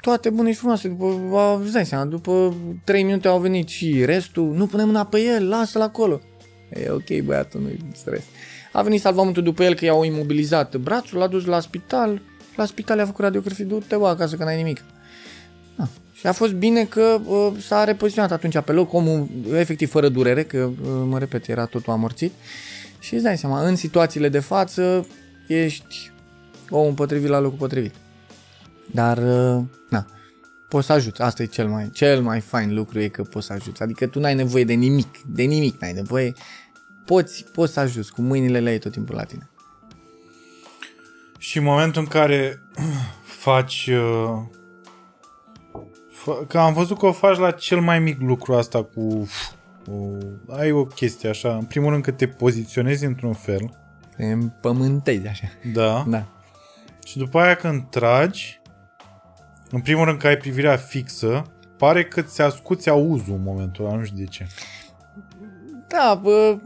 toate 0.00 0.30
bune 0.30 0.50
și 0.52 0.58
frumoase, 0.58 0.88
după, 0.88 1.36
a- 1.36 1.60
îți 1.62 1.72
dai 1.72 1.86
seama, 1.86 2.04
după 2.04 2.54
3 2.84 3.02
minute 3.02 3.28
au 3.28 3.38
venit 3.40 3.68
și 3.68 4.04
restul, 4.04 4.52
nu 4.54 4.66
punem 4.66 4.86
mâna 4.86 5.04
pe 5.06 5.20
el, 5.20 5.48
lasă-l 5.48 5.80
acolo. 5.82 6.20
E 6.68 6.90
ok, 6.90 7.20
băiatul, 7.24 7.60
nu-i 7.60 7.78
stres. 7.94 8.24
A 8.72 8.82
venit 8.82 9.00
salvamentul 9.00 9.42
după 9.42 9.62
el 9.62 9.74
că 9.74 9.84
i-au 9.84 10.04
imobilizat 10.04 10.76
brațul, 10.76 11.18
l-a 11.18 11.26
dus 11.26 11.44
la 11.44 11.60
spital, 11.60 12.20
la 12.56 12.64
spital 12.64 12.98
i-a 12.98 13.06
făcut 13.06 13.24
radiografie, 13.24 13.64
du-te 13.64 13.96
bă 13.96 14.08
acasă 14.08 14.36
că 14.36 14.44
n-ai 14.44 14.56
nimic. 14.56 14.84
Da. 15.76 15.88
Și 16.12 16.26
a 16.26 16.32
fost 16.32 16.52
bine 16.52 16.84
că 16.84 17.20
uh, 17.24 17.52
s-a 17.60 17.84
repoziționat 17.84 18.32
atunci 18.32 18.60
pe 18.60 18.72
loc, 18.72 18.92
omul 18.92 19.28
efectiv 19.52 19.90
fără 19.90 20.08
durere, 20.08 20.42
că, 20.42 20.58
uh, 20.58 20.88
mă 21.04 21.18
repet, 21.18 21.48
era 21.48 21.64
totul 21.64 21.92
amorțit. 21.92 22.32
Și 22.98 23.14
îți 23.14 23.22
dai 23.22 23.38
seama, 23.38 23.66
în 23.66 23.76
situațiile 23.76 24.28
de 24.28 24.38
față 24.38 25.06
ești 25.46 26.10
omul 26.70 26.92
potrivit 26.92 27.28
la 27.28 27.38
locul 27.38 27.58
potrivit. 27.58 27.94
Dar, 28.92 29.18
uh, 29.18 29.62
na, 29.90 30.06
poți 30.68 30.86
să 30.86 30.92
ajuți. 30.92 31.20
Asta 31.22 31.42
e 31.42 31.46
cel 31.46 31.68
mai, 31.68 31.90
cel 31.90 32.22
mai 32.22 32.40
fain 32.40 32.74
lucru, 32.74 33.00
e 33.00 33.08
că 33.08 33.22
poți 33.22 33.46
să 33.46 33.52
ajuți. 33.52 33.82
Adică 33.82 34.06
tu 34.06 34.20
n-ai 34.20 34.34
nevoie 34.34 34.64
de 34.64 34.72
nimic, 34.72 35.18
de 35.26 35.42
nimic 35.42 35.80
n-ai 35.80 35.92
nevoie. 35.92 36.32
Poți, 37.04 37.44
poți 37.52 37.72
să 37.72 37.80
ajuți, 37.80 38.12
cu 38.12 38.22
mâinile 38.22 38.60
le 38.60 38.68
ai 38.68 38.78
tot 38.78 38.92
timpul 38.92 39.14
la 39.14 39.24
tine. 39.24 39.50
Și 41.38 41.58
în 41.58 41.64
momentul 41.64 42.00
în 42.02 42.08
care 42.08 42.62
faci... 43.44 43.90
uh, 43.92 44.38
Fă, 46.10 46.32
că 46.48 46.58
am 46.58 46.72
văzut 46.72 46.98
că 46.98 47.06
o 47.06 47.12
faci 47.12 47.36
la 47.38 47.50
cel 47.50 47.80
mai 47.80 47.98
mic 47.98 48.20
lucru 48.20 48.54
asta 48.54 48.82
cu... 48.82 49.28
cu 49.84 50.18
ai 50.48 50.70
o 50.72 50.84
chestie 50.84 51.28
așa, 51.28 51.54
în 51.54 51.64
primul 51.64 51.90
rând 51.90 52.02
că 52.02 52.10
te 52.10 52.26
poziționezi 52.26 53.04
într-un 53.04 53.32
fel, 53.32 53.76
Te 54.16 54.24
împământezi 54.24 55.26
așa. 55.26 55.46
da, 55.72 56.04
Da. 56.08 56.26
și 57.04 57.18
după 57.18 57.38
aia 57.40 57.54
când 57.54 57.84
tragi, 57.90 58.60
în 59.70 59.80
primul 59.80 60.04
rând 60.04 60.18
că 60.18 60.26
ai 60.26 60.36
privirea 60.36 60.76
fixă, 60.76 61.42
pare 61.78 62.04
că 62.04 62.22
ți 62.22 62.42
ascuți 62.42 62.88
auzul 62.88 63.34
în 63.34 63.42
momentul 63.42 63.84
ăla, 63.86 63.96
nu 63.96 64.04
știu 64.04 64.16
de 64.18 64.24
ce. 64.24 64.46
Da, 65.88 66.20
bă, 66.22 66.58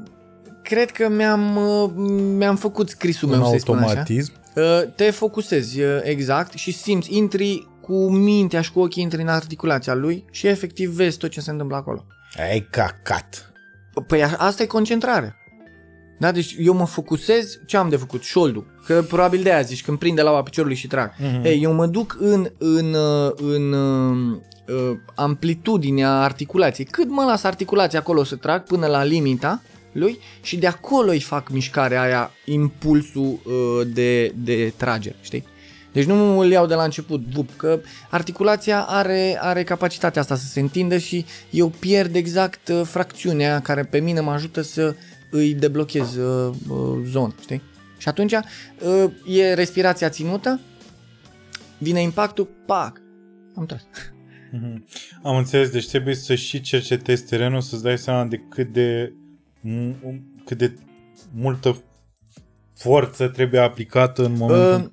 cred 0.63 0.91
că 0.91 1.09
mi-am, 1.09 1.57
uh, 1.57 1.91
mi-am 2.37 2.57
făcut 2.57 2.89
scrisul 2.89 3.31
Un 3.31 3.39
meu, 3.39 3.51
să 3.51 3.57
spun 3.59 3.77
așa. 3.77 3.85
automatism. 3.87 4.33
Uh, 4.55 4.83
Te 4.97 5.11
focusezi, 5.11 5.81
uh, 5.81 6.01
exact, 6.03 6.53
și 6.53 6.73
simți, 6.73 7.17
intri 7.17 7.59
cu 7.59 7.69
cu 7.81 8.11
mintea 8.11 8.61
și 8.61 8.73
cu 8.73 8.81
ochii 8.81 9.03
intri 9.03 9.21
în 9.21 9.29
articulația 9.29 9.95
lui 9.95 10.25
și 10.31 10.47
efectiv 10.47 10.91
vezi 10.91 11.19
tot 11.19 11.31
ce 11.31 11.41
se 11.41 11.51
întâmplă 11.51 11.77
acolo. 11.77 12.05
Ai 12.51 12.67
cacat. 12.71 13.53
Păi 14.07 14.23
a- 14.23 14.35
asta 14.39 14.63
e 14.63 14.67
concentrare. 14.67 15.37
Da, 16.21 16.33
deci 16.33 16.57
eu 16.59 16.75
mă 16.75 16.87
focusez, 16.87 17.61
ce 17.67 17.77
am 17.77 17.89
de 17.89 17.97
făcut? 17.97 18.23
Șoldul. 18.23 18.67
Că 18.87 19.03
probabil 19.09 19.43
de 19.43 19.53
aia 19.53 19.61
zici, 19.61 19.83
când 19.83 19.99
prinde 19.99 20.23
lava 20.23 20.43
piciorului 20.43 20.77
și 20.77 20.87
trag. 20.87 21.13
Mhm. 21.19 21.45
Ei, 21.45 21.63
eu 21.63 21.73
mă 21.73 21.87
duc 21.87 22.17
în, 22.21 22.51
în, 22.59 22.95
uh, 22.95 23.33
în 23.37 23.73
uh, 23.73 24.37
uh, 24.69 24.97
amplitudinea 25.15 26.11
articulației. 26.11 26.87
Cât 26.87 27.09
mă 27.09 27.25
las 27.25 27.43
articulația 27.43 27.99
acolo 27.99 28.25
să 28.25 28.37
trag 28.37 28.63
până 28.63 28.87
la 28.87 29.05
limita 29.05 29.63
lui 29.93 30.19
și 30.43 30.57
de 30.57 30.67
acolo 30.67 31.11
îi 31.11 31.21
fac 31.21 31.51
mișcarea 31.51 32.03
aia, 32.03 32.31
impulsul 32.45 33.39
uh, 33.45 33.87
de, 33.93 34.33
de 34.37 34.73
tragere, 34.77 35.17
știi? 35.21 35.45
Deci 35.93 36.05
nu 36.05 36.39
îl 36.39 36.51
iau 36.51 36.67
de 36.67 36.75
la 36.75 36.83
început, 36.83 37.21
vup, 37.21 37.49
că 37.57 37.81
articulația 38.11 38.81
are, 38.81 39.39
are 39.41 39.63
capacitatea 39.63 40.21
asta 40.21 40.37
să 40.37 40.47
se 40.47 40.61
întindă 40.61 40.99
și 40.99 41.25
eu 41.51 41.69
pierd 41.69 42.15
exact 42.15 42.69
uh, 42.69 42.81
fracțiunea 42.85 43.61
care 43.61 43.85
pe 43.85 43.99
mine 43.99 44.21
mă 44.21 44.31
ajută 44.31 44.61
să 44.61 44.95
îi 45.31 45.55
deblochez 45.55 46.17
uh, 46.17 46.55
uh, 46.69 47.03
zona, 47.05 47.35
știi? 47.41 47.63
Și 47.99 48.09
atunci 48.09 48.33
uh, 48.33 49.13
e 49.27 49.55
respirația 49.55 50.09
ținută, 50.09 50.61
vine 51.79 52.03
impactul, 52.03 52.49
pac, 52.67 53.01
am 53.55 53.67
tras. 53.67 53.83
Mhm. 54.53 54.87
Am 55.23 55.37
înțeles, 55.37 55.71
deci 55.71 55.89
trebuie 55.89 56.15
să 56.15 56.35
și 56.35 56.61
cercetezi 56.61 57.25
terenul, 57.25 57.61
să-ți 57.61 57.83
dai 57.83 57.99
seama 57.99 58.25
de 58.25 58.37
cât 58.37 58.73
de, 58.73 59.13
m- 59.69 60.21
cât 60.45 60.59
de 60.59 60.79
multă 61.35 61.83
forță 62.75 63.29
trebuie 63.29 63.61
aplicată 63.61 64.25
în 64.25 64.33
momentul... 64.33 64.75
Uh, 64.75 64.85
uh, 64.85 64.91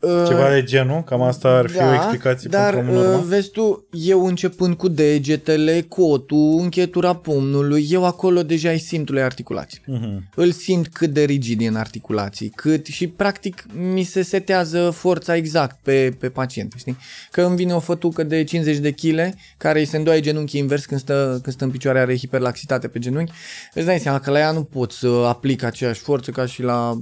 Ceva 0.00 0.50
de 0.50 0.62
genul? 0.62 1.02
Cam 1.02 1.22
asta 1.22 1.48
ar 1.48 1.68
fi 1.68 1.78
o 1.78 1.94
explicație 1.94 2.48
dar, 2.50 2.74
pentru 2.74 2.90
omul 2.92 3.02
normal? 3.02 3.20
uh, 3.20 3.26
vezi 3.28 3.50
tu, 3.50 3.86
eu 3.90 4.26
începând 4.26 4.74
cu 4.74 4.88
degetele, 4.88 5.84
cotul, 5.88 6.58
închetura 6.60 7.14
pumnului, 7.14 7.86
eu 7.90 8.04
acolo 8.04 8.42
deja 8.42 8.70
îi 8.70 8.78
simt 8.78 9.08
lui 9.08 9.22
articulații. 9.22 9.80
Mhm. 9.86 10.28
Îl 10.34 10.50
simt 10.50 10.88
cât 10.88 11.10
de 11.10 11.24
rigid 11.24 11.60
e 11.60 11.66
în 11.66 11.76
articulații, 11.76 12.48
cât 12.48 12.86
și 12.86 13.06
practic 13.06 13.64
mi 13.92 14.02
se 14.02 14.22
setează 14.22 14.90
forța 14.90 15.36
exact 15.36 15.78
pe, 15.82 16.16
pe 16.18 16.28
pacient, 16.28 16.72
știi? 16.76 16.96
Că 17.30 17.42
îmi 17.42 17.56
vine 17.56 17.74
o 17.74 17.80
fătucă 17.80 18.22
de 18.22 18.44
50 18.44 18.76
de 18.76 18.90
kg 18.90 19.34
care 19.56 19.78
îi 19.78 19.84
se 19.84 19.96
îndoaie 19.96 20.20
genunchii 20.20 20.60
invers 20.60 20.84
când 20.84 21.00
stă, 21.00 21.38
când 21.42 21.54
stă 21.54 21.64
în 21.64 21.70
picioare, 21.70 21.98
are 21.98 22.16
hiperlaxitate 22.16 22.88
pe 22.88 22.98
genunchi. 22.98 23.32
Îți 23.74 23.86
dai 23.86 23.98
seama 23.98 24.20
că 24.20 24.30
la 24.30 24.38
ea 24.38 24.50
nu 24.50 24.62
pot 24.62 24.92
să 24.92 25.06
aplic 25.26 25.62
aceeași 25.62 26.00
forță 26.00 26.30
ca 26.30 26.46
și 26.46 26.62
la 26.62 26.98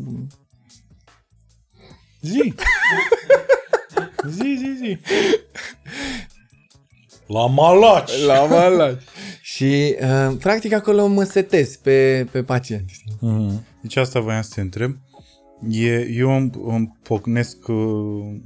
Zi! 2.24 2.54
zi, 4.28 4.56
zi, 4.58 4.76
zi! 4.76 4.98
La 7.26 7.46
malaci! 7.46 8.24
La 8.26 8.44
malat. 8.44 9.02
Și 9.42 9.96
uh, 10.00 10.36
practic 10.38 10.72
acolo 10.72 11.06
mă 11.06 11.24
setez 11.24 11.76
pe, 11.76 12.26
pe 12.30 12.42
pacient. 12.42 12.88
știi? 12.88 13.16
Mhm. 13.20 13.66
Deci 13.82 13.96
asta 13.96 14.20
voiam 14.20 14.42
să 14.42 14.50
te 14.54 14.60
întreb. 14.60 14.96
E, 15.70 16.08
eu 16.08 16.36
îmi, 16.36 16.50
îmi 16.64 16.98
pocnesc 17.02 17.68
uh, 17.68 18.40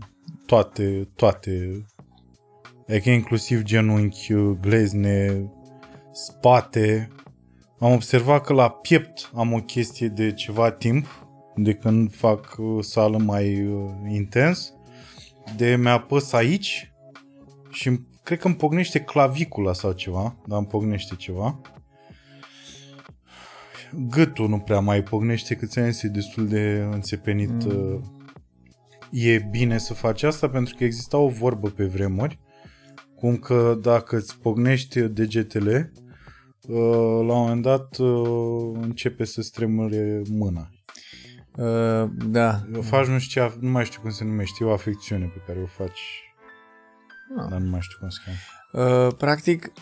toate, 0.46 1.08
toate, 1.16 1.86
adică 2.88 3.10
inclusiv 3.10 3.62
genunchi, 3.62 4.32
uh, 4.32 4.56
glezne, 4.60 5.44
spate. 6.12 7.08
Am 7.80 7.92
observat 7.92 8.44
că 8.44 8.52
la 8.52 8.70
piept 8.70 9.30
am 9.34 9.52
o 9.52 9.58
chestie 9.58 10.08
de 10.08 10.32
ceva 10.32 10.70
timp, 10.70 11.27
de 11.62 11.74
când 11.74 12.14
fac 12.14 12.56
uh, 12.58 12.84
sală 12.84 13.18
mai 13.18 13.66
uh, 13.66 13.90
intens, 14.08 14.72
de 15.56 15.76
mi-apăs 15.76 16.32
aici 16.32 16.92
și 17.70 17.88
îmi- 17.88 18.06
cred 18.22 18.38
că 18.38 18.46
îmi 18.46 18.56
pocnește 18.56 19.00
clavicula 19.00 19.72
sau 19.72 19.92
ceva, 19.92 20.36
dar 20.46 20.58
îmi 20.58 20.66
pocnește 20.66 21.14
ceva. 21.14 21.60
Gâtul 24.08 24.48
nu 24.48 24.58
prea 24.58 24.80
mai 24.80 25.02
pocnește, 25.02 25.54
că 25.54 25.66
ți 25.66 25.78
este 25.78 26.08
destul 26.08 26.48
de 26.48 26.88
înțepenit. 26.92 27.64
Mm. 27.64 28.12
E 29.10 29.38
bine 29.50 29.78
să 29.78 29.94
faci 29.94 30.22
asta 30.22 30.48
pentru 30.48 30.74
că 30.76 30.84
exista 30.84 31.16
o 31.16 31.28
vorbă 31.28 31.70
pe 31.70 31.84
vremuri, 31.84 32.38
cum 33.14 33.36
că 33.36 33.78
dacă 33.82 34.16
îți 34.16 34.38
pocnești 34.38 35.00
degetele, 35.00 35.92
uh, 36.68 36.76
la 37.26 37.34
un 37.34 37.40
moment 37.40 37.62
dat 37.62 37.96
uh, 37.96 38.78
începe 38.80 39.24
să 39.24 39.42
stremure 39.42 40.22
mâna. 40.30 40.70
Uh, 41.58 42.10
da. 42.24 42.60
Faci 42.82 43.06
nu 43.06 43.18
știu 43.18 43.48
ce, 43.48 43.56
nu 43.60 43.70
mai 43.70 43.84
știu 43.84 44.00
cum 44.00 44.10
se 44.10 44.24
numește, 44.24 44.64
e 44.64 44.66
o 44.66 44.72
afecțiune 44.72 45.24
pe 45.24 45.42
care 45.46 45.58
o 45.62 45.66
faci, 45.66 46.00
Ah. 47.38 47.46
dar 47.50 47.58
nu 47.58 47.70
mai 47.70 47.80
știu 47.80 47.96
cum 48.00 48.08
se 48.08 48.20
cheamă. 48.24 49.06
Uh, 49.06 49.14
practic, 49.18 49.72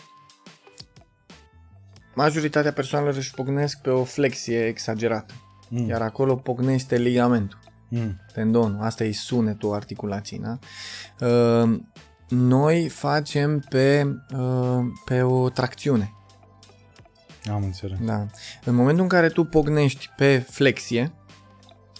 majoritatea 2.15 2.71
persoanelor 2.73 3.15
își 3.15 3.31
pocnesc 3.33 3.81
pe 3.81 3.89
o 3.89 4.03
flexie 4.03 4.65
exagerată. 4.65 5.33
Mm. 5.69 5.87
Iar 5.87 6.01
acolo 6.01 6.35
pocnește 6.35 6.97
ligamentul, 6.97 7.59
Mm. 7.89 8.21
tendonul. 8.33 8.81
Asta 8.83 9.03
e 9.03 9.11
sunetul 9.11 9.73
articulației. 9.73 10.39
Da? 10.39 10.57
Uh, 11.27 11.79
noi 12.29 12.89
facem 12.89 13.59
pe, 13.69 14.15
uh, 14.35 14.79
pe 15.05 15.21
o 15.21 15.49
tracțiune. 15.49 16.11
Am 17.51 17.63
înțeles. 17.63 17.97
Da. 18.01 18.25
În 18.63 18.75
momentul 18.75 19.03
în 19.03 19.09
care 19.09 19.29
tu 19.29 19.43
pognești 19.43 20.09
pe 20.15 20.37
flexie, 20.39 21.11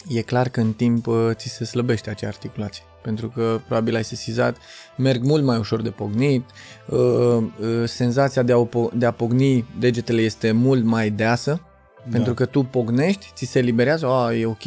e 0.08 0.22
clar 0.22 0.48
că 0.48 0.60
în 0.60 0.72
timp 0.72 1.06
uh, 1.06 1.30
ți 1.32 1.48
se 1.48 1.64
slăbește 1.64 2.10
acea 2.10 2.28
articulație. 2.28 2.82
Pentru 3.02 3.28
că 3.28 3.60
probabil 3.66 3.94
ai 3.94 4.04
sesizat, 4.04 4.56
merg 4.96 5.22
mult 5.24 5.44
mai 5.44 5.58
ușor 5.58 5.82
de 5.82 5.90
pognit, 5.90 6.44
uh, 6.86 6.98
uh, 6.98 7.84
senzația 7.84 8.42
de 8.42 8.52
a, 8.52 8.56
o- 8.58 8.90
de 8.94 9.06
a 9.06 9.10
pogni 9.10 9.64
degetele 9.78 10.20
este 10.20 10.52
mult 10.52 10.84
mai 10.84 11.10
deasă, 11.10 11.60
Da. 12.04 12.10
pentru 12.10 12.34
că 12.34 12.44
tu 12.44 12.62
pognești, 12.62 13.26
ți 13.34 13.44
se 13.44 13.58
eliberează, 13.58 14.06
a, 14.06 14.34
e 14.34 14.46
ok, 14.46 14.62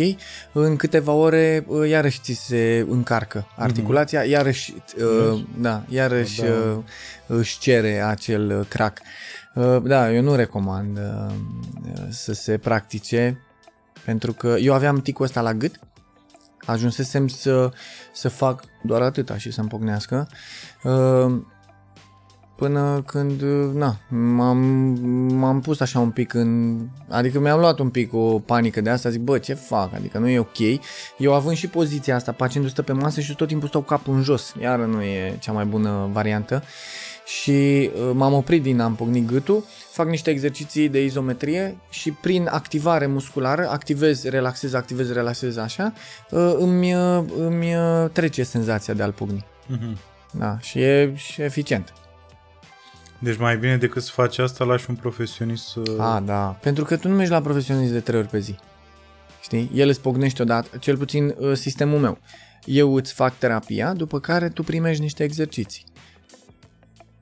în 0.52 0.76
câteva 0.76 1.12
ore 1.12 1.66
uh, 1.68 1.90
iarăși 1.90 2.20
ți 2.22 2.34
se 2.34 2.86
încarcă 2.90 3.48
articulația, 3.58 4.24
iarăși, 4.24 4.74
uh, 5.34 5.42
da, 5.58 5.84
iarăși 5.90 6.42
Da. 6.42 6.48
uh, 6.48 6.78
își 7.28 7.60
cere 7.60 8.02
acel 8.04 8.58
uh, 8.60 8.66
crack. 8.68 9.00
Uh, 9.56 9.78
Da, 9.84 10.12
eu 10.14 10.22
nu 10.22 10.36
recomand 10.36 10.98
uh, 10.98 11.34
să 12.10 12.34
se 12.34 12.58
practice 12.58 13.42
pentru 14.06 14.34
că 14.34 14.56
eu 14.60 14.74
aveam 14.74 15.02
ticul 15.02 15.26
ăsta 15.26 15.42
la 15.42 15.54
gât, 15.54 15.80
ajunsesem 16.66 17.28
să, 17.28 17.72
să 18.14 18.30
fac 18.30 18.64
doar 18.84 19.02
atâta 19.02 19.38
și 19.38 19.52
să-mi 19.52 19.68
pocnească 19.68 20.28
uh, 20.84 21.42
până 22.62 23.04
când, 23.06 23.42
uh, 23.42 23.74
na, 23.74 23.98
m-am, 24.10 24.58
m-am 25.34 25.62
pus 25.62 25.80
așa 25.80 26.00
un 26.00 26.10
pic 26.10 26.34
în... 26.34 26.80
Adică 27.10 27.40
mi-am 27.40 27.60
luat 27.60 27.80
un 27.80 27.90
pic 27.90 28.14
o 28.14 28.40
panică 28.40 28.82
de 28.82 28.90
asta, 28.90 29.10
zic, 29.10 29.22
bă, 29.22 29.38
ce 29.38 29.54
fac? 29.54 29.94
Adică 29.94 30.18
nu 30.18 30.28
e 30.28 30.40
ok. 30.40 30.58
Eu 31.18 31.34
având 31.34 31.56
și 31.56 31.68
poziția 31.68 32.16
asta, 32.16 32.32
pacientul 32.32 32.72
stă 32.72 32.82
pe 32.82 32.92
masă 32.92 33.22
și 33.22 33.36
tot 33.36 33.48
timpul 33.48 33.68
stau 33.68 33.82
cu 33.82 33.88
capul 33.88 34.14
în 34.14 34.22
jos, 34.22 34.54
iar 34.62 34.80
nu 34.80 35.02
e 35.02 35.38
cea 35.40 35.52
mai 35.52 35.66
bună 35.66 36.10
variantă 36.12 36.64
și 37.40 37.90
uh, 37.94 38.12
m-am 38.14 38.34
oprit 38.34 38.62
din 38.62 38.80
am 38.80 38.96
pocnit 38.96 39.28
gâtul, 39.28 39.64
fac 39.92 40.08
niște 40.08 40.30
exerciții 40.30 40.90
de 40.90 41.04
izometrie 41.04 41.78
și 41.90 42.12
prin 42.12 42.48
activare 42.52 43.06
musculară, 43.06 43.68
activez, 43.70 44.24
relaxez, 44.24 44.74
activez, 44.74 45.12
relaxez 45.12 45.58
așa, 45.58 45.94
uh, 46.30 46.54
îmi, 46.58 46.94
uh, 46.94 47.24
îmi 47.38 47.76
uh, 47.76 48.10
trece 48.12 48.44
senzația 48.44 48.94
de 48.94 49.04
a-l 49.04 49.12
pocni. 49.12 49.46
Mhm. 49.68 49.98
Da, 50.32 50.60
și 50.60 50.82
e 50.82 51.14
și 51.16 51.42
eficient. 51.42 51.94
Deci 53.20 53.38
mai 53.38 53.58
bine 53.58 53.78
decât 53.78 54.04
să 54.04 54.12
faci 54.14 54.38
asta, 54.38 54.64
lași 54.64 54.86
un 54.90 54.96
profesionist 54.96 55.68
să... 55.68 55.82
A, 55.98 56.20
da, 56.20 56.58
pentru 56.62 56.84
că 56.84 56.98
tu 56.98 57.08
nu 57.08 57.16
mergi 57.16 57.32
la 57.32 57.42
profesionist 57.42 57.92
de 57.92 58.00
trei 58.00 58.20
ori 58.20 58.28
pe 58.28 58.40
zi. 58.40 58.56
Știi? 59.42 59.72
El 59.74 59.88
îți 59.88 60.02
pocnește 60.02 60.42
odată, 60.42 60.78
cel 60.78 60.98
puțin 60.98 61.36
uh, 61.38 61.54
sistemul 61.54 62.00
meu. 62.00 62.18
Eu 62.66 62.96
îți 62.96 63.14
fac 63.14 63.38
terapia, 63.38 63.94
după 63.94 64.20
care 64.20 64.50
tu 64.50 64.64
primești 64.64 65.02
niște 65.02 65.24
exerciții 65.24 65.91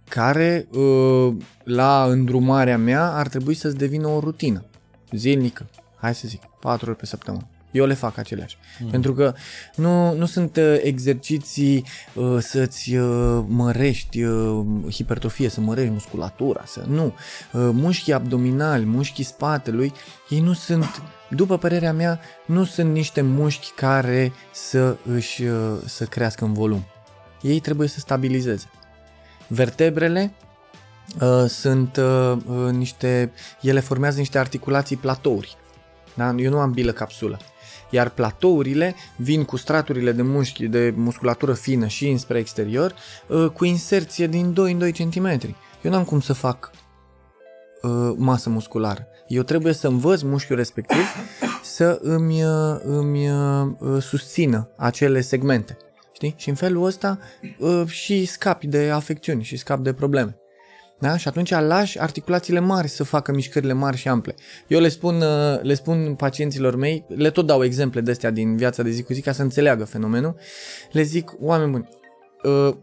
care 0.09 0.67
uh, 0.71 1.33
la 1.63 2.05
îndrumarea 2.09 2.77
mea 2.77 3.11
ar 3.11 3.27
trebui 3.27 3.53
să-ți 3.53 3.77
devină 3.77 4.07
o 4.07 4.19
rutină 4.19 4.65
zilnică, 5.11 5.69
hai 5.95 6.15
să 6.15 6.27
zic, 6.27 6.41
4 6.59 6.89
ori 6.89 6.99
pe 6.99 7.05
săptămână. 7.05 7.47
Eu 7.71 7.85
le 7.85 7.93
fac 7.93 8.17
aceleași. 8.17 8.57
Mm. 8.79 8.89
Pentru 8.89 9.13
că 9.13 9.33
nu, 9.75 10.13
nu 10.13 10.25
sunt 10.25 10.55
uh, 10.55 10.79
exerciții 10.81 11.85
uh, 12.13 12.37
să-ți 12.39 12.95
uh, 12.95 13.43
mărești 13.47 14.23
uh, 14.23 14.65
hipertrofie, 14.91 15.49
să 15.49 15.61
mărești 15.61 15.91
musculatura, 15.91 16.63
să 16.65 16.85
nu. 16.87 17.05
Uh, 17.05 17.11
mușchii 17.51 18.13
abdominali, 18.13 18.85
mușchii 18.85 19.23
spatelui, 19.23 19.93
ei 20.29 20.39
nu 20.39 20.53
sunt, 20.53 21.01
după 21.29 21.57
părerea 21.57 21.93
mea, 21.93 22.19
nu 22.45 22.63
sunt 22.63 22.91
niște 22.91 23.21
mușchi 23.21 23.71
care 23.75 24.31
să 24.53 24.97
își 25.05 25.43
uh, 25.43 25.77
să 25.85 26.05
crească 26.05 26.45
în 26.45 26.53
volum. 26.53 26.85
Ei 27.41 27.59
trebuie 27.59 27.87
să 27.87 27.99
stabilizeze. 27.99 28.69
Vertebrele 29.49 30.33
uh, 31.21 31.45
sunt 31.47 31.97
uh, 31.97 32.37
uh, 32.45 32.71
niște, 32.71 33.31
ele 33.61 33.79
formează 33.79 34.17
niște 34.17 34.37
articulații 34.37 34.95
platouri. 34.95 35.57
Da? 36.13 36.35
Eu 36.37 36.51
nu 36.51 36.59
am 36.59 36.71
bilă 36.71 36.91
capsulă. 36.91 37.39
Iar 37.89 38.09
platourile 38.09 38.95
vin 39.15 39.43
cu 39.43 39.57
straturile 39.57 40.11
de 40.11 40.21
mușchi, 40.21 40.67
de 40.67 40.93
musculatură 40.95 41.53
fină 41.53 41.87
și 41.87 42.09
înspre 42.09 42.39
exterior, 42.39 42.95
uh, 43.27 43.49
cu 43.49 43.65
inserție 43.65 44.27
din 44.27 44.53
2 44.53 44.71
în 44.71 44.77
2 44.77 44.91
cm. 44.91 45.55
Eu 45.81 45.91
n-am 45.91 46.03
cum 46.03 46.19
să 46.19 46.33
fac 46.33 46.71
uh, 47.81 48.13
masă 48.17 48.49
musculară. 48.49 49.07
Eu 49.27 49.43
trebuie 49.43 49.73
să 49.73 49.87
învăț 49.87 50.21
mușchiul 50.21 50.55
respectiv 50.55 51.03
să 51.63 51.99
îmi, 52.01 52.43
uh, 52.43 52.79
îmi 52.83 53.29
uh, 53.29 54.01
susțină 54.01 54.69
acele 54.77 55.21
segmente. 55.21 55.77
Știi? 56.19 56.33
Și 56.37 56.49
în 56.49 56.55
felul 56.55 56.85
ăsta 56.85 57.19
uh, 57.59 57.87
și 57.87 58.25
scapi 58.25 58.67
de 58.67 58.89
afecțiuni 58.89 59.43
și 59.43 59.57
scapi 59.57 59.81
de 59.81 59.93
probleme. 59.93 60.37
Da? 60.99 61.17
Și 61.17 61.27
atunci 61.27 61.49
lași 61.49 61.99
articulațiile 61.99 62.59
mari 62.59 62.87
să 62.87 63.03
facă 63.03 63.31
mișcările 63.31 63.73
mari 63.73 63.97
și 63.97 64.07
ample. 64.07 64.35
Eu 64.67 64.79
le 64.79 64.89
spun, 64.89 65.15
uh, 65.15 65.61
le 65.61 65.73
spun 65.73 66.15
pacienților 66.15 66.75
mei, 66.75 67.05
le 67.07 67.29
tot 67.29 67.45
dau 67.45 67.63
exemple 67.63 68.01
de 68.01 68.11
astea 68.11 68.29
din 68.29 68.57
viața 68.57 68.83
de 68.83 68.89
zi 68.89 69.03
cu 69.03 69.13
zi 69.13 69.21
ca 69.21 69.31
să 69.31 69.41
înțeleagă 69.41 69.85
fenomenul. 69.85 70.35
Le 70.91 71.01
zic, 71.01 71.31
oameni 71.39 71.71
buni, 71.71 71.89
uh, 72.43 72.75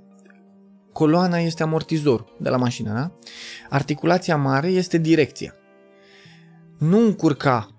coloana 0.92 1.38
este 1.38 1.62
amortizor 1.62 2.24
de 2.38 2.48
la 2.48 2.56
mașină, 2.56 2.92
da? 2.92 3.12
Articulația 3.68 4.36
mare 4.36 4.68
este 4.68 4.98
direcția. 4.98 5.54
Nu 6.78 6.98
încurca 6.98 7.76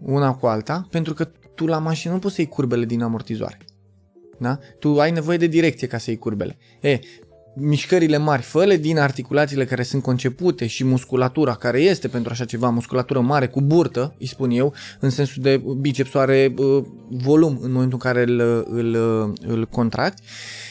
una 0.00 0.34
cu 0.34 0.46
alta, 0.46 0.86
pentru 0.90 1.14
că 1.14 1.24
tu 1.54 1.66
la 1.66 1.78
mașină 1.78 2.12
nu 2.12 2.18
poți 2.18 2.34
să 2.34 2.40
iei 2.40 2.50
curbele 2.50 2.84
din 2.84 3.02
amortizoare. 3.02 3.58
Da? 4.38 4.58
Tu 4.78 5.00
ai 5.00 5.10
nevoie 5.10 5.36
de 5.36 5.46
direcție 5.46 5.86
ca 5.86 5.98
să 5.98 6.10
iei 6.10 6.18
curbele. 6.18 6.56
E, 6.80 6.98
mișcările 7.56 8.16
mari, 8.16 8.42
fă 8.42 8.76
din 8.80 8.98
articulațiile 8.98 9.64
care 9.64 9.82
sunt 9.82 10.02
concepute 10.02 10.66
și 10.66 10.84
musculatura 10.84 11.54
care 11.54 11.80
este 11.80 12.08
pentru 12.08 12.32
așa 12.32 12.44
ceva, 12.44 12.68
musculatură 12.68 13.20
mare 13.20 13.48
cu 13.48 13.60
burtă, 13.60 14.14
îi 14.18 14.26
spun 14.26 14.50
eu, 14.50 14.74
în 15.00 15.10
sensul 15.10 15.42
de 15.42 15.62
bicepsul 15.80 16.20
are 16.20 16.54
uh, 16.56 16.84
volum 17.08 17.58
în 17.62 17.72
momentul 17.72 17.98
în 18.02 18.10
care 18.12 18.22
îl, 18.22 18.66
îl, 18.70 18.94
îl 19.46 19.66
contracti, 19.66 20.22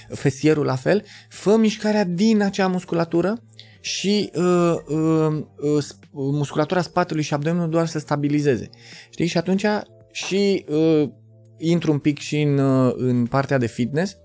fesierul 0.10 0.65
la 0.65 0.76
fel, 0.76 1.03
fă 1.30 1.56
mișcarea 1.57 2.03
din 2.03 2.41
acea 2.41 2.68
musculatură 2.68 3.41
și 3.80 4.31
uh, 4.35 4.76
uh, 4.88 5.44
uh, 5.57 5.85
musculatura 6.11 6.81
spatelui 6.81 7.23
și 7.23 7.34
abdomenului 7.34 7.72
doar 7.72 7.88
să 7.88 7.99
stabilizeze. 7.99 8.69
Știi? 9.10 9.26
Și 9.26 9.38
atunci 9.38 9.65
și 10.11 10.65
uh, 10.68 11.10
intru 11.57 11.91
un 11.91 11.99
pic 11.99 12.19
și 12.19 12.41
în, 12.41 12.57
uh, 12.57 12.93
în 12.97 13.25
partea 13.25 13.57
de 13.57 13.67
fitness, 13.67 14.17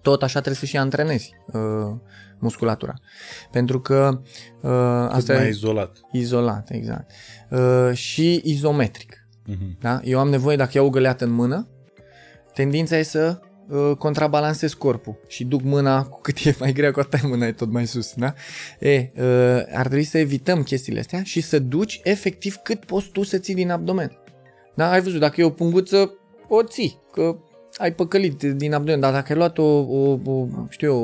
tot 0.00 0.22
așa 0.22 0.38
trebuie 0.40 0.60
să 0.60 0.66
și 0.66 0.76
antrenezi 0.76 1.34
uh, 1.46 1.96
musculatura. 2.38 2.94
Pentru 3.50 3.80
că 3.80 4.20
uh, 4.60 4.70
asta 5.08 5.34
mai 5.34 5.44
e 5.44 5.48
izolat. 5.48 6.00
izolat, 6.12 6.70
exact. 6.70 7.10
Uh, 7.50 7.90
și 7.92 8.40
izometric. 8.44 9.26
Uh-huh. 9.50 9.78
Da? 9.80 10.00
Eu 10.04 10.18
am 10.18 10.28
nevoie, 10.28 10.56
dacă 10.56 10.70
iau 10.74 10.86
o 10.86 10.90
găleată 10.90 11.24
în 11.24 11.30
mână, 11.30 11.68
tendința 12.54 12.96
e 12.96 13.02
să 13.02 13.40
uh, 13.68 13.96
contrabalansez 13.98 14.72
corpul 14.72 15.20
și 15.28 15.44
duc 15.44 15.62
mâna, 15.62 16.04
cu 16.04 16.20
cât 16.20 16.36
e 16.44 16.54
mai 16.58 16.72
grea, 16.72 16.90
cu 16.90 17.00
atât 17.00 17.22
mâna 17.22 17.46
e 17.46 17.52
tot 17.52 17.70
mai 17.70 17.86
sus. 17.86 18.14
Da? 18.16 18.34
E, 18.78 19.10
uh, 19.16 19.62
ar 19.72 19.86
trebui 19.86 20.04
să 20.04 20.18
evităm 20.18 20.62
chestiile 20.62 21.00
astea 21.00 21.22
și 21.22 21.40
să 21.40 21.58
duci 21.58 22.00
efectiv 22.02 22.56
cât 22.56 22.84
poți 22.84 23.10
tu 23.10 23.22
să 23.22 23.38
ții 23.38 23.54
din 23.54 23.70
abdomen. 23.70 24.18
Da? 24.74 24.90
Ai 24.90 25.00
văzut, 25.00 25.20
dacă 25.20 25.40
e 25.40 25.44
o 25.44 25.50
punguță, 25.50 26.16
o 26.54 26.62
ții, 26.62 26.98
că 27.12 27.36
ai 27.76 27.92
păcălit 27.92 28.42
din 28.42 28.74
abdomen, 28.74 29.00
dar 29.00 29.12
dacă 29.12 29.32
ai 29.32 29.38
luat 29.38 29.58
o, 29.58 29.78
o, 29.78 30.18
o 30.24 30.46
știu 30.68 30.88
eu, 30.88 30.98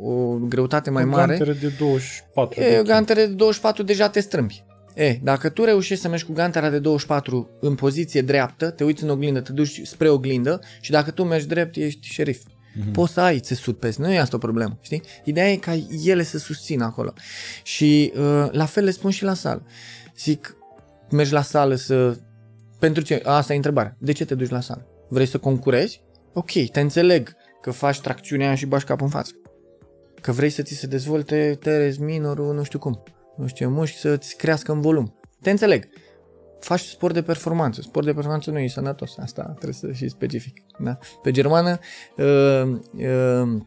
o, 0.00 0.10
o 0.10 0.36
greutate 0.36 0.90
mai 0.90 1.04
mare... 1.04 1.36
Gantere 1.36 1.52
de 1.52 1.72
24. 1.78 2.60
E, 2.60 2.76
de 2.76 2.82
gantere 2.86 3.26
de 3.26 3.32
24 3.32 3.82
deja 3.82 4.08
te 4.08 4.20
strâmbi. 4.20 4.64
E, 4.94 5.18
dacă 5.22 5.48
tu 5.48 5.64
reușești 5.64 6.02
să 6.02 6.08
mergi 6.08 6.24
cu 6.24 6.32
gantera 6.32 6.70
de 6.70 6.78
24 6.78 7.50
în 7.60 7.74
poziție 7.74 8.22
dreaptă, 8.22 8.70
te 8.70 8.84
uiți 8.84 9.02
în 9.02 9.10
oglindă, 9.10 9.40
te 9.40 9.52
duci 9.52 9.80
spre 9.84 10.08
oglindă 10.08 10.60
și 10.80 10.90
dacă 10.90 11.10
tu 11.10 11.24
mergi 11.24 11.46
drept, 11.46 11.76
ești 11.76 12.06
șerif. 12.06 12.42
Mm-hmm. 12.42 12.92
Poți 12.92 13.12
să 13.12 13.20
ai 13.20 13.40
țesut 13.40 13.78
peste, 13.78 14.02
nu 14.02 14.12
e 14.12 14.18
asta 14.18 14.36
o 14.36 14.38
problemă, 14.38 14.78
știi? 14.80 15.02
Ideea 15.24 15.50
e 15.50 15.56
ca 15.56 15.74
ele 16.04 16.22
să 16.22 16.38
susțină 16.38 16.84
acolo. 16.84 17.12
Și 17.62 18.12
uh, 18.16 18.48
la 18.50 18.64
fel 18.64 18.84
le 18.84 18.90
spun 18.90 19.10
și 19.10 19.24
la 19.24 19.34
sală. 19.34 19.66
Zic, 20.18 20.56
mergi 21.10 21.32
la 21.32 21.42
sală 21.42 21.74
să... 21.74 22.16
Pentru 22.84 23.02
ce? 23.02 23.20
Asta 23.24 23.52
e 23.52 23.56
întrebarea. 23.56 23.96
De 23.98 24.12
ce 24.12 24.24
te 24.24 24.34
duci 24.34 24.50
la 24.50 24.60
sală? 24.60 24.86
Vrei 25.08 25.26
să 25.26 25.38
concurezi? 25.38 26.02
Ok, 26.32 26.50
te 26.72 26.80
înțeleg 26.80 27.36
că 27.60 27.70
faci 27.70 28.00
tracțiunea 28.00 28.54
și 28.54 28.66
bași 28.66 28.84
capul 28.84 29.04
în 29.04 29.10
față. 29.10 29.32
Că 30.20 30.32
vrei 30.32 30.50
să 30.50 30.62
ți 30.62 30.74
se 30.74 30.86
dezvolte 30.86 31.58
teres 31.60 31.96
minorul, 31.96 32.54
nu 32.54 32.62
știu 32.62 32.78
cum. 32.78 33.02
Nu 33.36 33.46
știu, 33.46 33.68
mușchi 33.68 33.98
să-ți 33.98 34.36
crească 34.36 34.72
în 34.72 34.80
volum. 34.80 35.18
Te 35.40 35.50
înțeleg. 35.50 35.88
Faci 36.60 36.80
sport 36.80 37.14
de 37.14 37.22
performanță. 37.22 37.80
Sport 37.80 38.06
de 38.06 38.12
performanță 38.12 38.50
nu 38.50 38.58
e 38.58 38.68
sănătos. 38.68 39.18
Asta 39.18 39.42
trebuie 39.42 39.72
să 39.72 39.92
și 39.92 40.08
specific. 40.08 40.60
Da? 40.78 40.98
Pe 41.22 41.30
germană 41.30 41.78
uh, 42.16 42.78
uh, 42.92 43.60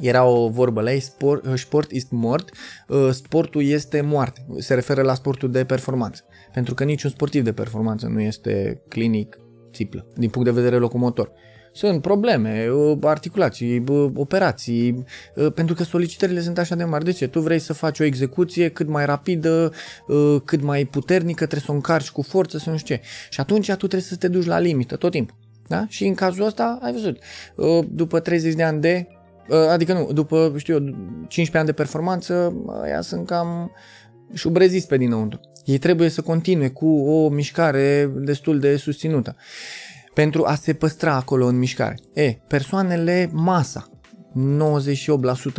era 0.00 0.24
o 0.24 0.48
vorbă 0.48 0.80
la 0.80 0.92
ei, 0.92 1.00
sport, 1.00 1.58
sport 1.58 1.90
ist 1.90 2.10
mort, 2.10 2.50
uh, 2.88 3.08
sportul 3.12 3.62
este 3.62 4.00
moarte. 4.00 4.46
Se 4.58 4.74
referă 4.74 5.02
la 5.02 5.14
sportul 5.14 5.50
de 5.50 5.64
performanță. 5.64 6.24
Pentru 6.56 6.74
că 6.74 6.84
niciun 6.84 7.10
sportiv 7.10 7.44
de 7.44 7.52
performanță 7.52 8.06
nu 8.06 8.20
este 8.20 8.82
clinic 8.88 9.38
țiplă, 9.72 10.06
din 10.14 10.28
punct 10.28 10.48
de 10.48 10.54
vedere 10.54 10.76
locomotor. 10.76 11.32
Sunt 11.72 12.02
probleme, 12.02 12.68
articulații, 13.02 13.84
operații, 14.14 15.04
pentru 15.54 15.74
că 15.74 15.82
solicitările 15.82 16.40
sunt 16.40 16.58
așa 16.58 16.74
de 16.74 16.84
mari. 16.84 17.04
De 17.04 17.10
ce? 17.10 17.26
Tu 17.26 17.40
vrei 17.40 17.58
să 17.58 17.72
faci 17.72 18.00
o 18.00 18.04
execuție 18.04 18.68
cât 18.68 18.88
mai 18.88 19.06
rapidă, 19.06 19.72
cât 20.44 20.62
mai 20.62 20.84
puternică, 20.84 21.38
trebuie 21.38 21.60
să 21.60 21.72
o 21.72 21.74
încarci 21.74 22.10
cu 22.10 22.22
forță, 22.22 22.58
să 22.58 22.70
nu 22.70 22.76
știu 22.76 22.94
ce. 22.94 23.02
Și 23.30 23.40
atunci 23.40 23.66
tu 23.66 23.76
trebuie 23.76 24.00
să 24.00 24.16
te 24.16 24.28
duci 24.28 24.46
la 24.46 24.58
limită 24.58 24.96
tot 24.96 25.10
timpul. 25.10 25.36
Da? 25.66 25.84
Și 25.88 26.06
în 26.06 26.14
cazul 26.14 26.44
ăsta, 26.44 26.78
ai 26.82 26.92
văzut, 26.92 27.18
după 27.90 28.20
30 28.20 28.54
de 28.54 28.62
ani 28.62 28.80
de, 28.80 29.06
adică 29.70 29.92
nu, 29.92 30.12
după, 30.12 30.54
știu 30.56 30.74
eu, 30.74 30.80
15 30.80 31.58
ani 31.58 31.66
de 31.66 31.72
performanță, 31.72 32.54
aia 32.82 33.00
sunt 33.00 33.26
cam 33.26 33.70
șubrezis 34.34 34.84
pe 34.84 34.96
dinăuntru. 34.96 35.40
Ei 35.66 35.78
trebuie 35.78 36.08
să 36.08 36.20
continue 36.20 36.68
cu 36.68 36.86
o 36.86 37.28
mișcare 37.28 38.10
destul 38.14 38.58
de 38.58 38.76
susținută 38.76 39.36
pentru 40.14 40.44
a 40.44 40.54
se 40.54 40.72
păstra 40.72 41.14
acolo 41.14 41.46
în 41.46 41.58
mișcare. 41.58 41.98
E, 42.12 42.32
persoanele 42.46 43.30
masa, 43.32 43.90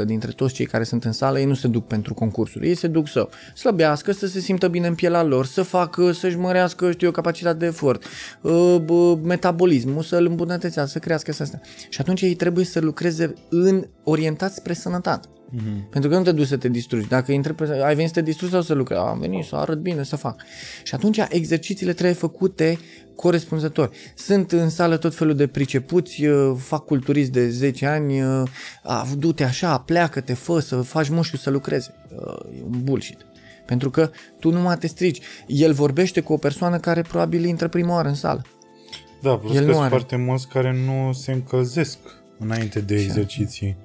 98% 0.02 0.06
dintre 0.06 0.32
toți 0.32 0.54
cei 0.54 0.66
care 0.66 0.84
sunt 0.84 1.04
în 1.04 1.12
sală, 1.12 1.40
ei 1.40 1.46
nu 1.46 1.54
se 1.54 1.68
duc 1.68 1.88
pentru 1.88 2.14
concursuri. 2.14 2.68
Ei 2.68 2.76
se 2.76 2.88
duc 2.88 3.08
să 3.08 3.30
slăbească, 3.56 4.12
să 4.12 4.28
se 4.28 4.40
simtă 4.40 4.68
bine 4.68 4.88
în 4.88 4.96
pielea 4.96 5.24
lor, 5.24 5.46
să 5.46 5.62
facă, 5.62 6.12
să-și 6.12 6.38
mărească, 6.38 6.92
știu 6.92 7.08
eu, 7.08 7.14
capacitatea 7.14 7.60
de 7.60 7.66
efort, 7.66 8.04
uh, 8.42 9.18
metabolismul, 9.24 10.04
să-l 10.04 10.26
îmbunătățească, 10.26 10.92
să 10.92 11.00
crească 11.00 11.32
să 11.32 11.44
astea. 11.44 11.62
Și 11.90 12.02
atunci 12.02 12.22
ei 12.22 12.36
trebuie 12.36 12.66
să 12.66 12.80
lucreze 12.80 13.34
în 13.50 13.88
orientați 14.04 14.56
spre 14.56 14.74
sănătate. 14.74 15.28
Mm-hmm. 15.56 15.90
Pentru 15.90 16.10
că 16.10 16.18
nu 16.18 16.24
te 16.24 16.32
duci 16.32 16.48
să 16.48 16.58
te 16.58 16.70
distrugi. 16.70 17.08
Dacă 17.08 17.32
intre, 17.32 17.56
ai 17.84 17.96
venit 17.96 18.08
să 18.08 18.14
te 18.14 18.22
distrugi 18.22 18.52
sau 18.52 18.62
să 18.62 18.74
lucrezi, 18.74 19.02
am 19.02 19.20
venit 19.20 19.46
să 19.46 19.56
arăt 19.56 19.80
bine, 19.80 20.04
să 20.04 20.16
fac. 20.16 20.42
Și 20.84 20.96
atunci 20.96 21.20
exercițiile 21.30 21.94
trebuie 21.94 22.16
făcute 22.16 22.78
corespunzător. 23.16 23.92
Sunt 24.16 24.52
în 24.52 24.70
sală 24.70 24.98
tot 24.98 25.16
felul 25.16 25.36
de 25.36 25.48
pricepuți, 25.48 26.26
uh, 26.26 26.56
fac 26.58 26.86
culturist 26.86 27.32
de 27.32 27.50
10 27.50 27.86
ani, 27.86 28.22
uh, 28.22 28.44
du-te 29.18 29.44
așa, 29.44 29.78
pleacă-te, 29.78 30.34
fă 30.34 30.60
să 30.60 30.82
faci 30.82 31.10
mușchiul 31.10 31.40
să 31.40 31.50
lucreze. 31.50 31.94
Uh, 32.16 32.60
e 32.60 32.64
un 32.64 32.84
bullshit. 32.84 33.26
Pentru 33.66 33.90
că 33.90 34.10
tu 34.40 34.52
nu 34.52 34.60
mai 34.60 34.78
te 34.78 34.88
strici. 34.88 35.22
El 35.48 35.74
vorbește 35.74 36.22
cu 36.22 36.34
o 36.34 36.38
persoană 36.38 36.78
care 36.78 37.02
probabil 37.02 37.46
intră 37.46 37.68
prima 37.68 37.94
oară 37.94 38.08
în 38.08 38.16
sală. 38.16 38.42
Da, 39.22 39.38
plus 39.38 39.56
El 39.56 39.66
că 39.66 39.74
sunt 39.74 39.88
foarte 39.88 40.16
mulți 40.16 40.48
care 40.48 40.78
nu 40.86 41.14
se 41.14 41.32
încălzesc 41.32 41.98
înainte 42.40 42.80
de 42.80 42.96
exerciții. 42.96 43.78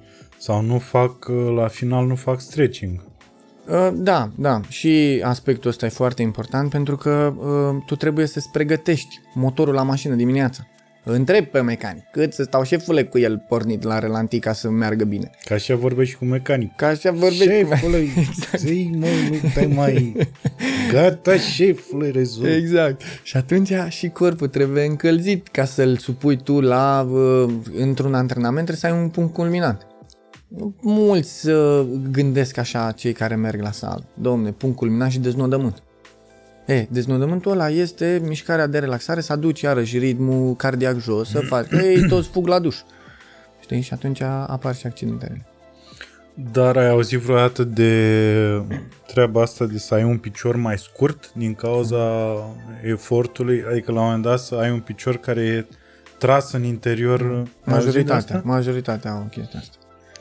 Sau 0.43 0.61
nu 0.61 0.79
fac, 0.79 1.31
la 1.55 1.67
final 1.67 2.05
nu 2.05 2.15
fac 2.15 2.39
stretching. 2.39 2.99
Uh, 3.67 3.89
da, 3.93 4.29
da. 4.35 4.61
Și 4.67 5.21
aspectul 5.25 5.69
ăsta 5.69 5.85
e 5.85 5.89
foarte 5.89 6.21
important 6.21 6.69
pentru 6.69 6.95
că 6.95 7.33
uh, 7.37 7.83
tu 7.85 7.95
trebuie 7.95 8.25
să-ți 8.25 8.49
pregătești 8.51 9.19
motorul 9.33 9.73
la 9.73 9.83
mașină 9.83 10.15
dimineața. 10.15 10.67
Întreb 11.03 11.45
pe 11.45 11.61
mecanic 11.61 12.03
cât 12.11 12.33
să 12.33 12.43
stau 12.43 12.63
șefule 12.63 13.03
cu 13.03 13.19
el 13.19 13.45
pornit 13.47 13.83
la 13.83 13.99
relanti 13.99 14.39
ca 14.39 14.53
să 14.53 14.69
meargă 14.69 15.03
bine. 15.03 15.29
Ca 15.45 15.55
așa 15.55 15.75
vorbești 15.75 16.11
și 16.11 16.17
cu 16.17 16.25
mecanic. 16.25 16.75
Ca 16.75 16.87
așa 16.87 17.11
vorbești 17.11 17.43
șefule, 17.43 17.97
cu 17.97 18.19
exact. 18.29 18.57
zi, 18.57 18.89
mă, 18.97 19.07
nu 19.29 19.49
te 19.53 19.65
mai... 19.65 20.15
Gata, 20.91 21.37
șefule, 21.37 22.09
rezolv. 22.09 22.53
Exact. 22.53 23.01
Și 23.23 23.37
atunci 23.37 23.73
și 23.89 24.09
corpul 24.09 24.47
trebuie 24.47 24.85
încălzit 24.85 25.47
ca 25.47 25.65
să-l 25.65 25.97
supui 25.97 26.37
tu 26.37 26.59
la, 26.59 27.07
uh, 27.11 27.53
într-un 27.77 28.13
antrenament, 28.13 28.65
trebuie 28.65 28.91
să 28.91 28.97
ai 28.97 29.03
un 29.03 29.09
punct 29.09 29.33
culminant 29.33 29.87
mulți 30.81 31.49
uh, 31.49 31.85
gândesc 32.11 32.57
așa 32.57 32.91
cei 32.91 33.13
care 33.13 33.35
merg 33.35 33.61
la 33.61 33.71
sală. 33.71 34.03
Domne, 34.13 34.51
punct 34.51 34.77
culminat 34.77 35.09
și 35.09 35.19
deznodământ. 35.19 35.83
E, 36.65 36.87
deznodământul 36.89 37.51
ăla 37.51 37.69
este 37.69 38.21
mișcarea 38.25 38.67
de 38.67 38.79
relaxare, 38.79 39.21
să 39.21 39.31
aduci 39.31 39.61
iarăși 39.61 39.97
ritmul 39.97 40.55
cardiac 40.55 40.99
jos, 40.99 41.29
să 41.29 41.39
faci, 41.39 41.71
ei, 41.83 42.07
toți 42.07 42.29
fug 42.29 42.47
la 42.47 42.59
duș. 42.59 42.77
Știi? 43.59 43.81
Și 43.81 43.93
atunci 43.93 44.21
apar 44.21 44.75
și 44.75 44.85
accidentele. 44.85 45.45
Dar 46.51 46.77
ai 46.77 46.89
auzit 46.89 47.19
vreodată 47.19 47.63
de 47.63 48.63
treaba 49.07 49.41
asta 49.41 49.65
de 49.65 49.77
să 49.77 49.93
ai 49.93 50.03
un 50.03 50.17
picior 50.17 50.55
mai 50.55 50.77
scurt 50.77 51.33
din 51.33 51.53
cauza 51.53 51.97
efortului? 52.83 53.63
Adică 53.71 53.91
la 53.91 53.99
un 53.99 54.05
moment 54.05 54.23
dat 54.23 54.39
să 54.39 54.55
ai 54.55 54.71
un 54.71 54.79
picior 54.79 55.17
care 55.17 55.41
e 55.41 55.65
tras 56.17 56.51
în 56.51 56.63
interior? 56.63 57.47
Majoritatea, 57.63 58.41
majoritatea 58.43 59.11
au 59.11 59.27
chestia 59.31 59.59
asta. 59.59 59.77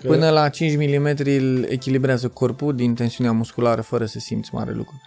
Până 0.07 0.31
la 0.31 0.49
5 0.49 0.77
mm 0.77 1.15
îl 1.24 1.66
echilibrează 1.69 2.29
corpul 2.29 2.74
din 2.74 2.95
tensiunea 2.95 3.33
musculară 3.33 3.81
fără 3.81 4.05
să 4.05 4.19
simți 4.19 4.51
mare 4.55 4.73
lucru. 4.73 5.01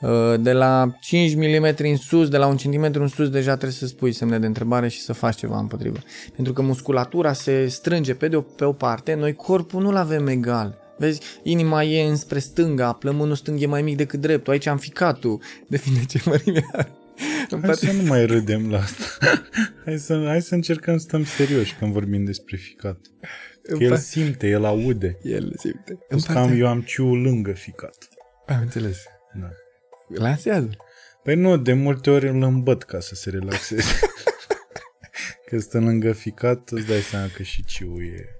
Uh, 0.00 0.40
de 0.40 0.52
la 0.52 0.96
5 1.00 1.34
mm 1.34 1.74
în 1.78 1.96
sus, 1.96 2.28
de 2.28 2.36
la 2.36 2.46
1 2.46 2.56
cm 2.56 2.90
în 3.00 3.08
sus, 3.08 3.28
deja 3.30 3.52
trebuie 3.52 3.78
să 3.78 3.86
spui 3.86 4.12
semne 4.12 4.38
de 4.38 4.46
întrebare 4.46 4.88
și 4.88 5.00
să 5.00 5.12
faci 5.12 5.36
ceva 5.36 5.58
împotrivă. 5.58 5.98
Pentru 6.34 6.52
că 6.52 6.62
musculatura 6.62 7.32
se 7.32 7.66
strânge 7.66 8.14
pe, 8.14 8.28
de 8.28 8.36
o, 8.36 8.40
pe 8.40 8.64
o 8.64 8.72
parte, 8.72 9.14
noi 9.14 9.34
corpul 9.34 9.82
nu-l 9.82 9.96
avem 9.96 10.26
egal. 10.26 10.78
Vezi, 10.98 11.20
inima 11.42 11.82
e 11.82 12.08
înspre 12.08 12.38
stânga, 12.38 12.92
plămânul 12.92 13.34
stâng 13.34 13.62
e 13.62 13.66
mai 13.66 13.82
mic 13.82 13.96
decât 13.96 14.20
dreptul, 14.20 14.52
aici 14.52 14.66
am 14.66 14.78
ficatul, 14.78 15.40
depinde 15.68 16.04
ce 16.04 16.20
mărime 16.24 16.66
are. 16.72 16.92
Hai 17.62 17.74
să 17.74 17.92
nu 17.92 18.02
mai 18.02 18.26
râdem 18.26 18.70
la 18.70 18.78
asta. 18.78 19.04
Hai 19.84 19.98
să, 19.98 20.24
hai 20.26 20.42
să 20.42 20.54
încercăm 20.54 20.98
să 20.98 21.04
stăm 21.08 21.24
serioși 21.24 21.74
când 21.74 21.92
vorbim 21.92 22.24
despre 22.24 22.56
ficat. 22.56 22.98
El 23.78 23.96
simte, 23.96 24.46
el 24.48 24.64
aude. 24.64 25.18
El 25.22 25.52
simte. 25.58 25.98
Cam 26.32 26.60
eu 26.60 26.66
am 26.66 26.82
ciul 26.82 27.20
lângă 27.20 27.52
ficat. 27.52 28.08
Am 28.46 28.60
înțeles. 28.60 29.04
Da. 29.40 29.50
Lansează. 30.08 30.70
Păi 31.22 31.34
nu, 31.34 31.56
de 31.56 31.72
multe 31.72 32.10
ori 32.10 32.28
îl 32.28 32.42
îmbăt 32.42 32.82
ca 32.82 33.00
să 33.00 33.14
se 33.14 33.30
relaxeze. 33.30 33.98
Că 35.46 35.58
stă 35.58 35.78
lângă 35.78 36.12
ficat, 36.12 36.70
îți 36.70 36.86
dai 36.86 37.00
seama 37.00 37.26
că 37.36 37.42
și 37.42 37.64
ciu 37.64 38.02
e... 38.02 38.36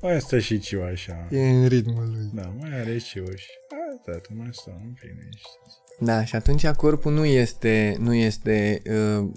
Mai 0.00 0.20
stă 0.20 0.38
și 0.38 0.58
ciu 0.58 0.82
așa. 0.82 1.28
E 1.30 1.48
în 1.48 1.66
ritmul 1.66 2.10
lui. 2.10 2.30
Da, 2.32 2.42
mai 2.42 2.80
are 2.80 2.98
ciu 2.98 3.34
și... 3.36 3.50
Asta, 3.92 4.18
tu 4.18 4.34
mai 4.34 4.48
stau 4.50 4.74
în 4.74 4.94
liniște. 5.00 5.58
Da, 6.00 6.24
și 6.24 6.36
atunci 6.36 6.66
corpul 6.66 7.12
nu 7.12 7.24
este, 7.24 7.96
nu 8.00 8.14
este 8.14 8.82
uh, 9.18 9.28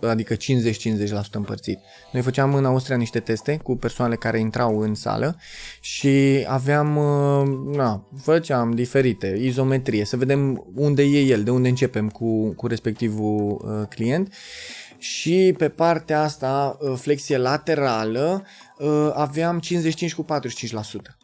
adică 0.00 0.34
50-50% 0.34 0.38
împărțit. 1.32 1.78
Noi 2.12 2.22
făceam 2.22 2.54
în 2.54 2.64
Austria 2.64 2.96
niște 2.96 3.20
teste 3.20 3.56
cu 3.62 3.76
persoane 3.76 4.14
care 4.14 4.38
intrau 4.38 4.80
în 4.80 4.94
sală 4.94 5.36
și 5.80 6.44
aveam, 6.48 6.96
uh, 6.96 7.76
na, 7.76 8.08
făceam 8.22 8.70
diferite, 8.70 9.38
izometrie, 9.40 10.04
să 10.04 10.16
vedem 10.16 10.66
unde 10.74 11.02
e 11.02 11.20
el, 11.20 11.42
de 11.42 11.50
unde 11.50 11.68
începem 11.68 12.08
cu, 12.08 12.54
cu 12.54 12.66
respectivul 12.66 13.64
uh, 13.64 13.88
client. 13.88 14.32
Și 14.98 15.54
pe 15.58 15.68
partea 15.68 16.22
asta, 16.22 16.78
flexie 16.96 17.36
laterală, 17.36 18.44
aveam 19.14 19.58
55 19.58 20.14
cu 20.14 20.24
45% 20.24 21.19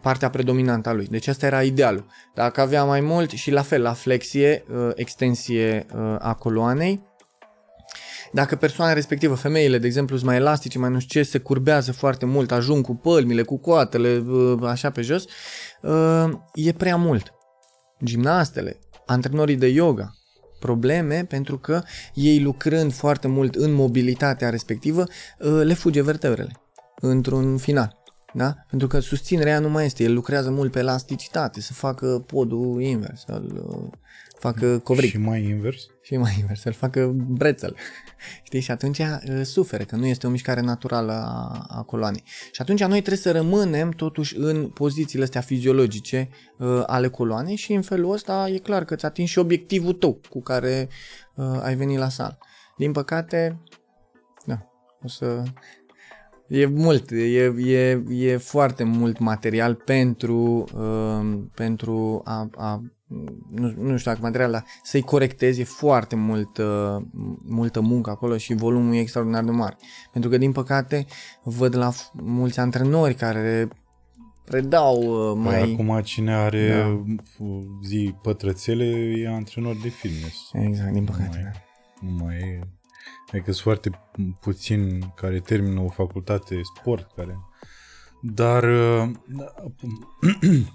partea 0.00 0.30
predominantă 0.30 0.88
a 0.88 0.92
lui. 0.92 1.06
Deci 1.06 1.26
asta 1.26 1.46
era 1.46 1.62
idealul. 1.62 2.06
Dacă 2.34 2.60
avea 2.60 2.84
mai 2.84 3.00
mult 3.00 3.30
și 3.30 3.50
la 3.50 3.62
fel 3.62 3.82
la 3.82 3.92
flexie, 3.92 4.64
uh, 4.70 4.90
extensie 4.94 5.86
uh, 5.94 6.16
a 6.18 6.34
coloanei, 6.34 7.04
dacă 8.32 8.56
persoana 8.56 8.92
respectivă, 8.92 9.34
femeile, 9.34 9.78
de 9.78 9.86
exemplu, 9.86 10.16
sunt 10.16 10.28
mai 10.28 10.38
elastice, 10.38 10.78
mai 10.78 10.90
nu 10.90 10.98
știu 10.98 11.20
ce, 11.20 11.28
se 11.28 11.38
curbează 11.38 11.92
foarte 11.92 12.26
mult, 12.26 12.52
ajung 12.52 12.84
cu 12.84 12.94
pălmile, 12.94 13.42
cu 13.42 13.58
coatele, 13.58 14.24
uh, 14.26 14.58
așa 14.62 14.90
pe 14.90 15.02
jos, 15.02 15.24
e 16.54 16.72
prea 16.72 16.96
mult. 16.96 17.32
Gimnastele, 18.04 18.78
antrenorii 19.06 19.56
de 19.56 19.66
yoga, 19.66 20.14
probleme 20.60 21.24
pentru 21.28 21.58
că 21.58 21.82
ei 22.14 22.40
lucrând 22.40 22.92
foarte 22.92 23.28
mult 23.28 23.54
în 23.54 23.72
mobilitatea 23.72 24.50
respectivă, 24.50 25.04
le 25.62 25.74
fuge 25.74 26.02
vertebrele 26.02 26.52
într-un 27.00 27.56
final. 27.56 27.96
Da? 28.36 28.56
Pentru 28.68 28.88
că 28.88 28.98
susținerea 28.98 29.58
nu 29.58 29.68
mai 29.68 29.84
este. 29.84 30.02
El 30.02 30.14
lucrează 30.14 30.50
mult 30.50 30.72
pe 30.72 30.78
elasticitate, 30.78 31.60
să 31.60 31.72
facă 31.72 32.24
podul 32.26 32.82
invers, 32.82 33.24
să-l 33.26 33.64
uh, 33.68 33.92
facă 34.38 34.78
covric. 34.78 35.10
Și 35.10 35.18
mai 35.18 35.44
invers? 35.44 35.86
Și 36.02 36.16
mai 36.16 36.36
invers, 36.40 36.60
să-l 36.60 36.72
facă 36.72 37.06
brețel. 37.28 37.76
Știi? 38.46 38.60
Și 38.60 38.70
atunci 38.70 38.98
uh, 38.98 39.40
suferă, 39.42 39.84
că 39.84 39.96
nu 39.96 40.06
este 40.06 40.26
o 40.26 40.30
mișcare 40.30 40.60
naturală 40.60 41.12
a, 41.12 41.66
a 41.68 41.82
coloanei. 41.82 42.22
Și 42.52 42.60
atunci 42.60 42.80
noi 42.80 43.00
trebuie 43.00 43.16
să 43.16 43.32
rămânem 43.32 43.90
totuși 43.90 44.36
în 44.36 44.68
pozițiile 44.68 45.24
astea 45.24 45.40
fiziologice 45.40 46.28
uh, 46.58 46.82
ale 46.86 47.08
coloanei 47.08 47.56
și 47.56 47.72
în 47.72 47.82
felul 47.82 48.12
ăsta 48.12 48.48
e 48.48 48.58
clar 48.58 48.84
că 48.84 48.94
îți 48.94 49.04
atingi 49.04 49.30
și 49.30 49.38
obiectivul 49.38 49.92
tău 49.92 50.20
cu 50.28 50.42
care 50.42 50.88
uh, 51.34 51.60
ai 51.62 51.74
venit 51.74 51.98
la 51.98 52.08
sală. 52.08 52.38
Din 52.76 52.92
păcate, 52.92 53.62
da, 54.44 54.58
o 55.02 55.08
să 55.08 55.42
E 56.48 56.66
mult, 56.66 57.10
e, 57.10 57.54
e, 57.56 58.02
e 58.10 58.36
foarte 58.36 58.84
mult 58.84 59.18
material 59.18 59.74
pentru, 59.74 60.64
uh, 60.74 61.38
pentru 61.54 62.20
a, 62.24 62.50
a 62.56 62.82
nu, 63.50 63.74
nu 63.76 63.96
știu 63.96 64.10
dacă 64.10 64.22
material, 64.22 64.50
dar 64.50 64.64
să-i 64.82 65.02
corectezi, 65.02 65.60
e 65.60 65.64
foarte 65.64 66.16
mult, 66.16 66.58
uh, 66.58 66.96
multă 67.44 67.80
muncă 67.80 68.10
acolo 68.10 68.36
și 68.36 68.54
volumul 68.54 68.94
e 68.94 68.98
extraordinar 68.98 69.44
de 69.44 69.50
mare. 69.50 69.76
Pentru 70.12 70.30
că, 70.30 70.38
din 70.38 70.52
păcate, 70.52 71.06
văd 71.42 71.76
la 71.76 71.90
mulți 72.12 72.60
antrenori 72.60 73.14
care 73.14 73.68
predau 74.44 74.96
uh, 74.96 75.32
păi 75.32 75.42
mai... 75.42 75.72
Acum 75.72 76.00
cine 76.00 76.34
are 76.34 76.68
da. 76.68 77.02
zi 77.84 78.14
pătrățele 78.22 78.84
e 79.16 79.28
antrenor 79.28 79.76
de 79.82 79.88
fitness. 79.88 80.50
Exact, 80.52 80.92
din 80.92 81.04
păcate. 81.04 81.54
Nu 82.00 82.10
mai, 82.10 82.22
da. 82.22 82.24
nu 82.24 82.24
mai 82.24 82.36
e 82.36 82.75
Adică 83.26 83.52
sunt 83.52 83.56
foarte 83.56 83.90
puțini 84.40 85.12
care 85.16 85.40
termină 85.40 85.80
o 85.80 85.88
facultate 85.88 86.60
sport, 86.76 87.12
care... 87.16 87.38
Dar 88.22 88.62
uh, 88.62 89.10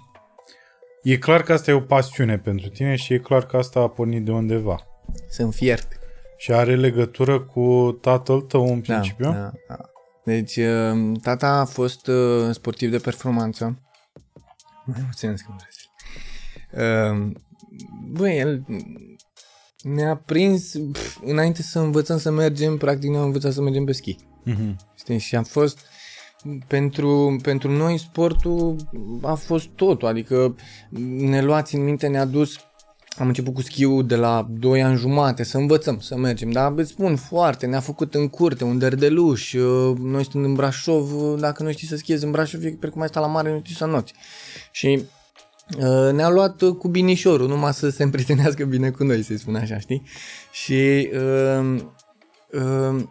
e 1.02 1.16
clar 1.16 1.42
că 1.42 1.52
asta 1.52 1.70
e 1.70 1.74
o 1.74 1.80
pasiune 1.80 2.38
pentru 2.38 2.68
tine 2.68 2.96
și 2.96 3.12
e 3.12 3.18
clar 3.18 3.46
că 3.46 3.56
asta 3.56 3.80
a 3.80 3.88
pornit 3.88 4.24
de 4.24 4.30
undeva. 4.30 4.86
Sunt 5.30 5.54
fiert. 5.54 5.98
Și 6.36 6.52
are 6.52 6.76
legătură 6.76 7.40
cu 7.40 7.98
tatăl 8.00 8.40
tău 8.40 8.72
în 8.72 8.82
da, 8.82 8.92
principiu? 8.92 9.30
Da, 9.30 9.38
da, 9.38 9.52
da. 9.68 9.76
Deci, 10.24 10.56
uh, 10.56 11.18
tata 11.22 11.48
a 11.48 11.64
fost 11.64 12.06
uh, 12.06 12.50
sportiv 12.50 12.90
de 12.90 12.98
performanță. 12.98 13.82
Mai 14.84 14.96
emoționez 15.00 15.40
că 15.40 15.52
vreți. 15.58 15.90
Băi, 18.10 18.38
el 18.38 18.64
ne-a 19.82 20.16
prins, 20.16 20.74
pf, 20.92 21.18
înainte 21.24 21.62
să 21.62 21.78
învățăm 21.78 22.18
să 22.18 22.30
mergem, 22.30 22.76
practic 22.76 23.10
ne-am 23.10 23.24
învățat 23.24 23.52
să 23.52 23.62
mergem 23.62 23.84
pe 23.84 23.92
schi. 23.92 24.16
Uh-huh. 24.46 24.74
Știi? 24.94 25.18
Și 25.18 25.36
am 25.36 25.44
fost, 25.44 25.78
pentru, 26.66 27.38
pentru 27.42 27.70
noi 27.70 27.98
sportul 27.98 28.76
a 29.22 29.34
fost 29.34 29.66
totul, 29.66 30.08
adică 30.08 30.56
ne 31.18 31.42
luați 31.42 31.74
în 31.74 31.84
minte, 31.84 32.06
ne-a 32.06 32.24
dus 32.24 32.56
am 33.18 33.26
început 33.26 33.54
cu 33.54 33.62
schiul 33.62 34.06
de 34.06 34.16
la 34.16 34.46
2 34.50 34.82
ani 34.82 34.98
jumate 34.98 35.42
să 35.42 35.56
învățăm 35.56 36.00
să 36.00 36.16
mergem, 36.16 36.50
dar 36.50 36.72
îți 36.76 36.90
spun 36.90 37.16
foarte, 37.16 37.66
ne-a 37.66 37.80
făcut 37.80 38.14
în 38.14 38.28
curte, 38.28 38.64
un 38.64 38.78
derdeluș, 38.78 39.52
uh, 39.52 39.96
noi 39.98 40.24
stând 40.24 40.44
în 40.44 40.54
Brașov, 40.54 41.22
uh, 41.22 41.40
dacă 41.40 41.62
nu 41.62 41.72
știi 41.72 41.86
să 41.86 41.96
schiezi 41.96 42.24
în 42.24 42.30
Brașov, 42.30 42.64
e 42.64 42.76
precum 42.80 43.00
ai 43.00 43.08
sta 43.08 43.20
la 43.20 43.26
mare, 43.26 43.52
nu 43.52 43.58
știi 43.58 43.74
să 43.74 43.84
noți. 43.84 44.14
Și 44.70 44.88
Uh, 44.88 45.21
ne-a 46.12 46.28
luat 46.28 46.60
uh, 46.60 46.74
cu 46.74 46.88
binișorul, 46.88 47.48
numai 47.48 47.72
să 47.72 47.88
se 47.88 48.02
împrietenească 48.02 48.64
bine 48.64 48.90
cu 48.90 49.04
noi, 49.04 49.22
să-i 49.22 49.38
spun 49.38 49.54
așa, 49.54 49.78
știi? 49.78 50.02
Și 50.52 51.10
uh, 51.12 51.80
uh, 52.52 53.02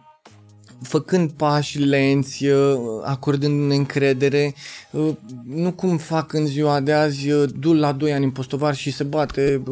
făcând 0.82 1.30
pași 1.30 1.78
lenți, 1.78 2.46
uh, 2.46 2.76
acordându-ne 3.04 3.74
încredere, 3.74 4.54
uh, 4.90 5.08
nu 5.44 5.72
cum 5.72 5.96
fac 5.96 6.32
în 6.32 6.46
ziua 6.46 6.80
de 6.80 6.92
azi, 6.92 7.30
uh, 7.30 7.48
du 7.58 7.72
la 7.72 7.92
2 7.92 8.12
ani 8.12 8.24
în 8.24 8.30
postovar 8.30 8.74
și 8.74 8.92
se 8.92 9.04
bate 9.04 9.62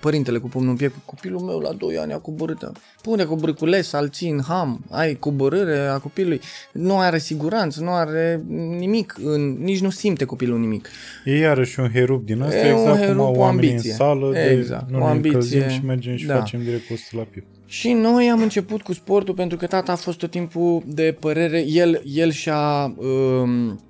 părintele 0.00 0.38
cu 0.38 0.48
pumnul 0.48 0.70
în 0.70 0.76
piept, 0.76 0.94
copilul 1.04 1.40
meu 1.40 1.58
la 1.58 1.72
2 1.72 1.98
ani 1.98 2.12
a 2.12 2.18
coborât. 2.18 2.72
Pune 3.02 3.24
coborât 3.24 3.58
cu 3.58 3.66
les, 3.66 3.92
alții 3.92 4.30
în 4.30 4.40
ham, 4.46 4.84
ai 4.90 5.14
coborâre 5.14 5.78
a 5.78 5.98
copilului, 5.98 6.40
nu 6.72 6.98
are 6.98 7.18
siguranță, 7.18 7.82
nu 7.82 7.90
are 7.90 8.44
nimic, 8.78 9.16
în, 9.22 9.62
nici 9.62 9.80
nu 9.80 9.90
simte 9.90 10.24
copilul 10.24 10.58
nimic. 10.58 10.88
E 11.24 11.38
iarăși 11.38 11.80
un 11.80 11.90
herup 11.92 12.26
din 12.26 12.42
asta, 12.42 12.66
e 12.66 12.70
exact 12.70 13.06
cum 13.06 13.20
au 13.20 13.34
oamenii 13.34 13.72
în 13.72 13.78
sală, 13.78 14.38
exact, 14.38 14.86
de, 14.86 14.96
nu 14.96 15.02
o 15.02 15.06
ambiție, 15.06 15.68
și 15.70 15.84
mergem 15.84 16.16
și 16.16 16.26
da. 16.26 16.36
facem 16.36 16.62
direct 16.62 16.86
postul 16.88 17.18
la 17.18 17.24
piept. 17.24 17.46
Și 17.72 17.92
noi 17.92 18.30
am 18.30 18.42
început 18.42 18.82
cu 18.82 18.92
sportul 18.92 19.34
pentru 19.34 19.56
că 19.56 19.66
tata 19.66 19.92
a 19.92 19.96
fost 19.96 20.18
tot 20.18 20.30
timpul 20.30 20.82
de 20.86 21.16
părere, 21.20 21.64
el, 21.66 22.02
el 22.04 22.30
și-a, 22.30 22.94
um, 22.96 23.80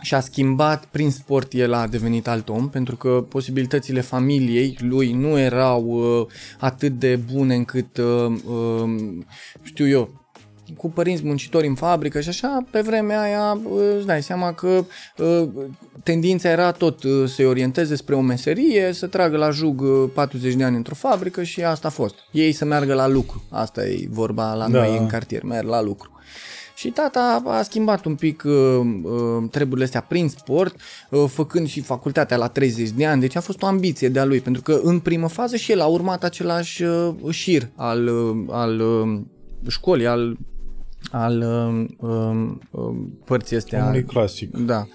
și-a 0.00 0.20
schimbat 0.20 0.84
prin 0.84 1.10
sport, 1.10 1.52
el 1.52 1.72
a 1.72 1.86
devenit 1.86 2.28
alt 2.28 2.48
om, 2.48 2.68
pentru 2.68 2.96
că 2.96 3.24
posibilitățile 3.28 4.00
familiei 4.00 4.76
lui 4.80 5.12
nu 5.12 5.38
erau 5.38 5.84
uh, 5.84 6.26
atât 6.58 6.92
de 6.92 7.16
bune 7.32 7.54
încât, 7.54 7.96
uh, 7.96 8.34
uh, 8.46 9.18
știu 9.62 9.88
eu, 9.88 10.21
cu 10.76 10.90
părinți 10.90 11.24
muncitori 11.24 11.66
în 11.66 11.74
fabrică 11.74 12.20
și 12.20 12.28
așa, 12.28 12.64
pe 12.70 12.80
vremea 12.80 13.20
aia 13.20 13.60
îți 13.96 14.06
dai 14.06 14.22
seama 14.22 14.52
că 14.52 14.84
ă, 15.18 15.48
tendința 16.02 16.48
era 16.48 16.72
tot 16.72 17.04
ă, 17.04 17.26
să-i 17.26 17.44
orienteze 17.44 17.94
spre 17.94 18.14
o 18.14 18.20
meserie, 18.20 18.92
să 18.92 19.06
tragă 19.06 19.36
la 19.36 19.50
jug 19.50 19.84
40 20.10 20.54
ă, 20.54 20.56
de 20.56 20.64
ani 20.64 20.76
într-o 20.76 20.94
fabrică 20.94 21.42
și 21.42 21.64
asta 21.64 21.88
a 21.88 21.90
fost. 21.90 22.14
Ei 22.30 22.52
să 22.52 22.64
meargă 22.64 22.94
la 22.94 23.08
lucru. 23.08 23.42
Asta 23.48 23.84
e 23.86 24.06
vorba 24.10 24.54
la 24.54 24.68
da. 24.68 24.78
noi 24.78 24.98
în 24.98 25.06
cartier, 25.06 25.42
merg 25.42 25.68
la 25.68 25.82
lucru. 25.82 26.12
Și 26.82 26.90
tata 26.90 27.42
a 27.46 27.62
schimbat 27.62 28.04
un 28.04 28.14
pic 28.14 28.42
uh, 28.46 28.52
uh, 29.02 29.44
treburile 29.50 29.84
astea 29.84 30.00
prin 30.00 30.28
sport, 30.28 30.76
uh, 31.10 31.24
făcând 31.28 31.68
și 31.68 31.80
facultatea 31.80 32.36
la 32.36 32.48
30 32.48 32.88
de 32.88 33.06
ani, 33.06 33.20
deci 33.20 33.36
a 33.36 33.40
fost 33.40 33.62
o 33.62 33.66
ambiție 33.66 34.08
de-a 34.08 34.24
lui, 34.24 34.40
pentru 34.40 34.62
că 34.62 34.80
în 34.82 34.98
primă 34.98 35.28
fază 35.28 35.56
și 35.56 35.72
el 35.72 35.80
a 35.80 35.86
urmat 35.86 36.24
același 36.24 36.82
uh, 36.82 37.14
șir 37.30 37.68
al, 37.74 38.06
uh, 38.06 38.44
al 38.50 38.80
uh, 38.80 39.20
școlii, 39.68 40.06
al, 40.06 40.36
al 41.10 41.38
uh, 41.40 42.08
uh, 42.10 42.50
uh, 42.70 42.96
părții 43.24 43.56
astea. 43.56 43.82
Omului 43.82 44.04
clasic. 44.04 44.56
Da. 44.56 44.86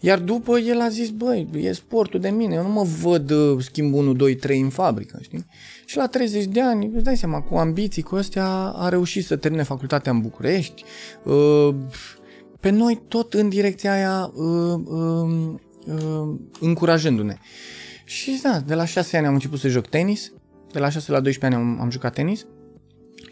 Iar 0.00 0.18
după 0.18 0.58
el 0.58 0.80
a 0.80 0.88
zis, 0.88 1.10
băi, 1.10 1.48
e 1.54 1.72
sportul 1.72 2.20
de 2.20 2.28
mine, 2.28 2.54
eu 2.54 2.62
nu 2.62 2.68
mă 2.68 2.82
văd 3.02 3.30
uh, 3.30 3.62
schimb 3.62 3.94
1, 3.94 4.12
2, 4.12 4.34
3 4.34 4.60
în 4.60 4.68
fabrică, 4.68 5.18
știi? 5.22 5.46
Și 5.84 5.96
la 5.96 6.06
30 6.06 6.44
de 6.44 6.62
ani, 6.62 6.90
îți 6.94 7.04
dai 7.04 7.16
seama, 7.16 7.40
cu 7.40 7.56
ambiții, 7.56 8.02
cu 8.02 8.14
astea, 8.14 8.46
a 8.76 8.88
reușit 8.88 9.24
să 9.24 9.36
termine 9.36 9.62
facultatea 9.62 10.12
în 10.12 10.20
București. 10.20 10.84
Uh, 11.24 11.74
pe 12.60 12.70
noi 12.70 13.02
tot 13.08 13.34
în 13.34 13.48
direcția 13.48 13.92
aia 13.92 14.32
uh, 14.34 14.80
uh, 14.84 15.54
uh, 15.86 16.34
încurajându-ne. 16.60 17.36
Și 18.04 18.40
da, 18.42 18.60
de 18.66 18.74
la 18.74 18.84
6 18.84 19.16
ani 19.16 19.26
am 19.26 19.32
început 19.32 19.58
să 19.58 19.68
joc 19.68 19.86
tenis, 19.86 20.32
de 20.72 20.78
la 20.78 20.88
6 20.88 21.12
la 21.12 21.20
12 21.20 21.44
ani 21.44 21.70
am, 21.70 21.80
am 21.80 21.90
jucat 21.90 22.14
tenis 22.14 22.46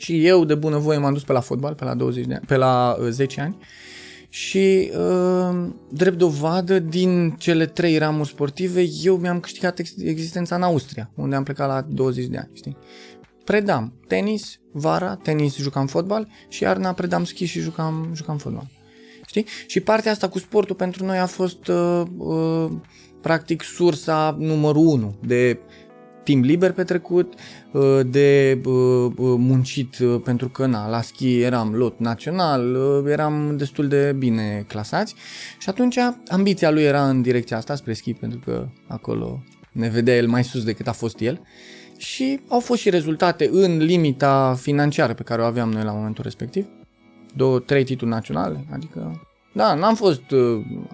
și 0.04 0.26
eu 0.26 0.44
de 0.44 0.54
bunăvoie 0.54 0.98
m-am 0.98 1.12
dus 1.12 1.24
pe 1.24 1.32
la 1.32 1.40
fotbal, 1.40 1.74
pe 1.74 1.84
la, 1.84 1.94
20 1.94 2.26
de 2.26 2.34
ani, 2.34 2.44
pe 2.46 2.56
la 2.56 2.96
uh, 3.00 3.08
10 3.08 3.40
ani 3.40 3.56
și 4.28 4.90
uh, 4.98 5.68
drept 5.90 6.18
dovadă 6.18 6.78
din 6.78 7.30
cele 7.38 7.66
trei 7.66 7.98
ramuri 7.98 8.28
sportive 8.28 8.84
eu 9.02 9.16
mi-am 9.16 9.40
câștigat 9.40 9.78
ex- 9.78 9.96
existența 9.98 10.54
în 10.54 10.62
Austria, 10.62 11.10
unde 11.14 11.36
am 11.36 11.42
plecat 11.42 11.68
la 11.68 11.80
20 11.80 12.26
de 12.26 12.36
ani, 12.36 12.50
știi? 12.52 12.76
Predam 13.44 13.92
tenis, 14.08 14.60
vara, 14.72 15.16
tenis 15.16 15.56
jucam 15.56 15.86
fotbal 15.86 16.28
și 16.48 16.62
iarna 16.62 16.92
predam 16.92 17.24
schi 17.24 17.44
și 17.44 17.60
jucam, 17.60 18.10
jucam 18.14 18.38
fotbal. 18.38 18.70
Știi? 19.26 19.46
Și 19.66 19.80
partea 19.80 20.12
asta 20.12 20.28
cu 20.28 20.38
sportul 20.38 20.74
pentru 20.74 21.04
noi 21.04 21.18
a 21.18 21.26
fost 21.26 21.68
uh, 21.68 22.02
uh, 22.16 22.70
practic 23.20 23.62
sursa 23.62 24.36
numărul 24.38 24.86
unu 24.86 25.14
de 25.26 25.58
timp 26.24 26.44
liber 26.44 26.72
petrecut, 26.72 27.34
uh, 27.72 28.00
de 28.06 28.60
uh, 28.64 28.72
uh, 29.16 29.34
muncit 29.38 29.96
pentru 30.24 30.48
că 30.48 30.66
na, 30.66 30.88
la 30.88 31.02
schi 31.02 31.40
eram 31.40 31.74
lot 31.74 31.98
național, 31.98 32.76
eram 33.08 33.56
destul 33.56 33.88
de 33.88 34.14
bine 34.18 34.64
clasați 34.68 35.14
și 35.58 35.68
atunci 35.68 35.96
ambiția 36.28 36.70
lui 36.70 36.82
era 36.82 37.08
în 37.08 37.22
direcția 37.22 37.56
asta 37.56 37.74
spre 37.74 37.92
schi 37.92 38.12
pentru 38.12 38.38
că 38.44 38.66
acolo 38.86 39.42
ne 39.72 39.88
vedea 39.88 40.16
el 40.16 40.28
mai 40.28 40.44
sus 40.44 40.64
decât 40.64 40.86
a 40.86 40.92
fost 40.92 41.20
el 41.20 41.40
și 41.96 42.40
au 42.48 42.60
fost 42.60 42.80
și 42.80 42.90
rezultate 42.90 43.48
în 43.52 43.78
limita 43.78 44.54
financiară 44.60 45.14
pe 45.14 45.22
care 45.22 45.42
o 45.42 45.44
aveam 45.44 45.70
noi 45.70 45.82
la 45.82 45.92
momentul 45.92 46.24
respectiv. 46.24 46.66
Două, 47.36 47.58
trei 47.58 47.84
titluri 47.84 48.12
naționale, 48.12 48.64
adică 48.72 49.20
da, 49.52 49.74
n-am 49.74 49.94
fost, 49.94 50.22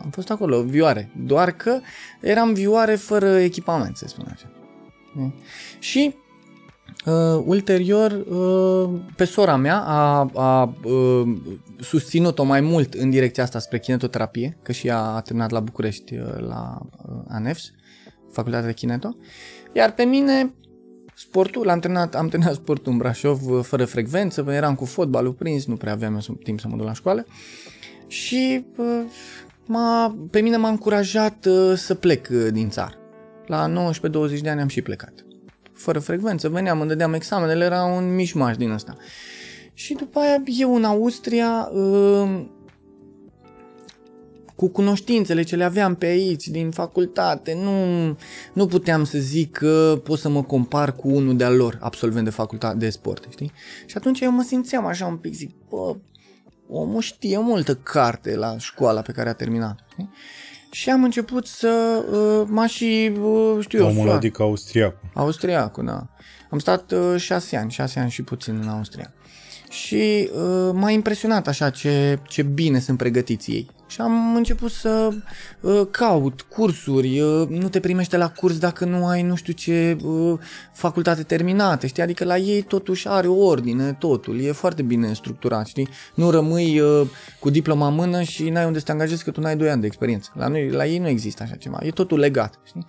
am 0.02 0.11
fost 0.11 0.31
acolo, 0.31 0.62
vioare, 0.62 1.11
doar 1.24 1.51
că 1.51 1.81
eram 2.20 2.52
vioare 2.52 2.94
fără 2.94 3.39
echipament, 3.39 3.97
să 3.97 4.09
spun 4.09 4.27
așa. 4.32 4.59
Și 5.78 6.14
uh, 7.06 7.42
ulterior, 7.44 8.10
uh, 8.28 9.00
pe 9.16 9.24
sora 9.24 9.56
mea 9.56 9.80
a, 9.80 10.30
a 10.34 10.74
uh, 10.84 11.36
susținut-o 11.80 12.42
mai 12.42 12.60
mult 12.60 12.94
în 12.94 13.10
direcția 13.10 13.42
asta 13.42 13.58
spre 13.58 13.78
kinetoterapie, 13.78 14.58
că 14.62 14.72
și 14.72 14.86
ea 14.86 15.00
a 15.00 15.20
terminat 15.20 15.50
la 15.50 15.60
București 15.60 16.14
uh, 16.14 16.38
la 16.38 16.78
uh, 17.08 17.16
ANEFS, 17.28 17.72
Facultatea 18.32 18.66
de 18.66 18.74
Kineto, 18.74 19.16
iar 19.72 19.92
pe 19.92 20.02
mine 20.02 20.54
sportul, 21.14 21.68
am 21.68 21.78
terminat, 21.78 22.14
am 22.14 22.28
terminat 22.28 22.54
sportul 22.54 22.92
în 22.92 22.98
Brașov 22.98 23.46
uh, 23.46 23.62
fără 23.62 23.84
frecvență, 23.84 24.44
eram 24.48 24.74
cu 24.74 24.84
fotbalul 24.84 25.32
prins, 25.32 25.66
nu 25.66 25.76
prea 25.76 25.92
aveam 25.92 26.20
eu 26.28 26.34
timp 26.34 26.60
să 26.60 26.68
mă 26.68 26.76
duc 26.76 26.86
la 26.86 26.92
școală. 26.92 27.26
Și 28.06 28.64
uh, 28.76 29.02
m-a, 29.66 30.16
pe 30.30 30.40
mine 30.40 30.56
m-a 30.56 30.68
încurajat 30.68 31.46
uh, 31.46 31.72
să 31.76 31.94
plec 31.94 32.28
uh, 32.32 32.46
din 32.52 32.70
țară 32.70 32.99
la 33.51 33.93
19-20 33.93 34.40
de 34.40 34.48
ani 34.48 34.60
am 34.60 34.68
și 34.68 34.82
plecat. 34.82 35.12
Fără 35.72 35.98
frecvență, 35.98 36.48
veneam, 36.48 36.81
îmi 36.81 36.89
dădeam 36.89 37.12
examenele, 37.12 37.64
era 37.64 37.85
un 37.85 38.14
mișmaș 38.14 38.56
din 38.56 38.70
ăsta. 38.70 38.97
Și 39.74 39.94
după 39.94 40.18
aia 40.18 40.43
eu 40.44 40.74
în 40.74 40.85
Austria, 40.85 41.70
uh, 41.72 42.44
cu 44.56 44.68
cunoștințele 44.68 45.43
ce 45.43 45.56
le 45.56 45.64
aveam 45.64 45.94
pe 45.94 46.06
aici, 46.06 46.48
din 46.48 46.70
facultate, 46.70 47.55
nu, 47.55 48.06
nu 48.52 48.66
puteam 48.66 49.05
să 49.05 49.18
zic 49.18 49.52
că 49.52 50.01
pot 50.05 50.18
să 50.18 50.28
mă 50.28 50.43
compar 50.43 50.97
cu 50.97 51.09
unul 51.09 51.36
de-al 51.36 51.56
lor, 51.56 51.78
absolvent 51.81 52.24
de 52.24 52.31
facultate 52.31 52.77
de 52.77 52.90
sport, 52.90 53.27
știi? 53.31 53.52
Și 53.86 53.97
atunci 53.97 54.20
eu 54.20 54.31
mă 54.31 54.43
simțeam 54.43 54.86
așa 54.86 55.06
un 55.06 55.16
pic, 55.16 55.35
zic, 55.35 55.51
bă, 55.68 55.97
omul 56.68 57.01
știe 57.01 57.39
multă 57.39 57.74
carte 57.74 58.36
la 58.36 58.59
școala 58.59 59.01
pe 59.01 59.12
care 59.12 59.28
a 59.28 59.32
terminat, 59.32 59.78
știi? 59.93 60.10
Și 60.70 60.90
am 60.90 61.05
început 61.05 61.47
să 61.47 62.05
uh, 62.12 62.48
mă 62.51 62.66
și, 62.66 63.12
uh, 63.20 63.56
știu 63.60 63.78
eu, 63.78 63.86
Omul 63.86 64.10
adică 64.10 64.42
austriacul. 64.42 65.09
Austriacul, 65.14 65.84
da. 65.84 66.06
Am 66.51 66.59
stat 66.59 66.92
uh, 66.92 67.20
șase 67.20 67.56
ani, 67.56 67.70
șase 67.70 68.01
ani 68.01 68.10
și 68.10 68.22
puțin 68.22 68.59
în 68.62 68.68
Austria. 68.68 69.12
Și 69.70 70.30
uh, 70.32 70.70
m-a 70.72 70.90
impresionat 70.90 71.48
așa 71.48 71.70
ce, 71.70 72.18
ce 72.28 72.42
bine 72.42 72.78
sunt 72.78 72.98
pregătiți 72.98 73.51
ei. 73.51 73.70
Și 73.90 74.00
am 74.00 74.34
început 74.34 74.70
să 74.70 75.10
uh, 75.60 75.80
caut 75.90 76.40
cursuri, 76.40 77.20
uh, 77.20 77.48
nu 77.48 77.68
te 77.68 77.80
primește 77.80 78.16
la 78.16 78.28
curs 78.28 78.58
dacă 78.58 78.84
nu 78.84 79.06
ai 79.06 79.22
nu 79.22 79.34
știu 79.34 79.52
ce 79.52 79.96
uh, 80.04 80.38
facultate 80.72 81.22
terminată, 81.22 81.86
știi? 81.86 82.02
Adică 82.02 82.24
la 82.24 82.36
ei 82.36 82.62
totuși 82.62 83.08
are 83.08 83.26
o 83.26 83.44
ordine, 83.44 83.92
totul, 83.92 84.40
e 84.40 84.52
foarte 84.52 84.82
bine 84.82 85.12
structurat, 85.12 85.66
știi? 85.66 85.88
Nu 86.14 86.30
rămâi 86.30 86.80
uh, 86.80 87.06
cu 87.40 87.50
diploma 87.50 87.86
în 87.86 87.94
mână 87.94 88.22
și 88.22 88.48
n-ai 88.48 88.66
unde 88.66 88.78
să 88.78 88.84
te 88.84 88.92
angajezi 88.92 89.24
că 89.24 89.30
tu 89.30 89.40
n-ai 89.40 89.56
2 89.56 89.70
ani 89.70 89.80
de 89.80 89.86
experiență. 89.86 90.30
La, 90.34 90.48
noi, 90.48 90.70
la 90.70 90.86
ei 90.86 90.98
nu 90.98 91.08
există 91.08 91.42
așa 91.42 91.54
ceva, 91.54 91.78
e 91.82 91.90
totul 91.90 92.18
legat, 92.18 92.60
știi? 92.64 92.86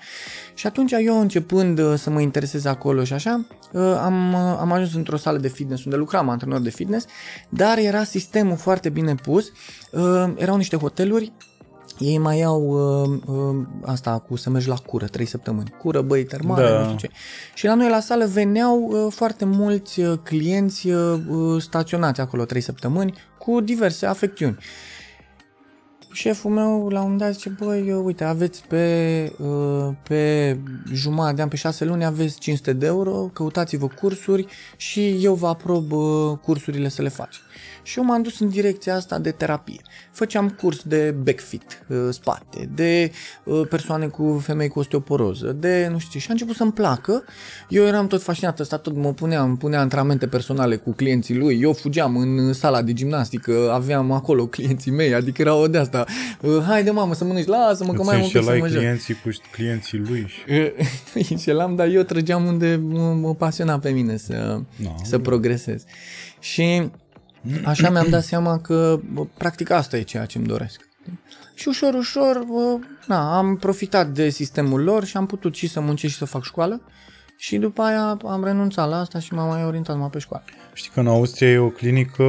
Și 0.53 0.67
atunci 0.67 0.91
eu 0.91 1.19
începând 1.19 1.79
uh, 1.79 1.93
să 1.97 2.09
mă 2.09 2.21
interesez 2.21 2.65
acolo 2.65 3.03
și 3.03 3.13
așa, 3.13 3.45
uh, 3.71 3.81
am, 3.81 4.33
uh, 4.33 4.57
am 4.59 4.71
ajuns 4.71 4.93
într-o 4.93 5.17
sală 5.17 5.37
de 5.37 5.47
fitness 5.47 5.83
unde 5.83 5.97
lucram 5.97 6.29
antrenor 6.29 6.59
de 6.59 6.69
fitness, 6.69 7.05
dar 7.49 7.77
era 7.77 8.03
sistemul 8.03 8.57
foarte 8.57 8.89
bine 8.89 9.15
pus, 9.15 9.51
uh, 9.91 10.33
erau 10.35 10.57
niște 10.57 10.75
hoteluri 10.77 11.31
ei 11.99 12.17
mai 12.17 12.41
au 12.41 12.61
uh, 12.61 13.19
uh, 13.25 13.65
asta 13.85 14.19
cu 14.19 14.35
să 14.35 14.49
mergi 14.49 14.67
la 14.67 14.75
cură, 14.75 15.05
3 15.05 15.25
săptămâni. 15.25 15.73
Cură, 15.77 16.01
băi, 16.01 16.23
termale, 16.23 16.69
Da. 16.69 16.77
nu 16.77 16.83
știu 16.83 16.97
ce. 16.97 17.09
Și 17.53 17.65
la 17.65 17.73
noi 17.73 17.89
la 17.89 17.99
sală 17.99 18.25
veneau 18.25 18.79
uh, 18.81 19.11
foarte 19.13 19.45
mulți 19.45 19.99
uh, 19.99 20.17
clienți 20.23 20.89
uh, 20.89 21.19
uh, 21.29 21.61
staționați 21.61 22.21
acolo 22.21 22.45
3 22.45 22.61
săptămâni 22.61 23.13
cu 23.37 23.59
diverse 23.61 24.05
afecțiuni. 24.05 24.57
Șeful 26.13 26.51
meu 26.51 26.87
la 26.87 27.01
un 27.01 27.01
moment 27.01 27.19
dat 27.19 27.33
zice, 27.33 27.49
băi, 27.49 27.91
uh, 27.91 28.01
uite, 28.03 28.23
aveți 28.23 28.63
pe, 28.67 29.33
uh, 29.37 29.93
pe 30.03 30.57
jumătate 30.93 31.35
de 31.35 31.41
an, 31.41 31.47
pe 31.47 31.55
6 31.55 31.85
luni, 31.85 32.05
aveți 32.05 32.39
500 32.39 32.73
de 32.73 32.85
euro, 32.85 33.29
căutați-vă 33.33 33.87
cursuri 33.87 34.45
și 34.77 35.23
eu 35.23 35.33
vă 35.33 35.47
aprob 35.47 35.91
uh, 35.91 36.37
cursurile 36.41 36.87
să 36.89 37.01
le 37.01 37.09
faci. 37.09 37.35
Și 37.83 37.97
eu 37.97 38.03
m-am 38.05 38.21
dus 38.21 38.39
în 38.39 38.49
direcția 38.49 38.95
asta 38.95 39.19
de 39.19 39.31
terapie. 39.31 39.81
Făceam 40.11 40.49
curs 40.49 40.83
de 40.83 41.15
backfit, 41.23 41.85
uh, 41.87 41.97
spate, 42.09 42.69
de 42.75 43.11
uh, 43.43 43.61
persoane 43.69 44.07
cu 44.07 44.41
femei 44.43 44.67
cu 44.67 44.79
osteoporoză, 44.79 45.51
de 45.51 45.87
nu 45.91 45.97
știu 45.97 46.11
ce. 46.11 46.19
Și 46.19 46.27
a 46.29 46.31
început 46.31 46.55
să-mi 46.55 46.71
placă. 46.71 47.23
Eu 47.69 47.85
eram 47.85 48.07
tot 48.07 48.23
fascinat, 48.23 48.59
ăsta 48.59 48.77
tot 48.77 48.95
mă 48.95 49.13
punea, 49.13 49.41
îmi 49.41 49.57
punea 49.57 49.79
antrenamente 49.79 50.27
personale 50.27 50.75
cu 50.75 50.91
clienții 50.91 51.35
lui. 51.37 51.59
Eu 51.61 51.73
fugeam 51.73 52.17
în 52.17 52.53
sala 52.53 52.81
de 52.81 52.93
gimnastică, 52.93 53.71
aveam 53.73 54.11
acolo 54.11 54.45
clienții 54.47 54.91
mei, 54.91 55.13
adică 55.13 55.41
era 55.41 55.55
o 55.55 55.67
de 55.67 55.77
asta. 55.77 56.05
Uh, 56.41 56.63
Haide 56.67 56.91
mamă 56.91 57.13
să 57.13 57.23
mănânci, 57.23 57.47
lasă-mă 57.47 57.93
că 57.93 57.97
Îți 57.97 58.05
mai 58.05 58.15
am 58.15 58.21
un 58.21 58.27
pic 58.29 58.31
să 58.31 58.37
înșelai 58.37 58.59
mă 58.59 58.67
joc. 58.67 58.77
clienții 58.77 59.13
cu 59.23 59.29
clienții 59.51 59.97
lui 59.97 60.25
și... 60.27 60.39
Îi 61.13 61.27
înșelam, 61.29 61.75
dar 61.75 61.87
eu 61.87 62.01
trăgeam 62.03 62.45
unde 62.45 62.75
mă, 62.75 63.13
mă 63.13 63.35
pasiona 63.35 63.79
pe 63.79 63.89
mine 63.89 64.17
să, 64.17 64.59
No. 64.75 64.89
să 65.03 65.19
progresez. 65.19 65.83
Și 66.39 66.89
așa 67.65 67.89
mi-am 67.89 68.07
dat 68.09 68.23
seama 68.23 68.59
că 68.59 68.99
bă, 69.13 69.25
practic 69.37 69.69
asta 69.69 69.97
e 69.97 70.01
ceea 70.01 70.25
ce 70.25 70.37
îmi 70.37 70.47
doresc. 70.47 70.89
Și 71.53 71.67
ușor, 71.67 71.93
ușor, 71.93 72.43
bă, 72.47 72.79
na, 73.07 73.37
am 73.37 73.55
profitat 73.55 74.09
de 74.09 74.29
sistemul 74.29 74.83
lor 74.83 75.05
și 75.05 75.17
am 75.17 75.25
putut 75.25 75.55
și 75.55 75.67
să 75.67 75.79
muncesc 75.79 76.13
și 76.13 76.19
să 76.19 76.25
fac 76.25 76.43
școală. 76.43 76.81
Și 77.37 77.57
după 77.57 77.81
aia 77.81 78.17
am 78.25 78.43
renunțat 78.43 78.89
la 78.89 78.99
asta 78.99 79.19
și 79.19 79.33
m-am 79.33 79.47
mai 79.47 79.63
orientat 79.63 79.95
numai 79.95 80.09
pe 80.09 80.19
școală. 80.19 80.43
Știi 80.73 80.91
că 80.93 80.99
în 80.99 81.07
Austria 81.07 81.49
e 81.49 81.57
o 81.57 81.69
clinică, 81.69 82.23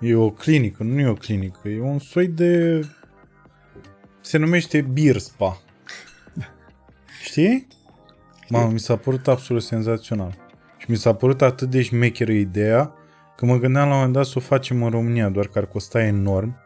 e 0.00 0.14
o 0.14 0.30
clinică, 0.30 0.82
nu 0.82 1.00
e 1.00 1.08
o 1.08 1.14
clinică, 1.14 1.68
e 1.68 1.80
un 1.80 1.98
soi 1.98 2.26
de... 2.26 2.80
se 4.20 4.38
numește 4.38 4.80
beer 4.80 5.18
spa. 5.18 5.62
Știi? 7.22 7.66
Mamă, 8.48 8.70
mi 8.72 8.80
s-a 8.80 8.96
părut 8.96 9.28
absolut 9.28 9.62
senzațional. 9.62 10.34
Și 10.78 10.90
mi 10.90 10.96
s-a 10.96 11.14
părut 11.14 11.42
atât 11.42 11.70
de 11.70 11.82
șmecheră 11.82 12.32
ideea 12.32 12.92
că 13.36 13.46
mă 13.46 13.58
gândeam 13.58 13.84
la 13.88 13.92
un 13.92 13.96
moment 13.96 14.12
dat 14.14 14.26
să 14.26 14.34
o 14.36 14.40
facem 14.40 14.82
în 14.82 14.90
România, 14.90 15.28
doar 15.28 15.46
că 15.46 15.58
ar 15.58 15.66
costa 15.66 16.02
enorm, 16.02 16.56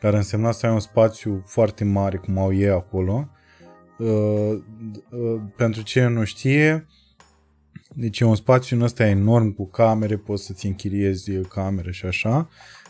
care 0.00 0.16
însemna 0.16 0.50
să 0.50 0.66
ai 0.66 0.72
un 0.72 0.80
spațiu 0.80 1.42
foarte 1.46 1.84
mare, 1.84 2.16
cum 2.16 2.38
au 2.38 2.54
ei 2.54 2.68
acolo. 2.68 3.28
Uh, 3.98 4.08
uh, 5.10 5.40
pentru 5.56 5.82
cine 5.82 6.08
nu 6.08 6.24
știe, 6.24 6.86
deci 7.94 8.20
e 8.20 8.24
un 8.24 8.34
spațiu 8.34 8.76
în 8.76 8.82
ăsta 8.82 9.06
enorm 9.06 9.50
cu 9.50 9.66
camere, 9.66 10.16
poți 10.16 10.44
să-ți 10.44 10.66
închiriezi 10.66 11.40
camere 11.40 11.92
și 11.92 12.06
așa. 12.06 12.48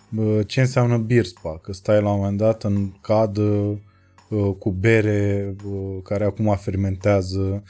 bă, 0.08 0.42
ce 0.42 0.60
înseamnă 0.60 0.98
beer 0.98 1.24
spa, 1.24 1.58
că 1.58 1.72
stai 1.72 2.02
la 2.02 2.10
un 2.10 2.16
moment 2.16 2.38
dat 2.38 2.64
în 2.64 2.92
cadă 3.00 3.80
uh, 4.28 4.54
cu 4.58 4.70
bere 4.70 5.54
uh, 5.64 5.98
care 6.02 6.24
acum 6.24 6.56
fermentează 6.56 7.62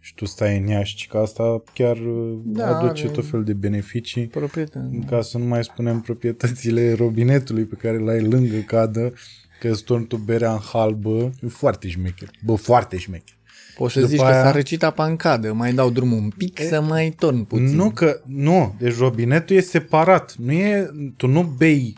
și 0.00 0.14
tu 0.14 0.24
stai 0.24 0.56
în 0.58 0.68
ea 0.68 0.82
și 0.82 1.08
că 1.08 1.18
asta 1.18 1.62
chiar 1.74 1.96
uh, 1.96 2.38
Da, 2.44 2.78
aduce 2.78 3.02
are- 3.02 3.12
tot 3.12 3.26
fel 3.28 3.44
de 3.44 3.52
beneficii 3.52 4.26
Proprietate. 4.26 4.98
ca 5.08 5.20
să 5.22 5.38
nu 5.38 5.44
mai 5.44 5.64
spunem 5.64 6.00
proprietățile 6.00 6.92
robinetului 6.92 7.64
pe 7.64 7.74
care 7.74 7.98
l-ai 7.98 8.20
lângă 8.22 8.56
cadă, 8.56 9.12
că 9.60 9.68
îți 9.68 9.82
torni 9.84 10.06
tu 10.06 10.16
berea 10.16 10.52
în 10.52 10.58
halbă, 10.72 11.30
e 11.42 11.46
foarte 11.48 11.88
șmecher. 11.88 12.30
Bă, 12.44 12.54
foarte 12.54 12.96
șmecher. 12.98 13.34
Poți 13.76 13.92
să 13.92 13.98
după 14.00 14.10
zici 14.12 14.20
că 14.20 14.26
aia- 14.26 14.42
s-a 14.42 14.50
răcit 14.50 14.82
apa 14.82 15.04
în 15.06 15.16
cadă, 15.16 15.52
mai 15.52 15.72
dau 15.72 15.90
drumul 15.90 16.18
un 16.18 16.30
pic 16.36 16.60
să 16.60 16.80
mai 16.80 17.10
torn 17.18 17.42
puțin. 17.44 17.74
Nu 17.76 17.90
că, 17.90 18.20
nu, 18.26 18.74
deci 18.78 18.96
robinetul 18.98 19.56
e 19.56 19.60
separat. 19.60 20.34
Nu 20.38 20.52
e, 20.52 20.90
tu 21.16 21.26
nu 21.26 21.42
bei 21.42 21.96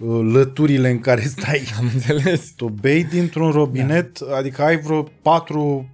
uh, 0.00 0.20
lăturile 0.32 0.90
în 0.90 0.98
care 0.98 1.20
stai. 1.20 1.62
Am 1.78 1.90
înțeles. 1.94 2.52
Tu 2.56 2.68
bei 2.68 3.04
dintr-un 3.04 3.50
robinet, 3.50 4.18
da. 4.18 4.36
adică 4.36 4.62
ai 4.62 4.76
vreo 4.80 5.02
patru, 5.22 5.90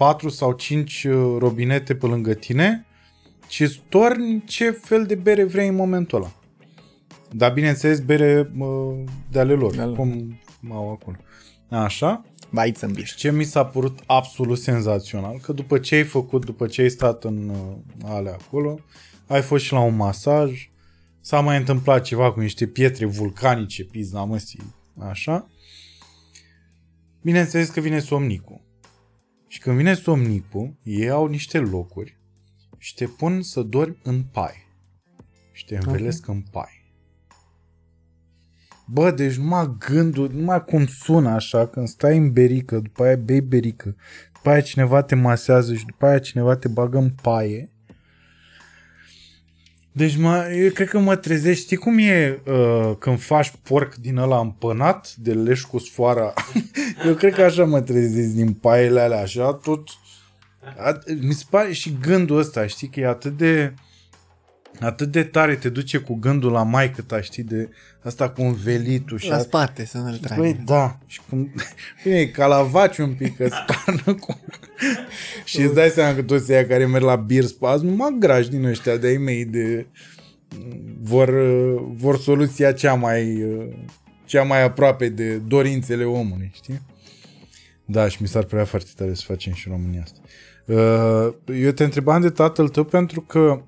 patru 0.00 0.28
sau 0.28 0.52
cinci 0.52 1.04
uh, 1.04 1.36
robinete 1.38 1.94
pe 1.94 2.06
lângă 2.06 2.34
tine 2.34 2.86
și 3.48 3.62
îți 3.62 3.82
torni 3.88 4.42
ce 4.44 4.70
fel 4.70 5.06
de 5.06 5.14
bere 5.14 5.44
vrei 5.44 5.68
în 5.68 5.74
momentul 5.74 6.18
ăla. 6.18 6.32
Dar 7.30 7.52
bineînțeles 7.52 8.00
bere 8.00 8.50
uh, 8.58 8.98
de 9.30 9.38
ale 9.38 9.52
lor, 9.52 9.74
De 9.74 9.80
ale 9.80 9.86
lor. 9.86 9.96
cum 9.96 10.38
au 10.70 10.90
acolo. 10.90 11.16
Așa. 11.68 12.24
Baiți 12.50 12.84
în 12.84 12.92
biș. 12.92 13.14
Ce 13.14 13.32
mi 13.32 13.44
s-a 13.44 13.64
părut 13.64 13.98
absolut 14.06 14.58
senzațional, 14.58 15.38
că 15.38 15.52
după 15.52 15.78
ce 15.78 15.94
ai 15.94 16.04
făcut, 16.04 16.44
după 16.44 16.66
ce 16.66 16.82
ai 16.82 16.88
stat 16.88 17.24
în 17.24 17.48
uh, 17.48 17.76
alea 18.04 18.36
acolo, 18.46 18.78
ai 19.26 19.42
fost 19.42 19.64
și 19.64 19.72
la 19.72 19.80
un 19.80 19.96
masaj, 19.96 20.70
s-a 21.20 21.40
mai 21.40 21.56
întâmplat 21.56 22.02
ceva 22.02 22.32
cu 22.32 22.40
niște 22.40 22.66
pietre 22.66 23.06
vulcanice, 23.06 23.84
pizna 23.84 24.24
măsii, 24.24 24.74
așa. 24.98 25.46
Bineînțeles 27.22 27.68
că 27.68 27.80
vine 27.80 27.98
somnicul. 27.98 28.68
Și 29.50 29.58
când 29.58 29.76
vine 29.76 29.94
somnicul, 29.94 30.74
ei 30.82 31.10
au 31.10 31.26
niște 31.26 31.58
locuri 31.58 32.18
și 32.78 32.94
te 32.94 33.06
pun 33.06 33.42
să 33.42 33.62
dormi 33.62 33.98
în 34.02 34.22
pai. 34.22 34.66
Și 35.52 35.64
te 35.64 35.78
învelesc 35.82 36.28
în 36.28 36.42
pai. 36.50 36.94
Bă, 38.86 39.10
deci 39.10 39.36
numai 39.36 39.76
gândul, 39.78 40.30
numai 40.32 40.64
cum 40.64 40.86
sună 40.86 41.28
așa, 41.28 41.66
când 41.66 41.88
stai 41.88 42.16
în 42.16 42.32
berică, 42.32 42.78
după 42.78 43.02
aia 43.02 43.16
bei 43.16 43.40
berică, 43.40 43.96
după 44.32 44.48
aia 44.50 44.60
cineva 44.60 45.02
te 45.02 45.14
masează 45.14 45.74
și 45.74 45.84
după 45.84 46.06
aia 46.06 46.18
cineva 46.18 46.56
te 46.56 46.68
bagă 46.68 46.98
în 46.98 47.10
paie. 47.10 47.72
Deci 49.92 50.16
mă, 50.16 50.50
eu 50.52 50.70
cred 50.70 50.88
că 50.88 50.98
mă 50.98 51.16
trezești, 51.16 51.64
știi 51.64 51.76
cum 51.76 51.98
e 51.98 52.40
uh, 52.46 52.96
când 52.98 53.20
faci 53.20 53.52
porc 53.62 53.94
din 53.94 54.16
ăla 54.16 54.38
împănat, 54.38 55.14
de 55.14 55.32
leș 55.32 55.60
cu 55.62 55.78
sfoara? 55.78 56.34
eu 57.06 57.14
cred 57.14 57.34
că 57.34 57.42
așa 57.42 57.64
mă 57.64 57.80
trezesc 57.80 58.28
din 58.28 58.52
paiele 58.52 59.00
alea, 59.00 59.20
așa, 59.20 59.52
tot... 59.52 59.88
A, 60.78 60.98
mi 61.20 61.32
se 61.32 61.44
pare 61.50 61.72
și 61.72 61.96
gândul 62.00 62.38
ăsta, 62.38 62.66
știi, 62.66 62.88
că 62.88 63.00
e 63.00 63.06
atât 63.06 63.36
de 63.36 63.74
atât 64.80 65.10
de 65.10 65.22
tare 65.22 65.54
te 65.54 65.68
duce 65.68 65.98
cu 65.98 66.14
gândul 66.14 66.52
la 66.52 66.62
maică 66.62 67.02
ta, 67.02 67.20
știi, 67.20 67.42
de 67.42 67.68
asta 68.02 68.30
cu 68.30 68.42
învelitul 68.42 69.18
și 69.18 69.28
La 69.28 69.36
a- 69.36 69.38
spate 69.38 69.84
să 69.84 69.98
nu-l 69.98 70.16
tragi. 70.16 70.40
Băi, 70.40 70.60
da. 70.64 70.98
Și 71.06 71.20
cum... 71.28 71.50
Bine, 72.04 72.16
e 72.16 72.26
ca 72.26 72.46
la 72.46 72.62
vaci 72.62 72.98
un 72.98 73.14
pic, 73.14 73.36
că 73.36 73.48
spană 73.48 74.14
cu... 74.24 74.40
și 75.44 75.60
îți 75.60 75.74
dai 75.74 75.88
seama 75.88 76.14
că 76.14 76.22
toți 76.22 76.52
aia 76.52 76.66
care 76.66 76.86
merg 76.86 77.04
la 77.04 77.16
beer 77.16 77.44
spa 77.44 77.76
sunt 77.76 77.88
numai 77.90 78.16
grași 78.18 78.50
din 78.50 78.64
ăștia 78.64 78.96
de-ai 78.96 79.16
mei 79.16 79.44
de... 79.44 79.86
Vor, 81.00 81.30
vor 81.94 82.18
soluția 82.18 82.72
cea 82.72 82.94
mai, 82.94 83.44
cea 84.24 84.42
mai 84.42 84.62
aproape 84.62 85.08
de 85.08 85.36
dorințele 85.36 86.04
omului, 86.04 86.50
știi? 86.54 86.80
Da, 87.84 88.08
și 88.08 88.22
mi 88.22 88.28
s-ar 88.28 88.44
părea 88.44 88.64
foarte 88.64 88.90
tare 88.96 89.14
să 89.14 89.22
facem 89.26 89.52
și 89.52 89.68
în 89.68 89.74
România 89.74 90.02
asta. 90.02 90.20
Uh, 90.64 91.34
Eu 91.62 91.70
te 91.70 91.84
întrebam 91.84 92.20
de 92.20 92.30
tatăl 92.30 92.68
tău 92.68 92.84
pentru 92.84 93.20
că 93.20 93.38
uh, 93.38 93.58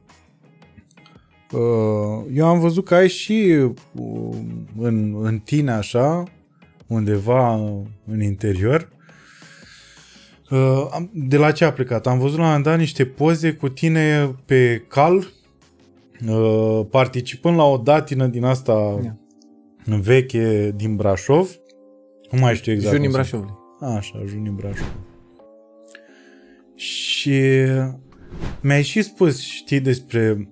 eu 2.32 2.46
am 2.46 2.58
văzut 2.60 2.84
că 2.84 2.94
ai 2.94 3.08
și 3.08 3.56
uh, 3.94 4.36
în, 4.78 5.16
în 5.24 5.38
tine 5.38 5.70
așa, 5.72 6.24
undeva 6.86 7.54
în 8.06 8.20
interior, 8.22 8.88
uh, 10.50 10.86
am- 10.90 11.10
de 11.14 11.36
la 11.36 11.50
ce 11.52 11.64
a 11.64 11.72
plecat? 11.72 12.06
Am 12.06 12.18
văzut 12.18 12.36
la 12.36 12.42
un 12.42 12.46
moment 12.48 12.64
dat 12.66 12.78
niște 12.78 13.04
poze 13.04 13.52
cu 13.52 13.68
tine 13.68 14.34
pe 14.44 14.84
cal, 14.88 15.26
uh, 16.28 16.86
participând 16.90 17.56
la 17.56 17.64
o 17.64 17.76
datină 17.76 18.26
din 18.26 18.44
asta 18.44 19.00
Ia. 19.04 19.18
veche 19.84 20.72
din 20.76 20.96
Brașov. 20.96 21.50
Nu 22.30 22.38
mai 22.40 22.54
știu 22.54 22.72
exact. 22.72 22.94
Junii 22.94 23.10
cum 23.10 23.22
se- 23.22 23.30
Brașovului. 23.30 23.96
Așa, 23.96 24.22
Junii 24.26 24.52
Brașov. 24.56 24.94
Și 26.74 27.40
mi-ai 28.60 28.82
și 28.82 29.02
spus, 29.02 29.40
știi, 29.40 29.80
despre 29.80 30.48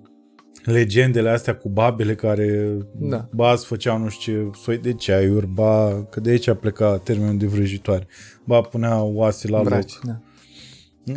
legendele 0.63 1.29
astea 1.29 1.55
cu 1.55 1.69
babele 1.69 2.15
care 2.15 2.77
Da. 2.93 3.27
ba 3.31 3.51
îți 3.51 3.65
făceau 3.65 3.97
nu 3.97 4.09
știu 4.09 4.49
ce 4.51 4.59
soi 4.59 4.77
de 4.77 4.93
ceaiuri, 4.93 5.47
ba 5.47 6.03
că 6.09 6.19
de 6.19 6.29
aici 6.29 6.47
a 6.47 6.55
plecat 6.55 7.03
termenul 7.03 7.37
de 7.37 7.45
vrăjitoare, 7.45 8.07
ba 8.43 8.61
puneau 8.61 9.13
oase 9.13 9.47
la 9.47 9.61
Braci, 9.61 9.93
loc. 9.93 10.03
da. 10.05 10.21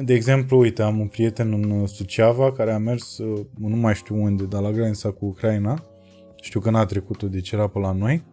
De 0.03 0.15
exemplu, 0.15 0.59
uite, 0.59 0.83
am 0.83 1.01
un 1.01 1.07
prieten 1.07 1.53
în 1.53 1.87
Suceava 1.87 2.53
care 2.53 2.73
a 2.73 2.79
mers, 2.79 3.19
uh, 3.19 3.41
nu 3.59 3.77
mai 3.77 3.95
știu 3.95 4.23
unde, 4.23 4.45
dar 4.45 4.63
la 4.63 4.71
granița 4.71 5.11
cu 5.11 5.25
Ucraina. 5.27 5.85
Știu 6.41 6.61
că 6.61 6.71
n-a 6.71 6.85
trecut-o, 6.85 7.27
deci 7.29 7.51
era 7.51 7.67
pe 7.67 7.79
la 7.79 7.93
noi. 7.93 8.25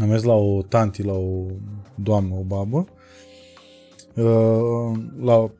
Am 0.00 0.08
mers 0.08 0.22
la 0.22 0.32
o 0.34 0.62
tanti, 0.62 1.02
la 1.02 1.12
o 1.12 1.46
doamnă, 1.94 2.34
o 2.34 2.42
babă. 2.42 2.86
Uh, 4.14 4.92
La, 5.20 5.50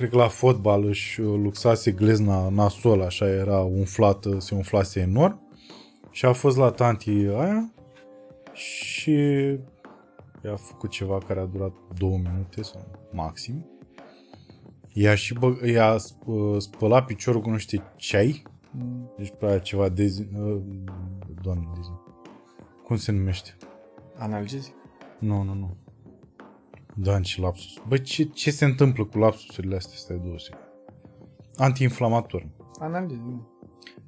cred 0.00 0.12
că 0.12 0.18
la 0.18 0.28
fotbal 0.28 0.84
își 0.84 1.20
luxase 1.20 1.90
glezna 1.90 2.48
nasol, 2.48 3.02
așa 3.02 3.28
era 3.28 3.60
umflată, 3.60 4.38
se 4.38 4.54
umflase 4.54 5.00
enorm. 5.00 5.40
Și 6.10 6.24
a 6.24 6.32
fost 6.32 6.56
la 6.56 6.70
tanti 6.70 7.10
aia 7.10 7.72
și 8.52 9.10
i-a 10.44 10.56
făcut 10.56 10.90
ceva 10.90 11.18
care 11.18 11.40
a 11.40 11.44
durat 11.44 11.72
două 11.98 12.16
minute 12.16 12.62
sau 12.62 13.08
maxim. 13.12 13.66
I-a 14.92 15.14
și 15.14 15.34
bă, 15.34 15.66
i-a 15.66 15.96
sp- 15.96 16.58
spălat 16.58 17.04
piciorul 17.06 17.40
cu 17.40 17.50
nu 17.50 17.58
știu 17.58 17.82
ceai. 17.96 18.42
Deci 19.16 19.32
prea 19.38 19.58
ceva 19.58 19.88
de 19.88 20.06
zi, 20.06 20.20
uh, 20.20 20.60
doamne 21.42 21.68
de 21.74 21.80
zi. 21.82 21.90
Cum 22.84 22.96
se 22.96 23.12
numește? 23.12 23.56
Analgezic? 24.16 24.74
Nu, 25.18 25.42
nu, 25.42 25.54
nu. 25.54 25.76
Dan 27.02 27.22
și 27.22 27.40
lapsus. 27.40 27.82
Bă, 27.88 27.96
ce, 27.96 28.22
ce 28.24 28.50
se 28.50 28.64
întâmplă 28.64 29.04
cu 29.04 29.18
lapsusurile 29.18 29.76
astea? 29.76 29.96
Stai 29.96 30.20
două 30.24 30.38
secunde. 30.38 30.68
Antiinflamator. 31.56 32.46
Analgezic. 32.78 33.40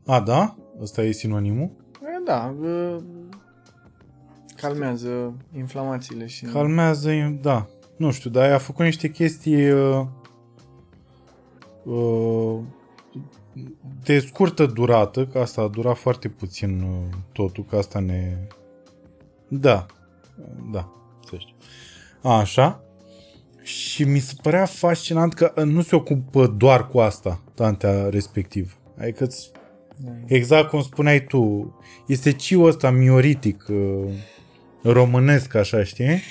A, 0.06 0.20
da? 0.20 0.56
Ăsta 0.80 1.02
e 1.02 1.12
sinonimul? 1.12 1.70
E, 2.02 2.22
Da, 2.24 2.54
uh, 2.60 2.96
calmează 4.56 5.34
inflamațiile 5.56 6.26
și... 6.26 6.44
Calmează, 6.44 7.10
da. 7.40 7.66
Nu 7.96 8.10
știu, 8.10 8.30
dar 8.30 8.52
a 8.52 8.58
făcut 8.58 8.84
niște 8.84 9.10
chestii 9.10 9.70
uh, 9.70 10.06
uh, 11.84 12.58
de 14.04 14.18
scurtă 14.18 14.66
durată, 14.66 15.26
că 15.26 15.38
asta 15.38 15.62
a 15.62 15.68
durat 15.68 15.96
foarte 15.96 16.28
puțin 16.28 16.80
uh, 16.82 17.16
totul, 17.32 17.64
că 17.64 17.76
asta 17.76 17.98
ne... 17.98 18.38
Da, 19.48 19.86
da, 20.70 20.80
să 20.80 20.90
știu. 20.90 21.01
Așa. 22.22 22.82
Și 23.62 24.04
mi 24.04 24.18
se 24.18 24.32
părea 24.42 24.64
fascinant 24.64 25.34
că 25.34 25.52
uh, 25.56 25.62
nu 25.64 25.82
se 25.82 25.96
ocupă 25.96 26.46
doar 26.46 26.88
cu 26.88 26.98
asta, 26.98 27.42
tantea 27.54 28.08
respectiv. 28.08 28.76
Adică 29.00 29.24
îți 29.24 29.50
Exact 30.26 30.68
cum 30.68 30.82
spuneai 30.82 31.24
tu, 31.24 31.74
este 32.06 32.32
ciul 32.32 32.66
ăsta 32.66 32.90
mioritic, 32.90 33.64
uh, 33.68 34.12
românesc, 34.82 35.54
așa, 35.54 35.84
știi? 35.84 36.22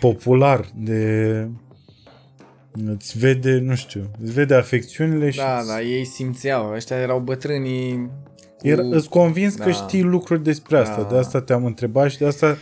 Popular, 0.00 0.66
de... 0.74 1.48
Îți 2.86 3.18
vede, 3.18 3.58
nu 3.58 3.74
știu, 3.74 4.10
îți 4.22 4.32
vede 4.32 4.54
afecțiunile 4.54 5.30
și 5.30 5.38
Da, 5.38 5.58
îți- 5.58 5.68
da, 5.68 5.80
ei 5.80 6.04
simțeau. 6.04 6.72
Ăștia 6.72 6.96
erau 6.96 7.18
bătrânii 7.18 8.10
cu... 8.58 8.68
Era, 8.68 8.82
îți 8.90 9.08
convins 9.08 9.54
că 9.54 9.64
Da. 9.64 9.70
știi 9.72 10.02
lucruri 10.02 10.42
despre 10.42 10.78
asta, 10.78 11.02
Da. 11.02 11.08
de 11.08 11.16
asta 11.18 11.40
te-am 11.40 11.64
întrebat 11.64 12.10
și 12.10 12.18
de 12.18 12.26
asta 12.26 12.46
uh, 12.46 12.56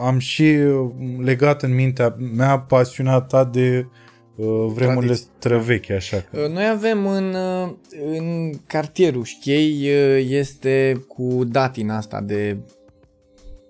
am 0.00 0.18
și 0.18 0.42
uh, 0.42 0.90
legat 1.18 1.62
în 1.62 1.74
mintea 1.74 2.16
mea 2.36 2.58
pasiunea 2.58 3.20
ta 3.20 3.44
de 3.44 3.86
uh, 4.34 4.46
vremurile 4.74 5.12
Tradiții. 5.12 5.30
străvechi, 5.38 5.90
așa. 5.90 6.16
Că... 6.30 6.40
Uh, 6.40 6.48
Noi 6.48 6.68
avem 6.68 7.06
în, 7.06 7.34
uh, 7.34 7.70
în 8.16 8.52
cartierul 8.66 9.24
Șchei, 9.24 9.88
uh, 9.88 10.26
este 10.28 11.04
cu 11.08 11.44
datina 11.44 11.96
asta 11.96 12.20
de, 12.20 12.56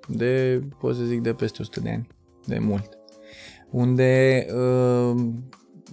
de, 0.08 0.60
pot 0.78 0.96
să 0.96 1.02
zic, 1.02 1.20
de 1.20 1.32
peste 1.32 1.58
100 1.60 1.80
de 1.80 1.90
ani, 1.90 2.06
de 2.46 2.58
mult. 2.58 2.98
Unde 3.70 4.46
uh, 4.54 5.22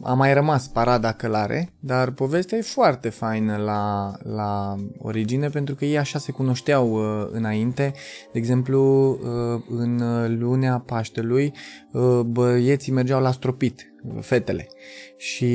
a 0.02 0.14
mai 0.14 0.34
rămas 0.34 0.68
parada 0.68 1.12
călare, 1.12 1.74
dar 1.80 2.12
povestea 2.12 2.58
e 2.58 2.62
foarte 2.62 3.10
faină 3.10 3.58
la, 3.58 4.14
la 4.24 4.76
origine 4.98 5.50
pentru 5.50 5.76
că 5.76 5.86
ei 5.86 5.98
așa 5.98 6.20
se 6.20 6.32
cunoșteau 6.32 6.94
uh, 6.94 7.28
înainte. 7.32 7.94
De 8.32 8.40
exemplu, 8.40 9.10
uh, 9.12 9.62
în 9.70 10.02
lunea 10.40 10.84
Paștelui, 10.86 11.54
uh, 11.92 12.20
băieții 12.20 12.92
mergeau 12.92 13.22
la 13.22 13.32
stropit, 13.32 13.94
uh, 14.04 14.22
fetele. 14.22 14.68
Și... 15.18 15.46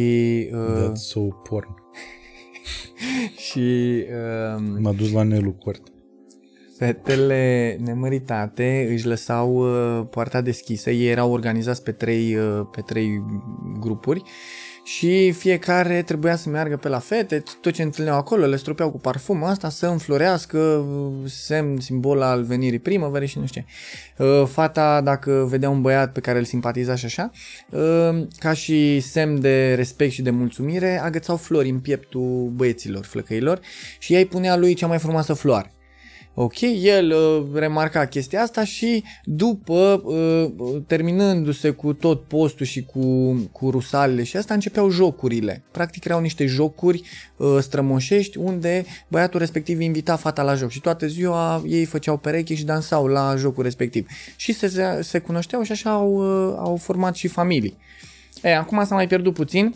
Uh, 0.52 0.90
That's 0.90 0.94
so 0.94 1.20
porn. 1.20 1.74
și 3.48 4.04
uh, 4.56 4.62
M-a 4.78 4.92
dus 4.92 5.12
la 5.12 5.22
Nelu 5.22 5.52
Cort. 5.52 5.93
Fetele 6.76 7.76
nemăritate 7.80 8.88
își 8.90 9.06
lăsau 9.06 9.54
uh, 9.54 10.06
poarta 10.10 10.40
deschisă, 10.40 10.90
ei 10.90 11.10
erau 11.10 11.32
organizați 11.32 11.82
pe 11.82 11.92
trei, 11.92 12.36
uh, 12.36 12.66
pe 12.70 12.80
trei 12.80 13.22
grupuri 13.80 14.22
și 14.84 15.32
fiecare 15.32 16.02
trebuia 16.02 16.36
să 16.36 16.48
meargă 16.48 16.76
pe 16.76 16.88
la 16.88 16.98
fete, 16.98 17.42
tot 17.60 17.72
ce 17.72 17.82
întâlneau 17.82 18.16
acolo 18.16 18.46
le 18.46 18.56
stropeau 18.56 18.90
cu 18.90 18.98
parfumul 18.98 19.48
asta 19.48 19.68
să 19.68 19.86
înflorească, 19.86 20.58
uh, 20.58 21.30
semn, 21.30 21.80
simbol 21.80 22.22
al 22.22 22.42
venirii 22.42 22.78
primăverii 22.78 23.28
și 23.28 23.38
nu 23.38 23.46
știu 23.46 23.64
ce. 24.16 24.24
Uh, 24.24 24.46
Fata, 24.46 25.00
dacă 25.00 25.46
vedea 25.48 25.70
un 25.70 25.80
băiat 25.80 26.12
pe 26.12 26.20
care 26.20 26.38
îl 26.38 26.44
simpatiza 26.44 26.94
și 26.94 27.04
așa, 27.04 27.30
uh, 27.70 28.26
ca 28.38 28.52
și 28.52 29.00
semn 29.00 29.40
de 29.40 29.74
respect 29.74 30.12
și 30.12 30.22
de 30.22 30.30
mulțumire, 30.30 31.00
agățau 31.02 31.36
flori 31.36 31.68
în 31.68 31.80
pieptul 31.80 32.52
băieților, 32.54 33.04
flăcăilor 33.04 33.60
și 33.98 34.14
ei 34.14 34.26
punea 34.26 34.56
lui 34.56 34.74
cea 34.74 34.86
mai 34.86 34.98
frumoasă 34.98 35.32
floare. 35.32 35.73
Ok, 36.36 36.60
el 36.82 37.10
uh, 37.10 37.44
remarca 37.54 38.06
chestia 38.06 38.42
asta 38.42 38.64
și 38.64 39.04
după, 39.24 40.02
uh, 40.04 40.82
terminându-se 40.86 41.70
cu 41.70 41.92
tot 41.92 42.22
postul 42.22 42.66
și 42.66 42.84
cu, 42.84 43.32
cu 43.52 43.70
rusalele 43.70 44.22
și 44.22 44.36
asta, 44.36 44.54
începeau 44.54 44.90
jocurile. 44.90 45.62
Practic 45.70 46.04
erau 46.04 46.20
niște 46.20 46.46
jocuri 46.46 47.02
uh, 47.36 47.56
strămoșești 47.60 48.38
unde 48.38 48.84
băiatul 49.08 49.38
respectiv 49.38 49.80
invita 49.80 50.16
fata 50.16 50.42
la 50.42 50.54
joc 50.54 50.70
și 50.70 50.80
toată 50.80 51.06
ziua 51.06 51.62
ei 51.66 51.84
făceau 51.84 52.16
pereche 52.16 52.54
și 52.54 52.64
dansau 52.64 53.06
la 53.06 53.34
jocul 53.36 53.62
respectiv. 53.62 54.06
Și 54.36 54.52
se, 54.52 54.98
se 55.02 55.18
cunoșteau 55.18 55.62
și 55.62 55.72
așa 55.72 55.90
au, 55.90 56.14
uh, 56.14 56.54
au 56.58 56.76
format 56.76 57.14
și 57.14 57.28
familii. 57.28 57.76
E, 58.42 58.56
acum 58.56 58.84
s-a 58.84 58.94
mai 58.94 59.06
pierdut 59.06 59.34
puțin, 59.34 59.74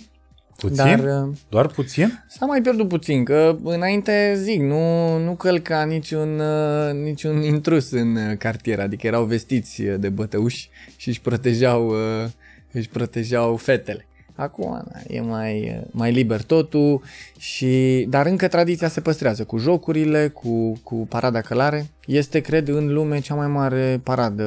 Puțin? 0.61 0.77
dar... 0.77 0.99
uh, 0.99 1.35
Doar 1.49 1.67
puțin? 1.67 2.25
S-a 2.29 2.47
mai 2.47 2.61
pierdut 2.61 2.89
puțin, 2.89 3.25
că 3.25 3.57
înainte, 3.63 4.35
zic, 4.37 4.61
nu, 4.61 5.17
nu 5.19 5.35
călca 5.35 5.85
niciun, 5.85 6.39
uh, 6.39 6.93
niciun 6.93 7.43
intrus 7.43 7.91
în 7.91 8.17
uh, 8.17 8.37
cartier, 8.39 8.81
adică 8.81 9.07
erau 9.07 9.25
vestiți 9.25 9.83
uh, 9.83 9.95
de 9.99 10.09
bătăuși 10.09 10.71
și 10.97 11.09
își 11.09 11.21
protejau, 11.21 11.89
uh, 11.89 12.29
își 12.73 12.89
protejau 12.89 13.57
fetele. 13.57 14.07
Acum 14.35 14.71
na, 14.71 15.01
e 15.07 15.21
mai, 15.21 15.77
uh, 15.81 15.87
mai 15.91 16.13
liber 16.13 16.43
totul, 16.43 17.03
și, 17.39 18.07
dar 18.09 18.27
încă 18.27 18.49
tradiția 18.49 18.89
se 18.89 19.01
păstrează 19.01 19.45
cu 19.45 19.59
jocurile, 19.59 20.29
cu, 20.29 20.81
cu 20.83 20.95
parada 20.95 21.41
călare. 21.41 21.87
Este, 22.07 22.41
cred, 22.41 22.69
în 22.69 22.93
lume 22.93 23.21
cea 23.21 23.35
mai 23.35 23.49
mare 23.49 24.01
paradă 24.03 24.45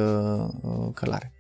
uh, 0.61 0.87
călare. 0.93 1.31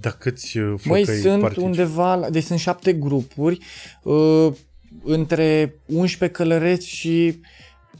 Dar 0.00 0.12
câți 0.12 0.58
uh, 0.58 0.80
Măi, 0.84 1.04
flăcăi 1.04 1.20
sunt 1.20 1.40
participă? 1.40 1.66
undeva, 1.66 2.14
la- 2.14 2.30
deci 2.30 2.44
sunt 2.44 2.58
șapte 2.58 2.92
grupuri, 2.92 3.58
uh, 4.02 4.52
între 5.04 5.74
11 5.86 6.38
călăreți 6.38 6.88
și 6.88 7.40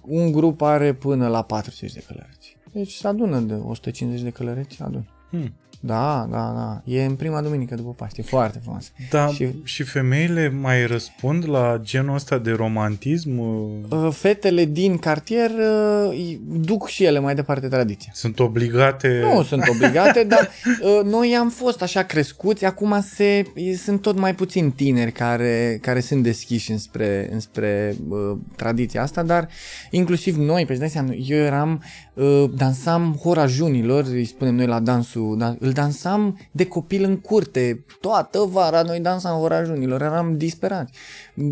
un 0.02 0.32
grup 0.32 0.60
are 0.60 0.94
până 0.94 1.28
la 1.28 1.42
40 1.42 1.92
de 1.92 2.02
călăreți. 2.06 2.56
Deci 2.72 2.92
se 2.92 3.06
adună 3.06 3.38
de 3.40 3.54
150 3.54 4.22
de 4.22 4.30
călăreți, 4.30 4.76
se 4.76 4.82
adună. 4.82 5.06
Hmm. 5.30 5.52
Da, 5.80 6.26
da, 6.30 6.52
da. 6.56 6.82
E 6.92 7.04
în 7.04 7.14
prima 7.14 7.40
duminică 7.40 7.74
după 7.74 7.90
Paște. 7.96 8.20
E 8.20 8.28
foarte 8.28 8.58
frumos. 8.62 8.92
Da, 9.10 9.26
și... 9.26 9.34
Și- 9.34 9.52
și 9.64 9.82
femeile 9.82 10.48
mai 10.48 10.86
răspund 10.86 11.48
la 11.48 11.78
genul 11.82 12.14
ăsta 12.14 12.38
de 12.38 12.50
romantism? 12.50 13.38
Uh, 13.38 13.66
Uh, 13.90 14.08
Fetele 14.12 14.64
din 14.64 14.98
cartier 14.98 15.50
uh, 15.50 16.08
îi 16.10 16.40
duc 16.60 16.86
și 16.88 17.04
ele 17.04 17.18
mai 17.18 17.34
departe 17.34 17.68
tradiția. 17.68 18.10
Sunt 18.14 18.38
obligate... 18.38 19.20
Nu 19.34 19.42
sunt 19.42 19.68
obligate, 19.68 20.24
dar 20.24 20.48
uh, 20.82 21.04
noi 21.04 21.36
am 21.40 21.48
fost 21.50 21.82
așa 21.82 22.02
crescuți, 22.02 22.64
acum 22.64 23.00
se, 23.14 23.42
sunt 23.76 24.02
tot 24.02 24.18
mai 24.18 24.34
puțini 24.34 24.70
tineri 24.70 25.12
care, 25.12 25.78
care 25.82 26.00
sunt 26.00 26.22
deschiși 26.22 26.70
înspre, 26.70 27.28
înspre 27.32 27.94
uh, 28.08 28.36
tradiția 28.56 29.02
asta, 29.02 29.22
dar 29.22 29.48
inclusiv 29.90 30.36
noi, 30.36 30.64
pe 30.66 30.70
îți 30.70 30.80
dai 30.80 30.90
seama, 30.90 31.12
eu 31.26 31.38
eram, 31.38 31.82
uh, 32.14 32.44
dansam 32.56 33.18
hora 33.22 33.46
junilor, 33.46 34.04
îi 34.04 34.24
spunem 34.24 34.54
noi 34.54 34.66
la 34.66 34.80
dansul, 34.80 35.36
da, 35.38 35.56
îl 35.68 35.74
dansam 35.74 36.38
de 36.50 36.66
copil 36.66 37.04
în 37.04 37.16
curte, 37.16 37.84
toată 38.00 38.38
vara 38.38 38.82
noi 38.82 39.00
dansam 39.00 39.38
hora 39.38 39.64
junilor, 39.64 40.02
eram 40.02 40.36
disperați. 40.36 40.92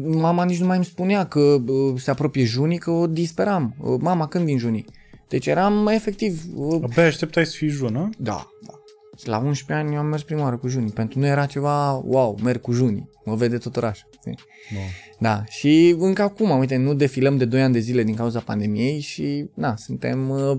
Mama 0.05 0.45
nici 0.45 0.61
nu 0.61 0.67
mai 0.67 0.77
îmi 0.77 0.85
spunea 0.85 1.27
că 1.27 1.41
uh, 1.41 2.01
se 2.01 2.11
apropie 2.11 2.45
junii, 2.45 2.79
că 2.79 2.91
o 2.91 3.07
disperam. 3.07 3.75
Uh, 3.81 3.97
mama, 4.01 4.29
când 4.29 4.45
vin 4.45 4.59
junii? 4.59 4.85
Deci 5.29 5.47
eram 5.47 5.87
efectiv 5.87 6.43
uh, 6.55 6.83
Abia 6.83 7.07
așteptai 7.07 7.47
să 7.47 7.53
fii 7.57 7.69
jună? 7.69 8.09
da, 8.19 8.47
da. 8.67 8.73
Și 9.19 9.29
la 9.29 9.39
11 9.39 9.87
ani 9.87 9.95
eu 9.95 10.01
am 10.01 10.07
mers 10.07 10.23
prima 10.23 10.43
oară 10.43 10.57
cu 10.57 10.69
junii. 10.69 10.91
Pentru 10.91 11.19
noi 11.19 11.29
era 11.29 11.47
ceva, 11.47 11.93
wow, 11.93 12.39
merg 12.43 12.61
cu 12.61 12.73
junii. 12.73 13.11
Mă 13.25 13.35
vede 13.35 13.59
tot 13.59 13.77
orașul. 13.77 14.09
știi? 14.19 14.39
Nu. 14.71 14.79
Da, 15.19 15.45
și 15.49 15.95
încă 15.99 16.23
acum, 16.23 16.59
uite, 16.59 16.77
nu 16.77 16.95
defilăm 16.95 17.37
de 17.37 17.45
2 17.45 17.63
ani 17.63 17.73
de 17.73 17.79
zile 17.79 18.03
din 18.03 18.15
cauza 18.15 18.41
pandemiei 18.41 19.01
și, 19.01 19.51
na, 19.55 19.77
suntem 19.77 20.31
uh, 20.31 20.59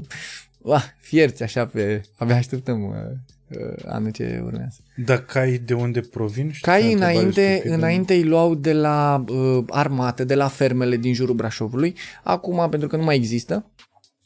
uh, 0.61 0.83
fierți 0.99 1.43
așa 1.43 1.65
pe, 1.65 2.01
abia 2.17 2.35
așteptăm 2.35 2.83
uh, 2.83 2.89
uh, 2.89 3.17
anul 3.85 4.11
ce 4.11 4.41
urmează. 4.45 4.77
Dar 5.05 5.17
cai 5.25 5.57
de 5.65 5.73
unde 5.73 5.99
provin? 6.01 6.51
Știu 6.51 6.71
Cai 6.71 6.81
că 6.81 6.87
e 6.87 6.89
o 6.89 6.91
întrebare 6.91 7.17
înainte, 7.17 7.53
stupidă. 7.53 7.75
înainte 7.75 8.13
îi 8.13 8.23
luau 8.23 8.55
de 8.55 8.73
la 8.73 9.23
uh, 9.29 9.63
armată, 9.69 10.23
de 10.23 10.35
la 10.35 10.47
fermele 10.47 10.97
din 10.97 11.13
jurul 11.13 11.35
Brașovului. 11.35 11.95
Acum, 12.23 12.69
pentru 12.69 12.87
că 12.87 12.97
nu 12.97 13.03
mai 13.03 13.15
există, 13.15 13.71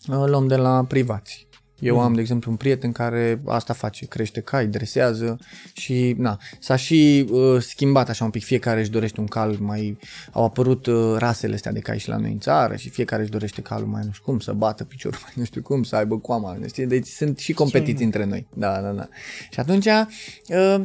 uh, 0.08 0.24
luăm 0.26 0.48
de 0.48 0.56
la 0.56 0.86
privați. 0.88 1.48
Eu 1.82 1.96
Mhm. 1.96 2.04
am, 2.04 2.14
de 2.14 2.22
exemplu, 2.22 2.52
un 2.52 2.58
prieten 2.58 2.92
care 2.92 3.42
asta 3.46 3.74
face, 3.74 4.06
crește 4.06 4.40
cai, 4.42 4.68
dresează 4.68 5.40
și, 5.74 6.16
na, 6.18 6.40
s-a 6.60 6.76
și 6.76 7.26
uh, 7.32 7.62
schimbat 7.62 8.10
așa 8.10 8.24
un 8.24 8.30
pic, 8.30 8.44
fiecare 8.44 8.80
își 8.80 8.90
dorește 8.90 9.20
un 9.20 9.26
cal 9.26 9.58
mai, 9.60 9.98
au 10.32 10.44
apărut 10.44 10.86
uh, 10.86 11.16
rasele 11.18 11.54
astea 11.54 11.72
de 11.72 11.80
cai 11.80 12.00
și 12.00 12.10
la 12.10 12.18
noi 12.18 12.32
în 12.32 12.40
țară 12.40 12.76
și 12.76 12.90
fiecare 12.90 13.22
își 13.22 13.32
dorește 13.32 13.62
calul 13.62 13.88
mai 13.88 14.02
nu 14.06 14.12
știu 14.12 14.24
cum, 14.26 14.40
să 14.40 14.54
bată 14.54 14.84
piciorul 14.84 15.20
mai 15.26 15.34
nu 15.36 15.44
știu 15.44 15.62
cum, 15.62 15.84
să 15.84 15.96
aibă 15.96 16.18
coama, 16.18 16.58
nu 16.60 16.68
știi? 16.68 16.86
deci 16.86 17.08
sunt 17.08 17.38
și 17.38 17.54
competiții 17.54 18.06
între 18.06 18.26
noi, 18.26 18.48
da, 18.54 18.82
da, 18.82 18.92
da. 18.92 19.08
Și 19.52 19.60
atunci, 19.60 19.86
uh, 19.86 20.82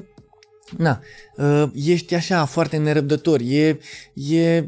Na, 0.77 1.01
uh, 1.37 1.71
ești 1.75 2.15
așa 2.15 2.45
foarte 2.45 2.77
nerăbdător, 2.77 3.41
e, 3.45 3.79
e, 4.15 4.39
e 4.47 4.65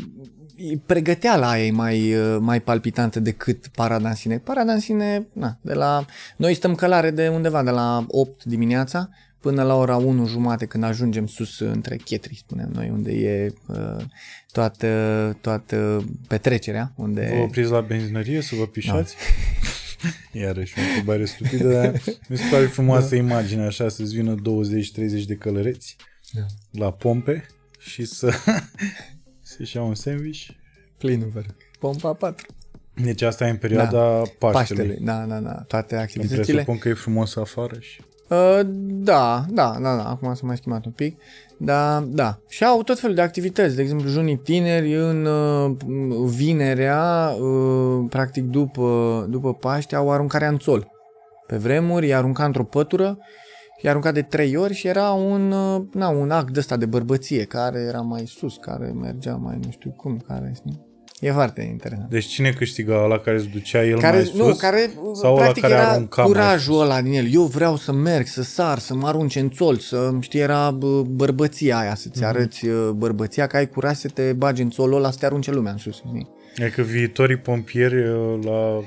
pregăteala 0.86 1.51
aia 1.51 1.64
e 1.64 1.70
mai, 1.70 2.14
uh, 2.14 2.36
mai 2.40 2.60
palpitantă 2.60 3.20
decât 3.20 3.66
parada 3.66 4.09
în 4.09 4.14
sine. 4.14 4.39
Parada 4.39 4.72
în 4.72 4.80
sine, 4.80 5.26
na, 5.32 5.59
de 5.60 5.74
la, 5.74 6.05
noi 6.36 6.55
stăm 6.55 6.74
călare 6.74 7.10
de 7.10 7.28
undeva 7.28 7.62
de 7.62 7.70
la 7.70 8.05
8 8.09 8.44
dimineața 8.44 9.10
până 9.40 9.62
la 9.62 9.74
ora 9.74 9.97
1 9.97 10.26
jumate 10.26 10.66
când 10.66 10.85
ajungem 10.85 11.26
sus 11.26 11.59
uh, 11.59 11.70
între 11.72 11.97
Chietri, 11.97 12.36
spunem 12.36 12.70
noi, 12.72 12.89
unde 12.90 13.12
e 13.12 13.52
uh, 13.66 14.05
toată, 14.52 15.36
toată 15.40 16.05
petrecerea, 16.28 16.93
unde... 16.97 17.32
Vă 17.35 17.40
opriți 17.43 17.70
la 17.70 17.80
benzinărie 17.80 18.40
să 18.40 18.55
vă 18.55 18.66
pișați? 18.66 19.14
Iarăși 20.32 20.74
o 20.78 20.82
întrebare 20.89 21.24
stupidă, 21.24 21.72
dar 21.72 22.01
mi 22.28 22.36
se 22.36 22.44
pare 22.51 22.66
frumoasă 22.66 23.14
imaginea 23.14 23.66
așa 23.66 23.89
să-ți 23.89 24.14
vină 24.14 24.35
20-30 24.35 25.24
de 25.26 25.35
călăreți 25.35 25.97
Da. 26.32 26.47
la 26.70 26.93
pompe 26.93 27.47
și 27.78 28.05
să 28.05 28.32
să-și 29.59 29.76
ia 29.76 29.82
un 29.82 29.94
sandwich. 29.94 30.47
Plinul, 30.98 31.28
vă 31.35 31.40
rog. 31.40 31.55
Pompa 31.78 32.12
4. 32.12 32.47
Deci 33.02 33.22
asta 33.22 33.47
e 33.47 33.51
în 33.51 33.56
perioada 33.56 33.98
Paștelui. 34.39 34.52
Paștele, 34.52 34.98
da, 35.01 35.24
da, 35.24 35.39
da, 35.39 35.52
toate 35.52 35.94
Îmi 35.94 36.02
activitățile. 36.02 36.44
presupun 36.44 36.78
că 36.78 36.89
e 36.89 36.93
frumos 36.93 37.36
afară 37.36 37.76
și... 37.78 38.01
Uh, 38.28 38.60
da, 38.85 39.44
da, 39.48 39.76
da, 39.80 39.97
da, 39.97 40.09
acum 40.09 40.35
s-a 40.35 40.47
mai 40.47 40.56
schimbat 40.56 40.85
un 40.85 40.93
pic, 40.93 41.20
da, 41.59 42.05
da. 42.09 42.39
Și 42.48 42.64
au 42.64 42.82
tot 42.82 42.98
felul 42.98 43.14
de 43.14 43.20
activități, 43.20 43.76
de 43.76 43.82
exemplu, 43.82 44.09
junii 44.09 44.36
tineri 44.36 44.94
în 44.94 45.24
uh, 45.24 45.76
vinerea, 46.24 47.35
uh, 47.40 48.06
practic 48.09 48.44
după, 48.44 49.26
după 49.30 49.55
Paște, 49.55 49.97
au 49.97 50.10
aruncarea 50.10 50.48
în 50.48 50.59
țol. 50.59 50.90
Pe 51.47 51.56
vremuri 51.56 52.06
i-a 52.06 52.16
aruncat 52.16 52.47
într-o 52.47 52.64
pătură, 52.64 53.18
i-a 53.82 53.90
aruncat 53.90 54.14
de 54.14 54.22
trei 54.22 54.56
ori 54.56 54.74
și 54.74 54.86
era 54.86 55.10
un, 55.10 55.50
uh, 55.52 55.82
na, 55.92 56.09
un 56.09 56.30
act 56.30 56.50
de 56.52 56.59
ăsta 56.59 56.76
de 56.76 56.86
bărbăție, 56.86 57.44
care 57.44 57.78
era 57.88 58.00
mai 58.00 58.22
sus, 58.26 58.56
care 58.60 58.86
mergea 59.00 59.34
mai 59.34 59.59
nu 59.64 59.70
știu 59.70 59.90
cum, 59.90 60.24
care, 60.28 60.52
știi? 60.56 60.86
E 61.20 61.32
foarte 61.32 61.62
interesant. 61.62 62.10
Deci 62.10 62.24
cine 62.26 62.50
câștiga 62.50 62.96
la 62.96 63.18
care 63.18 63.38
se 63.38 63.48
ducea 63.52 63.84
el 63.84 64.00
care, 64.00 64.16
mai 64.16 64.24
sus? 64.24 64.38
nu, 64.38 64.55
care 64.55 64.90
sau 65.12 65.32
ăla 65.32 65.42
practic 65.42 65.62
care 65.62 65.74
era 65.74 65.88
arunca 65.88 66.22
mai 66.22 66.30
curajul 66.32 66.72
sus? 66.74 66.82
ăla 66.82 67.02
din 67.02 67.12
el. 67.12 67.32
Eu 67.32 67.42
vreau 67.42 67.76
să 67.76 67.92
merg, 67.92 68.26
să 68.26 68.42
sar, 68.42 68.78
să 68.78 68.94
mă 68.94 69.06
arunce 69.06 69.40
în 69.40 69.50
țol, 69.50 69.76
să 69.76 70.10
știi, 70.20 70.40
era 70.40 70.70
bă, 70.70 71.02
bărbăția 71.02 71.78
aia, 71.78 71.94
să-ți 71.94 72.18
Mhm. 72.18 72.28
arăți 72.28 72.66
uh, 72.66 72.90
bărbăția, 72.94 73.46
că 73.46 73.56
ai 73.56 73.68
curaj 73.68 73.96
să 73.96 74.09
te 74.09 74.32
bagi 74.32 74.62
în 74.62 74.70
țolul 74.70 74.96
ăla, 74.96 75.10
să 75.10 75.16
te 75.18 75.26
arunce 75.26 75.50
lumea 75.50 75.72
în 75.72 75.78
sus. 75.78 75.96
Știi? 75.96 76.28
Adică 76.60 76.82
viitorii 76.82 77.36
pompieri 77.36 78.09
uh, 78.09 78.38
la 78.44 78.80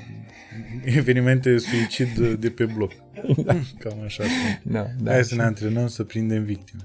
evenimente 0.98 1.58
suicid 1.58 2.18
de 2.18 2.50
pe 2.50 2.64
bloc. 2.64 2.92
Cam 3.82 4.00
așa 4.04 4.22
sunt. 4.22 4.72
Da, 4.72 4.86
Da, 5.00 5.12
Hai 5.12 5.24
să 5.24 5.34
ne 5.34 5.42
antrenăm 5.42 5.86
să 5.86 6.04
prindem 6.04 6.44
victime. 6.44 6.82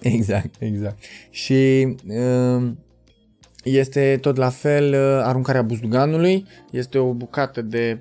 Exact, 0.00 0.54
exact. 0.58 1.02
Și 1.30 1.94
uh, 2.06 2.72
este 3.64 4.18
tot 4.20 4.36
la 4.36 4.48
fel 4.48 4.92
uh, 4.92 5.20
aruncarea 5.24 5.62
buzduganului, 5.62 6.46
este 6.70 6.98
o 6.98 7.12
bucată 7.12 7.62
de 7.62 7.98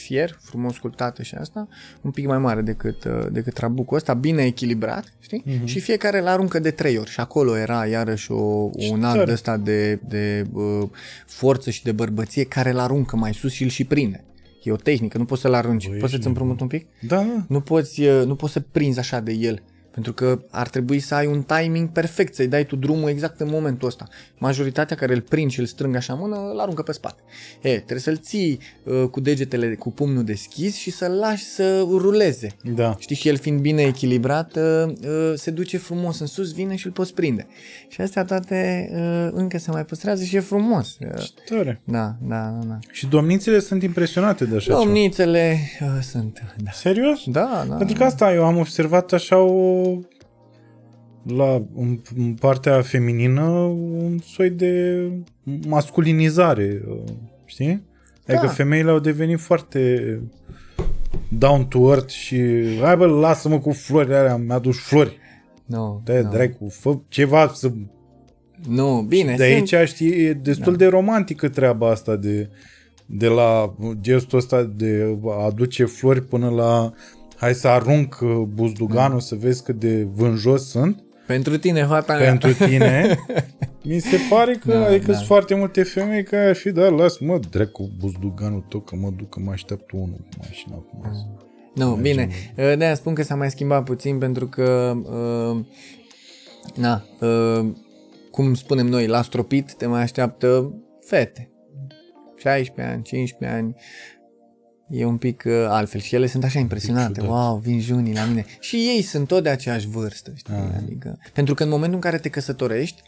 fier, 0.00 0.38
frumos 0.42 0.74
sculptată 0.74 1.22
și 1.22 1.34
asta, 1.34 1.68
un 2.00 2.10
pic 2.10 2.26
mai 2.26 2.38
mare 2.38 2.60
decât, 2.60 3.04
uh, 3.04 3.26
decât 3.30 3.54
trabucul 3.54 3.96
ăsta, 3.96 4.14
bine 4.14 4.42
echilibrat, 4.44 5.12
știi? 5.20 5.42
Mhm. 5.46 5.60
Mm-hmm. 5.60 5.64
Și 5.64 5.80
fiecare 5.80 6.18
îl 6.18 6.26
aruncă 6.26 6.58
de 6.58 6.70
trei 6.70 6.98
ori 6.98 7.10
și 7.10 7.20
acolo 7.20 7.56
era 7.56 7.86
iarăși 7.86 8.32
o, 8.32 8.70
Ce 8.78 8.90
un 8.92 9.00
tare. 9.00 9.18
act 9.20 9.30
ăsta 9.30 9.56
de, 9.56 10.00
de 10.08 10.44
uh, 10.52 10.88
forță 11.26 11.70
și 11.70 11.82
de 11.82 11.92
bărbăție 11.92 12.44
care 12.44 12.70
îl 12.70 12.78
aruncă 12.78 13.16
mai 13.16 13.34
sus 13.34 13.52
și 13.52 13.62
îl 13.62 13.68
și 13.68 13.84
prinde. 13.84 14.24
E 14.62 14.72
o 14.72 14.76
tehnică, 14.76 15.18
nu 15.18 15.24
poți 15.24 15.40
să-l 15.40 15.54
arunci. 15.54 15.88
Băi, 15.88 15.98
poți 15.98 16.12
să-ți 16.12 16.14
ești 16.14 16.26
împrumut 16.26 16.60
un 16.60 16.66
pic? 16.66 16.86
Da, 17.00 17.16
da. 17.16 17.44
Nu 17.48 17.60
poți, 17.60 18.00
uh, 18.02 18.22
nu 18.26 18.34
poți 18.34 18.52
să 18.52 18.60
prinzi 18.60 18.98
așa 18.98 19.20
de 19.20 19.32
el. 19.32 19.62
Pentru 20.00 20.26
că 20.26 20.42
ar 20.50 20.68
trebui 20.68 20.98
să 20.98 21.14
ai 21.14 21.26
un 21.26 21.42
timing 21.42 21.88
perfect, 21.88 22.34
să-i 22.34 22.48
dai 22.48 22.64
tu 22.64 22.76
drumul 22.76 23.08
exact 23.08 23.40
în 23.40 23.48
momentul 23.50 23.88
ăsta. 23.88 24.08
Majoritatea 24.38 24.96
care 24.96 25.14
îl 25.14 25.20
prind 25.20 25.50
și 25.50 25.60
îl 25.60 25.66
strâng 25.66 25.96
așa 25.96 26.12
în 26.12 26.18
mână, 26.22 26.36
îl 26.52 26.58
aruncă 26.60 26.82
pe 26.82 26.92
spate. 26.92 27.20
E, 27.62 27.74
trebuie 27.74 27.98
să-l 27.98 28.16
ții 28.16 28.60
uh, 28.84 29.04
cu 29.10 29.20
degetele, 29.20 29.74
cu 29.74 29.90
pumnul 29.90 30.24
deschis 30.24 30.76
și 30.76 30.90
să-l 30.90 31.12
lași 31.12 31.44
să 31.44 31.86
ruleze. 31.88 32.56
Da. 32.74 32.96
Știi, 32.98 33.16
și 33.16 33.28
el 33.28 33.36
fiind 33.36 33.60
bine 33.60 33.82
echilibrat, 33.82 34.56
uh, 34.56 34.62
uh, 34.86 35.32
se 35.34 35.50
duce 35.50 35.78
frumos 35.78 36.20
în 36.20 36.26
sus, 36.26 36.52
vine 36.52 36.76
și 36.76 36.86
îl 36.86 36.92
poți 36.92 37.14
prinde. 37.14 37.46
Și 37.88 38.00
astea 38.00 38.24
toate 38.24 38.90
uh, 38.92 39.28
încă 39.32 39.58
se 39.58 39.70
mai 39.70 39.84
păstrează 39.84 40.24
și 40.24 40.36
e 40.36 40.40
frumos. 40.40 40.96
Uh, 41.00 41.22
Ce 41.22 41.54
tare. 41.54 41.80
da, 41.84 42.16
da, 42.22 42.56
da, 42.58 42.66
da. 42.66 42.78
Și 42.90 43.06
domnițele 43.06 43.58
sunt 43.58 43.82
impresionate 43.82 44.44
de 44.44 44.56
așa 44.56 44.64
ceva. 44.64 44.78
Domnițele 44.78 45.58
uh, 45.80 45.88
sunt, 46.02 46.42
da. 46.56 46.70
Serios? 46.70 47.20
Da, 47.26 47.64
da. 47.68 47.74
Pentru 47.74 47.96
că 47.96 48.04
asta 48.04 48.34
eu 48.34 48.44
am 48.44 48.58
observat 48.58 49.12
așa 49.12 49.38
o 49.38 49.89
la 51.22 51.62
în, 51.74 51.98
în 52.16 52.34
partea 52.34 52.80
feminină 52.82 53.42
un 53.92 54.18
soi 54.18 54.50
de 54.50 55.02
masculinizare, 55.68 56.82
uh, 56.88 57.02
știi? 57.44 57.82
Adică 58.26 58.46
Da. 58.46 58.52
femeile 58.52 58.90
au 58.90 58.98
devenit 58.98 59.38
foarte 59.40 60.20
down 61.28 61.64
to 61.64 61.88
earth 61.88 62.08
și 62.12 62.38
hai 62.80 62.96
bă, 62.96 63.06
lasă-mă 63.06 63.58
cu 63.58 63.70
florile 63.70 64.14
alea, 64.16 64.36
mi-aduci 64.36 64.74
flori. 64.74 65.18
No, 65.66 66.00
De 66.04 66.20
no. 66.20 66.30
dracu, 66.30 66.68
fă 66.68 66.98
ceva 67.08 67.48
să... 67.54 67.70
Nu, 68.68 69.04
bine, 69.08 69.34
De 69.36 69.52
sunt- 69.56 69.72
aici, 69.72 69.88
știi, 69.88 70.24
e 70.24 70.32
destul 70.32 70.76
de 70.76 70.86
romantică 70.86 71.48
treaba 71.48 71.90
asta 71.90 72.16
de, 72.16 72.50
de 73.06 73.26
la 73.26 73.74
gestul 74.00 74.38
ăsta 74.38 74.62
de 74.62 75.18
a 75.26 75.44
aduce 75.44 75.84
flori 75.84 76.22
până 76.22 76.48
la 76.50 76.92
hai 77.40 77.54
să 77.54 77.68
arunc 77.68 78.18
uh, 78.22 78.30
buzduganul 78.54 79.20
să 79.20 79.34
vezi 79.34 79.62
cât 79.62 79.78
de 79.78 80.08
vânjos 80.14 80.68
sunt 80.68 81.02
Pentru 81.26 81.58
tine, 81.58 81.84
fata 81.84 82.16
mea. 82.16 82.28
pentru 82.28 82.52
tine. 82.66 83.18
Mi 83.84 83.98
se 83.98 84.16
pare 84.30 84.54
că, 84.54 84.72
Da, 84.72 84.84
adică 84.86 85.06
da. 85.06 85.12
sunt 85.14 85.26
foarte 85.26 85.54
multe 85.54 85.82
femei 85.82 86.22
care 86.22 86.48
ar 86.48 86.54
fi, 86.54 86.70
da, 86.70 86.88
las 86.88 87.18
mă, 87.18 87.38
dracu 87.50 87.90
buzduganul 87.98 88.64
tău, 88.68 88.80
că 88.80 88.96
mă 88.96 89.10
duc, 89.16 89.28
că 89.28 89.40
mă 89.40 89.50
așteaptă 89.50 89.96
unul 89.96 90.16
cu 90.30 90.36
mașina 90.38 90.74
acum. 90.74 91.10
Nu, 91.74 91.86
Mergem. 91.94 92.02
bine. 92.02 92.28
De-aia 92.76 92.94
spun 92.94 93.14
că 93.14 93.22
s-a 93.22 93.34
mai 93.34 93.50
schimbat 93.50 93.84
puțin 93.84 94.18
pentru 94.18 94.46
că, 94.46 94.96
uh, 95.02 95.64
na, 96.74 97.04
uh, 97.20 97.70
cum 98.30 98.54
spunem 98.54 98.86
noi, 98.86 99.06
la 99.06 99.22
stropit 99.22 99.74
te 99.74 99.86
mai 99.86 100.02
așteaptă 100.02 100.72
fete. 101.00 101.50
16 102.36 102.94
ani, 102.94 103.02
15 103.02 103.58
ani. 103.58 103.74
E 104.90 105.04
un 105.04 105.16
pic 105.16 105.42
uh, 105.46 105.52
altfel 105.68 106.00
și 106.00 106.14
ele 106.14 106.26
sunt 106.26 106.44
așa 106.44 106.58
impresionante. 106.58 107.20
ciudat. 107.20 107.36
Wow, 107.36 107.58
vin 107.58 107.80
junii 107.80 108.14
la 108.14 108.24
mine. 108.24 108.44
Și 108.60 108.76
ei 108.76 109.02
sunt 109.02 109.26
tot 109.26 109.42
de 109.42 109.48
aceeași 109.48 109.88
vârstă, 109.88 110.32
știi? 110.34 110.54
Ah. 110.54 110.76
Adică, 110.76 111.18
pentru 111.32 111.54
că 111.54 111.62
în 111.62 111.68
momentul 111.68 111.94
în 111.94 112.00
care 112.00 112.18
te 112.18 112.28
căsătorești, 112.28 113.02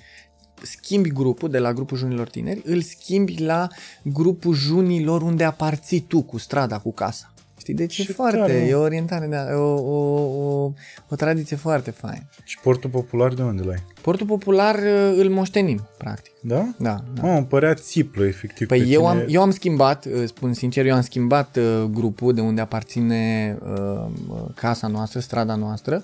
schimbi 0.62 1.10
grupul 1.10 1.50
de 1.50 1.58
la 1.58 1.72
grupul 1.72 1.96
junilor 1.96 2.28
tineri, 2.28 2.62
îl 2.64 2.80
schimbi 2.80 3.42
la 3.42 3.68
grupul 4.02 4.54
junilor 4.54 5.22
unde 5.22 5.44
aparții 5.44 6.00
tu 6.00 6.22
cu 6.22 6.38
strada, 6.38 6.78
cu 6.78 6.92
casa. 6.92 7.31
Știi? 7.62 7.74
Deci 7.74 7.98
e 7.98 8.02
Ce 8.02 8.12
foarte, 8.12 8.36
tare, 8.36 8.52
mă. 8.52 8.66
e 8.66 8.74
o 8.74 8.80
orientare, 8.80 9.26
de, 9.26 9.36
e 9.50 9.54
o, 9.54 9.74
o, 9.74 10.20
o, 10.42 10.72
o 11.08 11.16
tradiție 11.16 11.56
foarte 11.56 11.90
faină. 11.90 12.28
Și 12.44 12.58
portul 12.62 12.90
popular 12.90 13.34
de 13.34 13.42
unde 13.42 13.62
l-ai? 13.62 13.82
Portul 14.00 14.26
popular 14.26 14.74
uh, 14.74 15.14
îl 15.16 15.28
moștenim, 15.28 15.88
practic. 15.98 16.32
Da? 16.40 16.68
Da, 16.78 17.04
da. 17.14 17.22
Mă, 17.22 17.36
îmi 17.36 17.46
părea 17.46 17.74
țiplă, 17.74 18.24
efectiv. 18.26 18.66
Păi 18.66 18.78
pe 18.78 18.86
eu 18.86 19.00
tine. 19.00 19.20
am, 19.20 19.24
eu 19.28 19.42
am 19.42 19.50
schimbat, 19.50 20.04
uh, 20.04 20.22
spun 20.26 20.52
sincer, 20.52 20.86
eu 20.86 20.94
am 20.94 21.00
schimbat 21.02 21.56
uh, 21.56 21.84
grupul 21.90 22.34
de 22.34 22.40
unde 22.40 22.60
aparține 22.60 23.58
uh, 23.62 24.06
casa 24.54 24.86
noastră, 24.86 25.20
strada 25.20 25.54
noastră, 25.54 26.02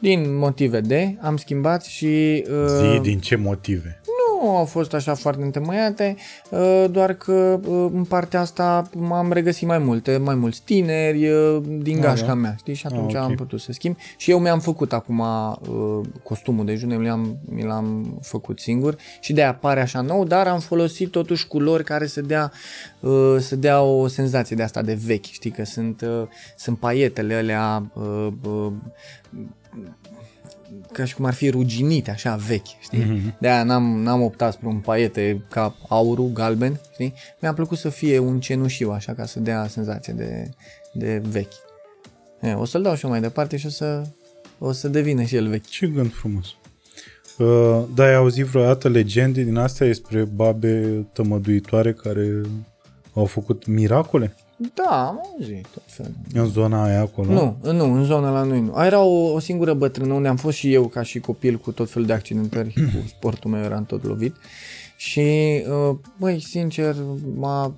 din 0.00 0.36
motive 0.36 0.80
de, 0.80 1.16
am 1.20 1.36
schimbat 1.36 1.84
și... 1.84 2.44
Uh, 2.50 2.92
Zi, 2.92 3.00
din 3.00 3.18
ce 3.18 3.36
motive? 3.36 3.99
Nu 4.42 4.56
au 4.56 4.64
fost 4.64 4.94
așa 4.94 5.14
foarte 5.14 5.42
întemeiate, 5.42 6.16
uh, 6.50 6.84
doar 6.90 7.12
că 7.12 7.60
uh, 7.66 7.90
în 7.92 8.04
partea 8.04 8.40
asta 8.40 8.90
m-am 8.96 9.32
regăsit 9.32 9.66
mai 9.66 9.78
multe, 9.78 10.16
mai 10.16 10.34
mulți 10.34 10.62
tineri 10.64 11.28
uh, 11.30 11.62
din 11.78 11.96
Ah, 11.96 12.02
gașca 12.02 12.26
da? 12.26 12.34
mea, 12.34 12.54
știi? 12.58 12.74
Și 12.74 12.86
atunci 12.86 13.14
Ah, 13.14 13.20
ok. 13.20 13.28
am 13.28 13.34
putut 13.34 13.60
să 13.60 13.72
schimb. 13.72 13.96
Și 14.16 14.30
eu 14.30 14.38
mi-am 14.38 14.60
făcut 14.60 14.92
acum 14.92 15.18
uh, 15.18 16.00
costumul 16.22 16.64
de 16.64 16.74
june, 16.74 16.96
mi 16.96 17.06
l-am, 17.06 17.38
mi 17.44 17.62
l-am 17.64 18.18
făcut 18.22 18.60
singur 18.60 18.96
și 19.20 19.32
de 19.32 19.42
aia 19.42 19.54
pare 19.54 19.80
așa 19.80 20.00
nou, 20.00 20.24
dar 20.24 20.46
am 20.46 20.58
folosit 20.60 21.10
totuși 21.10 21.46
culori 21.46 21.84
care 21.84 22.06
să 22.06 22.20
dea, 22.20 22.52
uh, 23.00 23.36
să 23.38 23.56
dea 23.56 23.82
o 23.82 24.06
senzație 24.06 24.56
de 24.56 24.62
asta 24.62 24.82
de 24.82 24.98
vechi, 25.06 25.24
știi? 25.24 25.50
Că 25.50 25.64
sunt, 25.64 26.00
uh, 26.00 26.22
sunt 26.56 26.78
paietele 26.78 27.34
alea 27.34 27.90
uh, 27.94 28.26
uh, 28.48 28.72
ca 30.92 31.04
și 31.04 31.14
cum 31.14 31.24
ar 31.24 31.34
fi 31.34 31.50
ruginite, 31.50 32.10
așa, 32.10 32.36
vechi, 32.36 32.80
știi? 32.80 33.02
Mm-hmm. 33.02 33.38
De-aia 33.38 33.62
n-am, 33.62 34.02
n-am 34.02 34.22
optat 34.22 34.52
spre 34.52 34.66
un 34.66 34.78
paiete 34.78 35.44
ca 35.50 35.76
aurul, 35.88 36.30
galben, 36.32 36.80
știi? 36.92 37.14
Mi-a 37.40 37.52
plăcut 37.52 37.78
să 37.78 37.88
fie 37.88 38.18
un 38.18 38.40
cenușiu, 38.40 38.90
așa, 38.90 39.14
ca 39.14 39.26
să 39.26 39.40
dea 39.40 39.66
senzație 39.66 40.12
de, 40.12 40.50
de 40.92 41.22
vechi. 41.28 41.52
E, 42.40 42.52
o 42.52 42.64
să-l 42.64 42.82
dau 42.82 42.94
și 42.94 43.04
eu 43.04 43.10
mai 43.10 43.20
departe 43.20 43.56
și 43.56 43.66
o 43.66 43.70
să, 43.70 44.02
o 44.58 44.72
să 44.72 44.88
devină 44.88 45.22
și 45.22 45.36
el 45.36 45.48
vechi. 45.48 45.66
Ce 45.66 45.86
gând 45.86 46.12
frumos. 46.12 46.46
Uh, 47.38 47.82
da, 47.94 48.04
ai 48.04 48.14
auzit 48.14 48.44
vreodată 48.44 48.88
legende 48.88 49.42
din 49.42 49.56
astea 49.56 49.86
despre 49.86 50.24
babe 50.24 51.06
tămăduitoare 51.12 51.92
care 51.92 52.40
au 53.14 53.24
făcut 53.24 53.66
miracole 53.66 54.34
Da, 54.74 55.06
am 55.08 55.20
auzit 55.32 55.66
tot 55.66 55.82
felul. 55.86 56.14
în 56.34 56.46
zona 56.46 56.84
aia 56.84 57.00
acolo? 57.00 57.32
Nu, 57.32 57.72
nu, 57.72 57.92
în 57.92 58.04
zona 58.04 58.30
la 58.30 58.42
noi 58.42 58.60
nu. 58.60 58.84
Era 58.84 59.00
o, 59.00 59.32
o 59.32 59.38
singură 59.38 59.74
bătrână 59.74 60.14
unde 60.14 60.28
am 60.28 60.36
fost 60.36 60.56
și 60.56 60.72
eu 60.72 60.86
ca 60.86 61.02
și 61.02 61.18
copil 61.18 61.56
cu 61.56 61.72
tot 61.72 61.90
felul 61.90 62.06
de 62.06 62.12
accidentări, 62.12 62.72
cu 62.72 63.06
sportul 63.16 63.50
meu 63.50 63.62
eram 63.62 63.84
tot 63.84 64.04
lovit. 64.04 64.36
Și, 64.96 65.20
uh, 65.90 65.96
băi, 66.18 66.40
sincer, 66.40 66.96
m-a, 67.34 67.74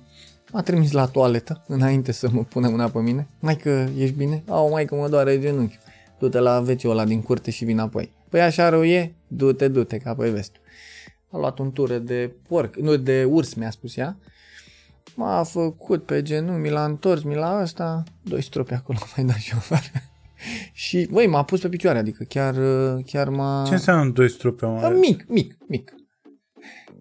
m-a 0.51 0.61
trimis 0.61 0.91
la 0.91 1.05
toaletă 1.05 1.63
înainte 1.67 2.11
să 2.11 2.29
mă 2.31 2.43
pună 2.43 2.69
mâna 2.69 2.89
pe 2.89 2.99
mine. 2.99 3.27
Mai 3.39 3.55
că 3.57 3.87
ești 3.97 4.15
bine? 4.15 4.43
Au, 4.47 4.69
mai 4.69 4.85
că 4.85 4.95
mă 4.95 5.09
doare 5.09 5.39
genunchiul. 5.39 5.79
Du-te 6.19 6.39
la 6.39 6.63
wc 6.67 6.83
ăla 6.83 7.05
din 7.05 7.21
curte 7.21 7.51
și 7.51 7.65
vin 7.65 7.79
apoi. 7.79 8.11
Păi 8.29 8.41
așa 8.41 8.69
rău 8.69 8.83
e? 8.83 9.13
Du-te, 9.27 9.67
du-te, 9.67 9.97
ca 9.97 10.13
pe 10.13 10.29
vestul. 10.29 10.61
A 11.31 11.37
luat 11.37 11.59
un 11.59 11.71
tură 11.71 11.97
de 11.97 12.31
porc, 12.47 12.75
nu, 12.75 12.95
de 12.95 13.23
urs 13.23 13.53
mi-a 13.53 13.71
spus 13.71 13.97
ea. 13.97 14.17
M-a 15.15 15.43
făcut 15.43 16.05
pe 16.05 16.21
genunchi, 16.21 16.61
mi 16.61 16.69
l-a 16.69 16.85
întors, 16.85 17.23
mi 17.23 17.35
l-a 17.35 17.59
ăsta, 17.61 18.03
doi 18.21 18.41
stropi 18.41 18.73
acolo, 18.73 18.97
mai 19.15 19.25
dat 19.25 19.35
și 19.35 19.51
eu 19.51 19.57
afară. 19.57 19.81
și, 20.73 21.07
băi, 21.11 21.27
m-a 21.27 21.43
pus 21.43 21.61
pe 21.61 21.69
picioare, 21.69 21.97
adică 21.97 22.23
chiar, 22.23 22.55
chiar 23.05 23.29
m-a... 23.29 23.63
Ce 23.67 23.73
înseamnă 23.73 24.11
doi 24.11 24.29
stropi 24.29 24.61
Da, 24.61 24.67
mare? 24.67 24.95
mic, 24.95 25.25
mic, 25.27 25.57
mic. 25.67 25.93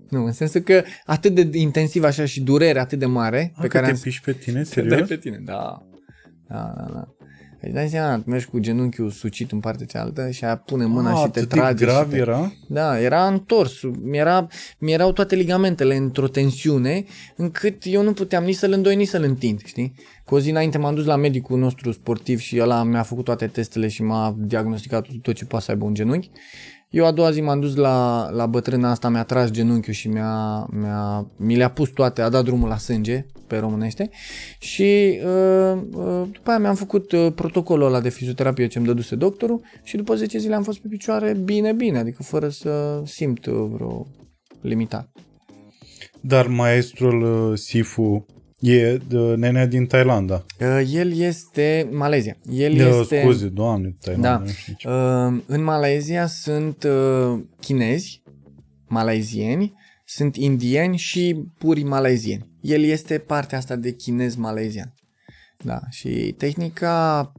Nu, 0.08 0.24
în 0.24 0.32
sensul 0.32 0.60
că 0.60 0.82
atât 1.06 1.34
de 1.34 1.58
intensiv 1.58 2.04
așa 2.04 2.24
și 2.24 2.40
durere 2.40 2.78
atât 2.80 2.98
de 2.98 3.06
mare 3.06 3.52
Pe 3.54 3.60
pe 3.60 3.68
care 3.68 3.84
te 3.86 3.90
am... 3.92 3.98
piși 3.98 4.20
pe 4.20 4.32
tine, 4.32 4.62
Te 4.62 4.80
dai 4.80 4.88
serios? 4.88 5.08
pe 5.14 5.16
tine, 5.16 5.38
da. 5.44 5.86
Da, 6.48 6.72
da, 6.76 6.86
da. 6.92 7.08
Deci 7.62 7.72
dai 7.72 7.88
seama, 7.88 8.22
mergi 8.26 8.46
cu 8.46 8.58
genunchiul 8.58 9.10
sucit 9.10 9.52
în 9.52 9.60
partea 9.60 9.86
cealaltă 9.86 10.30
și 10.30 10.44
aia 10.44 10.56
pune 10.56 10.84
mâna 10.84 11.10
Ah, 11.10 11.16
și 11.16 11.22
te 11.30 11.38
atât 11.38 11.48
de 11.48 11.56
trage. 11.56 11.84
grav 11.84 12.04
și 12.04 12.10
te... 12.10 12.16
era? 12.16 12.52
Da, 12.68 13.00
era 13.00 13.26
întors. 13.26 13.72
Mi-era, 14.00 14.46
mi-erau 14.78 15.12
toate 15.12 15.34
ligamentele 15.34 15.96
într-o 15.96 16.28
tensiune 16.28 17.04
încât 17.36 17.82
eu 17.84 18.02
nu 18.02 18.12
puteam 18.12 18.44
nici 18.44 18.54
să-l 18.56 18.72
îndoi, 18.72 18.96
nici 18.96 19.08
să-l 19.08 19.22
întind, 19.22 19.60
știi? 19.64 19.94
Cu 20.24 20.34
o 20.34 20.40
zi 20.40 20.50
înainte 20.50 20.78
m-am 20.78 20.94
dus 20.94 21.04
la 21.04 21.16
medicul 21.16 21.58
nostru 21.58 21.92
sportiv 21.92 22.38
și 22.38 22.60
ăla 22.60 22.82
mi-a 22.82 23.02
făcut 23.02 23.24
toate 23.24 23.46
testele 23.46 23.88
și 23.88 24.02
m-a 24.02 24.34
diagnosticat 24.38 25.06
tot 25.22 25.34
ce 25.34 25.44
poate 25.44 25.64
să 25.64 25.70
aibă 25.70 25.84
un 25.84 25.94
genunchi. 25.94 26.30
Eu 26.92 27.06
a 27.06 27.10
doua 27.10 27.30
zi 27.30 27.40
m-am 27.40 27.60
dus 27.60 27.74
la, 27.74 28.28
la 28.30 28.46
bătrâna 28.46 28.90
asta, 28.90 29.08
mi-a 29.08 29.24
tras 29.24 29.50
genunchiul 29.50 29.92
și 29.92 30.08
mi-a, 30.08 30.66
mi-a, 30.70 31.30
mi 31.36 31.56
le-a 31.56 31.70
pus 31.70 31.88
toate, 31.88 32.22
a 32.22 32.28
dat 32.28 32.44
drumul 32.44 32.68
la 32.68 32.76
sânge, 32.76 33.26
pe 33.46 33.56
românește, 33.56 34.10
și 34.58 35.20
uh, 35.24 35.80
uh, 35.92 36.22
după 36.32 36.50
aia 36.50 36.58
mi-am 36.58 36.74
făcut 36.74 37.12
uh, 37.12 37.32
protocolul 37.34 37.86
ăla 37.86 38.00
de 38.00 38.08
fizioterapie 38.08 38.66
ce 38.66 38.78
îmi 38.78 38.86
dăduse 38.86 39.14
doctorul 39.14 39.60
și 39.82 39.96
după 39.96 40.14
10 40.14 40.38
zile 40.38 40.54
am 40.54 40.62
fost 40.62 40.78
pe 40.78 40.88
picioare 40.88 41.34
bine, 41.44 41.72
bine, 41.72 41.98
adică 41.98 42.22
fără 42.22 42.48
să 42.48 43.02
simt 43.04 43.46
uh, 43.46 43.66
vreo 43.72 44.06
limitare. 44.60 45.10
Dar 46.20 46.46
maestrul 46.46 47.50
uh, 47.50 47.58
Sifu 47.58 48.26
E 48.62 48.98
uh, 49.12 49.36
nenea 49.36 49.66
din 49.66 49.86
Thailanda. 49.86 50.44
Uh, 50.60 50.90
El 50.92 51.18
este 51.18 51.88
Malezia. 51.90 52.36
El 52.52 52.72
Uh, 52.72 52.98
este 53.00 53.20
Scuze, 53.20 53.46
doamne, 53.46 53.96
Thailanda. 54.00 54.28
Da. 54.28 54.38
nu 54.38 54.46
știu 54.46 54.74
ce. 54.76 54.88
Uh, 54.88 55.40
în 55.46 55.62
Malezia 55.62 56.26
sunt 56.26 56.84
uh, 56.84 57.40
chinezi, 57.60 58.22
malezieni, 58.88 59.74
sunt 60.04 60.36
indieni 60.36 60.96
și 60.96 61.44
puri 61.58 61.82
malezieni. 61.82 62.46
El 62.60 62.82
este 62.82 63.18
partea 63.18 63.58
asta 63.58 63.76
de 63.76 63.90
chinez 63.92 64.34
malezian. 64.34 64.94
Da, 65.64 65.80
și 65.90 66.34
tehnica... 66.38 67.32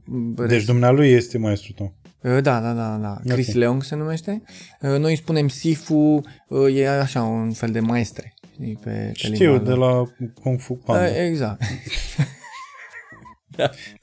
Deci 0.46 0.64
dumnealui 0.64 1.10
este 1.10 1.38
maestru 1.38 1.72
tău. 1.72 1.94
Uh, 2.22 2.42
Da, 2.42 2.60
da, 2.60 2.72
da, 2.72 2.98
da. 3.02 3.32
Chris 3.32 3.48
Ok. 3.48 3.54
Leong 3.54 3.82
se 3.82 3.94
numește. 3.94 4.42
Uh, 4.80 4.98
Noi 4.98 5.10
îi 5.10 5.16
spunem 5.16 5.48
Sifu, 5.48 6.20
uh, 6.48 6.76
e 6.76 6.88
așa 6.88 7.22
un 7.22 7.52
fel 7.52 7.70
de 7.70 7.80
maestre. 7.80 8.33
Știi, 8.54 8.78
Pe, 8.84 8.90
pe 8.90 9.12
Știu, 9.14 9.50
limba 9.52 9.64
de 9.64 9.70
lor. 9.70 10.06
la 10.18 10.26
Kung 10.42 10.60
Fu 10.60 10.74
Panda. 10.74 11.04
Uh, 11.08 11.16
Exact. 11.28 11.62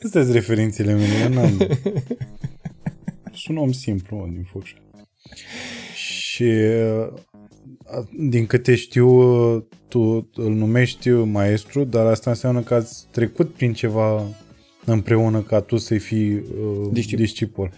Astea 0.03 0.22
sunt 0.22 0.32
referințele 0.34 0.94
mele, 0.94 1.14
eu 1.23 1.30
n-am... 1.30 1.57
Sunt 3.34 3.57
un 3.57 3.64
om 3.64 3.72
simplu, 3.72 4.18
mă, 4.18 4.26
din 4.34 4.44
Focșani. 4.52 4.82
Și 5.95 6.44
uh, 6.44 7.07
din 8.19 8.45
câte 8.45 8.76
știu, 8.76 9.07
uh, 9.56 9.64
tu 9.88 10.30
îl 10.36 10.53
numești 10.53 11.10
maestru, 11.10 11.84
dar 11.84 12.06
asta 12.06 12.30
înseamnă 12.30 12.61
că 12.61 12.73
ați 12.73 13.06
trecut 13.11 13.53
prin 13.53 13.73
ceva 13.73 14.23
împreună 14.86 15.41
ca 15.41 15.60
tu 15.61 15.78
să-i 15.78 15.99
fii 15.99 16.34
uh, 16.34 16.90
Discipol. 16.91 17.19
discipol. 17.26 17.72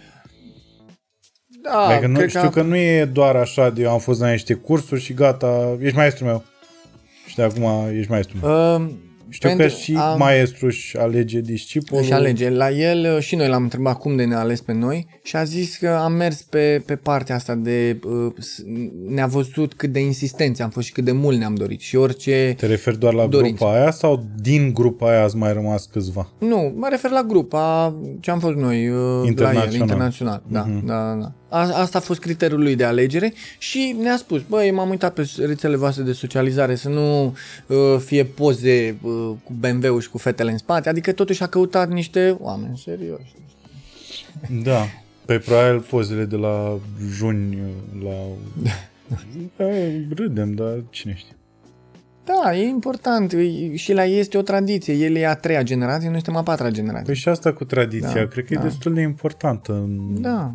Da, 1.62 1.78
adică 1.78 2.06
nu, 2.06 2.16
cred 2.16 2.28
știu 2.28 2.50
că 2.50 2.62
nu 2.62 2.76
e 2.76 3.04
doar 3.04 3.36
așa 3.36 3.70
de 3.70 3.82
eu 3.82 3.90
am 3.90 3.98
fost 3.98 4.20
la 4.20 4.30
niște 4.30 4.54
cursuri 4.54 5.00
și 5.00 5.14
gata, 5.14 5.76
ești 5.80 5.96
maestru 5.96 6.24
meu. 6.24 6.44
Și 7.26 7.36
de 7.36 7.42
acum 7.42 7.64
ești 7.96 8.10
maestru 8.10 8.36
meu. 8.42 8.74
Uh, 8.74 8.86
Știu 9.28 9.48
că 9.48 9.54
pentru- 9.56 9.76
și 9.76 9.94
am- 9.98 10.18
maestru 10.18 10.66
își 10.66 10.98
alege 10.98 11.40
discipolul. 11.40 12.04
Își 12.04 12.12
alege. 12.12 12.50
La 12.50 12.70
el 12.70 13.14
uh, 13.16 13.22
și 13.22 13.36
noi 13.36 13.48
l-am 13.48 13.62
întrebat 13.62 13.98
cum 13.98 14.16
de 14.16 14.24
ne-a 14.24 14.38
ales 14.38 14.60
pe 14.60 14.72
noi 14.72 15.06
și 15.22 15.36
a 15.36 15.44
zis 15.44 15.76
că 15.76 15.88
am 15.88 16.12
mers 16.12 16.42
pe, 16.42 16.82
pe 16.86 16.96
partea 16.96 17.34
asta 17.34 17.54
de... 17.54 17.98
uh, 18.04 18.32
s- 18.38 18.62
Ne-a 19.08 19.26
văzut 19.26 19.74
cât 19.74 19.92
de 19.92 20.00
insistenți 20.00 20.62
am 20.62 20.70
fost 20.70 20.86
și 20.86 20.92
cât 20.92 21.04
de 21.04 21.12
mult 21.12 21.38
ne-am 21.38 21.54
dorit 21.54 21.80
și 21.80 21.96
orice... 21.96 22.54
Te 22.56 22.66
referi 22.66 22.98
doar 22.98 23.14
la 23.14 23.26
Dorință. 23.26 23.64
grupa 23.64 23.78
aia 23.80 23.90
sau 23.90 24.24
din 24.40 24.72
grupa 24.74 25.08
aia 25.10 25.22
ați 25.22 25.36
mai 25.36 25.52
rămas 25.52 25.86
câțiva? 25.92 26.32
Nu, 26.38 26.72
mă 26.76 26.86
refer 26.90 27.10
la 27.10 27.22
grupa 27.22 27.94
ce 28.20 28.30
am 28.30 28.38
fost 28.38 28.56
noi 28.56 28.88
uh, 28.88 28.96
la 28.96 29.20
el, 29.20 29.26
Internațional. 29.26 29.72
internațional. 29.74 30.42
Da, 30.48 30.60
Mhm. 30.60 30.86
da, 30.86 30.94
da, 30.94 31.14
da. 31.20 31.32
A, 31.54 31.80
asta 31.80 31.98
a 31.98 32.00
fost 32.00 32.20
criteriul 32.20 32.60
lui 32.62 32.74
de 32.76 32.84
alegere 32.84 33.32
și 33.58 33.96
ne-a 34.00 34.16
spus, 34.16 34.42
băi, 34.48 34.70
m-am 34.70 34.88
uitat 34.88 35.12
pe 35.14 35.30
rețelele 35.38 35.78
voastre 35.78 36.02
de 36.02 36.12
socializare 36.12 36.74
să 36.74 36.88
nu 36.88 37.24
uh, 37.66 37.76
fie 38.04 38.24
poze 38.24 38.96
uh, 39.02 39.30
cu 39.44 39.52
BMW-ul 39.60 40.00
și 40.00 40.08
cu 40.10 40.18
fetele 40.18 40.50
în 40.50 40.58
spate, 40.58 40.88
adică 40.88 41.12
totuși 41.12 41.42
a 41.42 41.46
căutat 41.46 41.88
niște 41.90 42.36
oameni 42.40 42.78
serioși. 42.84 43.34
Da. 44.62 44.84
Pe 45.24 45.38
probabil 45.38 45.80
pozele 45.80 46.24
de 46.24 46.36
la 46.36 46.78
juni 47.10 47.58
la... 48.02 48.14
E, 49.64 50.06
râdem, 50.16 50.52
dar 50.54 50.82
cine 50.90 51.14
știe. 51.16 51.36
Da, 52.24 52.56
e 52.56 52.66
important 52.66 53.32
E- 53.32 53.76
și 53.76 53.92
la 53.92 54.06
ei 54.06 54.18
este 54.18 54.38
o 54.38 54.42
tradiție. 54.42 54.94
El 54.94 55.16
e 55.16 55.26
a 55.26 55.34
treia 55.34 55.62
generație, 55.62 56.06
noi 56.08 56.16
suntem 56.22 56.36
a 56.36 56.42
patra 56.42 56.70
generație. 56.70 57.04
Păi 57.06 57.14
și 57.14 57.28
asta 57.28 57.52
cu 57.52 57.64
tradiția, 57.64 58.12
Da, 58.14 58.26
cred 58.26 58.44
că 58.44 58.54
da. 58.54 58.60
e 58.60 58.62
destul 58.62 58.94
de 58.94 59.00
importantă. 59.00 59.72
în- 59.72 60.20
Da. 60.22 60.54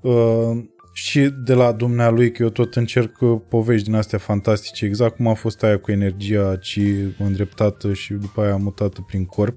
Uh, 0.00 0.64
și 0.92 1.20
de 1.20 1.54
la 1.54 1.72
dumnealui, 1.72 2.32
că 2.32 2.42
eu 2.42 2.48
tot 2.48 2.76
încerc 2.76 3.20
uh, 3.20 3.40
povești 3.48 3.86
din 3.86 3.94
astea 3.94 4.18
fantastice, 4.18 4.84
exact 4.84 5.16
cum 5.16 5.26
a 5.26 5.34
fost 5.34 5.62
aia 5.62 5.78
cu 5.78 5.90
energia 5.90 6.56
ci 6.56 6.80
îndreptată 7.18 7.92
și 7.92 8.12
după 8.12 8.42
aia 8.42 8.56
mutată 8.56 9.04
prin 9.06 9.24
corp, 9.24 9.56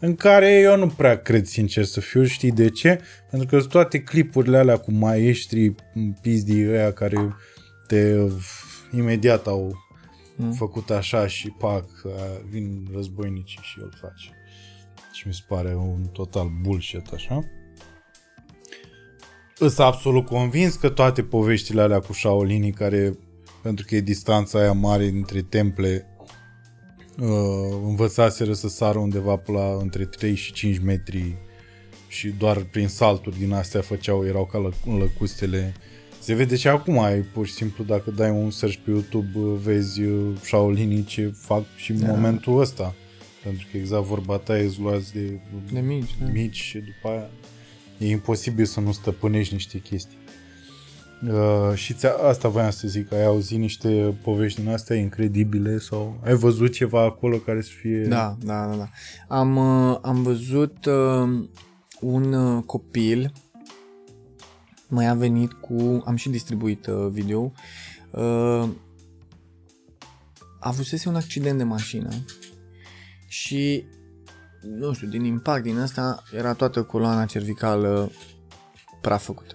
în 0.00 0.14
care 0.14 0.50
eu 0.50 0.76
nu 0.76 0.86
prea 0.86 1.18
cred, 1.18 1.46
sincer 1.46 1.84
să 1.84 2.00
fiu, 2.00 2.24
știi 2.24 2.52
de 2.52 2.68
ce? 2.70 3.00
Pentru 3.30 3.48
că 3.48 3.58
sunt 3.58 3.70
toate 3.70 3.98
clipurile 4.02 4.58
alea 4.58 4.76
cu 4.76 4.92
maestri 4.92 5.74
pizdii 6.22 6.68
ăia 6.68 6.92
care 6.92 7.34
te 7.86 8.18
uh, 8.18 8.32
imediat 8.92 9.46
au 9.46 9.88
Mm. 10.40 10.52
făcut 10.52 10.90
așa 10.90 11.26
și 11.26 11.48
pac, 11.48 11.84
uh, 12.04 12.12
vin 12.48 12.88
războinicii 12.92 13.60
și 13.62 13.78
îl 13.82 13.92
face. 14.00 14.30
Și 15.12 15.26
mi 15.26 15.34
se 15.34 15.40
pare 15.48 15.74
un 15.74 16.04
total 16.12 16.48
bullshit, 16.62 17.12
așa. 17.14 17.40
Îs 19.62 19.78
absolut 19.78 20.26
convins 20.26 20.74
că 20.74 20.88
toate 20.88 21.22
poveștile 21.22 21.80
alea 21.80 21.98
cu 22.00 22.12
Shaolinii 22.12 22.72
care, 22.72 23.18
pentru 23.62 23.84
că 23.88 23.94
e 23.96 24.00
distanța 24.00 24.58
aia 24.58 24.72
mare 24.72 25.08
dintre 25.08 25.40
temple, 25.42 26.06
uh, 27.20 27.28
învățaseră 27.86 28.52
să 28.52 28.68
sară 28.68 28.98
undeva 28.98 29.36
pe 29.36 29.52
la 29.52 29.76
între 29.80 30.04
3 30.04 30.34
și 30.34 30.52
5 30.52 30.78
metri 30.78 31.36
și 32.08 32.28
doar 32.28 32.56
prin 32.70 32.88
salturi 32.88 33.38
din 33.38 33.52
astea 33.52 33.80
făceau, 33.80 34.26
erau 34.26 34.44
ca 34.46 34.58
lă- 34.68 34.98
lăcustele. 34.98 35.74
Se 36.20 36.34
vede 36.34 36.56
și 36.56 36.68
acum, 36.68 36.98
ai 36.98 37.20
pur 37.20 37.46
și 37.46 37.52
simplu, 37.52 37.84
dacă 37.84 38.10
dai 38.10 38.30
un 38.30 38.50
search 38.50 38.76
pe 38.84 38.90
YouTube, 38.90 39.38
uh, 39.38 39.58
vezi 39.62 40.02
uh, 40.02 40.36
Shaolinii 40.42 41.04
ce 41.04 41.32
fac 41.36 41.62
și 41.76 41.90
în 41.90 42.00
Da. 42.00 42.06
momentul 42.06 42.60
ăsta. 42.60 42.94
Pentru 43.44 43.66
că 43.70 43.76
exact 43.76 44.04
vorba 44.04 44.36
ta 44.36 44.58
e 44.58 44.70
luați 44.80 45.12
de, 45.12 45.40
De 45.72 45.80
mici, 45.80 46.10
da. 46.20 46.26
mici 46.32 46.56
și 46.56 46.78
după 46.78 47.08
aia 47.08 47.30
e 48.00 48.10
imposibil 48.10 48.64
să 48.64 48.80
nu 48.80 48.92
stăpânești 48.92 49.54
niște 49.54 49.78
chestii. 49.78 50.18
Uh, 51.28 51.74
și 51.74 51.94
ți 51.94 52.06
asta 52.06 52.48
voiam 52.48 52.70
să 52.70 52.88
zic, 52.88 53.12
ai 53.12 53.24
auzit 53.24 53.58
niște 53.58 54.18
povești 54.22 54.60
din 54.60 54.70
astea 54.70 54.96
incredibile 54.96 55.78
sau 55.78 56.20
ai 56.24 56.34
văzut 56.34 56.72
ceva 56.72 57.02
acolo 57.02 57.36
care 57.36 57.60
să 57.60 57.70
fie... 57.80 58.00
Da, 58.00 58.36
da, 58.42 58.66
da. 58.66 58.76
da. 58.76 58.88
Am, 59.36 59.56
uh, 59.56 59.98
am 60.02 60.22
văzut 60.22 60.84
uh, 60.84 61.48
un 62.00 62.32
uh, 62.32 62.62
copil 62.62 63.32
mai 64.88 65.06
a 65.06 65.14
venit 65.14 65.52
cu... 65.52 66.02
Am 66.06 66.16
și 66.16 66.28
distribuit 66.28 66.86
uh, 66.86 67.08
video. 67.10 67.52
Uh, 68.10 68.68
avusese 70.60 71.08
un 71.08 71.14
accident 71.14 71.58
de 71.58 71.64
mașină 71.64 72.10
și 73.26 73.84
nu 74.60 74.92
știu, 74.92 75.08
din 75.08 75.24
impact 75.24 75.62
din 75.62 75.78
asta 75.78 76.22
era 76.36 76.52
toată 76.52 76.82
coloana 76.82 77.24
cervicală 77.24 78.10
praf 79.00 79.24
făcută. 79.24 79.54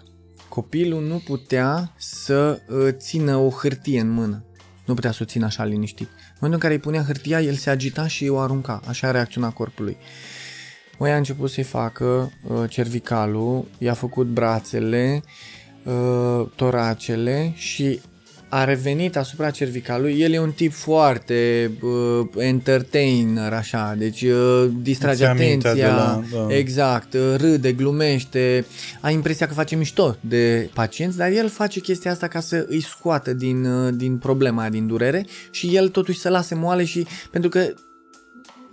Copilul 0.49 1.03
nu 1.03 1.22
putea 1.26 1.94
să 1.98 2.61
uh, 2.69 2.88
țină 2.91 3.36
o 3.36 3.49
hârtie 3.49 3.99
în 3.99 4.10
mână. 4.10 4.45
Nu 4.86 4.94
putea 4.94 5.11
să 5.11 5.19
o 5.22 5.26
țină 5.26 5.45
așa 5.45 5.64
liniștit. 5.64 6.07
În 6.07 6.40
momentul 6.40 6.52
în 6.53 6.60
care 6.60 6.73
îi 6.73 6.80
punea 6.80 7.03
hârtia, 7.03 7.41
el 7.41 7.53
se 7.53 7.69
agita 7.69 8.07
și 8.07 8.27
o 8.27 8.40
arunca. 8.40 8.82
Așa 8.88 9.11
reacționa 9.11 9.49
corpului. 9.49 9.98
Măi 10.98 11.11
a 11.11 11.18
început 11.18 11.49
să-i 11.49 11.64
facă 11.64 12.32
uh, 12.48 12.69
cervicalul, 12.69 13.65
i-a 13.77 13.94
făcut 13.94 14.27
brațele, 14.27 15.23
uh, 15.84 16.48
toracele 16.56 17.52
și 17.56 17.99
a 18.56 18.64
revenit 18.64 19.15
asupra 19.18 19.49
cervicalului. 19.52 20.19
El 20.19 20.32
e 20.34 20.40
un 20.40 20.52
tip 20.52 20.72
foarte 20.73 21.72
uh, 21.82 22.27
entertainer, 22.38 23.53
așa, 23.53 23.95
deci 23.98 24.22
uh, 24.22 24.69
distrage 24.82 25.14
Îți 25.27 25.40
ia 25.40 25.48
mintea 25.48 25.69
atenția. 25.69 25.90
de 25.94 25.95
la- 26.38 26.48
da. 26.48 26.56
Exact, 26.56 27.14
uh, 27.14 27.34
râde, 27.38 27.72
glumește, 27.73 28.65
ai 29.02 29.14
impresia 29.14 29.48
că 29.48 29.53
face 29.53 29.76
mișto 29.76 30.15
de 30.19 30.69
pacienți, 30.73 31.18
dar 31.18 31.32
el 31.32 31.49
face 31.49 31.80
chestia 31.80 32.11
asta 32.11 32.27
ca 32.27 32.40
să 32.40 32.65
îi 32.69 32.82
scoată 32.82 33.34
din, 33.34 33.65
uh, 33.65 33.94
din 33.95 34.18
problema 34.18 34.61
aia, 34.61 34.69
din 34.69 34.88
durere 34.88 35.26
și 35.52 35.76
el 35.76 35.90
totuși 35.90 36.19
să 36.19 36.30
lase 36.30 36.56
moale 36.56 36.84
și 36.86 37.06
pentru 37.32 37.49
că 37.49 37.73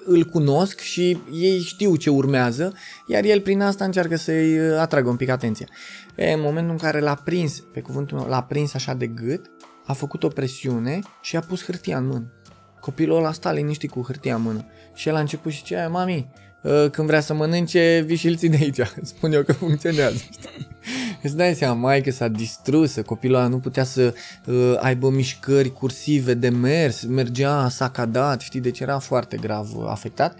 îl 0.05 0.25
cunosc 0.25 0.79
și 0.81 1.19
ei 1.33 1.61
știu 1.61 1.97
ce 1.97 2.11
urmează, 2.11 2.73
iar 3.07 3.25
el 3.25 3.41
prin 3.41 3.61
asta 3.61 3.85
încearcă 3.85 4.17
să-i 4.17 4.59
uh, 4.59 4.77
atragă 4.79 5.09
un 5.09 5.17
pic 5.17 5.29
atenția. 5.29 5.67
E, 6.15 6.33
în 6.33 6.41
momentul 6.41 6.73
în 6.73 6.79
care 6.79 7.01
l-a 7.01 7.15
prins, 7.25 7.61
pe 7.73 7.81
cuvântul 7.81 8.19
meu, 8.19 8.29
l-a 8.29 8.43
prins 8.43 8.75
așa 8.75 8.95
de 8.95 9.07
gât, 9.07 9.51
a 9.87 9.93
făcut 9.93 10.23
o 10.23 10.29
presiune 10.29 10.99
și 11.21 11.37
a 11.37 11.41
pus 11.41 11.65
hârtia 11.65 11.97
în 11.97 12.07
mână. 12.07 12.33
Copilul 12.81 13.17
ăla 13.17 13.33
sta 13.33 13.53
liniștit 13.53 13.91
cu 13.91 14.03
hârtia 14.03 14.35
în 14.35 14.43
mână. 14.43 14.65
Și 14.95 15.09
el 15.09 15.15
a 15.15 15.21
început 15.21 15.53
și 15.53 15.63
ce 15.63 15.87
mami, 15.91 16.31
uh, 16.63 16.87
când 16.91 17.07
vrea 17.07 17.21
să 17.21 17.35
mănânce, 17.35 18.03
vii 18.07 18.17
și 18.17 18.27
îl 18.27 18.37
ții 18.37 18.49
de 18.49 18.57
aici. 18.57 18.81
Spun 19.03 19.33
eu 19.33 19.43
că 19.43 19.53
funcționează. 19.53 20.17
știi? 20.17 20.69
Îți 21.23 21.37
dai 21.37 21.55
seama, 21.55 21.75
maică 21.75 22.11
s-a 22.11 22.29
distrusă, 22.29 23.03
copilul 23.03 23.37
ăla 23.37 23.47
nu 23.47 23.59
putea 23.59 23.85
să 23.85 24.15
uh, 24.47 24.75
aibă 24.81 25.11
mișcări 25.11 25.73
cursive 25.73 26.35
de 26.35 26.49
mers, 26.49 27.05
mergea 27.05 27.69
sacadat, 27.69 28.41
știi, 28.41 28.61
deci 28.61 28.81
era 28.81 28.99
foarte 28.99 29.37
grav 29.37 29.77
uh, 29.77 29.85
afectat. 29.89 30.37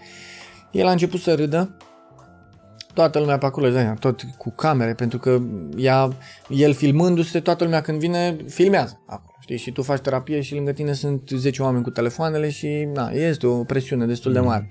El 0.71 0.87
a 0.87 0.91
început 0.91 1.19
să 1.19 1.33
râdă, 1.33 1.77
toată 2.93 3.19
lumea 3.19 3.37
pe 3.37 3.45
acolo, 3.45 3.65
îți 3.65 3.75
dai 3.75 3.83
seama, 3.83 3.99
tot 3.99 4.21
cu 4.37 4.51
camere, 4.51 4.93
pentru 4.93 5.19
că 5.19 5.41
ea, 5.75 6.09
el 6.49 6.73
filmându-se, 6.73 7.39
toată 7.39 7.63
lumea 7.63 7.81
când 7.81 7.99
vine, 7.99 8.35
filmează 8.47 9.01
acolo. 9.07 9.32
Știi? 9.43 9.57
Și 9.57 9.71
tu 9.71 9.81
faci 9.81 9.99
terapie 9.99 10.41
și 10.41 10.53
lângă 10.53 10.71
tine 10.71 10.93
sunt 10.93 11.29
10 11.29 11.61
oameni 11.61 11.83
cu 11.83 11.89
telefoanele 11.89 12.49
și 12.49 12.67
na, 12.93 13.09
este 13.09 13.47
o 13.47 13.63
presiune 13.63 14.05
destul 14.05 14.33
de 14.33 14.39
mare. 14.39 14.67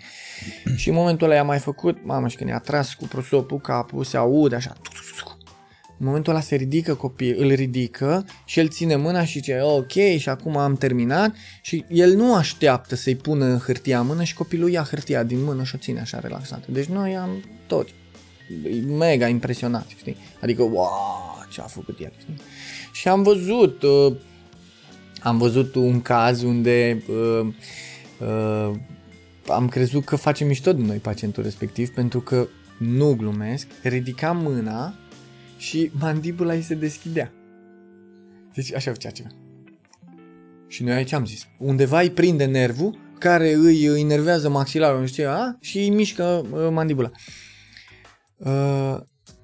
Și 0.76 0.88
în 0.88 0.94
momentul 0.94 1.26
ăla 1.26 1.36
i-a 1.36 1.42
mai 1.44 1.58
făcut, 1.58 2.04
mamă, 2.04 2.28
și 2.28 2.36
când 2.36 2.50
i-a 2.50 2.58
tras 2.58 2.94
cu 2.94 3.04
prosopul 3.04 3.58
capul, 3.58 4.04
se 4.04 4.16
aude 4.16 4.54
așa, 4.54 4.72
tuc, 4.82 4.92
tuc, 4.92 5.16
tuc. 5.18 5.36
în 5.98 6.06
momentul 6.06 6.32
ăla 6.32 6.42
se 6.42 6.54
ridică 6.56 6.94
copil, 6.94 7.36
îl 7.38 7.52
ridică 7.52 8.24
și 8.44 8.58
el 8.58 8.68
ține 8.68 8.96
mâna 8.96 9.24
și 9.24 9.32
zice 9.32 9.60
ok 9.62 9.92
și 10.18 10.28
acum 10.28 10.56
am 10.56 10.76
terminat 10.76 11.34
și 11.62 11.84
el 11.88 12.14
nu 12.14 12.34
așteaptă 12.34 12.94
să-i 12.94 13.16
pună 13.16 13.56
hârtia 13.56 14.00
în 14.00 14.06
mână 14.06 14.22
și 14.22 14.34
copilul 14.34 14.70
ia 14.70 14.82
hârtia 14.82 15.22
din 15.22 15.42
mână 15.42 15.64
și 15.64 15.74
o 15.74 15.78
ține 15.78 16.00
așa 16.00 16.18
relaxată. 16.18 16.66
Deci 16.70 16.86
noi 16.86 17.16
am 17.16 17.44
toți 17.66 17.94
mega 18.86 19.28
impresionat, 19.28 19.86
știi? 19.98 20.16
Adică, 20.40 20.62
wow, 20.62 21.46
ce 21.50 21.60
a 21.60 21.64
făcut 21.64 21.98
el, 22.00 22.12
știi? 22.18 22.36
Și 22.92 23.08
am 23.08 23.22
văzut, 23.22 23.82
uh, 23.82 24.16
am 25.22 25.38
văzut 25.38 25.74
un 25.74 26.02
caz 26.02 26.42
unde 26.42 27.02
uh, 27.08 27.46
uh, 28.20 28.76
am 29.48 29.68
crezut 29.68 30.04
că 30.04 30.16
face 30.16 30.44
mișto 30.44 30.72
din 30.72 30.84
noi 30.84 30.96
pacientul 30.96 31.42
respectiv 31.42 31.88
pentru 31.88 32.20
că 32.20 32.46
nu 32.78 33.14
glumesc, 33.14 33.66
ridica 33.82 34.32
mâna 34.32 34.94
și 35.56 35.90
mandibula 35.98 36.52
îi 36.52 36.62
se 36.62 36.74
deschidea. 36.74 37.32
Deci 38.54 38.74
așa 38.74 38.90
făcea 38.90 39.10
ceva. 39.10 39.28
Și 40.66 40.82
noi 40.82 40.94
aici 40.94 41.12
am 41.12 41.26
zis, 41.26 41.46
undeva 41.58 42.00
îi 42.00 42.10
prinde 42.10 42.44
nervul 42.44 42.98
care 43.18 43.52
îi 43.52 44.00
enervează 44.00 44.48
maxilarul, 44.48 45.00
nu 45.00 45.06
știu, 45.06 45.28
a? 45.28 45.56
și 45.60 45.78
îi 45.78 45.90
mișcă 45.90 46.46
uh, 46.50 46.68
mandibula. 46.70 47.10
Uh, 48.36 48.96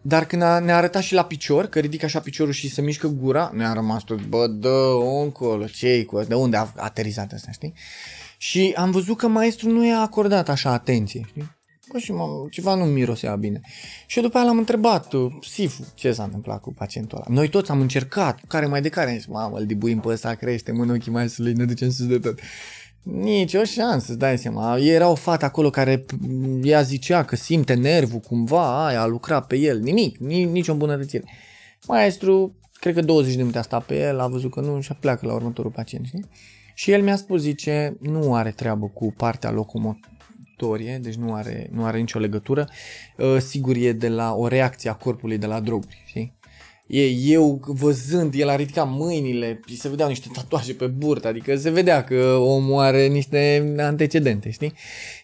dar 0.03 0.27
când 0.27 0.43
a, 0.43 0.59
ne-a 0.59 0.77
arătat 0.77 1.03
și 1.03 1.15
la 1.15 1.25
picior, 1.25 1.66
că 1.66 1.79
ridică 1.79 2.05
așa 2.05 2.20
piciorul 2.20 2.53
și 2.53 2.70
se 2.70 2.83
mișcă 2.83 3.07
gura, 3.07 3.51
ne-a 3.55 3.73
rămas 3.73 4.03
tot, 4.03 4.27
bă, 4.27 4.47
dă 4.47 4.99
încolo, 5.23 5.66
ce 5.66 6.05
cu 6.05 6.23
de 6.23 6.35
unde 6.35 6.57
a 6.57 6.66
aterizat 6.77 7.33
asta, 7.33 7.51
știi? 7.51 7.73
Și 8.39 8.73
am 8.77 8.91
văzut 8.91 9.16
că 9.16 9.29
maestrul 9.29 9.73
nu 9.73 9.87
i-a 9.87 10.01
acordat 10.01 10.49
așa 10.49 10.70
atenție, 10.70 11.25
știi? 11.29 11.57
Bă, 11.93 11.99
și 11.99 12.12
mă, 12.12 12.47
ceva 12.51 12.75
nu 12.75 12.85
mirosea 12.85 13.37
bine. 13.37 13.61
Și 14.07 14.20
după 14.20 14.37
aia 14.37 14.47
l-am 14.47 14.59
întrebat, 14.59 15.12
uh, 15.12 15.33
Sifu, 15.41 15.93
ce 15.95 16.12
s-a 16.12 16.23
întâmplat 16.23 16.61
cu 16.61 16.73
pacientul 16.73 17.19
ăla? 17.19 17.35
Noi 17.35 17.49
toți 17.49 17.70
am 17.70 17.81
încercat, 17.81 18.41
care 18.49 18.66
mai 18.66 18.83
de 18.83 18.89
care. 18.89 19.11
Am 19.11 19.16
zis, 19.16 19.27
mamă, 19.27 19.59
îl 19.59 19.66
dibuim 19.66 20.01
pe 20.01 20.09
ăsta, 20.09 20.35
crește 20.35 20.70
în 20.70 20.91
ochii 20.91 21.12
maestrului, 21.12 21.53
ne 21.53 21.65
ducem 21.65 21.91
sus 21.91 22.07
de 22.07 22.19
tot. 22.19 22.39
Nici 23.13 23.55
o 23.55 23.65
șansă, 23.65 24.07
îți 24.09 24.19
dai 24.19 24.39
seama. 24.39 24.79
Era 24.79 25.09
o 25.09 25.15
fată 25.15 25.45
acolo 25.45 25.71
care 25.71 26.05
ea 26.63 26.83
zicea 26.83 27.25
că 27.25 27.37
simte 27.37 27.75
nervul 27.75 28.21
cumva, 28.21 28.87
aia 28.87 29.01
a 29.01 29.07
lucrat 29.07 29.47
pe 29.47 29.57
el, 29.57 29.81
nimic, 29.81 30.19
nici 30.19 30.69
o 30.69 30.73
îmbunătățire. 30.73 31.25
Maestru, 31.87 32.57
cred 32.73 32.95
că 32.95 33.01
20 33.01 33.33
de 33.33 33.39
minute 33.39 33.59
a 33.59 33.63
stat 33.63 33.85
pe 33.85 33.99
el, 33.99 34.21
a 34.21 34.27
văzut 34.27 34.51
că 34.51 34.61
nu 34.61 34.81
și 34.81 34.95
pleacă 35.01 35.27
la 35.27 35.35
următorul 35.35 35.71
pacient, 35.71 36.07
știi? 36.07 36.25
Și 36.75 36.91
el 36.91 37.03
mi-a 37.03 37.17
spus, 37.17 37.41
zice, 37.41 37.97
nu 38.01 38.35
are 38.35 38.51
treabă 38.51 38.87
cu 38.87 39.13
partea 39.17 39.51
locomotorie, 39.51 40.99
deci 41.03 41.15
nu 41.15 41.35
are, 41.35 41.69
nu 41.73 41.85
are 41.85 41.99
nicio 41.99 42.19
legătură. 42.19 42.69
Uh, 43.17 43.37
sigur 43.39 43.77
e 43.77 43.93
de 43.93 44.09
la 44.09 44.35
o 44.35 44.47
reacție 44.47 44.91
a 44.91 44.95
corpului 44.95 45.39
de 45.39 45.47
la 45.47 45.61
droguri, 45.61 46.03
știi? 46.07 46.38
E, 46.89 47.06
eu 47.06 47.60
văzând, 47.66 48.35
el 48.35 48.48
a 48.48 48.56
ridicat 48.56 48.89
mâinile 48.90 49.60
și 49.66 49.77
se 49.77 49.89
vedeau 49.89 50.09
niște 50.09 50.28
tatuaje 50.32 50.73
pe 50.73 50.86
burtă, 50.86 51.28
adică 51.28 51.56
se 51.56 51.70
vedea 51.70 52.05
că 52.05 52.36
omul 52.40 52.81
are 52.81 53.06
niște 53.06 53.74
antecedente, 53.78 54.51
știi? 54.51 54.73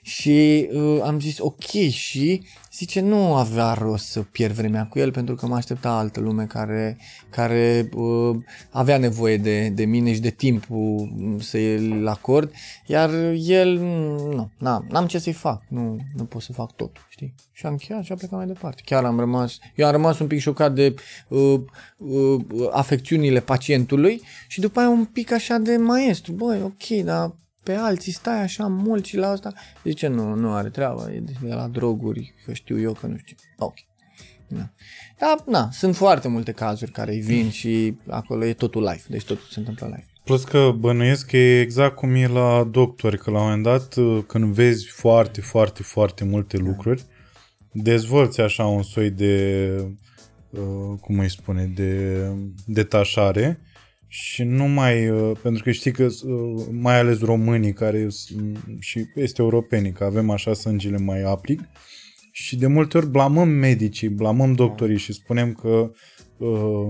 Și 0.02 0.68
uh, 0.72 0.98
am 1.02 1.20
zis 1.20 1.38
ok 1.38 1.70
și 1.90 2.42
zice 2.74 3.01
nu 3.01 3.34
avea 3.34 3.72
rost 3.72 4.06
să 4.06 4.20
pierd 4.20 4.55
vremea 4.55 4.86
cu 4.86 4.98
el 4.98 5.10
pentru 5.10 5.34
că 5.34 5.46
mă 5.46 5.55
aștepta 5.55 5.90
altă 5.90 6.20
lume 6.20 6.44
care, 6.44 6.98
care 7.30 7.88
uh, 7.94 8.36
avea 8.70 8.98
nevoie 8.98 9.36
de, 9.36 9.68
de 9.68 9.84
mine 9.84 10.14
și 10.14 10.20
de 10.20 10.30
timpul 10.30 11.12
să 11.40 11.59
îl 11.59 12.09
acord, 12.09 12.52
iar 12.86 13.10
el, 13.34 13.78
nu, 13.78 14.51
n-am, 14.59 14.86
n-am 14.90 15.06
ce 15.06 15.18
să-i 15.18 15.32
fac, 15.32 15.62
nu, 15.68 15.96
nu 16.14 16.24
pot 16.24 16.42
să 16.42 16.52
fac 16.52 16.76
tot, 16.76 17.06
știi? 17.09 17.34
Și 17.52 17.66
am 17.66 17.72
încheiat 17.72 18.05
și 18.05 18.12
am 18.12 18.18
plecat 18.18 18.38
mai 18.38 18.46
departe. 18.46 18.82
Chiar 18.84 19.05
am 19.05 19.18
rămas, 19.18 19.59
eu 19.74 19.86
am 19.86 19.92
rămas 19.92 20.18
un 20.18 20.26
pic 20.26 20.40
șocat 20.40 20.74
de 20.74 20.94
uh, 21.28 21.60
uh, 21.96 22.44
afecțiunile 22.70 23.40
pacientului 23.40 24.22
și 24.48 24.60
după 24.60 24.80
aia 24.80 24.88
un 24.88 25.05
pic 25.05 25.32
așa 25.32 25.56
de 25.59 25.76
maestru, 25.76 26.32
băi, 26.32 26.62
ok, 26.62 27.05
dar 27.05 27.34
pe 27.64 27.74
alții 27.74 28.12
stai 28.12 28.42
așa 28.42 28.66
mult 28.66 29.04
și 29.04 29.16
la 29.16 29.28
asta. 29.28 29.52
Zice, 29.84 30.06
nu, 30.06 30.34
nu 30.34 30.52
are 30.52 30.68
treabă, 30.68 31.10
e 31.12 31.20
de 31.20 31.54
la 31.54 31.68
droguri, 31.68 32.34
că 32.44 32.52
știu 32.52 32.80
eu 32.80 32.92
că 32.92 33.06
nu 33.06 33.16
știu. 33.16 33.36
Ok. 33.58 33.74
Da. 34.48 34.70
Da, 35.18 35.36
na, 35.46 35.68
sunt 35.72 35.96
foarte 35.96 36.28
multe 36.28 36.52
cazuri 36.52 36.90
care 36.90 37.12
îi 37.12 37.20
vin 37.20 37.50
și 37.50 37.96
acolo 38.08 38.44
e 38.44 38.52
totul 38.52 38.82
live, 38.82 39.02
deci 39.08 39.24
totul 39.24 39.46
se 39.50 39.58
întâmplă 39.58 39.86
live. 39.86 40.06
Plus 40.24 40.44
că 40.44 40.74
bănuiesc 40.78 41.26
că 41.26 41.36
e 41.36 41.60
exact 41.60 41.94
cum 41.94 42.14
e 42.14 42.26
la 42.26 42.68
doctori, 42.70 43.18
că 43.18 43.30
la 43.30 43.38
un 43.38 43.44
moment 43.44 43.62
dat 43.62 43.94
când 44.26 44.44
vezi 44.44 44.86
foarte, 44.86 45.40
foarte, 45.40 45.82
foarte 45.82 46.24
multe 46.24 46.56
da. 46.56 46.62
lucruri, 46.62 47.04
dezvolți 47.72 48.40
așa 48.40 48.66
un 48.66 48.82
soi 48.82 49.10
de, 49.10 49.70
uh, 50.50 50.98
cum 51.00 51.18
îi 51.18 51.30
spune, 51.30 51.64
de 51.74 52.22
detașare 52.66 53.60
și 54.14 54.42
nu 54.42 54.64
mai, 54.64 55.08
uh, 55.08 55.36
pentru 55.42 55.62
că 55.62 55.70
știi 55.70 55.92
că 55.92 56.04
uh, 56.04 56.66
mai 56.70 56.98
ales 56.98 57.20
românii 57.20 57.72
care 57.72 58.08
și 58.78 59.04
este 59.14 59.42
europenii, 59.42 59.92
că 59.92 60.04
avem 60.04 60.30
așa 60.30 60.52
sângele 60.52 60.98
mai 60.98 61.22
aplic 61.22 61.60
și 62.32 62.56
de 62.56 62.66
multe 62.66 62.96
ori 62.96 63.10
blamăm 63.10 63.48
medicii, 63.48 64.08
blamăm 64.08 64.52
doctorii 64.52 64.98
și 64.98 65.12
spunem 65.12 65.52
că 65.52 65.90
uh, 66.36 66.88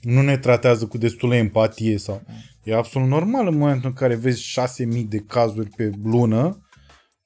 nu 0.00 0.22
ne 0.22 0.38
tratează 0.38 0.86
cu 0.86 0.98
destulă 0.98 1.34
empatie 1.34 1.98
sau... 1.98 2.22
E 2.62 2.74
absolut 2.74 3.08
normal 3.08 3.46
în 3.46 3.56
momentul 3.56 3.88
în 3.88 3.94
care 3.94 4.14
vezi 4.14 4.42
6000 4.42 5.04
de 5.04 5.18
cazuri 5.18 5.70
pe 5.76 5.90
lună 6.02 6.68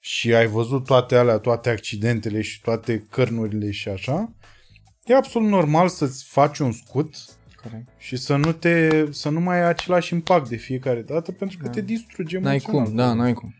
și 0.00 0.34
ai 0.34 0.46
văzut 0.46 0.84
toate 0.84 1.16
alea, 1.16 1.38
toate 1.38 1.70
accidentele 1.70 2.40
și 2.40 2.60
toate 2.60 3.06
cărnurile 3.10 3.70
și 3.70 3.88
așa, 3.88 4.36
e 5.04 5.14
absolut 5.14 5.48
normal 5.48 5.88
să-ți 5.88 6.24
faci 6.24 6.58
un 6.58 6.72
scut 6.72 7.14
Corect. 7.62 7.88
Și 7.98 8.16
să 8.16 8.36
nu, 8.36 8.52
te, 8.52 9.04
să 9.10 9.28
nu 9.28 9.40
mai 9.40 9.62
ai 9.62 9.68
același 9.68 10.14
impact 10.14 10.48
de 10.48 10.56
fiecare 10.56 11.02
dată 11.02 11.32
pentru 11.32 11.58
că 11.58 11.64
da. 11.64 11.70
te 11.70 11.80
distruge 11.80 12.38
N-ai 12.38 12.58
cum, 12.58 12.92
da, 12.94 13.12
n-ai 13.12 13.32
cum. 13.32 13.54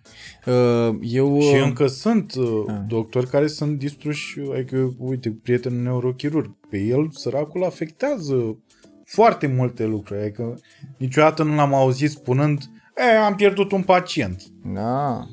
Uh, 0.47 0.97
eu... 1.01 1.41
Și 1.41 1.55
uh, 1.55 1.63
încă 1.65 1.87
sunt 1.87 2.35
uh, 2.35 2.65
da. 2.67 2.73
doctori 2.73 3.27
care 3.29 3.47
sunt 3.47 3.79
distruși, 3.79 4.41
adică, 4.53 4.95
uite, 4.99 5.31
prietenul 5.43 5.83
neurochirurg, 5.83 6.57
pe 6.71 6.79
el 6.79 7.09
săracul 7.11 7.65
afectează 7.65 8.57
foarte 9.05 9.47
multe 9.47 9.85
lucruri, 9.85 10.21
adică 10.21 10.61
niciodată 10.97 11.43
nu 11.43 11.55
l-am 11.55 11.75
auzit 11.75 12.11
spunând 12.11 12.63
e, 12.97 13.17
am 13.17 13.35
pierdut 13.35 13.73
un 13.73 13.83
pacient. 13.83 14.43
Da. 14.75 15.27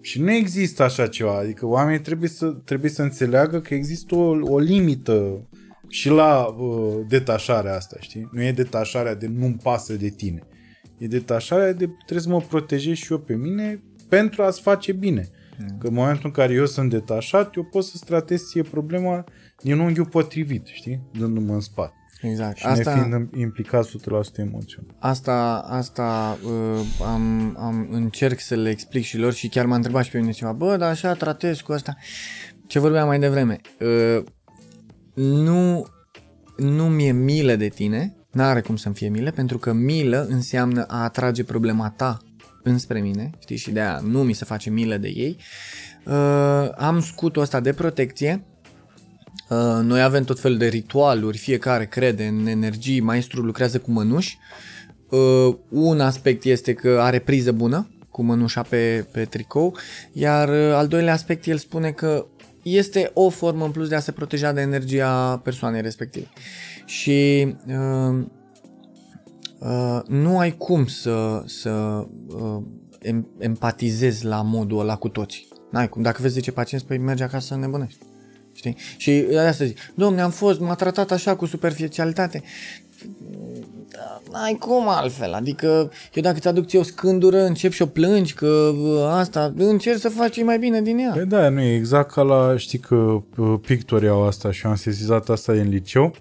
Și 0.00 0.20
nu 0.20 0.32
există 0.32 0.82
așa 0.82 1.06
ceva, 1.06 1.38
adică 1.38 1.66
oamenii 1.66 2.00
trebuie 2.00 2.28
să, 2.28 2.46
trebuie 2.46 2.90
să 2.90 3.02
înțeleagă 3.02 3.60
că 3.60 3.74
există 3.74 4.14
o, 4.14 4.38
o 4.40 4.58
limită 4.58 5.48
și 5.92 6.08
la 6.08 6.44
uh, 6.44 7.04
detașarea 7.08 7.76
asta, 7.76 7.96
știi? 8.00 8.28
Nu 8.32 8.42
e 8.42 8.52
detașarea 8.52 9.14
de 9.14 9.26
nu-mi 9.26 9.56
pasă 9.62 9.92
de 9.92 10.08
tine. 10.08 10.42
E 10.98 11.06
detașarea 11.06 11.72
de 11.72 11.86
trebuie 11.86 12.20
să 12.20 12.28
mă 12.28 12.40
protejez 12.40 12.94
și 12.94 13.12
eu 13.12 13.18
pe 13.18 13.34
mine 13.34 13.82
pentru 14.08 14.42
a-ți 14.42 14.60
face 14.60 14.92
bine. 14.92 15.28
Mm. 15.58 15.78
Că 15.78 15.86
în 15.86 15.94
momentul 15.94 16.22
în 16.24 16.30
care 16.30 16.52
eu 16.52 16.66
sunt 16.66 16.90
detașat, 16.90 17.56
eu 17.56 17.64
pot 17.64 17.84
să-ți 17.84 18.04
tratez 18.04 18.42
ție 18.48 18.62
problema 18.62 19.24
din 19.62 19.78
unghiul 19.78 20.06
potrivit, 20.06 20.66
știi? 20.66 21.00
Dându-mă 21.18 21.52
în 21.52 21.60
spate. 21.60 21.94
Exact. 22.22 22.56
Și 22.56 22.66
asta, 22.66 22.92
fiind 22.92 23.34
implicat 23.34 23.86
100% 23.86 23.90
emoțional. 24.36 24.94
Asta, 24.98 25.66
asta 25.68 26.38
uh, 26.44 26.80
am, 27.06 27.56
am 27.58 27.88
încerc 27.90 28.40
să 28.40 28.54
le 28.54 28.70
explic 28.70 29.04
și 29.04 29.18
lor 29.18 29.32
și 29.32 29.48
chiar 29.48 29.66
m-a 29.66 29.76
întrebat 29.76 30.04
și 30.04 30.10
pe 30.10 30.18
mine 30.18 30.30
ceva, 30.30 30.52
bă, 30.52 30.76
dar 30.76 30.90
așa 30.90 31.14
tratez 31.14 31.60
cu 31.60 31.72
asta. 31.72 31.96
Ce 32.66 32.78
vorbeam 32.78 33.06
mai 33.06 33.18
devreme. 33.18 33.60
Uh, 33.80 34.24
nu, 35.14 35.86
nu 36.56 36.88
mi-e 36.88 37.12
milă 37.12 37.56
de 37.56 37.68
tine, 37.68 38.16
n-are 38.30 38.60
cum 38.60 38.76
să-mi 38.76 38.94
fie 38.94 39.08
milă, 39.08 39.30
pentru 39.30 39.58
că 39.58 39.72
milă 39.72 40.26
înseamnă 40.30 40.84
a 40.88 41.02
atrage 41.02 41.44
problema 41.44 41.90
ta 41.90 42.18
înspre 42.62 43.00
mine, 43.00 43.30
știi, 43.38 43.56
și 43.56 43.70
de 43.70 43.80
aia 43.80 44.00
nu 44.04 44.22
mi 44.22 44.32
se 44.32 44.44
face 44.44 44.70
milă 44.70 44.96
de 44.96 45.08
ei. 45.08 45.36
Uh, 46.04 46.68
am 46.76 47.00
scutul 47.00 47.42
ăsta 47.42 47.60
de 47.60 47.72
protecție, 47.72 48.44
uh, 49.48 49.80
noi 49.82 50.02
avem 50.02 50.24
tot 50.24 50.40
felul 50.40 50.58
de 50.58 50.66
ritualuri, 50.66 51.38
fiecare 51.38 51.86
crede 51.86 52.26
în 52.26 52.46
energii, 52.46 53.00
maestrul 53.00 53.44
lucrează 53.44 53.78
cu 53.78 53.90
mănuși. 53.90 54.38
Uh, 55.10 55.56
un 55.68 56.00
aspect 56.00 56.44
este 56.44 56.72
că 56.72 56.98
are 57.00 57.18
priză 57.18 57.52
bună, 57.52 57.90
cu 58.10 58.22
mănușa 58.22 58.62
pe, 58.62 59.06
pe 59.12 59.24
tricou, 59.24 59.76
iar 60.12 60.48
uh, 60.48 60.74
al 60.74 60.88
doilea 60.88 61.12
aspect 61.12 61.46
el 61.46 61.58
spune 61.58 61.90
că 61.90 62.26
este 62.62 63.10
o 63.14 63.28
formă 63.28 63.64
în 63.64 63.70
plus 63.70 63.88
de 63.88 63.94
a 63.94 64.00
se 64.00 64.12
proteja 64.12 64.52
de 64.52 64.60
energia 64.60 65.40
persoanei 65.44 65.80
respective. 65.80 66.28
Și 66.84 67.48
uh, 67.66 68.24
uh, 69.58 70.00
nu 70.06 70.38
ai 70.38 70.56
cum 70.56 70.86
să, 70.86 71.42
să 71.46 71.70
uh, 72.28 72.62
empatizezi 73.38 74.24
la 74.24 74.42
modul 74.42 74.80
ăla 74.80 74.96
cu 74.96 75.08
toți. 75.08 75.48
N-ai 75.70 75.88
cum. 75.88 76.02
Dacă 76.02 76.22
vezi 76.22 76.34
10 76.34 76.52
pacienți, 76.52 76.86
păi 76.86 76.98
mergi 76.98 77.22
acasă 77.22 77.46
să 77.46 77.56
nebunești. 77.56 78.04
Știi? 78.52 78.76
Și 78.96 79.26
asta 79.48 79.64
zic, 79.64 79.78
domne, 79.94 80.20
am 80.20 80.30
fost, 80.30 80.60
m-a 80.60 80.74
tratat 80.74 81.10
așa 81.10 81.36
cu 81.36 81.46
superficialitate 81.46 82.42
n-ai 84.32 84.56
cum 84.60 84.88
altfel, 84.88 85.32
adică 85.32 85.90
eu 86.14 86.22
dacă 86.22 86.38
ți 86.38 86.48
aduc 86.48 86.66
ție 86.66 86.78
o 86.78 86.82
scândură, 86.82 87.44
încep 87.44 87.72
și 87.72 87.82
o 87.82 87.86
plângi 87.86 88.34
că 88.34 88.72
asta, 89.10 89.52
încerc 89.56 89.98
să 89.98 90.08
faci 90.08 90.44
mai 90.44 90.58
bine 90.58 90.82
din 90.82 90.98
ea. 90.98 91.10
Păi 91.12 91.26
da, 91.26 91.48
nu 91.48 91.60
e 91.60 91.74
exact 91.74 92.10
ca 92.10 92.22
la, 92.22 92.56
știi 92.56 92.78
că 92.78 93.22
pictorii 93.60 94.08
au 94.08 94.26
asta 94.26 94.52
și 94.52 94.64
eu 94.64 94.70
am 94.70 94.76
sesizat 94.76 95.28
asta 95.28 95.52
în 95.52 95.68
liceu, 95.68 96.12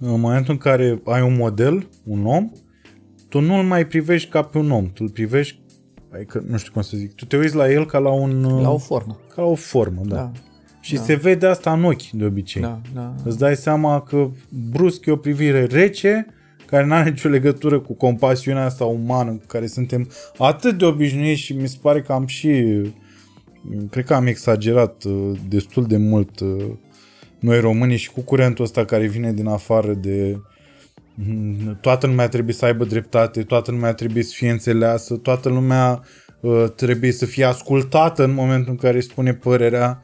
în 0.00 0.20
momentul 0.20 0.52
în 0.52 0.58
care 0.58 1.02
ai 1.04 1.22
un 1.22 1.36
model, 1.36 1.88
un 2.04 2.26
om, 2.26 2.50
tu 3.28 3.40
nu-l 3.40 3.62
mai 3.62 3.86
privești 3.86 4.30
ca 4.30 4.42
pe 4.42 4.58
un 4.58 4.70
om, 4.70 4.84
tu 4.84 5.02
îl 5.04 5.10
privești, 5.10 5.60
adică, 6.14 6.44
nu 6.48 6.56
știu 6.56 6.72
cum 6.72 6.82
să 6.82 6.96
zic, 6.96 7.14
tu 7.14 7.24
te 7.24 7.36
uiți 7.36 7.54
la 7.54 7.70
el 7.70 7.86
ca 7.86 7.98
la 7.98 8.10
un... 8.10 8.60
La 8.62 8.70
o 8.70 8.78
formă. 8.78 9.18
Ca 9.34 9.42
la 9.42 9.48
o 9.48 9.54
formă, 9.54 10.00
da. 10.04 10.14
Da. 10.14 10.32
Și 10.80 10.94
da. 10.94 11.02
se 11.02 11.14
vede 11.14 11.46
asta 11.46 11.72
în 11.72 11.84
ochi, 11.84 12.10
de 12.10 12.24
obicei. 12.24 12.62
Da, 12.62 12.80
da. 12.94 13.14
Îți 13.24 13.38
dai 13.38 13.56
seama 13.56 14.00
că 14.00 14.28
brusc 14.70 15.06
e 15.06 15.10
o 15.10 15.16
privire 15.16 15.64
rece, 15.64 16.26
care 16.66 16.84
nu 16.84 16.94
are 16.94 17.10
nicio 17.10 17.28
legătură 17.28 17.80
cu 17.80 17.92
compasiunea 17.92 18.64
asta 18.64 18.84
umană 18.84 19.30
cu 19.30 19.46
care 19.46 19.66
suntem 19.66 20.08
atât 20.38 20.78
de 20.78 20.84
obișnuiți 20.84 21.40
și 21.40 21.52
mi 21.52 21.68
se 21.68 21.76
pare 21.82 22.00
că 22.00 22.12
am 22.12 22.26
și 22.26 22.82
cred 23.90 24.04
că 24.04 24.14
am 24.14 24.26
exagerat 24.26 25.04
uh, 25.04 25.38
destul 25.48 25.86
de 25.86 25.96
mult 25.96 26.40
uh, 26.40 26.64
noi 27.38 27.60
românii 27.60 27.96
și 27.96 28.10
cu 28.10 28.20
curentul 28.20 28.64
ăsta 28.64 28.84
care 28.84 29.06
vine 29.06 29.32
din 29.32 29.46
afară 29.46 29.92
de 29.92 30.40
mm, 31.14 31.78
toată 31.80 32.06
lumea 32.06 32.28
trebuie 32.28 32.54
să 32.54 32.64
aibă 32.64 32.84
dreptate, 32.84 33.42
toată 33.42 33.70
lumea 33.70 33.92
trebuie 33.92 34.22
să 34.22 34.32
fie 34.34 34.50
înțeleasă, 34.50 35.16
toată 35.16 35.48
lumea 35.48 36.02
uh, 36.40 36.64
trebuie 36.76 37.12
să 37.12 37.26
fie 37.26 37.44
ascultată 37.44 38.24
în 38.24 38.34
momentul 38.34 38.70
în 38.70 38.76
care 38.76 38.96
își 38.96 39.08
spune 39.08 39.34
părerea. 39.34 40.00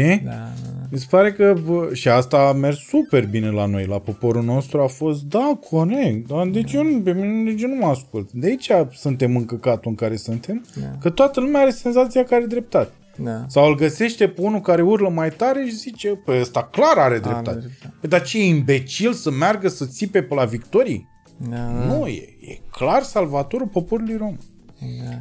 Știi? 0.00 0.18
Da, 0.24 0.30
da. 0.30 0.46
Mi 0.90 0.98
se 0.98 1.06
pare 1.10 1.32
că 1.32 1.54
bă, 1.66 1.88
și 1.92 2.08
asta 2.08 2.36
a 2.36 2.52
mers 2.52 2.78
super 2.88 3.26
bine 3.26 3.50
la 3.50 3.66
noi, 3.66 3.86
la 3.86 3.98
poporul 3.98 4.42
nostru 4.42 4.80
a 4.80 4.86
fost, 4.86 5.22
da, 5.22 5.58
corect, 5.70 6.28
da, 6.28 6.44
deci 6.52 6.72
eu, 6.72 6.82
nu- 6.84 7.00
pe 7.00 7.12
mine 7.12 7.50
nici 7.50 7.62
eu 7.62 7.68
nu 7.68 7.74
mă 7.74 7.86
ascult. 7.86 8.32
De 8.32 8.46
aici 8.46 8.70
suntem 8.92 9.36
în 9.36 9.44
căcatul 9.44 9.90
în 9.90 9.94
care 9.94 10.16
suntem, 10.16 10.64
Da. 10.80 10.86
că 11.00 11.10
toată 11.10 11.40
lumea 11.40 11.60
are 11.60 11.70
senzația 11.70 12.24
că 12.24 12.34
are 12.34 12.44
dreptate. 12.44 12.92
Da. 13.16 13.44
Sau 13.48 13.66
îl 13.68 13.74
găsește 13.76 14.28
pe 14.28 14.40
unul 14.40 14.60
care 14.60 14.82
urlă 14.82 15.08
mai 15.08 15.30
tare 15.30 15.64
și 15.64 15.74
zice, 15.74 16.08
păi 16.08 16.40
ăsta 16.40 16.68
clar 16.72 16.96
are 16.96 17.18
dreptate. 17.18 17.50
Are 17.50 17.58
dreptate. 17.58 17.94
Păi, 18.00 18.08
dar 18.08 18.22
ce 18.22 18.38
e 18.38 18.46
imbecil 18.46 19.12
să 19.12 19.30
meargă 19.30 19.68
să 19.68 19.86
țipe 19.86 20.22
pe 20.22 20.34
la 20.34 20.44
victorii? 20.44 21.08
Da, 21.50 21.56
Nu, 21.86 22.06
e, 22.06 22.22
e 22.40 22.58
clar 22.70 23.02
salvatorul 23.02 23.66
poporului 23.66 24.16
rom. 24.16 24.36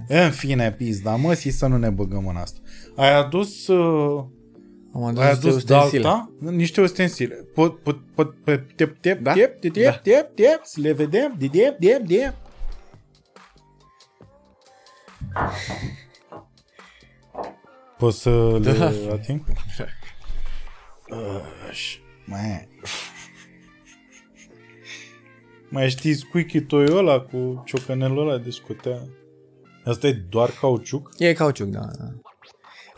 da. 0.08 0.24
În 0.24 0.32
fine, 0.32 0.72
pizda, 0.72 1.16
mă, 1.16 1.34
și 1.34 1.50
să 1.52 1.68
nu 1.68 1.78
ne 1.78 1.90
băgăm 1.90 2.28
în 2.28 2.36
asta. 2.36 2.60
Ai 2.96 3.16
adus... 3.20 3.68
Uh, 3.68 4.24
Am 4.98 5.04
adus 5.04 5.20
ai 5.20 5.30
niște 5.30 5.48
adus 5.48 5.56
ustensile. 5.56 6.02
Dalta? 6.02 6.32
Niște 6.40 6.82
ustensile. 6.82 7.36
Pot, 7.36 7.80
pot, 7.80 7.98
pot, 8.16 8.44
pot, 8.44 8.76
tep, 8.76 9.02
tep, 9.02 9.22
Da? 9.22 9.34
tep, 9.34 9.60
tep, 9.60 9.74
Da. 9.74 9.92
tep, 9.92 10.36
tep, 10.36 10.60
să 10.64 10.80
le 10.82 10.92
vedem, 10.94 11.36
de 11.38 11.48
tep, 11.48 11.80
tep, 11.80 12.08
tep. 12.08 12.34
Poți 17.98 18.20
să 18.22 18.58
le 18.62 18.72
Da. 18.72 18.86
ating? 19.14 19.44
Aș, 21.70 22.00
Mai 22.26 22.68
Mai 25.70 25.90
știți 25.90 26.20
squeaky 26.20 26.62
toy 26.62 26.86
ăla 26.92 27.20
cu 27.20 27.64
ciocanelul 27.66 28.30
ăla 28.30 28.38
de 28.38 28.50
scotea? 28.50 29.08
Asta 29.86 30.08
e 30.08 30.14
doar 30.30 30.50
cauciuc? 30.60 31.10
E 31.18 31.34
cauciuc, 31.34 31.68
da. 31.68 31.80
da. 31.80 32.27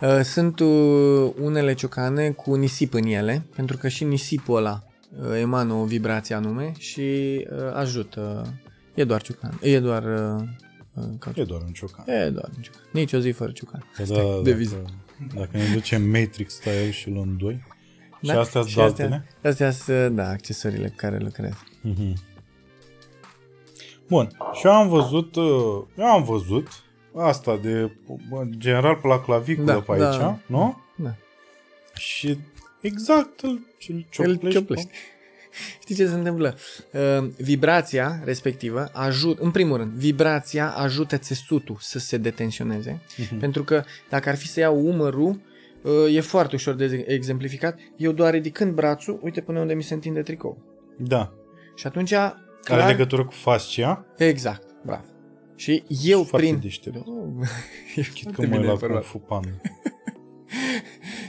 Uh, 0.02 0.20
Sunt 0.24 0.60
uh, 0.60 1.32
unele 1.42 1.74
ciocane 1.74 2.30
cu 2.30 2.56
nisip 2.56 2.94
în 2.94 3.04
ele, 3.04 3.46
pentru 3.56 3.78
că 3.78 3.88
și 3.88 4.04
nisipul 4.04 4.56
ăla 4.58 4.84
uh, 5.22 5.40
emană 5.40 5.74
o 5.74 5.84
vibrație 5.86 6.36
anume 6.36 6.72
și 6.78 7.00
uh, 7.52 7.58
ajută. 7.74 8.54
E 8.94 9.04
doar 9.04 9.22
ciocan. 9.22 9.60
E 9.62 9.80
doar 9.80 10.04
uh, 10.04 10.42
uh, 10.94 11.04
cauciuc. 11.20 11.38
E 11.38 11.44
doar 11.50 11.62
un 11.62 11.72
ciocan. 11.72 12.06
E 12.08 12.30
doar 12.30 12.50
un 12.56 12.62
ciocan. 12.62 12.82
Nici 12.92 13.14
o 13.14 13.20
zi 13.20 13.30
fără 13.32 13.52
ciocan. 13.52 13.86
Că 13.96 14.02
Asta 14.02 14.14
da, 14.16 14.22
e 14.22 14.42
deviză. 14.42 14.76
dacă, 14.76 15.40
dacă 15.40 15.58
ne 15.58 15.74
ducem 15.74 16.02
Matrix 16.04 16.54
style 16.54 16.92
și 16.92 17.10
luăm 17.10 17.36
doi. 17.40 17.64
Și 18.22 18.28
Da? 18.34 18.40
astea 18.40 18.62
Și 18.62 18.74
sunt 18.74 18.86
astea, 18.86 19.06
altele? 19.06 19.28
astea 19.50 19.72
sunt, 19.72 20.16
da, 20.16 20.30
accesoriile 20.30 20.88
cu 20.88 20.96
care 20.96 21.18
lucrez. 21.18 21.54
Mhm. 21.82 22.16
Bun. 24.08 24.30
Și 24.54 24.66
eu 24.66 24.72
am 24.72 24.90
văzut, 24.90 25.36
uh, 25.36 25.82
eu 25.98 26.06
am 26.06 26.24
văzut 26.24 26.68
asta 27.16 27.58
de 27.62 27.92
bă, 28.30 28.44
general 28.58 28.96
pe 28.96 29.08
la 29.08 29.20
claviculă 29.22 29.66
Da, 29.66 29.80
pe 29.94 29.98
da. 30.00 30.10
aici, 30.10 30.36
nu? 30.46 30.82
Da. 30.96 31.16
Și 31.96 32.40
exact 32.82 33.40
îl, 33.40 33.50
îl 33.88 34.06
cioplești. 34.10 34.46
Îl 34.46 34.52
cioplești. 34.52 34.90
Știi 35.82 35.96
ce 35.96 36.08
se 36.08 36.14
întâmplă? 36.14 36.56
Uh, 36.94 37.28
vibrația 37.38 38.22
respectivă 38.24 38.90
ajută, 38.94 39.42
în 39.44 39.52
primul 39.52 39.78
rând, 39.78 39.92
vibrația 39.92 40.70
ajută 40.70 41.18
țesutul 41.18 41.78
să 41.80 42.00
se 42.00 42.18
detensioneze, 42.18 43.02
Mhm. 43.18 43.40
pentru 43.40 43.64
că 43.64 43.84
dacă 44.10 44.30
ar 44.30 44.36
fi 44.36 44.48
să 44.48 44.60
iau 44.60 44.86
umărul, 44.88 45.40
uh, 45.82 46.16
e 46.16 46.22
foarte 46.22 46.56
ușor 46.56 46.74
de 46.74 47.06
exemplificat, 47.08 47.80
eu 47.98 48.12
doar 48.12 48.34
ridicând 48.34 48.74
brațul, 48.74 49.20
uite 49.24 49.42
până 49.42 49.60
unde 49.60 49.74
mi 49.74 49.84
se 49.84 49.94
întinde 49.94 50.22
tricou. 50.22 50.58
Da. 50.98 51.34
Și 51.76 51.88
atunci, 51.88 52.12
Are 52.14 52.36
clar, 52.64 52.90
legătură 52.90 53.26
cu 53.26 53.32
fascia. 53.32 54.06
exact, 54.18 54.62
bravo. 54.62 54.69
Și 55.60 55.84
eu 56.04 56.24
Foarte 56.24 56.48
prin... 56.48 56.60
deștept. 56.60 57.08
Oh, 57.08 57.48
e 57.96 58.02
Chit 58.02 58.26
că 58.26 58.32
foarte 58.32 58.46
mă 58.46 58.56
bine 58.56 58.66
la 58.66 58.72
informat. 58.72 58.98
Kung 58.98 59.12
Fu 59.12 59.18
Panda. 59.18 59.50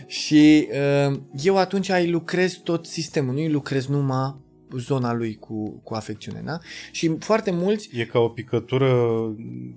Și 0.06 0.68
uh, 1.08 1.20
eu 1.42 1.56
atunci 1.56 1.88
îi 1.88 2.10
lucrez 2.10 2.52
tot 2.52 2.86
sistemul, 2.86 3.34
nu 3.34 3.40
îi 3.40 3.50
lucrez 3.50 3.86
numai 3.86 4.34
zona 4.76 5.14
lui 5.14 5.36
cu, 5.36 5.80
cu 5.84 5.94
afecțiune, 5.94 6.42
da? 6.44 6.58
Și 6.90 7.16
foarte 7.18 7.50
mulți 7.50 7.90
E 7.92 8.04
ca 8.04 8.18
o 8.18 8.28
picătură 8.28 8.90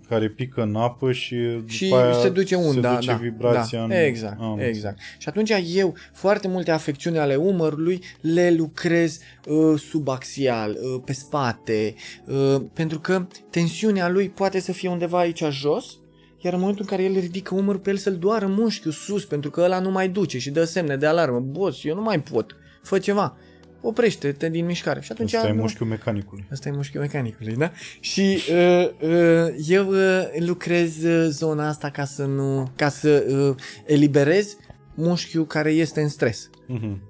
care 0.07 0.29
pică 0.29 0.61
în 0.61 0.75
apă 0.75 1.11
și, 1.11 1.37
și 1.65 1.83
după 1.83 2.01
aia 2.01 2.13
se 2.13 2.29
duce 2.29 2.55
unda, 2.55 2.89
se 2.89 2.95
duce 2.95 3.07
da, 3.07 3.15
vibrația 3.15 3.77
da, 3.77 3.83
în... 3.83 3.91
exact, 3.91 4.41
Am 4.41 4.59
exact. 4.59 4.97
Și 5.17 5.29
atunci 5.29 5.51
eu 5.73 5.95
foarte 6.13 6.47
multe 6.47 6.71
afecțiuni 6.71 7.17
ale 7.17 7.35
umărului 7.35 8.03
le 8.21 8.51
lucrez 8.51 9.19
uh, 9.47 9.79
subaxial, 9.79 10.71
uh, 10.71 11.01
pe 11.05 11.13
spate, 11.13 11.93
uh, 12.25 12.61
pentru 12.73 12.99
că 12.99 13.27
tensiunea 13.49 14.09
lui 14.09 14.29
poate 14.29 14.59
să 14.59 14.71
fie 14.71 14.89
undeva 14.89 15.19
aici 15.19 15.43
jos, 15.49 15.97
iar 16.43 16.53
în 16.53 16.59
momentul 16.59 16.85
în 16.89 16.97
care 16.97 17.09
el 17.09 17.19
ridică 17.19 17.55
umărul 17.55 17.79
pe 17.79 17.89
el 17.89 17.97
să-l 17.97 18.15
doară 18.15 18.47
mușchiul 18.47 18.91
sus, 18.91 19.25
pentru 19.25 19.49
că 19.49 19.61
ăla 19.61 19.79
nu 19.79 19.91
mai 19.91 20.09
duce 20.09 20.39
și 20.39 20.51
dă 20.51 20.63
semne 20.63 20.97
de 20.97 21.05
alarmă. 21.05 21.39
Boss, 21.39 21.83
eu 21.83 21.95
nu 21.95 22.01
mai 22.01 22.21
pot, 22.21 22.55
fă 22.81 22.99
ceva. 22.99 23.37
Oprește-te 23.85 24.49
din 24.49 24.65
mișcare. 24.65 25.01
Și 25.01 25.11
atunci 25.11 25.33
Asta 25.33 25.47
e 25.47 25.51
nu- 25.53 25.61
mușchiul 25.61 25.87
mecanicului. 25.87 26.45
Asta 26.51 26.69
e 26.69 26.71
mușchiul 26.71 27.01
mecanicului, 27.01 27.55
da? 27.55 27.71
Și 27.99 28.39
uh, 28.51 28.89
uh, 29.01 29.55
eu 29.67 29.87
uh, 29.89 30.21
lucrez 30.39 31.03
uh, 31.03 31.27
zona 31.29 31.67
asta 31.67 31.89
ca 31.89 32.05
să 32.05 32.25
nu, 32.25 32.71
ca 32.75 32.89
să 32.89 33.25
uh, 33.29 33.55
eliberez 33.85 34.57
mușchiul 34.93 35.45
care 35.45 35.71
este 35.71 36.01
în 36.01 36.09
stres. 36.09 36.49
Mhm. 36.67 37.01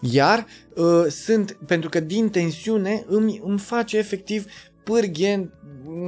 Iar 0.00 0.46
uh, 0.74 1.06
sunt, 1.08 1.58
pentru 1.66 1.88
că 1.88 2.00
din 2.00 2.28
tensiune 2.30 3.04
îmi, 3.06 3.40
îmi 3.44 3.58
face 3.58 3.98
efectiv 3.98 4.46
pârghie 4.86 5.50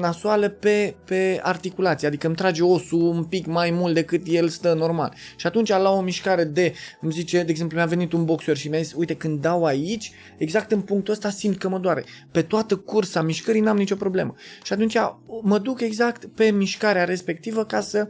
nasoală 0.01 0.49
pe, 0.49 0.95
pe 1.05 1.41
articulație, 1.43 2.07
adică 2.07 2.27
îmi 2.27 2.37
trage 2.37 2.63
osul 2.63 3.03
un 3.03 3.25
pic 3.25 3.47
mai 3.47 3.71
mult 3.71 3.95
decât 3.95 4.23
el 4.27 4.49
stă 4.49 4.75
normal. 4.75 5.15
Și 5.37 5.47
atunci 5.47 5.69
la 5.69 5.91
o 5.91 6.01
mișcare 6.01 6.45
de, 6.45 6.73
îmi 7.01 7.13
zice, 7.13 7.43
de 7.43 7.51
exemplu, 7.51 7.77
mi-a 7.77 7.87
venit 7.87 8.13
un 8.13 8.25
boxer 8.25 8.57
și 8.57 8.69
mi-a 8.69 8.81
zis, 8.81 8.93
uite, 8.97 9.15
când 9.15 9.41
dau 9.41 9.65
aici, 9.65 10.13
exact 10.37 10.73
în 10.73 10.81
punctul 10.81 11.13
ăsta 11.13 11.31
simt 11.31 11.59
că 11.59 11.69
mă 11.69 11.79
doare. 11.79 12.05
Pe 12.31 12.43
toată 12.43 12.77
cursa 12.77 13.23
mișcării 13.23 13.61
n-am 13.61 13.77
nicio 13.77 13.97
problemă. 13.97 14.35
Și 14.63 14.73
atunci 14.73 14.97
mă 15.43 15.59
duc 15.59 15.81
exact 15.81 16.25
pe 16.25 16.51
mișcarea 16.51 17.05
respectivă 17.05 17.65
ca 17.65 17.81
să 17.81 18.09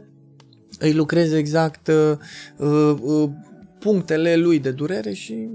îi 0.79 0.93
lucrez 0.93 1.33
exact 1.33 1.87
uh, 1.87 2.17
uh, 2.57 2.97
uh, 3.01 3.29
punctele 3.79 4.35
lui 4.35 4.59
de 4.59 4.71
durere 4.71 5.13
și 5.13 5.49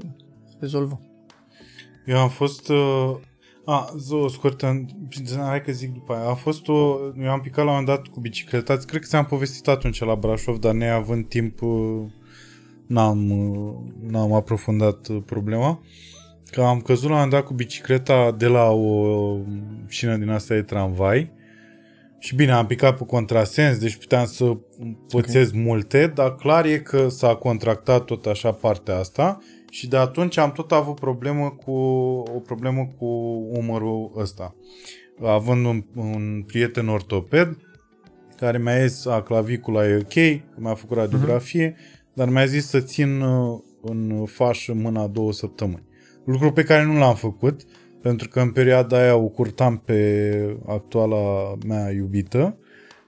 rezolvăm. 0.61 1.01
Eu 2.07 2.19
am 2.19 2.29
fost... 2.29 2.69
Uh, 2.69 3.17
a, 3.65 3.95
zi 3.99 4.13
o 4.13 4.29
scurtă, 4.29 4.85
hai 5.37 5.63
că 5.63 5.73
zic 5.73 5.93
după 5.93 6.15
aia. 6.15 6.29
A 6.29 6.35
fost 6.35 6.69
o... 6.69 6.99
Eu 7.21 7.31
am 7.31 7.41
picat 7.41 7.65
la 7.65 7.71
un 7.71 7.77
moment 7.79 7.87
dat 7.87 8.07
cu 8.07 8.21
bicicleta. 8.21 8.77
Cred 8.77 9.01
că 9.01 9.07
ți-am 9.07 9.25
povestit 9.25 9.69
atunci 9.69 10.01
la 10.01 10.15
Brașov, 10.15 10.59
dar 10.59 10.75
neavând 10.75 11.29
timp 11.29 11.63
uh, 11.63 12.03
n-am, 12.87 13.31
uh, 13.31 13.75
n-am 14.11 14.33
aprofundat 14.33 15.09
uh, 15.09 15.23
problema. 15.27 15.83
Că 16.51 16.63
am 16.63 16.81
căzut 16.81 17.03
la 17.03 17.09
un 17.09 17.15
moment 17.15 17.33
dat 17.33 17.45
cu 17.45 17.55
bicicleta 17.55 18.31
de 18.31 18.47
la 18.47 18.71
o 18.71 19.37
șină 19.89 20.17
din 20.17 20.29
asta 20.29 20.55
de 20.55 20.63
tramvai. 20.63 21.33
Și 22.19 22.35
bine, 22.35 22.53
am 22.53 22.67
picat 22.67 22.97
pe 22.97 23.05
contrasens, 23.05 23.79
deci 23.79 23.97
puteam 23.97 24.27
să 24.27 24.57
pățesc 25.09 25.51
okay. 25.51 25.63
multe, 25.65 26.13
dar 26.15 26.35
clar 26.35 26.65
e 26.65 26.79
că 26.79 27.09
s-a 27.09 27.35
contractat 27.35 28.05
tot 28.05 28.27
așa 28.27 28.53
partea 28.53 28.99
asta 28.99 29.39
și 29.75 29.89
de 29.89 29.97
atunci 29.97 30.37
am 30.37 30.53
tot 30.53 30.73
avut 30.73 31.01
problemă 31.01 31.51
cu, 31.51 31.73
o 32.35 32.39
problemă 32.45 32.89
cu 32.99 33.07
umărul 33.51 34.13
ăsta. 34.17 34.55
Având 35.23 35.67
un, 35.67 35.85
un 35.95 36.45
prieten 36.47 36.89
ortoped 36.89 37.57
care 38.37 38.59
mi-a 38.59 38.87
zis 38.87 39.07
a 39.07 39.23
clavicula 39.23 39.89
e 39.89 39.97
ok, 39.97 40.13
că 40.55 40.57
mi-a 40.57 40.75
făcut 40.75 40.97
radiografie, 40.97 41.73
uh-huh. 41.73 42.13
dar 42.13 42.29
mi-a 42.29 42.45
zis 42.45 42.67
să 42.67 42.81
țin 42.81 43.21
uh, 43.21 43.61
în 43.83 44.25
fașă 44.25 44.75
mâna 44.75 45.07
două 45.07 45.33
săptămâni. 45.33 45.87
Lucru 46.25 46.53
pe 46.53 46.63
care 46.63 46.85
nu 46.85 46.99
l-am 46.99 47.15
făcut, 47.15 47.61
pentru 48.03 48.29
că 48.29 48.41
în 48.41 48.51
perioada 48.51 48.99
aia 48.99 49.17
o 49.17 49.29
curtam 49.29 49.77
pe 49.77 50.57
actuala 50.67 51.55
mea 51.67 51.91
iubită 51.91 52.59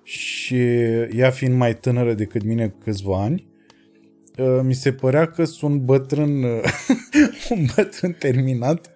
și 0.02 0.59
ea 1.16 1.30
fiind 1.30 1.55
mai 1.55 1.74
tânără 1.74 2.14
decât 2.14 2.43
mine 2.43 2.68
cu 2.68 2.78
câțiva 2.78 3.22
ani, 3.22 3.47
uh, 3.48 3.55
mi 4.63 4.75
se 4.75 4.93
părea 4.93 5.27
că 5.27 5.45
sunt 5.45 5.81
bătrân, 5.81 6.43
uh, 6.43 6.63
un 7.51 7.67
bătrân 7.77 8.13
terminat 8.13 8.91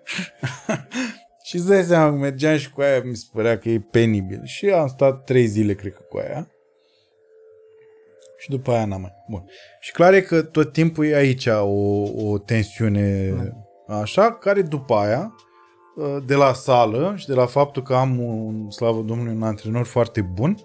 și 1.47 1.57
îți 1.57 1.69
dai 1.69 1.83
seama, 1.83 2.17
mergeam 2.17 2.57
și 2.57 2.71
cu 2.71 2.81
aia, 2.81 3.03
mi 3.05 3.17
se 3.17 3.25
părea 3.33 3.59
că 3.59 3.69
e 3.69 3.79
penibil. 3.91 4.41
Și 4.45 4.67
am 4.67 4.89
stat 4.89 5.25
trei 5.25 5.47
zile, 5.47 5.75
cred 5.75 5.93
că, 5.93 6.01
cu 6.09 6.19
aia. 6.19 6.49
Și 8.39 8.51
după 8.51 8.73
aia 8.73 8.85
n-am 8.85 9.01
mai. 9.01 9.12
Bun. 9.29 9.45
Și 9.81 9.93
clar 9.93 10.12
e 10.12 10.21
că 10.21 10.43
tot 10.43 10.73
timpul 10.73 11.07
e 11.07 11.15
aici 11.15 11.47
o, 11.47 12.03
o 12.03 12.39
tensiune 12.39 13.35
așa, 13.89 14.33
care 14.33 14.62
după 14.62 14.95
aia, 14.95 15.35
uh, 15.97 16.17
de 16.27 16.35
la 16.35 16.53
sală 16.53 17.15
și 17.17 17.27
de 17.27 17.35
la 17.35 17.47
faptul 17.47 17.83
că 17.83 17.95
am 17.95 18.21
un, 18.21 18.71
slavă 18.71 19.01
Domnului, 19.01 19.35
un 19.35 19.43
antrenor 19.43 19.85
foarte 19.85 20.21
bun, 20.21 20.57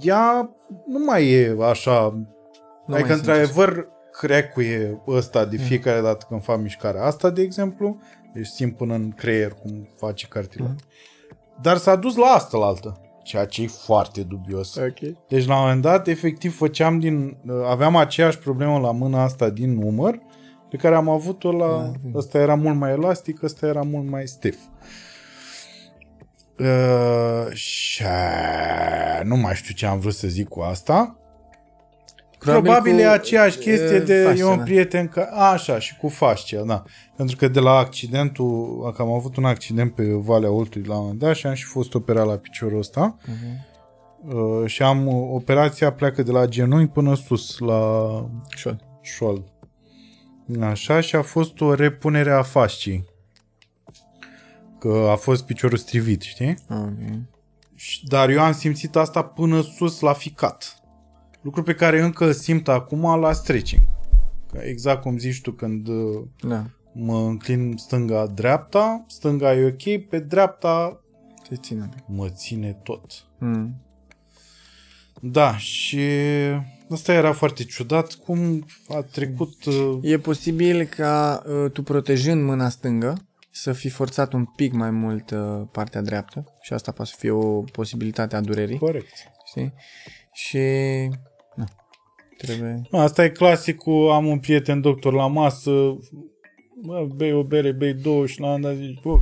ea 0.00 0.50
nu 0.86 1.04
mai 1.04 1.30
e 1.30 1.56
așa... 1.60 2.14
Nu 2.86 2.94
adică, 2.94 3.08
mai 3.08 3.18
într-adevăr, 3.18 3.88
crecuie 4.18 5.02
ăsta 5.06 5.44
de 5.44 5.56
fiecare 5.56 6.00
dată 6.00 6.24
când 6.28 6.42
fac 6.42 6.60
mișcarea 6.60 7.04
asta, 7.04 7.30
de 7.30 7.42
exemplu, 7.42 7.98
deci 8.34 8.46
simt 8.46 8.76
până 8.76 8.94
în 8.94 9.10
creier 9.10 9.52
cum 9.52 9.88
face 9.96 10.26
cartilog. 10.26 10.74
Dar 11.62 11.76
s-a 11.76 11.96
dus 11.96 12.16
la 12.16 12.26
asta 12.26 12.58
la 12.58 12.66
altă, 12.66 13.00
ceea 13.22 13.44
ce 13.44 13.62
e 13.62 13.66
foarte 13.66 14.22
dubios. 14.22 14.76
Ok. 14.76 14.98
Deci 15.28 15.46
la 15.46 15.54
un 15.54 15.60
moment 15.60 15.82
dat, 15.82 16.06
efectiv, 16.06 16.56
făceam 16.56 16.98
din... 16.98 17.36
Aveam 17.66 17.96
aceeași 17.96 18.38
problemă 18.38 18.78
la 18.78 18.90
mâna 18.90 19.22
asta 19.22 19.50
din 19.50 19.74
număr, 19.78 20.18
pe 20.70 20.76
care 20.76 20.94
am 20.94 21.08
avut-o 21.08 21.52
la... 21.52 21.92
Ăsta 22.14 22.38
era 22.38 22.54
mult 22.54 22.76
mai 22.76 22.90
elastic, 22.90 23.42
ăsta 23.42 23.66
era 23.66 23.82
mult 23.82 24.08
mai 24.08 24.26
stiff. 24.26 24.58
Uh, 26.58 27.52
și 27.52 28.02
nu 29.22 29.36
mai 29.36 29.54
știu 29.54 29.74
ce 29.74 29.86
am 29.86 29.98
vrut 29.98 30.14
să 30.14 30.28
zic 30.28 30.48
cu 30.48 30.60
asta. 30.60 31.18
Probabil 32.44 32.70
Probabil, 32.70 32.92
cu, 32.92 32.98
e 33.00 33.08
aceeași 33.08 33.58
chestie 33.58 33.96
e, 33.96 34.00
de 34.00 34.22
fascia, 34.26 34.38
eu 34.38 34.50
un 34.50 34.56
da. 34.56 34.62
prieten 34.62 35.08
că 35.08 35.28
așa 35.32 35.78
și 35.78 35.96
cu 35.96 36.08
fascia, 36.08 36.62
da. 36.62 36.82
Pentru 37.16 37.36
că 37.36 37.48
de 37.48 37.60
la 37.60 37.70
accidentul, 37.70 38.92
că 38.96 39.02
am 39.02 39.10
avut 39.10 39.36
un 39.36 39.44
accident 39.44 39.94
pe 39.94 40.04
Valea 40.04 40.50
Oltului 40.50 40.86
la 40.88 40.94
un 40.94 41.00
moment 41.00 41.18
dat 41.18 41.34
și 41.34 41.46
am 41.46 41.54
și 41.54 41.64
fost 41.64 41.94
operat 41.94 42.26
la 42.26 42.36
piciorul 42.36 42.78
ăsta. 42.78 43.16
Mhm. 43.26 43.66
Uh, 44.36 44.66
și 44.66 44.82
am 44.82 45.08
operația 45.32 45.92
pleacă 45.92 46.22
de 46.22 46.30
la 46.30 46.46
genunchi 46.46 46.92
până 46.92 47.14
sus 47.14 47.58
la 47.58 48.10
Șol. 48.56 48.80
șold. 49.00 49.42
Așa 50.60 51.00
și 51.00 51.16
a 51.16 51.22
fost 51.22 51.60
o 51.60 51.74
repunere 51.74 52.30
a 52.32 52.42
fascii. 52.42 53.04
Că 54.78 55.08
a 55.10 55.16
fost 55.16 55.44
piciorul 55.46 55.78
strivit, 55.78 56.22
știi? 56.22 56.56
Ok. 56.70 57.18
Și- 57.74 58.04
Dar 58.06 58.28
eu 58.28 58.40
am 58.40 58.52
simțit 58.52 58.96
asta 58.96 59.22
până 59.22 59.60
sus 59.60 60.00
la 60.00 60.12
ficat. 60.12 60.78
Lucru 61.44 61.62
pe 61.62 61.74
care 61.74 62.00
încă 62.00 62.32
simt 62.32 62.68
acum 62.68 63.20
la 63.20 63.32
stretching. 63.32 63.82
Că 64.52 64.58
Exact 64.62 65.00
cum 65.02 65.18
zici 65.18 65.40
tu 65.40 65.52
când 65.52 65.88
uh, 65.88 66.22
Da. 66.40 66.64
mă 66.92 67.18
înclin 67.18 67.76
stânga-dreapta, 67.76 69.04
stânga 69.08 69.54
e 69.54 69.64
ok, 69.66 70.06
pe 70.08 70.18
dreapta 70.18 71.00
Te 71.48 71.56
ține. 71.56 71.88
mă 72.06 72.28
ține 72.28 72.72
tot. 72.82 73.10
Mm. 73.38 73.74
Da, 75.20 75.56
și 75.56 76.00
asta 76.90 77.12
era 77.12 77.32
foarte 77.32 77.64
ciudat, 77.64 78.12
cum 78.12 78.64
a 78.88 79.00
trecut... 79.02 79.64
uh, 79.64 79.98
E 80.02 80.18
posibil 80.18 80.84
ca 80.84 81.42
uh, 81.46 81.70
tu 81.70 81.82
protejând 81.82 82.42
mâna 82.44 82.68
stângă 82.68 83.14
să 83.50 83.72
fi 83.72 83.88
forțat 83.88 84.32
un 84.32 84.44
pic 84.44 84.72
mai 84.72 84.90
mult 84.90 85.30
uh, 85.30 85.62
partea 85.72 86.00
dreaptă 86.02 86.44
și 86.62 86.72
asta 86.72 86.92
poate 86.92 87.10
să 87.10 87.16
fie 87.18 87.30
o 87.30 87.60
posibilitate 87.60 88.36
a 88.36 88.40
durerii, 88.40 88.78
Corect. 88.78 89.12
știi? 89.46 89.72
Și 90.32 90.58
na, 90.58 91.16
trebuie... 92.36 92.82
Asta 92.90 93.24
e 93.24 93.28
clasicul, 93.28 94.10
am 94.10 94.26
un 94.26 94.38
prieten 94.38 94.80
doctor 94.80 95.12
la 95.12 95.26
masă, 95.26 95.98
bă, 96.82 97.06
bei 97.14 97.32
o 97.32 97.42
bere, 97.42 97.72
bei 97.72 97.94
două 97.94 98.26
și 98.26 98.40
la 98.40 98.52
un 98.52 98.60
dat 98.60 98.74
zici, 98.74 99.00
bă, 99.00 99.20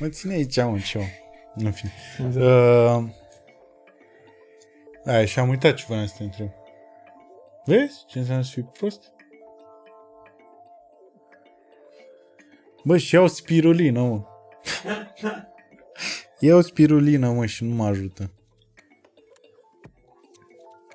mă 0.00 0.08
ține 0.08 0.32
aici 0.32 0.56
un 0.56 0.78
ceva. 0.78 1.04
În 1.54 1.72
fine. 1.72 1.92
Uh, 2.36 3.04
aia, 5.04 5.24
și 5.24 5.38
am 5.38 5.48
uitat 5.48 5.74
ce 5.74 5.84
voiam 5.88 6.06
să 6.06 6.14
te 6.16 6.22
întreb. 6.22 6.48
Vezi 7.64 8.04
ce 8.06 8.18
înseamnă 8.18 8.44
să 8.44 8.50
fii 8.52 8.62
prost? 8.62 9.12
Bă, 12.84 12.96
și 12.96 13.14
iau 13.14 13.26
spirulină, 13.26 14.00
mă. 14.00 14.22
iau 16.38 16.60
spirulină, 16.60 17.30
mă, 17.30 17.46
și 17.46 17.64
nu 17.64 17.74
mă 17.74 17.84
ajută. 17.84 18.30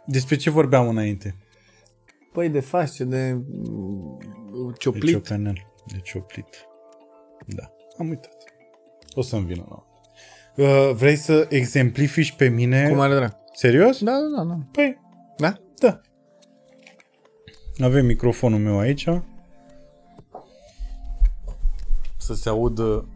Despre 0.08 0.36
ce 0.36 0.50
vorbeam 0.50 0.88
înainte? 0.88 1.36
Păi 2.34 2.50
de 2.50 2.60
fasce, 2.60 3.04
de 3.04 3.34
mm, 3.34 4.18
De 4.68 4.74
cioplit. 4.78 5.14
ciocanel. 5.14 5.68
De 5.86 6.00
cioplit. 6.00 6.48
Da, 7.46 7.72
am 7.98 8.10
uitat. 8.10 8.36
O 9.16 9.22
să-mi 9.22 9.46
vină 9.46 9.66
la 9.70 9.86
uh, 10.64 10.92
Vrei 10.96 11.16
să 11.16 11.46
exemplifici 11.50 12.32
pe 12.36 12.48
mine? 12.48 12.90
Cum 12.90 13.00
are 13.00 13.16
drag? 13.16 13.36
Serios? 13.54 14.04
Da, 14.04 14.12
da, 14.12 14.44
da, 14.44 14.44
da. 14.50 14.58
Păi, 14.72 15.00
Da? 15.38 15.58
da. 15.80 16.02
Avem 17.86 18.06
microfonul 18.06 18.60
meu 18.60 18.80
aici. 18.80 19.08
Să 22.18 22.34
se 22.34 22.50
audă... 22.50 23.08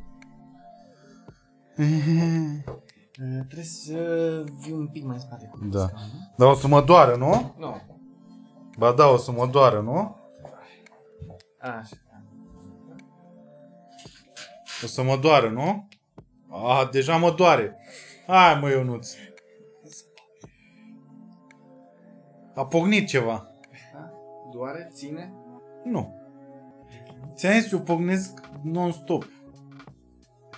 Trebuie 3.22 3.64
să 3.64 4.44
vii 4.60 4.74
un 4.74 4.88
pic 4.88 5.04
mai 5.04 5.20
spate. 5.20 5.48
Cu 5.52 5.66
Da. 5.66 5.90
Dar 6.38 6.48
o 6.48 6.54
să 6.54 6.68
mă 6.68 6.82
doară, 6.82 7.16
nu? 7.16 7.56
Nu. 7.58 7.82
Ba 8.78 8.92
da, 8.92 9.08
o 9.08 9.18
să 9.18 9.32
mă 9.32 9.48
doară, 9.48 9.80
nu? 9.80 10.16
Așa. 11.60 11.96
O 14.84 14.88
să 14.88 15.04
mă 15.04 15.18
doară, 15.18 15.50
nu? 15.50 15.88
Ah, 16.50 16.90
deja 16.92 17.18
mă 17.18 17.32
doare. 17.32 17.78
Hai, 18.28 18.60
mă, 18.60 18.70
Ionuț. 18.70 19.14
A 22.56 22.66
pognit 22.66 23.08
ceva. 23.08 23.48
Doare, 24.54 24.90
ține. 24.94 25.34
Nu. 25.84 26.16
Ți-am 27.36 27.60
zis, 27.60 27.72
eu 27.72 27.82
pognesc 27.82 28.40
non-stop. 28.64 29.26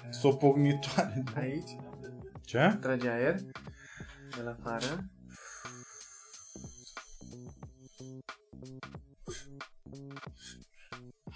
S-o 0.09 0.29
pognitoare. 0.29 1.23
Aici. 1.35 1.75
Ce? 2.53 2.77
Trage 2.81 3.09
aer. 3.09 3.35
De 4.35 4.41
la 4.43 4.51
afară. 4.51 5.09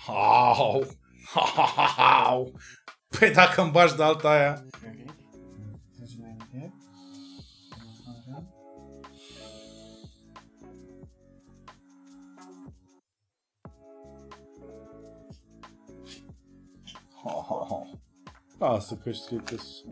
Au! 0.07 0.87
Au! 2.25 2.59
Păi 3.19 3.31
dacă 3.31 3.61
îmi 3.61 3.71
bași 3.71 3.95
de 3.95 4.03
alta 4.03 4.29
aia... 4.29 4.63
Ok. 4.63 4.81
Trage 5.95 6.17
mai 6.19 6.35
încet. 6.39 6.71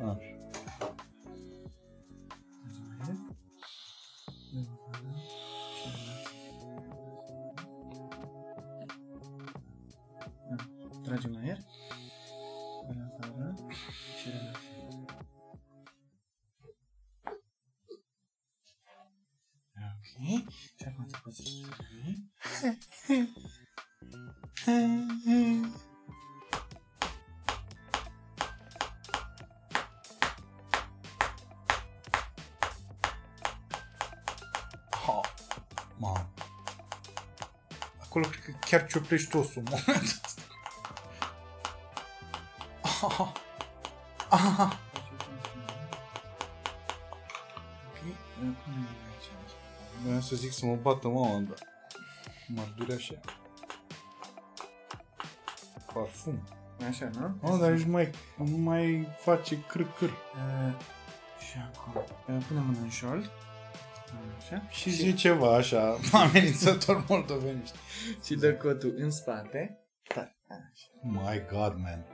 De 0.08 0.35
la 11.10 11.16
afară. 11.16 11.28
Lasă 11.28 11.28
că 11.28 11.30
știi 11.30 11.30
că 11.30 11.30
Așa. 11.30 11.30
Tragem 11.30 11.36
aer. 11.36 11.58
De 12.88 12.94
la 12.98 13.06
afară. 13.06 13.56
Și 14.20 14.30
relax. 14.30 14.60
Ok. 19.96 20.54
Și 20.54 20.86
acum 20.86 21.06
te 21.06 21.18
poți 21.24 21.36
să 21.36 21.44
Ha. 35.06 35.22
Mamă. 35.98 36.34
Acolo 38.02 38.28
cred 38.28 38.44
că 38.44 38.52
Ah. 44.58 44.72
Ok. 47.88 48.16
Punem 48.38 48.56
aici. 48.78 49.30
Vreau 50.06 50.22
să 50.22 50.36
zic 50.36 50.52
să 50.52 50.66
mă 50.66 50.76
bată 50.76 51.08
mama, 51.08 51.40
dar 51.40 51.58
m-ar 52.48 52.74
durea 52.78 52.96
așa. 52.96 53.14
Parfum. 55.94 56.44
Așa, 56.88 57.10
nu? 57.20 57.36
Mă, 57.42 57.58
dar 57.58 57.72
nici 57.72 57.88
mai, 57.88 58.10
nu 58.38 58.58
mai 58.58 59.08
face 59.20 59.58
câr-câr. 59.68 60.10
Uh, 60.10 60.74
și 61.50 61.58
acum 61.72 62.02
uh, 62.36 62.44
punem 62.48 62.64
mâna 62.64 62.80
în 62.80 62.90
șold. 62.90 63.32
Așa. 64.38 64.68
Și 64.70 64.90
zice 64.90 65.14
ceva 65.14 65.56
așa, 65.56 65.98
amenințător 66.12 67.06
moldoveniști. 67.08 67.78
Și 68.26 68.36
dă 68.36 68.54
cotul 68.54 68.94
în 68.98 69.12
spate. 69.12 69.80
Da. 70.16 70.32
My 71.02 71.46
God, 71.52 71.76
man. 71.78 72.06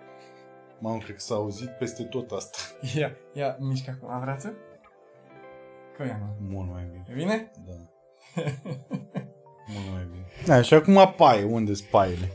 Mamă, 0.82 0.98
cred 0.98 1.16
că 1.16 1.22
s-a 1.22 1.36
auzit 1.36 1.70
peste 1.70 2.04
tot 2.04 2.32
asta. 2.32 2.58
Ia, 2.98 3.12
ia, 3.34 3.58
mișcă 3.60 4.00
acum 4.02 4.20
brațul. 4.20 4.58
Cum 5.98 6.06
e, 6.06 6.18
mă? 6.20 6.48
Mult 6.50 6.72
mai 6.72 6.90
bine. 6.92 7.06
E 7.10 7.14
bine? 7.14 7.52
Da. 7.66 7.74
Mult 9.74 9.92
mai 9.94 10.08
bine. 10.12 10.26
Da, 10.46 10.62
și 10.62 10.74
acum 10.74 11.14
paie. 11.18 11.44
Unde 11.44 11.74
sunt 11.74 11.88
paiele? 11.88 12.32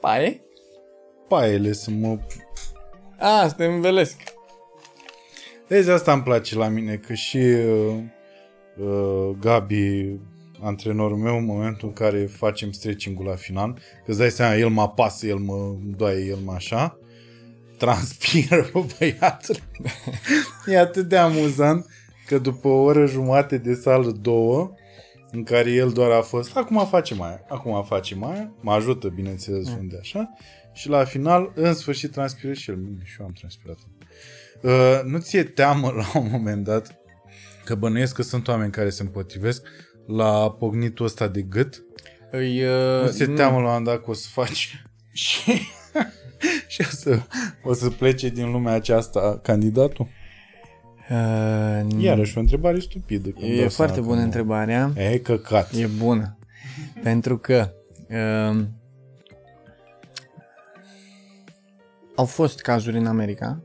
Paie? 0.00 0.40
Paiele 1.28 1.72
să 1.72 1.90
mă... 1.90 2.18
A, 3.18 3.48
să 3.48 3.54
te 3.54 3.64
învelesc. 3.64 4.22
Vezi, 5.68 5.90
asta 5.90 6.12
îmi 6.12 6.22
place 6.22 6.56
la 6.56 6.68
mine, 6.68 6.96
că 6.96 7.14
și 7.14 7.36
uh, 7.36 7.96
uh, 8.76 9.30
Gabi, 9.40 10.16
antrenorul 10.62 11.16
meu, 11.16 11.36
în 11.36 11.44
momentul 11.44 11.88
în 11.88 11.94
care 11.94 12.26
facem 12.26 12.72
stretching-ul 12.72 13.24
la 13.24 13.34
final, 13.34 13.72
că 13.72 14.10
îți 14.10 14.18
dai 14.18 14.30
seama, 14.30 14.54
el 14.54 14.68
mă 14.68 14.82
apasă, 14.82 15.26
el 15.26 15.36
mă 15.36 15.74
doaie, 15.96 16.24
el 16.24 16.36
mă 16.44 16.52
așa, 16.52 16.98
transpiră 17.84 18.70
băiatul. 18.98 19.56
e 20.66 20.78
atât 20.78 21.08
de 21.08 21.16
amuzant 21.16 21.86
că 22.26 22.38
după 22.38 22.68
o 22.68 22.82
oră 22.82 23.06
jumate 23.06 23.58
de 23.58 23.74
sală, 23.74 24.10
două, 24.10 24.74
în 25.30 25.42
care 25.42 25.70
el 25.70 25.90
doar 25.90 26.10
a 26.10 26.20
fost, 26.20 26.56
acum 26.56 26.86
facem 26.86 27.22
aia, 27.22 27.44
acum 27.48 27.84
facem 27.84 28.24
aia, 28.24 28.52
mă 28.60 28.72
ajută, 28.72 29.08
bineînțeles, 29.08 29.68
mm. 29.68 29.76
unde 29.78 29.96
așa, 30.00 30.30
și 30.72 30.88
la 30.88 31.04
final, 31.04 31.52
în 31.54 31.74
sfârșit, 31.74 32.10
transpiră 32.10 32.52
și 32.52 32.70
el. 32.70 32.78
Și 33.02 33.16
eu 33.20 33.26
am 33.26 33.32
transpirat. 33.32 33.76
Uh, 34.62 35.10
nu 35.10 35.18
ți-e 35.18 35.42
teamă 35.42 35.90
la 35.96 36.18
un 36.20 36.28
moment 36.30 36.64
dat 36.64 36.98
că 37.64 37.74
bănuiesc 37.74 38.14
că 38.14 38.22
sunt 38.22 38.48
oameni 38.48 38.72
care 38.72 38.90
se 38.90 39.02
împotrivesc 39.02 39.66
la 40.06 40.50
pognitul 40.50 41.04
ăsta 41.04 41.28
de 41.28 41.42
gât? 41.42 41.84
Îi, 42.30 42.64
uh, 42.64 43.02
Nu 43.02 43.10
ți-e 43.10 43.26
teamă 43.26 43.56
la 43.56 43.58
un 43.58 43.64
moment 43.64 43.84
dat 43.84 44.04
că 44.04 44.10
o 44.10 44.12
să 44.12 44.28
faci 44.32 44.84
și, 45.12 45.60
și 46.74 46.80
o, 46.80 46.90
să, 46.90 47.20
o 47.64 47.72
să 47.72 47.90
plece 47.90 48.28
din 48.28 48.50
lumea 48.50 48.72
aceasta 48.72 49.38
candidatul? 49.42 50.06
Uh, 51.10 51.86
Iarăși 51.98 52.36
o 52.36 52.40
întrebare 52.40 52.78
stupidă. 52.78 53.28
când 53.28 53.52
E 53.52 53.60
dau 53.60 53.68
foarte 53.68 53.92
seama 53.94 54.06
bună 54.08 54.18
că 54.18 54.20
nu- 54.26 54.30
întrebarea. 54.32 54.92
E 54.96 55.18
căcat. 55.18 55.72
E 55.72 55.86
bună. 55.86 56.38
Pentru 57.02 57.38
că 57.38 57.70
um, 58.50 58.68
au 62.16 62.24
fost 62.24 62.60
cazuri 62.60 62.96
în 62.96 63.06
America, 63.06 63.62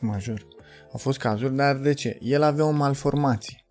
mă 0.00 0.16
jur, 0.18 0.46
au 0.92 0.98
fost 0.98 1.18
cazuri, 1.18 1.54
dar 1.56 1.76
de 1.76 1.94
ce? 1.94 2.18
El 2.20 2.42
avea 2.42 2.64
o 2.64 2.70
malformație. 2.70 3.63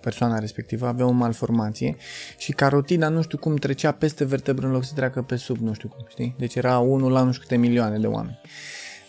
Persoana 0.00 0.38
respectivă 0.38 0.86
avea 0.86 1.06
o 1.06 1.10
malformație 1.10 1.96
și 2.38 2.52
carotina 2.52 3.08
nu 3.08 3.22
știu 3.22 3.38
cum 3.38 3.56
trecea 3.56 3.92
peste 3.92 4.24
vertebră 4.24 4.66
în 4.66 4.72
loc 4.72 4.84
să 4.84 4.92
treacă 4.94 5.22
pe 5.22 5.36
sub, 5.36 5.56
nu 5.56 5.72
știu 5.72 5.88
cum, 5.88 6.06
știi? 6.08 6.34
Deci 6.38 6.54
era 6.54 6.78
unul 6.78 7.12
la 7.12 7.22
nu 7.22 7.30
știu 7.32 7.42
câte 7.42 7.56
milioane 7.56 7.98
de 7.98 8.06
oameni. 8.06 8.40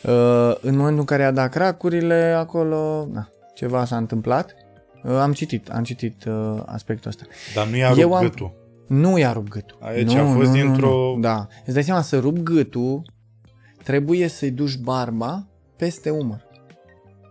Uh, 0.03 0.55
în 0.61 0.75
momentul 0.75 0.99
în 0.99 1.05
care 1.05 1.23
a 1.23 1.31
dat 1.31 1.49
cracurile, 1.51 2.33
acolo, 2.37 3.07
na, 3.11 3.29
ceva 3.53 3.85
s-a 3.85 3.97
întâmplat. 3.97 4.55
Uh, 5.03 5.11
am 5.11 5.33
citit, 5.33 5.69
am 5.69 5.83
citit 5.83 6.23
uh, 6.25 6.61
aspectul 6.65 7.09
ăsta. 7.09 7.23
Dar 7.55 7.67
nu 7.67 7.75
i-a 7.75 7.87
Eu 7.89 7.95
rupt 8.09 8.13
am- 8.15 8.21
gâtul. 8.23 8.53
Nu 8.87 9.17
i-a 9.17 9.31
rupt 9.31 9.49
gâtul. 9.49 9.77
Aici 9.81 10.11
nu, 10.11 10.19
a 10.21 10.33
fost 10.33 10.47
nu, 10.49 10.55
dintr-o- 10.55 10.87
Nu, 10.89 11.13
nu. 11.15 11.19
Da. 11.21 11.47
Îți 11.65 11.73
dai 11.73 11.83
seama, 11.83 12.01
să 12.01 12.19
rup 12.19 12.37
gâtul, 12.37 13.01
trebuie 13.83 14.27
să-i 14.27 14.51
duci 14.51 14.77
barba 14.77 15.47
peste 15.75 16.09
umăr. 16.09 16.45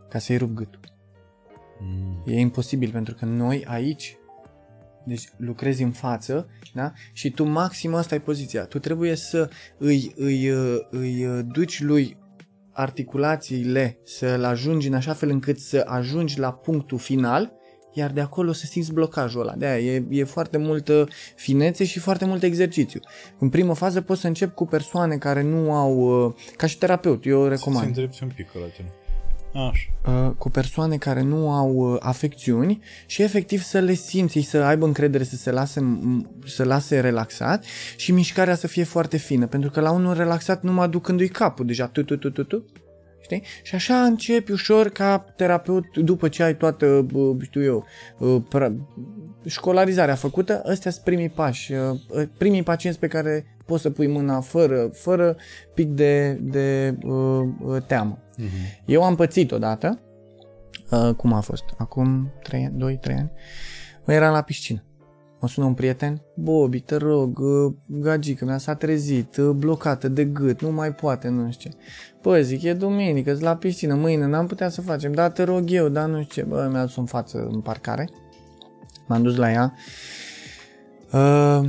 Ca 0.08 0.18
să-i 0.18 0.36
rup 0.36 0.54
gâtul. 0.54 0.79
Mm. 1.80 2.22
E 2.26 2.38
imposibil, 2.40 2.90
pentru 2.90 3.14
că 3.14 3.24
noi 3.24 3.64
aici, 3.68 4.16
deci 5.04 5.28
lucrezi 5.36 5.82
în 5.82 5.90
față, 5.90 6.48
da? 6.74 6.92
Și 7.12 7.30
tu 7.30 7.44
maxim 7.44 7.94
asta 7.94 8.14
e 8.14 8.18
poziția. 8.18 8.64
Tu 8.64 8.78
trebuie 8.78 9.14
să 9.14 9.50
îi, 9.78 10.12
îi, 10.16 10.50
uh, 10.50 10.76
îi 10.90 11.26
uh, 11.26 11.44
duci 11.52 11.82
lui 11.82 12.16
articulațiile 12.72 13.98
să-l 14.04 14.44
ajungi 14.44 14.88
în 14.88 14.94
așa 14.94 15.12
fel 15.12 15.28
încât 15.28 15.58
să 15.58 15.84
ajungi 15.86 16.38
la 16.38 16.52
punctul 16.52 16.98
final, 16.98 17.52
iar 17.92 18.10
de 18.10 18.20
acolo 18.20 18.52
să 18.52 18.66
simți 18.66 18.92
blocajul 18.92 19.40
ăla. 19.40 19.54
De-aia 19.54 19.94
e, 19.94 20.04
e 20.10 20.24
foarte 20.24 20.58
multă 20.58 21.08
finețe 21.36 21.84
și 21.84 21.98
foarte 21.98 22.24
mult 22.24 22.42
exercițiu. 22.42 23.00
În 23.38 23.48
primă 23.48 23.74
fază 23.74 24.00
poți 24.00 24.20
să 24.20 24.26
încep 24.26 24.54
cu 24.54 24.66
persoane 24.66 25.16
care 25.16 25.42
nu 25.42 25.72
au, 25.72 26.24
uh, 26.26 26.34
ca 26.56 26.66
și 26.66 26.78
terapeut, 26.78 27.26
eu 27.26 27.40
Să-ți 27.40 27.50
recomand. 27.50 27.86
îndrepți 27.86 28.22
un 28.22 28.30
pic 28.34 28.52
la 28.52 28.66
tine. 28.66 28.92
Așa. 29.54 29.90
Uh, 30.06 30.30
cu 30.38 30.50
persoane 30.50 30.96
care 30.96 31.22
nu 31.22 31.50
au 31.50 31.70
uh, 31.74 31.96
afecțiuni 32.00 32.82
și 33.06 33.22
efectiv 33.22 33.62
să 33.62 33.78
le 33.78 33.92
simți, 33.92 34.36
ei 34.36 34.44
să 34.44 34.58
aibă 34.58 34.86
încredere 34.86 35.24
să 35.24 35.36
se 35.36 35.50
lase, 35.50 35.80
m- 35.80 36.46
să 36.46 36.64
lase 36.64 37.00
relaxat 37.00 37.64
și 37.96 38.12
mișcarea 38.12 38.54
să 38.54 38.66
fie 38.66 38.84
foarte 38.84 39.16
fină, 39.16 39.46
pentru 39.46 39.70
că 39.70 39.80
la 39.80 39.90
unul 39.90 40.14
relaxat 40.14 40.62
numai 40.62 40.88
ducându-i 40.88 41.28
capul, 41.28 41.66
deja 41.66 41.86
tu, 41.86 42.02
tu, 42.02 42.16
tu, 42.16 42.30
tu, 42.30 42.44
tu, 42.44 42.64
știi? 43.22 43.42
Și 43.62 43.74
așa 43.74 44.02
începi 44.02 44.52
ușor 44.52 44.88
ca 44.88 45.18
terapeut, 45.36 45.96
după 45.96 46.28
ce 46.28 46.42
ai 46.42 46.56
toată, 46.56 47.06
bă, 47.12 47.32
știu 47.40 47.62
eu, 47.62 47.86
uh, 48.18 48.42
pra- 48.54 48.74
școlarizarea 49.46 50.14
făcută, 50.14 50.62
ăstea 50.66 50.90
sunt 50.90 51.04
primii 51.04 51.28
pași, 51.28 51.72
uh, 51.72 52.28
primii 52.38 52.62
pacienți 52.62 52.98
pe 52.98 53.06
care 53.06 53.44
poți 53.70 53.82
să 53.82 53.90
pui 53.90 54.06
mâna 54.06 54.40
fără, 54.40 54.88
fără 54.92 55.36
pic 55.74 55.88
de, 55.88 56.32
de 56.32 56.96
uh, 57.04 57.48
uh, 57.64 57.82
teamă. 57.86 58.18
Mm-hmm. 58.18 58.84
Eu 58.84 59.02
am 59.02 59.14
pățit 59.14 59.52
odată, 59.52 59.98
uh, 60.90 61.14
cum 61.16 61.32
a 61.32 61.40
fost, 61.40 61.64
acum 61.76 62.30
3 62.42 62.64
ani, 62.64 62.98
2-3 62.98 63.16
ani, 63.16 63.30
eram 64.06 64.32
la 64.32 64.42
piscină. 64.42 64.84
Mă 65.40 65.48
sună 65.48 65.66
un 65.66 65.74
prieten, 65.74 66.22
Bobi, 66.36 66.80
te 66.80 66.96
rog, 66.96 67.38
uh, 67.38 67.72
gagică 67.86 68.44
mea 68.44 68.58
s-a 68.58 68.74
trezit, 68.74 69.36
uh, 69.36 69.50
blocată 69.50 70.08
de 70.08 70.24
gât, 70.24 70.60
nu 70.60 70.70
mai 70.70 70.94
poate, 70.94 71.28
nu 71.28 71.50
știu 71.50 71.70
ce. 71.70 71.76
Bă, 72.22 72.40
zic, 72.40 72.62
e 72.62 72.72
duminică, 72.72 73.36
la 73.40 73.56
piscină, 73.56 73.94
mâine 73.94 74.26
n-am 74.26 74.46
putea 74.46 74.68
să 74.68 74.80
facem, 74.80 75.12
da, 75.12 75.30
te 75.30 75.42
rog 75.42 75.70
eu, 75.70 75.88
da, 75.88 76.06
nu 76.06 76.22
știu 76.22 76.42
ce. 76.42 76.48
Bă, 76.48 76.68
mi-a 76.70 76.82
dus 76.82 76.96
în 76.96 77.06
față 77.06 77.48
în 77.50 77.60
parcare, 77.60 78.08
m-am 79.06 79.22
dus 79.22 79.36
la 79.36 79.50
ea. 79.50 79.74
Uh, 81.12 81.68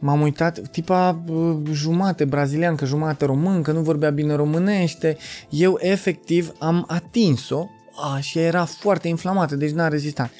M-am 0.00 0.20
uitat, 0.20 0.58
tipa 0.70 1.22
uh, 1.28 1.56
jumate 1.72 2.24
braziliancă, 2.24 2.84
jumate 2.84 3.24
româncă, 3.24 3.72
nu 3.72 3.80
vorbea 3.80 4.10
bine 4.10 4.34
românește. 4.34 5.16
Eu 5.48 5.76
efectiv 5.80 6.52
am 6.58 6.84
atins-o 6.88 7.66
a, 8.14 8.18
și 8.20 8.38
ea 8.38 8.44
era 8.44 8.64
foarte 8.64 9.08
inflamată, 9.08 9.56
deci 9.56 9.70
n-a 9.70 9.88
rezistat. 9.88 10.30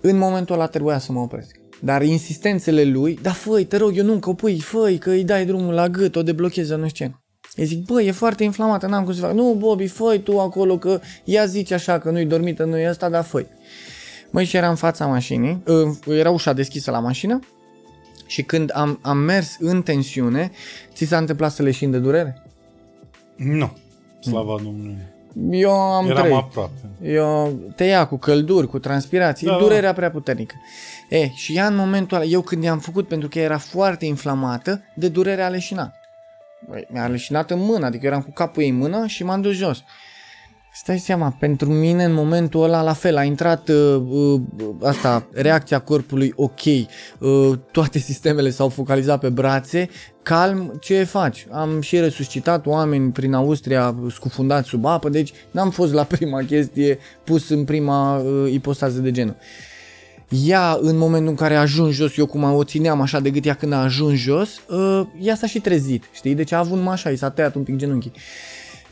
În 0.00 0.18
momentul 0.18 0.54
ăla 0.54 0.66
trebuia 0.66 0.98
să 0.98 1.12
mă 1.12 1.20
opresc. 1.20 1.56
Dar 1.80 2.02
insistențele 2.02 2.84
lui, 2.84 3.18
da 3.22 3.30
făi, 3.30 3.64
te 3.64 3.76
rog, 3.76 3.96
eu 3.96 4.04
nu, 4.04 4.18
că 4.18 4.28
o 4.28 4.34
pui, 4.34 4.60
făi, 4.60 4.98
că 4.98 5.10
îi 5.10 5.24
dai 5.24 5.46
drumul 5.46 5.74
la 5.74 5.88
gât, 5.88 6.16
o 6.16 6.22
deblochezi, 6.22 6.74
nu 6.74 6.88
știu 6.88 7.06
ce. 7.06 7.14
Eu 7.56 7.64
zic, 7.64 7.84
bă, 7.84 8.02
e 8.02 8.10
foarte 8.10 8.44
inflamată, 8.44 8.86
n-am 8.86 9.04
cum 9.04 9.14
să 9.14 9.20
fac. 9.20 9.32
Nu, 9.32 9.54
Bobby, 9.58 9.86
făi 9.86 10.22
tu 10.22 10.40
acolo, 10.40 10.78
că 10.78 11.00
ea 11.24 11.44
zice 11.44 11.74
așa, 11.74 11.98
că 11.98 12.10
nu-i 12.10 12.24
dormită, 12.24 12.64
nu 12.64 12.78
e 12.78 12.86
asta, 12.86 13.08
dar 13.08 13.24
făi. 13.24 13.46
Măi, 14.30 14.44
și 14.44 14.56
era 14.56 14.68
în 14.68 14.74
fața 14.74 15.06
mașinii, 15.06 15.62
uh, 15.66 16.16
era 16.18 16.30
ușa 16.30 16.52
deschisă 16.52 16.90
la 16.90 16.98
mașină 16.98 17.38
și 18.34 18.42
când 18.42 18.70
am, 18.74 18.98
am 19.02 19.18
mers 19.18 19.56
în 19.58 19.82
tensiune, 19.82 20.50
ți 20.94 21.04
s-a 21.04 21.16
întâmplat 21.16 21.52
să 21.52 21.62
leșin 21.62 21.90
de 21.90 21.98
durere? 21.98 22.42
Nu. 23.36 23.76
Slava 24.20 24.56
Domnului. 24.62 24.96
Eu 25.50 25.70
am 25.70 26.06
Eram 26.06 26.18
trăit. 26.22 26.34
aproape. 26.36 26.72
Eu 27.02 27.58
te 27.76 27.84
ia 27.84 28.06
cu 28.06 28.16
călduri, 28.16 28.66
cu 28.66 28.78
transpirații, 28.78 29.46
Da, 29.46 29.52
da, 29.52 29.58
da. 29.58 29.64
durerea 29.64 29.92
prea 29.92 30.10
puternică. 30.10 30.54
E, 31.08 31.30
și 31.30 31.56
ea 31.56 31.66
în 31.66 31.76
momentul 31.76 32.16
ăla, 32.16 32.26
eu 32.26 32.40
când 32.40 32.62
i-am 32.62 32.78
făcut 32.78 33.08
pentru 33.08 33.28
că 33.28 33.38
ea 33.38 33.44
era 33.44 33.58
foarte 33.58 34.04
inflamată, 34.04 34.82
de 34.94 35.08
durere 35.08 35.42
a 35.42 35.48
leșinat. 35.48 35.94
Băi, 36.68 36.86
mi-a 36.90 37.06
leșinat 37.06 37.50
în 37.50 37.58
mână, 37.58 37.86
adică 37.86 38.04
eu 38.06 38.10
eram 38.10 38.22
cu 38.22 38.30
capul 38.30 38.62
ei 38.62 38.68
în 38.68 38.76
mână 38.76 39.06
și 39.06 39.24
m-am 39.24 39.40
dus 39.40 39.54
jos. 39.54 39.82
Stai 40.76 40.98
seama, 40.98 41.36
pentru 41.38 41.72
mine 41.72 42.04
în 42.04 42.12
momentul 42.12 42.62
ăla 42.62 42.82
la 42.82 42.92
fel, 42.92 43.16
a 43.16 43.22
intrat 43.22 43.68
uh, 43.68 44.02
uh, 44.08 44.40
asta, 44.82 45.28
reacția 45.32 45.78
corpului 45.78 46.32
ok, 46.36 46.60
uh, 46.64 47.52
toate 47.70 47.98
sistemele 47.98 48.50
s-au 48.50 48.68
focalizat 48.68 49.20
pe 49.20 49.28
brațe, 49.28 49.88
calm, 50.22 50.78
ce 50.80 51.04
faci? 51.04 51.46
Am 51.50 51.80
și 51.80 51.98
resuscitat 51.98 52.66
oameni 52.66 53.12
prin 53.12 53.34
Austria 53.34 53.94
scufundați 54.10 54.68
sub 54.68 54.84
apă, 54.84 55.08
deci 55.08 55.32
n-am 55.50 55.70
fost 55.70 55.92
la 55.92 56.02
prima 56.02 56.42
chestie 56.42 56.98
pus 57.24 57.48
în 57.48 57.64
prima 57.64 58.16
uh, 58.16 58.52
ipostază 58.52 59.00
de 59.00 59.10
genul. 59.10 59.36
Ea, 60.46 60.78
în 60.80 60.96
momentul 60.96 61.28
în 61.28 61.36
care 61.36 61.54
a 61.54 61.60
ajuns 61.60 61.94
jos, 61.94 62.16
eu 62.16 62.26
cum 62.26 62.42
o 62.42 62.64
țineam 62.64 63.00
așa 63.00 63.20
de 63.20 63.30
gât 63.30 63.46
ea 63.46 63.54
când 63.54 63.72
a 63.72 63.82
ajuns 63.82 64.18
jos, 64.18 64.60
uh, 64.68 65.06
ea 65.20 65.34
s-a 65.34 65.46
și 65.46 65.60
trezit, 65.60 66.04
știi? 66.12 66.34
Deci 66.34 66.52
a 66.52 66.58
avut 66.58 66.76
numai 66.76 66.92
așa, 66.92 67.10
i 67.10 67.16
s-a 67.16 67.30
tăiat 67.30 67.54
un 67.54 67.62
pic 67.62 67.76
genunchii. 67.76 68.12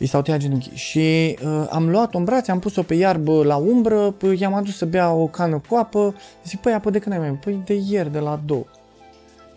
I 0.03 0.07
s-au 0.07 0.23
tăiat 0.23 0.41
genunchii 0.41 0.73
și 0.75 1.39
uh, 1.45 1.67
am 1.71 1.91
luat-o 1.91 2.19
în 2.19 2.25
brațe, 2.25 2.51
am 2.51 2.59
pus-o 2.59 2.83
pe 2.83 2.95
iarbă 2.95 3.45
la 3.45 3.57
umbră, 3.57 4.15
p- 4.17 4.39
i-am 4.39 4.55
adus 4.55 4.77
să 4.77 4.87
bea 4.87 5.13
o 5.13 5.27
cană 5.27 5.63
cu 5.69 5.75
apă, 5.75 6.15
zic, 6.45 6.61
păi 6.61 6.73
apă 6.73 6.91
de 6.91 6.99
când 6.99 7.15
ai 7.15 7.21
mai? 7.21 7.39
Păi 7.45 7.63
de 7.65 7.81
ieri, 7.89 8.13
de 8.13 8.19
la 8.19 8.41
două. 8.47 8.65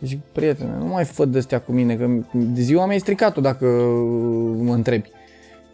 Zic, 0.01 0.19
prietene, 0.31 0.77
nu 0.77 0.85
mai 0.85 1.03
fă 1.03 1.25
de 1.25 1.37
astea 1.37 1.59
cu 1.59 1.71
mine, 1.71 1.95
că 1.95 2.09
de 2.31 2.61
ziua 2.61 2.85
mea 2.85 2.95
e 2.95 2.99
stricat-o 2.99 3.41
dacă 3.41 3.65
uh, 3.65 4.57
mă 4.61 4.73
întrebi. 4.73 5.09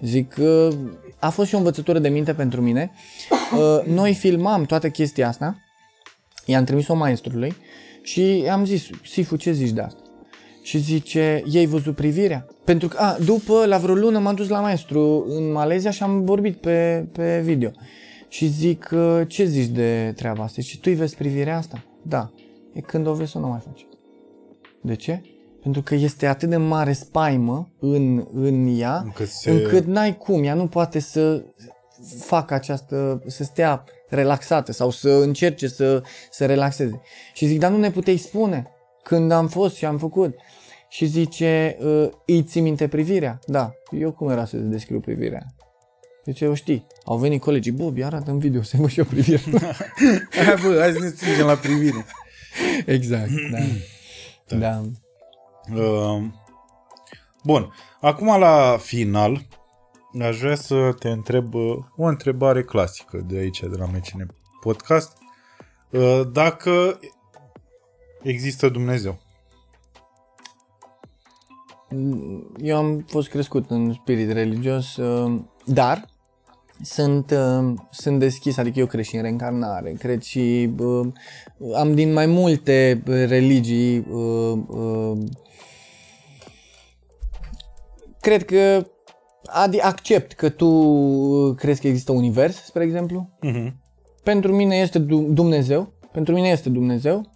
Zic, 0.01 0.35
uh, 0.39 0.67
a 1.19 1.29
fost 1.29 1.47
și 1.47 1.55
o 1.55 1.57
învățătură 1.57 1.99
de 1.99 2.09
minte 2.09 2.33
pentru 2.33 2.61
mine. 2.61 2.91
Uh, 3.29 3.85
noi 3.85 4.13
filmam 4.13 4.63
toată 4.63 4.89
chestia 4.89 5.27
asta, 5.27 5.57
i-am 6.45 6.63
trimis-o 6.63 6.95
maestrului 6.95 7.53
și 8.01 8.47
am 8.51 8.65
zis, 8.65 8.89
Sifu, 9.05 9.35
ce 9.35 9.51
zici 9.51 9.69
de 9.71 9.81
asta? 9.81 10.01
Și 10.61 10.77
zice, 10.77 11.43
ei 11.51 11.65
văzut 11.65 11.95
privirea? 11.95 12.47
Pentru 12.63 12.87
că, 12.87 12.97
a, 12.97 13.17
după, 13.25 13.65
la 13.65 13.77
vreo 13.77 13.95
lună 13.95 14.19
m-am 14.19 14.35
dus 14.35 14.47
la 14.47 14.59
maestru 14.59 15.25
în 15.27 15.51
Malezia 15.51 15.91
și 15.91 16.03
am 16.03 16.23
vorbit 16.25 16.57
pe, 16.57 17.07
pe 17.11 17.41
video. 17.43 17.71
Și 18.27 18.47
zic, 18.47 18.89
uh, 18.93 19.21
ce 19.27 19.45
zici 19.45 19.67
de 19.69 20.13
treaba 20.15 20.43
asta? 20.43 20.61
Și 20.61 20.75
tu 20.75 20.83
îi 20.85 20.95
vezi 20.95 21.15
privirea 21.15 21.57
asta? 21.57 21.83
Da. 22.01 22.31
E 22.73 22.81
când 22.81 23.07
o 23.07 23.13
vezi 23.13 23.31
să 23.31 23.37
nu 23.37 23.47
mai 23.47 23.59
faci. 23.65 23.85
De 24.81 24.95
ce? 24.95 25.21
Pentru 25.61 25.81
că 25.81 25.95
este 25.95 26.25
atât 26.25 26.49
de 26.49 26.57
mare 26.57 26.93
spaimă 26.93 27.69
în, 27.79 28.27
în 28.33 28.77
ea, 28.79 29.01
Încât 29.05 29.27
se- 29.27 29.51
încât 29.51 29.85
n-ai 29.85 30.17
cum, 30.17 30.43
ea 30.43 30.53
nu 30.53 30.67
poate 30.67 30.99
să 30.99 31.43
facă 32.19 32.53
această, 32.53 33.23
să 33.27 33.43
stea 33.43 33.83
relaxată 34.09 34.71
sau 34.71 34.89
să 34.89 35.09
încerce 35.09 35.67
să 35.67 36.03
se 36.31 36.45
relaxeze. 36.45 37.01
Și 37.33 37.45
zic, 37.45 37.59
dar 37.59 37.71
nu 37.71 37.77
ne 37.77 37.91
puteai 37.91 38.17
spune 38.17 38.67
când 39.03 39.31
am 39.31 39.47
fost 39.47 39.75
și 39.75 39.85
am 39.85 39.97
făcut. 39.97 40.35
Și 40.89 41.05
zice, 41.05 41.77
"Ă, 41.83 42.09
îi 42.25 42.43
ții 42.43 42.61
minte 42.61 42.87
privirea? 42.87 43.39
Da. 43.45 43.73
Eu 43.91 44.11
cum 44.11 44.29
era 44.29 44.45
să 44.45 44.57
descriu 44.57 44.99
privirea? 44.99 45.45
Zice, 46.25 46.47
o 46.47 46.53
știi. 46.53 46.87
Au 47.05 47.17
venit 47.17 47.41
colegii, 47.41 47.71
Bobi, 47.71 48.03
arată 48.03 48.31
în 48.31 48.39
video 48.39 48.61
să 48.61 48.77
văd 48.77 48.89
și 48.89 48.99
eu 48.99 49.05
privirea. 49.05 49.71
Hai, 50.45 50.55
bă, 50.63 50.77
hai 50.79 50.91
să 50.91 50.99
ne 50.99 51.07
strângem 51.07 51.45
la 51.45 51.55
privire. 51.55 52.05
exact, 52.85 53.29
da. 53.51 53.59
da. 54.59 54.81
Uh, 55.75 56.21
bun, 57.43 57.73
acum 58.01 58.39
la 58.39 58.77
final 58.81 59.47
aș 60.21 60.37
vrea 60.39 60.55
să 60.55 60.95
te 60.99 61.09
întreb 61.09 61.53
uh, 61.53 61.75
o 61.97 62.03
întrebare 62.03 62.63
clasică 62.63 63.25
de 63.27 63.37
aici, 63.37 63.59
de 63.59 63.75
la 63.77 63.85
MCN 63.85 64.35
Podcast. 64.61 65.17
Uh, 65.89 66.21
Dacă 66.31 66.99
există 68.21 68.69
Dumnezeu. 68.69 69.19
Eu 72.61 72.77
am 72.77 73.05
fost 73.07 73.29
crescut 73.29 73.69
în 73.69 73.93
spirit 73.93 74.31
religios, 74.31 74.95
uh, 74.95 75.39
dar 75.65 76.05
sunt, 76.81 77.31
uh, 77.31 77.73
sunt 77.91 78.19
deschis, 78.19 78.57
adică 78.57 78.79
eu 78.79 78.85
cred 78.85 79.03
și 79.03 79.15
în 79.15 79.21
reîncarnare, 79.21 79.91
cred 79.91 80.21
și 80.21 80.69
uh, 80.79 81.07
am 81.75 81.93
din 81.95 82.13
mai 82.13 82.25
multe 82.25 83.01
religii 83.05 83.97
uh, 83.97 84.59
uh, 84.67 85.17
cred 88.19 88.45
că 88.45 88.85
adi- 89.49 89.81
accept 89.81 90.31
că 90.31 90.49
tu 90.49 90.65
uh, 90.67 91.55
crezi 91.55 91.81
că 91.81 91.87
există 91.87 92.11
univers, 92.11 92.63
spre 92.63 92.83
exemplu. 92.83 93.29
Uh-huh. 93.45 93.71
Pentru 94.23 94.55
mine 94.55 94.75
este 94.75 94.99
Du- 94.99 95.27
Dumnezeu, 95.31 95.93
pentru 96.11 96.33
mine 96.33 96.47
este 96.47 96.69
Dumnezeu, 96.69 97.31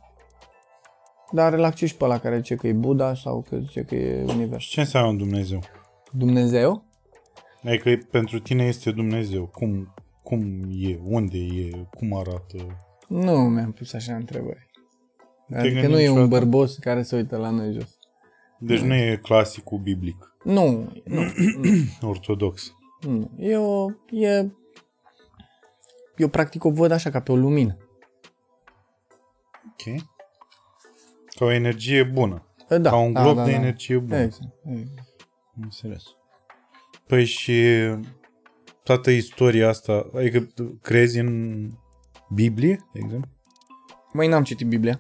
dar 1.31 1.53
îl 1.53 1.63
accept 1.63 1.91
și 1.91 1.97
pe 1.97 2.03
ăla 2.03 2.17
care 2.19 2.35
zice 2.37 2.55
că 2.55 2.67
e 2.67 2.73
Buddha 2.73 3.15
sau 3.15 3.45
că 3.49 3.57
zice 3.57 3.81
că 3.81 3.95
e 3.95 4.23
univers. 4.23 4.65
Ce 4.65 4.79
înseamnă 4.79 5.17
Dumnezeu? 5.17 5.59
Dumnezeu? 6.11 6.83
Adică 7.63 7.97
pentru 8.11 8.39
tine 8.39 8.63
este 8.63 8.91
Dumnezeu. 8.91 9.45
Cum, 9.45 9.93
cum 10.23 10.63
e? 10.69 10.99
Unde 11.03 11.37
e? 11.37 11.69
Cum 11.97 12.17
arată? 12.17 12.57
Nu 13.07 13.31
mi-am 13.39 13.71
pus 13.71 13.93
așa 13.93 14.15
întrebări. 14.15 14.69
Adică 15.53 15.73
gândit 15.73 15.89
nu 15.89 15.99
e 15.99 16.09
un 16.09 16.15
niciodată? 16.15 16.27
bărbos 16.27 16.77
care 16.77 17.01
se 17.01 17.15
uită 17.15 17.37
la 17.37 17.49
noi 17.49 17.73
jos. 17.73 17.97
Deci 18.59 18.79
nu 18.79 18.93
e 18.93 19.19
clasicul 19.23 19.77
biblic, 19.77 20.35
Nu, 20.43 20.91
nu, 21.05 21.21
ortodox. 22.09 22.73
nu. 23.01 23.31
Eu, 23.37 23.95
e, 24.11 24.45
eu 26.17 26.27
practic 26.27 26.63
o 26.63 26.69
văd 26.69 26.91
așa 26.91 27.09
ca 27.09 27.19
pe 27.19 27.31
o 27.31 27.35
lumină. 27.35 27.77
Ok. 29.71 30.01
Ca 31.35 31.45
o 31.45 31.51
energie 31.51 32.03
bună. 32.03 32.45
Da, 32.67 32.89
Ca 32.89 32.97
un 32.97 33.13
da, 33.13 33.21
glob 33.23 33.35
da, 33.35 33.43
de 33.43 33.51
da. 33.51 33.57
energie 33.57 33.97
bună. 33.97 34.21
Exact, 34.21 34.53
exact. 34.71 34.89
Am 35.55 35.61
înțeles. 35.63 36.03
Păi 37.07 37.25
și 37.25 37.61
toată 38.83 39.09
istoria 39.09 39.67
asta, 39.69 40.05
adică 40.15 40.47
crezi 40.81 41.19
în 41.19 41.69
Biblie, 42.33 42.85
de 42.93 42.99
exemplu? 43.03 43.29
Mai 44.13 44.27
n-am 44.27 44.43
citit 44.43 44.67
Biblia. 44.67 44.99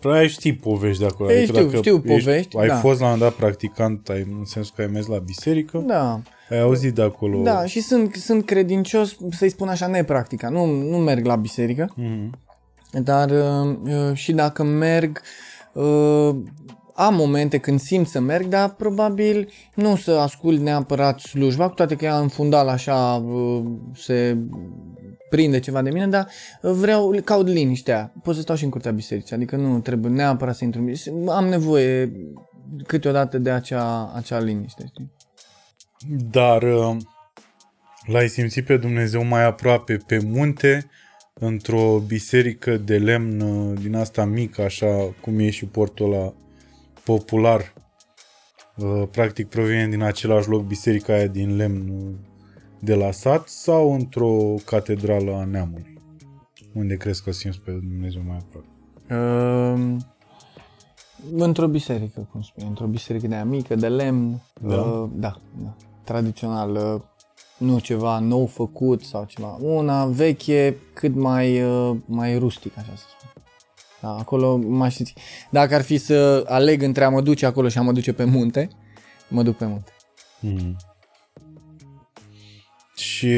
Probabil 0.00 0.28
știi 0.28 0.54
povești 0.56 1.00
de 1.02 1.06
acolo. 1.08 1.32
Ei, 1.32 1.36
adică 1.42 1.52
știu, 1.52 1.64
dacă 1.66 1.76
știu 1.76 1.96
ești- 1.96 2.08
povești, 2.24 2.56
Ai 2.58 2.66
da. 2.66 2.76
fost 2.76 3.00
la 3.00 3.12
un 3.12 3.18
dat 3.18 3.32
practicant, 3.32 4.08
ai, 4.08 4.20
în 4.20 4.44
sensul 4.44 4.74
că 4.76 4.82
ai 4.82 4.86
mers 4.88 5.06
la 5.06 5.18
biserică, 5.18 5.78
Da, 5.78 6.20
ai 6.50 6.60
auzit 6.60 6.94
de 6.94 7.02
acolo. 7.02 7.42
da, 7.42 7.66
și 7.66 7.80
sunt, 7.80 8.14
sunt 8.14 8.44
credincios, 8.44 9.16
să-i 9.30 9.48
spun 9.48 9.68
așa, 9.68 9.86
nepractica. 9.86 10.48
Nu, 10.48 10.66
nu 10.66 10.96
merg 10.98 11.24
la 11.26 11.36
biserică, 11.36 11.92
Mhm. 11.96 12.38
Dar 12.92 13.30
uh, 13.30 13.76
uh, 13.84 14.14
și 14.14 14.32
dacă 14.32 14.62
merg, 14.62 15.20
uh, 15.72 16.36
am 16.94 17.14
momente 17.14 17.58
când 17.58 17.80
simt 17.80 18.06
să 18.06 18.20
merg, 18.20 18.46
dar 18.46 18.74
probabil 18.74 19.48
nu 19.74 19.96
să 19.96 20.10
ascult 20.10 20.60
neapărat 20.60 21.20
slujba, 21.20 21.68
cu 21.68 21.74
toate 21.74 21.96
că 21.96 22.04
ea 22.04 22.18
în 22.18 22.28
fundal 22.28 22.68
așa 22.68 23.14
uh, 23.14 23.62
se 23.94 24.36
prinde 25.30 25.58
ceva 25.58 25.82
de 25.82 25.90
mine, 25.90 26.06
dar 26.06 26.28
vreau, 26.60 27.20
caut 27.24 27.46
liniștea. 27.46 28.12
Pot 28.22 28.34
să 28.34 28.40
stau 28.40 28.56
și 28.56 28.64
în 28.64 28.70
curtea 28.70 28.92
bisericii, 28.92 29.36
adică 29.36 29.56
nu 29.56 29.80
trebuie 29.80 30.12
neapărat 30.12 30.56
să 30.56 30.64
intru 30.64 30.80
în 30.80 30.86
biserică. 30.86 31.32
Am 31.32 31.44
nevoie 31.44 32.12
câteodată 32.86 33.38
de 33.38 33.50
acea, 33.50 34.12
acea 34.14 34.40
liniște, 34.40 34.84
știi? 34.86 35.12
Dar 36.30 36.62
uh, 36.62 36.96
l-ai 38.06 38.28
simțit 38.28 38.66
pe 38.66 38.76
Dumnezeu 38.76 39.24
mai 39.24 39.44
aproape 39.44 39.96
pe 40.06 40.20
munte, 40.24 40.90
într-o 41.40 41.98
biserică 42.06 42.76
de 42.76 42.98
lemn 42.98 43.40
uh, 43.40 43.78
din 43.80 43.94
asta 43.94 44.24
mică, 44.24 44.62
așa 44.62 45.14
cum 45.20 45.38
e 45.38 45.50
și 45.50 45.66
portul 45.66 46.12
ăla 46.12 46.32
popular. 47.04 47.72
Uh, 48.76 49.02
Practic 49.10 49.48
provine 49.48 49.88
din 49.88 50.02
același 50.02 50.48
loc 50.48 50.62
biserica 50.62 51.12
aia 51.12 51.26
din 51.26 51.56
lemn 51.56 51.88
uh, 51.88 52.14
de 52.78 52.94
la 52.94 53.10
sat 53.10 53.48
sau 53.48 53.92
într-o 53.94 54.54
catedrală 54.64 55.32
a 55.32 55.44
neamului? 55.44 56.00
Unde 56.74 56.96
crezi 56.96 57.22
că 57.22 57.28
o 57.28 57.32
simți 57.32 57.60
pe 57.60 57.70
Dumnezeu 57.70 58.22
mai 58.26 58.36
aproape? 58.36 58.66
Uh, 59.10 59.96
într-o 61.32 61.66
biserică, 61.66 62.28
cum 62.32 62.42
spune, 62.42 62.66
într-o 62.66 62.86
biserică 62.86 63.26
de 63.26 63.34
aia 63.34 63.44
mică, 63.44 63.74
de 63.74 63.88
lemn, 63.88 64.40
Da? 64.60 64.74
uh, 64.74 65.08
da, 65.14 65.40
da, 65.62 65.76
tradițional, 66.04 66.70
uh, 66.94 67.00
nu 67.62 67.78
ceva 67.78 68.18
nou 68.18 68.46
făcut 68.46 69.02
sau 69.02 69.24
ceva, 69.24 69.58
una 69.60 70.04
veche, 70.04 70.76
cât 70.92 71.14
mai, 71.14 71.62
uh, 71.62 71.96
mai 72.04 72.38
rustic, 72.38 72.72
așa 72.78 72.92
să 72.96 73.04
spun. 73.18 73.42
Da, 74.00 74.08
acolo 74.08 74.56
m-aș 74.56 74.94
simți. 74.94 75.14
Dacă 75.50 75.74
ar 75.74 75.82
fi 75.82 75.98
să 75.98 76.44
aleg 76.48 76.82
între 76.82 77.04
a 77.04 77.08
mă 77.08 77.20
duce 77.20 77.46
acolo 77.46 77.68
și 77.68 77.78
a 77.78 77.82
mă 77.82 77.92
duce 77.92 78.12
pe 78.12 78.24
munte, 78.24 78.68
mă 79.28 79.42
duc 79.42 79.56
pe 79.56 79.66
munte. 79.66 79.92
Mm. 80.40 80.76
Și 82.96 83.34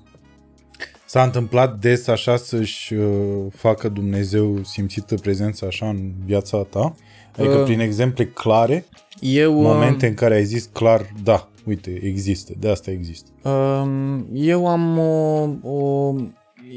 s-a 1.06 1.22
întâmplat 1.22 1.78
des 1.78 2.06
așa 2.06 2.36
să-și 2.36 2.94
uh, 2.94 3.46
facă 3.54 3.88
Dumnezeu 3.88 4.62
simțită 4.62 5.14
prezența 5.14 5.66
așa 5.66 5.88
în 5.88 6.12
viața 6.24 6.62
ta? 6.62 6.94
Adică 7.36 7.54
Uh. 7.54 7.64
prin 7.64 7.80
exemple 7.80 8.26
clare, 8.26 8.84
Eu, 9.20 9.56
uh, 9.56 9.62
momente 9.62 10.06
în 10.06 10.14
care 10.14 10.34
ai 10.34 10.44
zis 10.44 10.64
clar, 10.72 11.12
da, 11.22 11.48
uite, 11.70 12.00
există, 12.02 12.52
de 12.58 12.68
asta 12.68 12.90
există. 12.90 13.30
Um, 13.48 14.28
eu 14.32 14.66
am 14.66 14.98
o, 14.98 15.48
o 15.62 16.14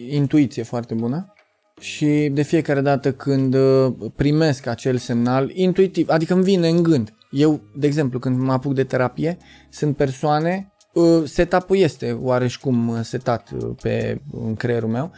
intuiție 0.09 0.63
foarte 0.63 0.93
bună 0.93 1.33
și 1.79 2.29
de 2.33 2.41
fiecare 2.41 2.81
dată 2.81 3.11
când 3.11 3.53
uh, 3.53 3.93
primesc 4.15 4.65
acel 4.65 4.97
semnal, 4.97 5.49
intuitiv, 5.53 6.09
adică 6.09 6.33
îmi 6.33 6.43
vine 6.43 6.67
în 6.67 6.83
gând. 6.83 7.13
Eu, 7.31 7.61
de 7.75 7.87
exemplu, 7.87 8.19
când 8.19 8.39
mă 8.39 8.51
apuc 8.51 8.73
de 8.73 8.83
terapie, 8.83 9.37
sunt 9.69 9.95
persoane, 9.95 10.73
uh, 10.93 11.23
setup-ul 11.25 11.77
este 11.77 12.11
oareșcum 12.11 12.87
uh, 12.87 12.99
setat 13.01 13.49
uh, 13.51 13.69
pe, 13.81 14.21
în 14.31 14.55
creierul 14.55 14.89
meu, 14.89 15.11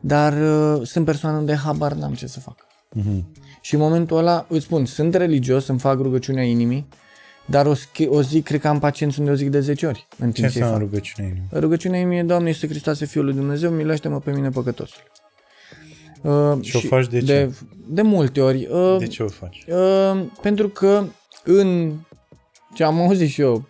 dar 0.00 0.32
uh, 0.32 0.86
sunt 0.86 1.04
persoane 1.04 1.38
unde 1.38 1.54
habar 1.54 1.92
n-am 1.92 2.14
ce 2.14 2.26
să 2.26 2.40
fac. 2.40 2.66
Mm-hmm. 2.96 3.24
Și 3.60 3.74
în 3.74 3.80
momentul 3.80 4.16
ăla, 4.16 4.46
îți 4.48 4.64
spun, 4.64 4.84
sunt 4.84 5.14
religios, 5.14 5.66
îmi 5.66 5.78
fac 5.78 6.00
rugăciunea 6.00 6.42
inimii, 6.42 6.88
dar 7.50 7.66
o, 7.66 7.74
schi- 7.74 8.08
o 8.08 8.22
zi, 8.22 8.42
cred 8.42 8.60
că 8.60 8.68
am 8.68 8.78
pacienți 8.78 9.18
unde 9.18 9.30
o 9.30 9.34
zic 9.34 9.48
de 9.50 9.60
10 9.60 9.86
ori. 9.86 10.06
În 10.18 10.26
Ce 10.26 10.32
timp 10.32 10.34
ce 10.34 10.44
înseamnă 10.44 10.72
fac. 10.72 10.80
rugăciunea 10.80 11.30
inimii? 11.30 11.48
Rugăciunea 11.52 12.06
mie, 12.06 12.22
Doamne 12.22 12.48
Iisuse 12.48 12.66
Hristoase, 12.68 13.04
Fiul 13.06 13.24
lui 13.24 13.34
Dumnezeu, 13.34 13.70
miluiește-mă 13.70 14.20
pe 14.20 14.30
mine 14.32 14.48
păcătosul. 14.48 15.02
Uh, 16.22 16.58
Și 16.60 16.76
o 16.76 16.80
faci 16.80 17.06
de 17.06 17.18
ce? 17.18 17.24
De, 17.24 17.50
de 17.88 18.02
multe 18.02 18.40
ori. 18.40 18.68
Uh, 18.72 18.96
De 18.98 19.06
ce 19.06 19.22
o 19.22 19.28
faci? 19.28 19.64
uh, 19.68 20.24
pentru 20.42 20.68
că 20.68 21.04
în 21.44 21.92
ce 22.74 22.84
am 22.84 23.00
auzit 23.00 23.28
și 23.28 23.40
eu 23.40 23.68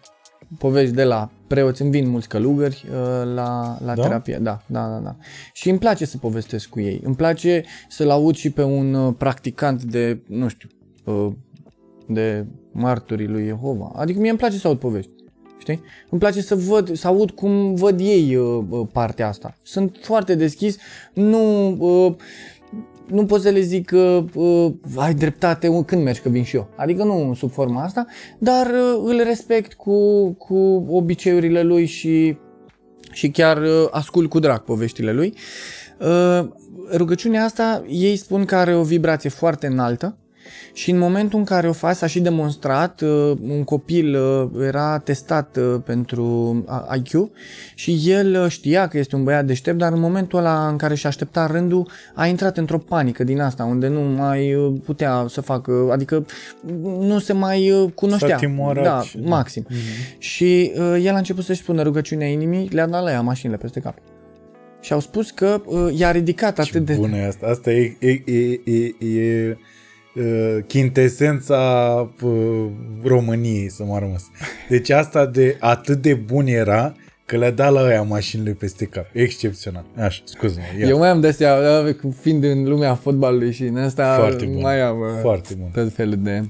povești 0.58 0.94
de 0.94 1.04
la 1.04 1.30
preoți, 1.46 1.82
îmi 1.82 1.90
vin 1.90 2.08
mulți 2.08 2.28
călugări 2.28 2.84
uh, 2.90 2.96
la, 3.34 3.78
la 3.84 3.94
Da? 3.94 4.02
terapie. 4.02 4.38
Da, 4.42 4.62
da, 4.66 4.88
da, 4.88 4.98
da. 4.98 5.16
Și 5.52 5.68
îmi 5.70 5.78
place 5.78 6.04
să 6.04 6.18
povestesc 6.18 6.68
cu 6.68 6.80
ei. 6.80 7.00
Îmi 7.04 7.14
place 7.16 7.64
să-l 7.88 8.10
aud 8.10 8.34
și 8.36 8.50
pe 8.50 8.62
un 8.62 8.94
uh, 8.94 9.14
practicant 9.18 9.82
de, 9.82 10.22
nu 10.26 10.48
știu, 10.48 10.68
uh, 11.04 11.32
de 12.08 12.46
martorii 12.72 13.26
lui 13.26 13.44
Jehova. 13.44 13.92
Adică 13.96 14.20
mie 14.20 14.30
îmi 14.30 14.38
place 14.38 14.58
să 14.58 14.66
aud 14.66 14.78
povești. 14.78 15.10
Știi? 15.58 15.74
știi? 15.74 15.88
Îmi 16.10 16.20
place 16.20 16.40
să 16.40 16.54
văd, 16.54 16.96
să 16.96 17.06
aud 17.06 17.30
cum 17.30 17.74
văd 17.74 18.00
ei 18.00 18.36
uh, 18.36 18.64
uh, 18.68 18.86
partea 18.92 19.28
asta. 19.28 19.56
Sunt 19.62 19.96
foarte 20.00 20.34
deschis, 20.34 20.76
nu... 21.12 21.70
Uh, 21.78 22.14
nu 23.06 23.24
pot 23.24 23.40
să 23.40 23.48
le 23.48 23.60
zic 23.60 23.86
că 23.86 24.24
uh, 24.34 24.72
ai 24.96 25.14
dreptate 25.14 25.82
când 25.86 26.02
mergi, 26.02 26.20
că 26.20 26.28
vin 26.28 26.44
și 26.44 26.56
eu. 26.56 26.68
Adică 26.76 27.04
nu 27.04 27.34
sub 27.34 27.50
forma 27.50 27.82
asta, 27.82 28.06
dar 28.38 28.66
uh, 28.66 29.02
îl 29.04 29.22
respect 29.24 29.74
cu, 29.74 30.30
cu 30.32 30.86
obiceiurile 30.88 31.62
lui 31.62 31.86
și, 31.86 32.36
și 33.12 33.30
chiar 33.30 33.62
uh, 33.62 33.86
ascult 33.90 34.28
cu 34.28 34.38
drag 34.38 34.58
poveștile 34.58 35.12
lui. 35.12 35.34
Uh, 36.00 36.48
rugăciunea 36.96 37.44
asta, 37.44 37.84
ei 37.88 38.16
spun 38.16 38.44
că 38.44 38.56
are 38.56 38.74
o 38.74 38.82
vibrație 38.82 39.30
foarte 39.30 39.66
înaltă, 39.66 40.16
și 40.72 40.90
în 40.90 40.98
momentul 40.98 41.38
în 41.38 41.44
care 41.44 41.68
o 41.68 41.72
faci, 41.72 41.96
s-a 41.96 42.06
și 42.06 42.20
demonstrat, 42.20 43.00
uh, 43.00 43.32
un 43.48 43.64
copil 43.64 44.14
uh, 44.14 44.66
era 44.66 44.98
testat 44.98 45.56
uh, 45.56 45.80
pentru 45.84 46.64
IQ 46.96 47.30
și 47.74 48.00
el 48.04 48.48
știa 48.48 48.86
că 48.88 48.98
este 48.98 49.16
un 49.16 49.24
băiat 49.24 49.44
deștept, 49.44 49.78
dar 49.78 49.92
în 49.92 50.00
momentul 50.00 50.38
ăla 50.38 50.68
în 50.68 50.76
care 50.76 50.94
și 50.94 51.06
aștepta 51.06 51.46
rândul, 51.46 51.90
a 52.14 52.26
intrat 52.26 52.56
într-o 52.56 52.78
panică 52.78 53.24
din 53.24 53.40
asta, 53.40 53.64
unde 53.64 53.88
nu 53.88 54.00
mai 54.00 54.72
putea 54.84 55.24
să 55.28 55.40
facă, 55.40 55.88
adică 55.92 56.26
nu 57.00 57.18
se 57.18 57.32
mai 57.32 57.90
cunoștea. 57.94 58.28
S-a 58.28 58.34
da, 58.82 59.02
maxim. 59.24 59.66
Mm-hmm. 59.70 60.18
Și 60.18 60.72
el 61.02 61.14
a 61.14 61.16
început 61.16 61.44
să-și 61.44 61.60
spună 61.60 61.82
rugăciunea 61.82 62.26
inimii, 62.26 62.68
le-a 62.72 62.86
dat 62.86 63.02
la 63.02 63.10
ea 63.10 63.20
mașinile 63.20 63.56
peste 63.58 63.80
cap. 63.80 63.94
Și 64.80 64.92
au 64.92 65.00
spus 65.00 65.30
că 65.30 65.62
uh, 65.64 65.98
i-a 65.98 66.10
ridicat 66.10 66.58
atât 66.58 66.72
Ce 66.72 66.78
de... 66.78 66.94
bună 66.94 67.16
e 67.16 67.26
asta. 67.26 67.46
Asta 67.46 67.70
e, 67.70 67.96
e, 67.98 68.10
e, 68.24 68.60
e, 68.64 69.08
e 69.08 69.48
uh, 69.50 69.56
chintesența 70.66 72.10
uh, 72.22 72.66
României, 73.02 73.70
să 73.70 73.84
mă 73.84 73.98
rămas. 73.98 74.22
Deci 74.68 74.90
asta 74.90 75.26
de 75.26 75.56
atât 75.60 76.02
de 76.02 76.14
bun 76.14 76.46
era 76.46 76.94
că 77.26 77.36
le-a 77.36 77.50
dat 77.50 77.72
la 77.72 77.80
aia 77.80 78.02
mașinile 78.02 78.50
peste 78.50 78.84
cap. 78.84 79.06
Excepțional. 79.12 79.84
Așa, 79.96 80.20
scuze-mă. 80.24 80.86
Eu 80.86 80.98
mai 80.98 81.08
am 81.08 81.20
de-astea, 81.20 81.56
fiind 82.20 82.44
în 82.44 82.64
lumea 82.64 82.94
fotbalului 82.94 83.52
și 83.52 83.62
în 83.62 83.76
asta 83.76 84.16
Foarte 84.18 84.44
bun. 84.44 84.60
mai 84.60 84.80
am 84.80 85.00
uh, 85.00 85.06
Foarte 85.20 85.54
bun. 85.58 85.68
tot 85.74 85.92
felul 85.94 86.16
de... 86.18 86.44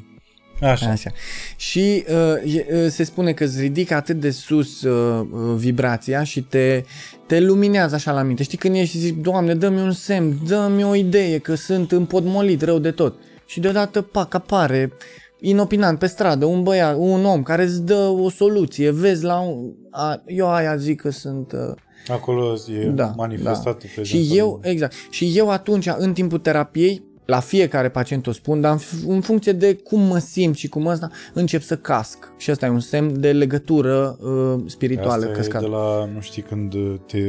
Așa. 0.61 0.91
Așa. 0.91 1.11
Și 1.57 2.05
uh, 2.09 2.55
e- 2.55 2.67
uh, 2.75 2.87
se 2.89 3.05
spune 3.05 3.33
că 3.33 3.45
îți 3.45 3.61
ridică 3.61 3.95
atât 3.95 4.21
de 4.21 4.31
sus 4.31 4.83
uh, 4.83 5.27
uh, 5.33 5.55
vibrația 5.57 6.23
și 6.25 6.43
te, 6.43 6.83
te 7.27 7.41
luminează 7.41 7.95
așa 7.95 8.13
la 8.13 8.23
minte. 8.23 8.43
Știi 8.43 8.59
când 8.59 8.75
ești 8.75 8.91
și 8.91 8.99
zici, 8.99 9.15
Doamne, 9.21 9.55
dă-mi 9.55 9.81
un 9.81 9.93
semn, 9.93 10.39
dă-mi 10.47 10.85
o 10.85 10.95
idee 10.95 11.39
că 11.39 11.55
sunt 11.55 11.93
împodmolit 11.93 12.63
rău 12.63 12.79
de 12.79 12.91
tot. 12.91 13.15
Și 13.49 13.61
deodată, 13.61 14.03
pac, 14.03 14.35
apare 14.35 14.93
inopinant 15.41 15.99
pe 15.99 16.07
stradă 16.07 16.45
un 16.45 16.63
băiat, 16.63 16.97
un 16.99 17.25
om 17.25 17.43
care 17.43 17.63
îți 17.63 17.83
dă 17.83 18.15
o 18.21 18.31
soluție, 18.31 18.91
vezi 18.91 19.25
la 19.25 19.41
un... 19.41 19.73
A, 19.91 20.23
eu 20.27 20.51
aia 20.51 20.77
zic 20.77 21.01
că 21.01 21.11
sunt... 21.11 21.53
Uh, 21.53 21.75
Acolo 22.09 22.55
e 22.83 22.87
da, 22.87 23.13
manifestat 23.17 23.85
da. 23.97 24.03
Și 24.03 24.29
eu, 24.33 24.61
exact. 24.63 24.95
Și 25.11 25.33
eu 25.35 25.51
atunci, 25.51 25.87
în 25.99 26.13
timpul 26.13 26.39
terapiei, 26.39 27.03
la 27.25 27.41
fiecare 27.41 27.89
pacient 27.89 28.27
o 28.27 28.33
spun, 28.33 28.61
dar 28.61 28.73
în, 28.73 28.79
f- 28.79 29.07
în 29.07 29.21
funcție 29.21 29.53
de 29.53 29.75
cum 29.75 30.01
mă 30.01 30.19
simt 30.19 30.57
și 30.57 30.69
cum 30.69 30.87
ăsta, 30.87 31.11
încep 31.35 31.63
să 31.63 31.77
casc. 31.77 32.33
Și 32.37 32.51
asta 32.51 32.67
e 32.67 32.69
un 32.69 32.81
semn 32.81 33.21
de 33.21 33.33
legătură 33.33 34.19
uh, 34.21 34.63
spirituală 34.67 35.25
Asta 35.25 35.37
căscat. 35.37 35.63
e 35.63 35.65
de 35.65 35.71
la, 35.71 36.09
nu 36.15 36.21
știi, 36.21 36.43
când 36.43 36.75
te... 37.07 37.23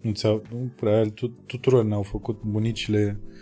Nu 0.00 0.12
ți 0.12 0.26
nu 0.26 0.70
prea, 0.80 1.02
tu, 1.14 1.28
tuturor 1.46 1.84
ne-au 1.84 2.02
făcut 2.02 2.42
bunicile 2.42 3.20
uh, 3.20 3.34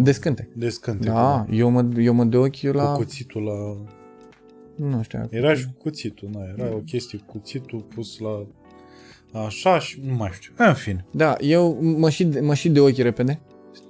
Descânte. 0.00 0.48
descânte. 0.54 1.06
Da, 1.06 1.46
eu 1.50 1.70
mă, 1.70 1.88
eu 1.96 2.14
mă 2.14 2.24
de 2.24 2.36
ochi 2.36 2.60
Cu, 2.60 2.76
la... 2.76 2.92
cu 2.92 2.96
cuțitul 2.96 3.42
la... 3.42 3.84
Nu 4.86 5.02
știu. 5.02 5.26
Era 5.30 5.54
și 5.54 5.64
cu 5.64 5.72
cuțitul, 5.78 6.28
na, 6.32 6.40
era 6.56 6.74
o 6.74 6.78
chestie 6.78 7.18
cu 7.18 7.24
cuțitul 7.38 7.86
pus 7.94 8.18
la... 8.18 8.46
Așa 9.44 9.78
și 9.78 10.02
nu 10.06 10.14
mai 10.14 10.30
știu. 10.32 10.52
În 10.56 10.74
fine. 10.74 11.04
Da, 11.10 11.36
eu 11.40 11.78
mă 11.80 12.10
și, 12.10 12.28
mă 12.40 12.54
și 12.54 12.68
de 12.68 12.80
ochi 12.80 12.96
repede. 12.96 13.40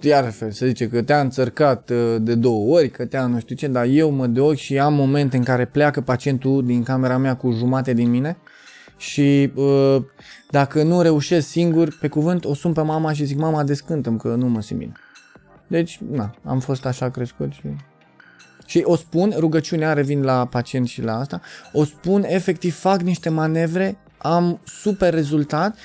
Iar 0.00 0.30
fel, 0.30 0.50
se 0.50 0.66
zice 0.66 0.88
că 0.88 1.02
te-a 1.02 1.20
înțărcat 1.20 1.90
uh, 1.90 2.16
de 2.20 2.34
două 2.34 2.76
ori, 2.76 2.90
că 2.90 3.06
te-a 3.06 3.26
nu 3.26 3.38
știu 3.38 3.56
ce, 3.56 3.66
dar 3.66 3.86
eu 3.86 4.10
mă 4.10 4.26
de 4.26 4.40
ochi 4.40 4.56
și 4.56 4.78
am 4.78 4.94
momente 4.94 5.36
în 5.36 5.42
care 5.42 5.64
pleacă 5.66 6.00
pacientul 6.00 6.64
din 6.64 6.82
camera 6.82 7.16
mea 7.16 7.36
cu 7.36 7.50
jumate 7.50 7.92
din 7.92 8.10
mine 8.10 8.36
și 8.96 9.52
uh, 9.54 9.96
dacă 10.50 10.82
nu 10.82 11.00
reușesc 11.00 11.48
singur, 11.48 11.96
pe 12.00 12.08
cuvânt, 12.08 12.44
o 12.44 12.54
sun 12.54 12.72
pe 12.72 12.82
mama 12.82 13.12
și 13.12 13.24
zic, 13.24 13.38
mama, 13.38 13.64
descântăm 13.64 14.16
că 14.16 14.34
nu 14.34 14.48
mă 14.48 14.60
simt 14.60 14.78
bine. 14.78 14.92
Deci, 15.72 16.00
na, 16.10 16.34
am 16.44 16.60
fost 16.60 16.86
așa 16.86 17.10
crescut 17.10 17.52
și... 17.52 17.62
Și 18.66 18.82
o 18.84 18.96
spun, 18.96 19.34
rugăciunea, 19.36 19.92
revin 19.92 20.22
la 20.22 20.46
pacient 20.46 20.88
și 20.88 21.02
la 21.02 21.18
asta, 21.18 21.40
o 21.72 21.84
spun, 21.84 22.24
efectiv 22.26 22.74
fac 22.78 23.00
niște 23.00 23.28
manevre, 23.28 23.98
am 24.18 24.60
super 24.64 25.14
rezultat 25.14 25.76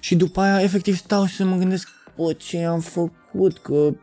și 0.00 0.16
după 0.16 0.40
aia 0.40 0.62
efectiv 0.62 0.96
stau 0.96 1.24
și 1.24 1.34
să 1.34 1.44
mă 1.44 1.56
gândesc, 1.56 1.88
bă, 2.16 2.32
ce 2.32 2.64
am 2.64 2.80
făcut, 2.80 3.58
că 3.58 3.94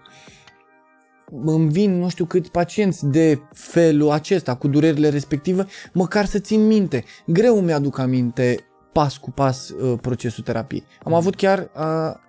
îmi 1.45 1.70
vin 1.70 1.99
nu 1.99 2.10
știu 2.10 2.26
câți 2.26 2.52
pacienți 2.52 3.06
de 3.06 3.41
felul 3.53 4.11
acesta, 4.11 4.56
cu 4.56 4.68
durerile 4.68 5.10
respective, 5.10 5.65
măcar 5.94 6.26
să 6.26 6.40
țin 6.40 6.68
minte. 6.68 7.03
Greu 7.26 7.61
mi-aduc 7.61 7.98
aminte 7.98 8.57
pas 8.91 9.18
cu 9.18 9.32
pas 9.32 9.70
uh, 9.70 9.99
procesul 10.02 10.44
terapiei. 10.44 10.84
Am 11.03 11.14
avut 11.14 11.36
chiar 11.36 11.60
uh, 11.60 12.22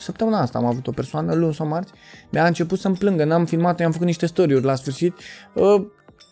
săptămâna 0.00 0.40
asta, 0.40 0.58
am 0.58 0.64
avut 0.64 0.86
o 0.86 0.90
persoană 0.90 1.34
luni 1.34 1.54
sau 1.54 1.66
marți, 1.66 1.92
mi-a 2.30 2.46
început 2.46 2.78
să-mi 2.78 2.96
plângă, 2.96 3.24
n-am 3.24 3.44
filmat, 3.44 3.80
i-am 3.80 3.92
făcut 3.92 4.06
niște 4.06 4.26
story 4.26 4.60
la 4.60 4.74
sfârșit, 4.74 5.14
uh, 5.54 5.82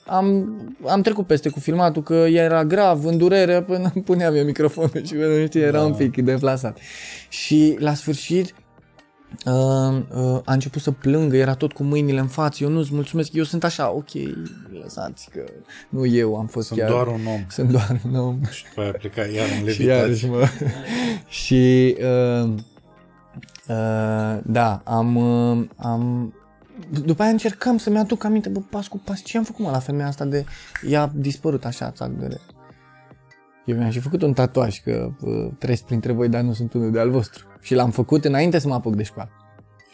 am, 0.06 0.56
am 0.86 1.02
trecut 1.02 1.26
peste 1.26 1.48
cu 1.48 1.60
filmatul 1.60 2.02
că 2.02 2.14
era 2.14 2.64
grav, 2.64 3.04
în 3.04 3.18
durere, 3.18 3.62
până 3.62 3.92
puneam 4.04 4.34
eu 4.34 4.44
microfonul 4.44 5.02
și 5.04 5.14
nu 5.14 5.46
știu, 5.46 5.60
era 5.60 5.78
Da. 5.78 5.84
un 5.84 5.94
pic 5.94 6.22
deplasat. 6.22 6.78
Și 7.28 7.76
la 7.78 7.94
sfârșit 7.94 8.54
uh, 9.44 9.52
uh, 10.14 10.40
a 10.44 10.52
început 10.52 10.82
să 10.82 10.90
plângă, 10.90 11.36
era 11.36 11.54
tot 11.54 11.72
cu 11.72 11.82
mâinile 11.82 12.20
în 12.20 12.26
față, 12.26 12.64
eu 12.64 12.70
nu-ți 12.70 12.94
mulțumesc, 12.94 13.32
eu 13.32 13.44
sunt 13.44 13.64
așa, 13.64 13.90
ok, 13.90 14.08
lăsați 14.82 15.28
că 15.32 15.44
nu 15.88 16.06
eu 16.06 16.36
am 16.36 16.46
fost 16.46 16.66
Sunt 16.66 16.78
chiar... 16.78 16.88
doar 16.88 17.06
un 17.06 17.20
om. 17.26 17.44
Sunt 17.48 17.70
doar 17.70 18.00
un 18.06 18.14
om. 18.14 18.40
Și 18.50 18.64
după 18.68 18.80
aia 18.80 18.90
pleca 18.92 19.20
iar 19.20 19.46
în 19.62 19.68
Și 19.72 19.84
iarăși 19.84 20.26
levitație. 20.26 20.28
mă... 20.28 20.68
și 21.44 21.96
uh, 22.42 22.50
uh, 23.68 24.40
da, 24.44 24.80
am, 24.84 25.16
uh, 25.16 25.68
am 25.76 26.32
după 27.04 27.22
aia 27.22 27.30
încercam 27.30 27.78
să-mi 27.78 27.98
aduc 27.98 28.24
aminte, 28.24 28.48
bă, 28.48 28.60
pas 28.70 28.88
cu 28.88 29.00
pas, 29.04 29.22
ce 29.22 29.38
am 29.38 29.44
făcut 29.44 29.64
mă 29.64 29.70
la 29.70 29.78
femeia 29.78 30.06
asta 30.06 30.24
de... 30.24 30.44
Ea 30.88 31.10
dispărut 31.14 31.64
așa, 31.64 31.90
țac 31.90 32.10
de 32.10 32.38
Eu 33.64 33.76
mi-am 33.76 33.90
și 33.90 34.00
făcut 34.00 34.22
un 34.22 34.32
tatuaj 34.32 34.80
că 34.80 35.10
uh, 35.20 35.48
trăiesc 35.58 35.84
printre 35.84 36.12
voi, 36.12 36.28
dar 36.28 36.42
nu 36.42 36.52
sunt 36.52 36.72
unul 36.72 36.90
de 36.90 37.00
al 37.00 37.10
vostru. 37.10 37.46
Și 37.60 37.74
l-am 37.74 37.90
făcut 37.90 38.24
înainte 38.24 38.58
să 38.58 38.68
mă 38.68 38.74
apuc 38.74 38.96
de 38.96 39.02
școală. 39.02 39.30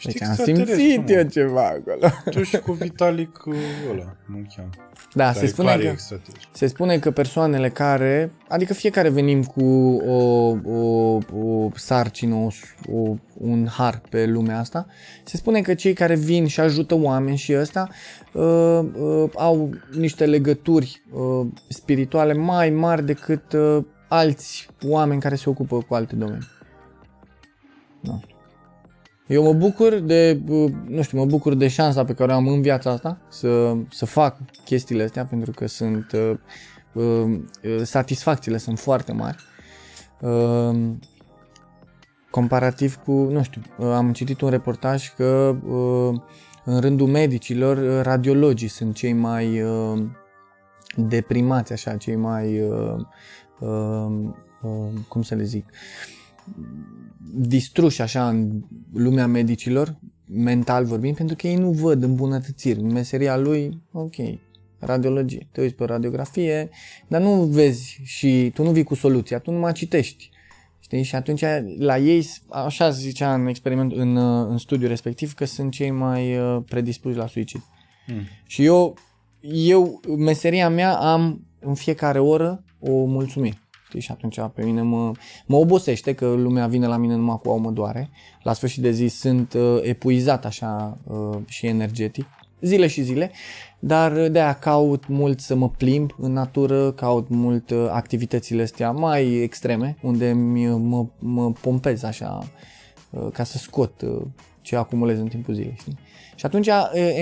Știi 0.09 0.19
Deci 0.19 0.27
am 0.27 0.29
extraterestru, 0.29 0.79
simțit 0.79 1.07
mă. 1.07 1.21
eu 1.21 1.23
ceva 1.23 1.65
acolo. 1.65 2.11
Tu 2.29 2.43
și 2.43 2.57
cu 2.57 2.71
Vitalic 2.71 3.45
uh, 3.45 3.55
ăla, 3.91 4.15
nu 4.25 4.45
cheamă. 4.55 4.69
Da, 5.13 5.31
se 5.31 5.37
Care 5.37 5.47
spune 5.47 5.67
clar 5.67 5.79
e 5.79 5.83
că... 5.83 5.89
extraterestru. 5.89 6.49
Se 6.53 6.67
spune 6.67 6.99
că 6.99 7.11
persoanele 7.11 7.69
care, 7.69 8.31
adică 8.47 8.73
fiecare 8.73 9.09
venim 9.09 9.43
cu 9.43 9.63
o, 10.07 10.15
o, 10.65 11.17
o 11.33 11.69
sarcină, 11.75 12.35
o, 12.35 12.47
o, 12.91 13.15
un 13.33 13.67
har 13.67 14.01
pe 14.09 14.25
lumea 14.25 14.59
asta, 14.59 14.85
se 15.23 15.37
spune 15.37 15.61
că 15.61 15.73
cei 15.73 15.93
care 15.93 16.15
vin 16.15 16.47
și 16.47 16.59
ajută 16.59 16.95
oameni 16.95 17.37
și 17.37 17.55
ăsta 17.57 17.89
uh, 18.33 18.79
uh, 18.99 19.29
au 19.35 19.69
niște 19.91 20.25
legături 20.25 21.01
uh, 21.11 21.47
spirituale 21.67 22.33
mai 22.33 22.69
mari 22.69 23.05
decât 23.05 23.53
uh, 23.53 23.83
alți 24.07 24.67
oameni 24.87 25.21
care 25.21 25.35
se 25.35 25.49
ocupă 25.49 25.77
cu 25.77 25.93
alte 25.93 26.15
domenii. 26.15 26.47
Nu 27.99 28.19
știu. 28.23 28.34
Eu 29.27 29.43
mă 29.43 29.53
bucur 29.53 29.93
de, 29.93 30.41
uh, 30.47 30.71
nu 30.87 31.01
știu, 31.01 31.17
mă 31.17 31.25
bucur 31.25 31.53
de 31.53 31.67
șansa 31.67 32.05
pe 32.05 32.13
care 32.13 32.31
o 32.31 32.35
am 32.35 32.47
în 32.47 32.61
viața 32.61 32.91
asta 32.91 33.17
să, 33.29 33.75
să 33.89 34.05
fac 34.05 34.37
chestiile 34.65 35.03
astea 35.03 35.25
pentru 35.25 35.51
că 35.51 35.67
sunt 35.67 36.11
uh, 36.11 36.37
uh, 36.93 37.39
satisfacțiile 37.83 38.57
sunt 38.57 38.79
foarte 38.79 39.11
mari. 39.11 39.37
Uh, 40.21 40.91
comparativ 42.29 42.95
cu, 42.95 43.11
nu 43.11 43.43
știu, 43.43 43.61
uh, 43.77 43.87
am 43.87 44.13
citit 44.13 44.41
un 44.41 44.49
reportaj 44.49 45.13
că 45.13 45.55
uh, 45.67 46.21
în 46.65 46.79
rândul 46.79 47.07
medicilor 47.07 47.77
uh, 47.77 47.99
radiologii 48.01 48.67
sunt 48.67 48.95
cei 48.95 49.13
mai 49.13 49.61
uh, 49.61 50.03
deprimați, 50.95 51.73
așa, 51.73 51.97
cei 51.97 52.15
mai 52.15 52.61
uh, 52.61 52.95
uh, 53.59 54.07
uh, 54.61 54.89
cum 55.07 55.21
să 55.21 55.35
le 55.35 55.43
zic, 55.43 55.65
distruși 57.33 58.01
așa 58.01 58.29
în 58.29 58.63
lumea 58.93 59.27
medicilor, 59.27 59.95
mental 60.25 60.85
vorbind, 60.85 61.15
pentru 61.15 61.35
că 61.35 61.47
ei 61.47 61.55
nu 61.55 61.71
văd 61.71 62.03
îmbunătățiri. 62.03 62.79
În 62.79 62.91
meseria 62.91 63.37
lui, 63.37 63.81
ok, 63.91 64.15
radiologie, 64.79 65.47
te 65.51 65.61
uiți 65.61 65.75
pe 65.75 65.85
radiografie, 65.85 66.69
dar 67.07 67.21
nu 67.21 67.43
vezi 67.43 67.99
și 68.03 68.51
tu 68.53 68.63
nu 68.63 68.71
vii 68.71 68.83
cu 68.83 68.95
soluția, 68.95 69.39
tu 69.39 69.51
numai 69.51 69.71
citești. 69.71 70.29
Știi? 70.79 71.03
Și 71.03 71.15
atunci 71.15 71.41
la 71.77 71.97
ei, 71.97 72.27
așa 72.49 72.89
zicea 72.89 73.33
în 73.33 73.47
experiment, 73.47 73.91
în, 73.91 74.15
uh, 74.15 74.47
în 74.49 74.57
studiul 74.57 74.89
respectiv, 74.89 75.33
că 75.33 75.45
sunt 75.45 75.71
cei 75.71 75.91
mai 75.91 76.37
uh, 76.37 76.61
predispuși 76.69 77.17
la 77.17 77.27
suicid. 77.27 77.61
Mm. 78.07 78.21
Și 78.45 78.63
eu, 78.63 78.97
eu, 79.41 80.01
meseria 80.17 80.69
mea, 80.69 80.97
am 80.97 81.45
în 81.59 81.73
fiecare 81.73 82.19
oră 82.19 82.63
o 82.79 83.05
mulțumire. 83.05 83.57
Știi? 83.95 84.07
Și 84.07 84.11
atunci 84.11 84.39
pe 84.53 84.65
mine 84.65 84.81
mă, 84.81 85.11
mă 85.45 85.55
obosește 85.55 86.13
că 86.13 86.25
lumea 86.25 86.67
vine 86.67 86.87
la 86.87 86.97
mine 86.97 87.15
numai 87.15 87.39
cu 87.43 87.49
au 87.49 87.59
mă 87.59 87.71
doare. 87.71 88.09
La 88.43 88.53
sfârșit 88.53 88.81
de 88.81 88.91
zi 88.91 89.07
sunt 89.07 89.53
uh, 89.53 89.79
epuizat 89.81 90.45
așa 90.45 90.97
uh, 91.03 91.37
și 91.45 91.65
energetic, 91.65 92.25
zile 92.61 92.87
și 92.87 93.01
zile, 93.01 93.31
dar 93.79 94.27
de-aia 94.27 94.53
caut 94.53 95.07
mult 95.07 95.39
să 95.39 95.55
mă 95.55 95.69
plimb 95.69 96.15
în 96.17 96.33
natură, 96.33 96.91
caut 96.91 97.29
mult 97.29 97.69
uh, 97.69 97.87
activitățile 97.91 98.61
astea 98.61 98.91
mai 98.91 99.25
extreme, 99.25 99.97
unde 100.01 100.31
mă, 100.33 101.05
mă 101.19 101.51
pompez 101.51 102.03
așa 102.03 102.47
uh, 103.09 103.27
ca 103.33 103.43
să 103.43 103.57
scot 103.57 104.01
uh, 104.01 104.21
ce 104.61 104.75
acumulez 104.75 105.19
în 105.19 105.27
timpul 105.27 105.53
zilei, 105.53 105.75
știi? 105.79 105.97
Și 106.35 106.45
atunci 106.45 106.67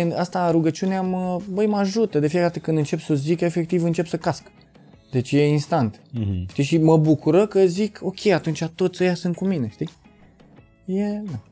în 0.02 0.14
asta 0.18 0.52
rugăciunea 0.52 1.02
mă, 1.02 1.42
băi, 1.52 1.68
mă 1.68 1.78
ajută. 1.78 2.20
De 2.20 2.28
fiecare 2.28 2.52
dată 2.52 2.60
când 2.66 2.78
încep 2.78 3.00
să 3.00 3.12
o 3.12 3.16
zic, 3.16 3.42
efectiv 3.42 3.84
încep 3.84 4.08
să 4.08 4.18
casc. 4.18 4.52
Deci 5.14 5.32
e 5.32 5.48
instant. 5.48 6.02
Mm-hmm. 6.20 6.50
Știi? 6.50 6.64
Și 6.64 6.78
mă 6.78 6.98
bucură 6.98 7.48
că 7.48 7.66
zic, 7.66 8.00
ok, 8.02 8.26
atunci 8.26 8.64
toți 8.64 9.04
ăia 9.04 9.14
sunt 9.14 9.36
cu 9.36 9.46
mine, 9.46 9.70
știi? 9.70 9.90
E, 10.86 11.22
da. 11.32 11.44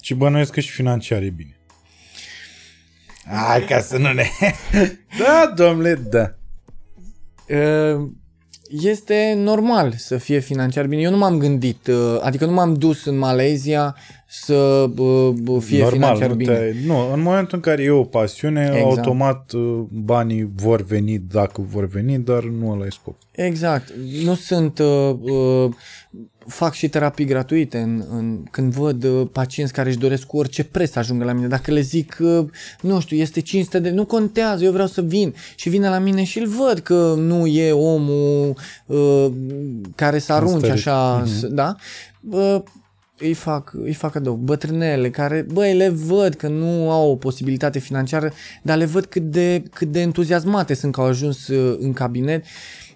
Și 0.00 0.14
bănuiesc 0.14 0.52
că 0.52 0.60
și 0.60 0.70
financiar 0.70 1.22
e 1.22 1.30
bine. 1.30 1.56
Hai 3.24 3.64
ca 3.64 3.80
să 3.80 3.98
nu 3.98 4.12
ne... 4.12 4.26
da, 5.18 5.52
domnule, 5.56 5.94
da. 5.94 6.34
Uh, 7.48 8.10
este 8.68 9.34
normal 9.36 9.92
să 9.96 10.16
fie 10.16 10.38
financiar 10.38 10.86
bine. 10.86 11.02
Eu 11.02 11.10
nu 11.10 11.16
m-am 11.16 11.38
gândit, 11.38 11.86
uh, 11.86 12.18
adică 12.20 12.44
nu 12.46 12.52
m-am 12.52 12.74
dus 12.74 13.04
în 13.04 13.18
Malezia 13.18 13.96
să 14.34 14.90
uh, 14.96 15.60
fie 15.60 15.82
Normal, 15.82 15.92
financiar 15.92 16.28
nu 16.28 16.34
bine. 16.34 16.54
Te, 16.54 16.74
nu, 16.86 17.12
în 17.12 17.20
momentul 17.20 17.56
în 17.56 17.60
care 17.60 17.82
e 17.82 17.90
o 17.90 18.04
pasiune, 18.04 18.70
exact. 18.74 18.84
automat 18.84 19.52
uh, 19.52 19.80
banii 19.88 20.50
vor 20.54 20.82
veni 20.82 21.18
dacă 21.18 21.64
vor 21.68 21.86
veni, 21.86 22.18
dar 22.18 22.44
nu 22.44 22.70
ăla 22.70 22.86
e 22.86 22.90
scop. 22.90 23.16
Exact. 23.30 23.92
Nu 24.24 24.34
sunt... 24.34 24.78
Uh, 24.78 25.14
uh, 25.20 25.70
fac 26.46 26.72
și 26.72 26.88
terapii 26.88 27.24
gratuite 27.24 27.78
în, 27.78 28.04
în, 28.10 28.42
când 28.50 28.72
văd 28.72 29.04
uh, 29.04 29.28
pacienți 29.32 29.72
care 29.72 29.88
își 29.88 29.98
doresc 29.98 30.26
cu 30.26 30.36
orice 30.36 30.64
preț 30.64 30.90
să 30.90 30.98
ajungă 30.98 31.24
la 31.24 31.32
mine. 31.32 31.46
Dacă 31.46 31.70
le 31.70 31.80
zic, 31.80 32.16
uh, 32.20 32.46
nu 32.80 33.00
știu, 33.00 33.16
este 33.16 33.40
500 33.40 33.78
de... 33.78 33.90
Nu 33.90 34.04
contează, 34.04 34.64
eu 34.64 34.72
vreau 34.72 34.86
să 34.86 35.02
vin. 35.02 35.34
Și 35.54 35.68
vine 35.68 35.88
la 35.88 35.98
mine 35.98 36.24
și 36.24 36.38
îl 36.38 36.46
văd 36.46 36.78
că 36.78 37.14
nu 37.16 37.46
e 37.46 37.72
omul 37.72 38.56
uh, 38.86 39.26
care 39.94 40.18
să 40.18 40.32
arunce 40.32 40.70
așa, 40.70 41.22
uh-huh. 41.22 41.48
da? 41.48 41.76
Uh, 42.30 42.62
îi 43.22 43.34
fac, 43.34 43.72
îi 43.74 43.94
fac 43.94 44.12
cadou. 44.12 44.34
Bătrânele 44.34 45.10
care, 45.10 45.46
băi, 45.52 45.74
le 45.74 45.88
văd 45.88 46.34
că 46.34 46.48
nu 46.48 46.90
au 46.90 47.10
o 47.10 47.16
posibilitate 47.16 47.78
financiară, 47.78 48.32
dar 48.62 48.76
le 48.76 48.84
văd 48.84 49.04
cât 49.04 49.22
de, 49.22 49.62
cât 49.72 49.88
de 49.88 50.00
entuziasmate 50.00 50.74
sunt 50.74 50.92
că 50.92 51.00
au 51.00 51.06
ajuns 51.06 51.48
uh, 51.48 51.76
în 51.80 51.92
cabinet. 51.92 52.44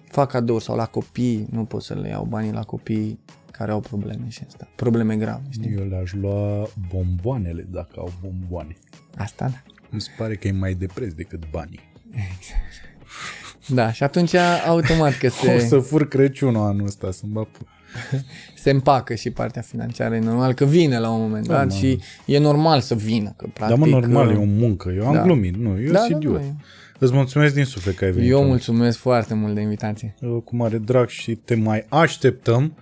Fac 0.09 0.31
cadou 0.31 0.59
sau 0.59 0.75
la 0.75 0.85
copii, 0.85 1.47
nu 1.51 1.63
pot 1.63 1.83
să 1.83 1.93
le 1.93 2.07
iau 2.07 2.23
banii 2.23 2.51
la 2.51 2.63
copii 2.63 3.19
care 3.51 3.71
au 3.71 3.79
probleme 3.79 4.25
și 4.29 4.41
asta. 4.47 4.67
Probleme 4.75 5.15
grave, 5.15 5.41
știi? 5.49 5.75
Eu 5.77 5.87
le-aș 5.87 6.13
lua 6.13 6.69
bomboanele 6.89 7.67
dacă 7.71 7.93
au 7.95 8.13
bomboane. 8.21 8.75
Asta 9.15 9.47
da. 9.47 9.61
Mi 9.89 10.01
se 10.01 10.09
pare 10.17 10.35
că 10.35 10.47
e 10.47 10.51
mai 10.51 10.73
de 10.73 10.85
preț 10.93 11.13
decât 11.13 11.49
banii. 11.51 11.89
Exact. 12.09 12.87
Da, 13.67 13.91
și 13.91 14.03
atunci 14.03 14.33
automat 14.65 15.17
că 15.17 15.29
se... 15.41 15.53
O 15.53 15.59
să 15.59 15.79
fur 15.79 16.07
Crăciunul 16.07 16.65
anul 16.65 16.85
ăsta, 16.85 17.11
să-mi 17.11 17.47
se 18.67 18.73
împacă 18.73 19.13
și 19.13 19.29
partea 19.29 19.61
financiară, 19.61 20.15
e 20.15 20.19
normal 20.19 20.53
că 20.53 20.65
vine 20.65 20.99
la 20.99 21.09
un 21.09 21.21
moment 21.21 21.47
da, 21.47 21.53
dat 21.53 21.73
și 21.73 21.99
e 22.25 22.37
normal 22.37 22.79
să 22.79 22.95
vină. 22.95 23.33
Că, 23.37 23.45
practic, 23.53 23.79
da, 23.79 23.85
mă, 23.85 23.99
normal, 23.99 24.29
e 24.29 24.37
o 24.37 24.43
muncă. 24.43 24.93
Eu 24.97 25.07
am 25.07 25.13
da. 25.13 25.21
glumit, 25.21 25.55
nu, 25.55 25.81
eu 25.81 25.91
da, 25.91 25.99
sunt 25.99 26.11
da, 26.11 26.17
idiot. 26.17 26.41
Da, 26.41 26.55
Îți 26.99 27.13
mulțumesc 27.13 27.53
din 27.53 27.65
suflet 27.65 27.95
că 27.95 28.05
ai 28.05 28.11
venit. 28.11 28.29
Eu 28.29 28.43
mulțumesc 28.43 28.97
foarte 28.97 29.33
mult 29.33 29.55
de 29.55 29.61
invitație. 29.61 30.15
Cu 30.43 30.55
mare 30.55 30.77
drag 30.77 31.07
și 31.07 31.35
te 31.35 31.55
mai 31.55 31.85
așteptăm. 31.89 32.77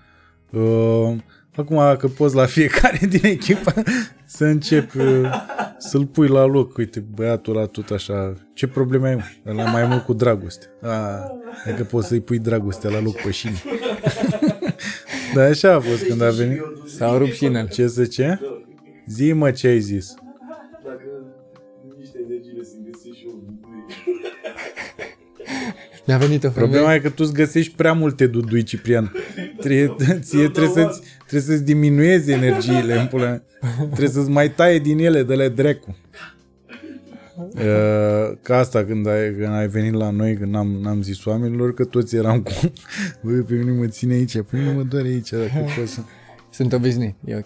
Uh, 0.51 1.15
acum, 1.55 1.75
dacă 1.75 2.07
poți 2.07 2.35
la 2.35 2.45
fiecare 2.45 2.99
din 3.15 3.25
echipă 3.25 3.73
să 4.25 4.45
începi 4.45 4.97
uh, 4.97 5.29
să-l 5.77 6.05
pui 6.05 6.27
la 6.27 6.45
loc. 6.45 6.77
Uite, 6.77 6.99
băiatul 6.99 7.55
ăla 7.55 7.65
tot 7.65 7.89
așa. 7.89 8.33
Ce 8.53 8.67
probleme 8.67 9.07
ai? 9.09 9.41
Ăla 9.47 9.71
mai 9.71 9.85
mult 9.85 10.03
cu 10.03 10.13
dragoste. 10.13 10.65
A, 10.81 10.89
dacă 11.65 11.83
poți 11.83 12.07
să-i 12.07 12.21
pui 12.21 12.39
dragoste 12.39 12.89
la 12.89 13.01
loc 13.01 13.21
pe 13.21 13.31
șine. 13.31 13.61
da, 15.35 15.43
așa 15.43 15.73
a 15.73 15.79
fost 15.79 16.03
când 16.03 16.21
a 16.21 16.29
venit. 16.29 16.61
S-au 16.97 17.17
rupt 17.17 17.33
șinele. 17.33 17.67
Ce 17.67 17.87
să 17.87 18.05
ce? 18.05 18.39
Zi 19.07 19.31
mă 19.31 19.51
ce 19.51 19.67
ai 19.67 19.79
zis. 19.79 20.13
Mi-a 26.05 26.17
venit 26.17 26.43
o 26.43 26.49
Problema 26.49 26.93
e 26.93 26.99
că 26.99 27.09
tu 27.09 27.23
îți 27.23 27.33
găsești 27.33 27.75
prea 27.75 27.93
multe 27.93 28.27
dudui, 28.27 28.63
Ciprian. 28.63 29.11
Trebuie, 29.59 29.95
ție 30.19 30.49
trebuie 30.49 30.83
să-ți, 30.83 31.01
trebuie 31.17 31.41
să-ți 31.41 31.63
diminuezi 31.63 32.31
energiile 32.31 32.99
în 32.99 33.05
pula. 33.07 33.41
Trebuie 33.77 34.09
să-ți 34.09 34.29
mai 34.29 34.51
taie 34.51 34.79
din 34.79 34.99
ele 34.99 35.23
de 35.23 35.35
la 35.35 35.47
drecu. 35.47 35.97
Uh, 37.37 38.37
ca 38.41 38.57
asta 38.57 38.83
când 38.83 39.07
ai, 39.07 39.33
când 39.33 39.53
ai 39.53 39.67
venit 39.67 39.93
la 39.93 40.09
noi, 40.09 40.35
când 40.35 40.51
n-am, 40.51 40.67
n-am 40.67 41.01
zis 41.01 41.25
oamenilor 41.25 41.73
că 41.73 41.85
toți 41.85 42.15
eram 42.15 42.41
cu 42.41 42.51
Băi, 43.23 43.41
pe 43.41 43.53
mine 43.53 43.71
mă 43.71 43.87
ține 43.87 44.13
aici, 44.13 44.33
pe 44.33 44.57
mine 44.57 44.71
mă 44.71 44.83
doare 44.83 45.07
aici 45.07 45.29
dacă 45.29 45.51
pot 45.77 45.87
să... 45.87 45.99
Sunt 46.49 46.73
obișnuit, 46.73 47.15
e 47.25 47.35
ok. 47.35 47.45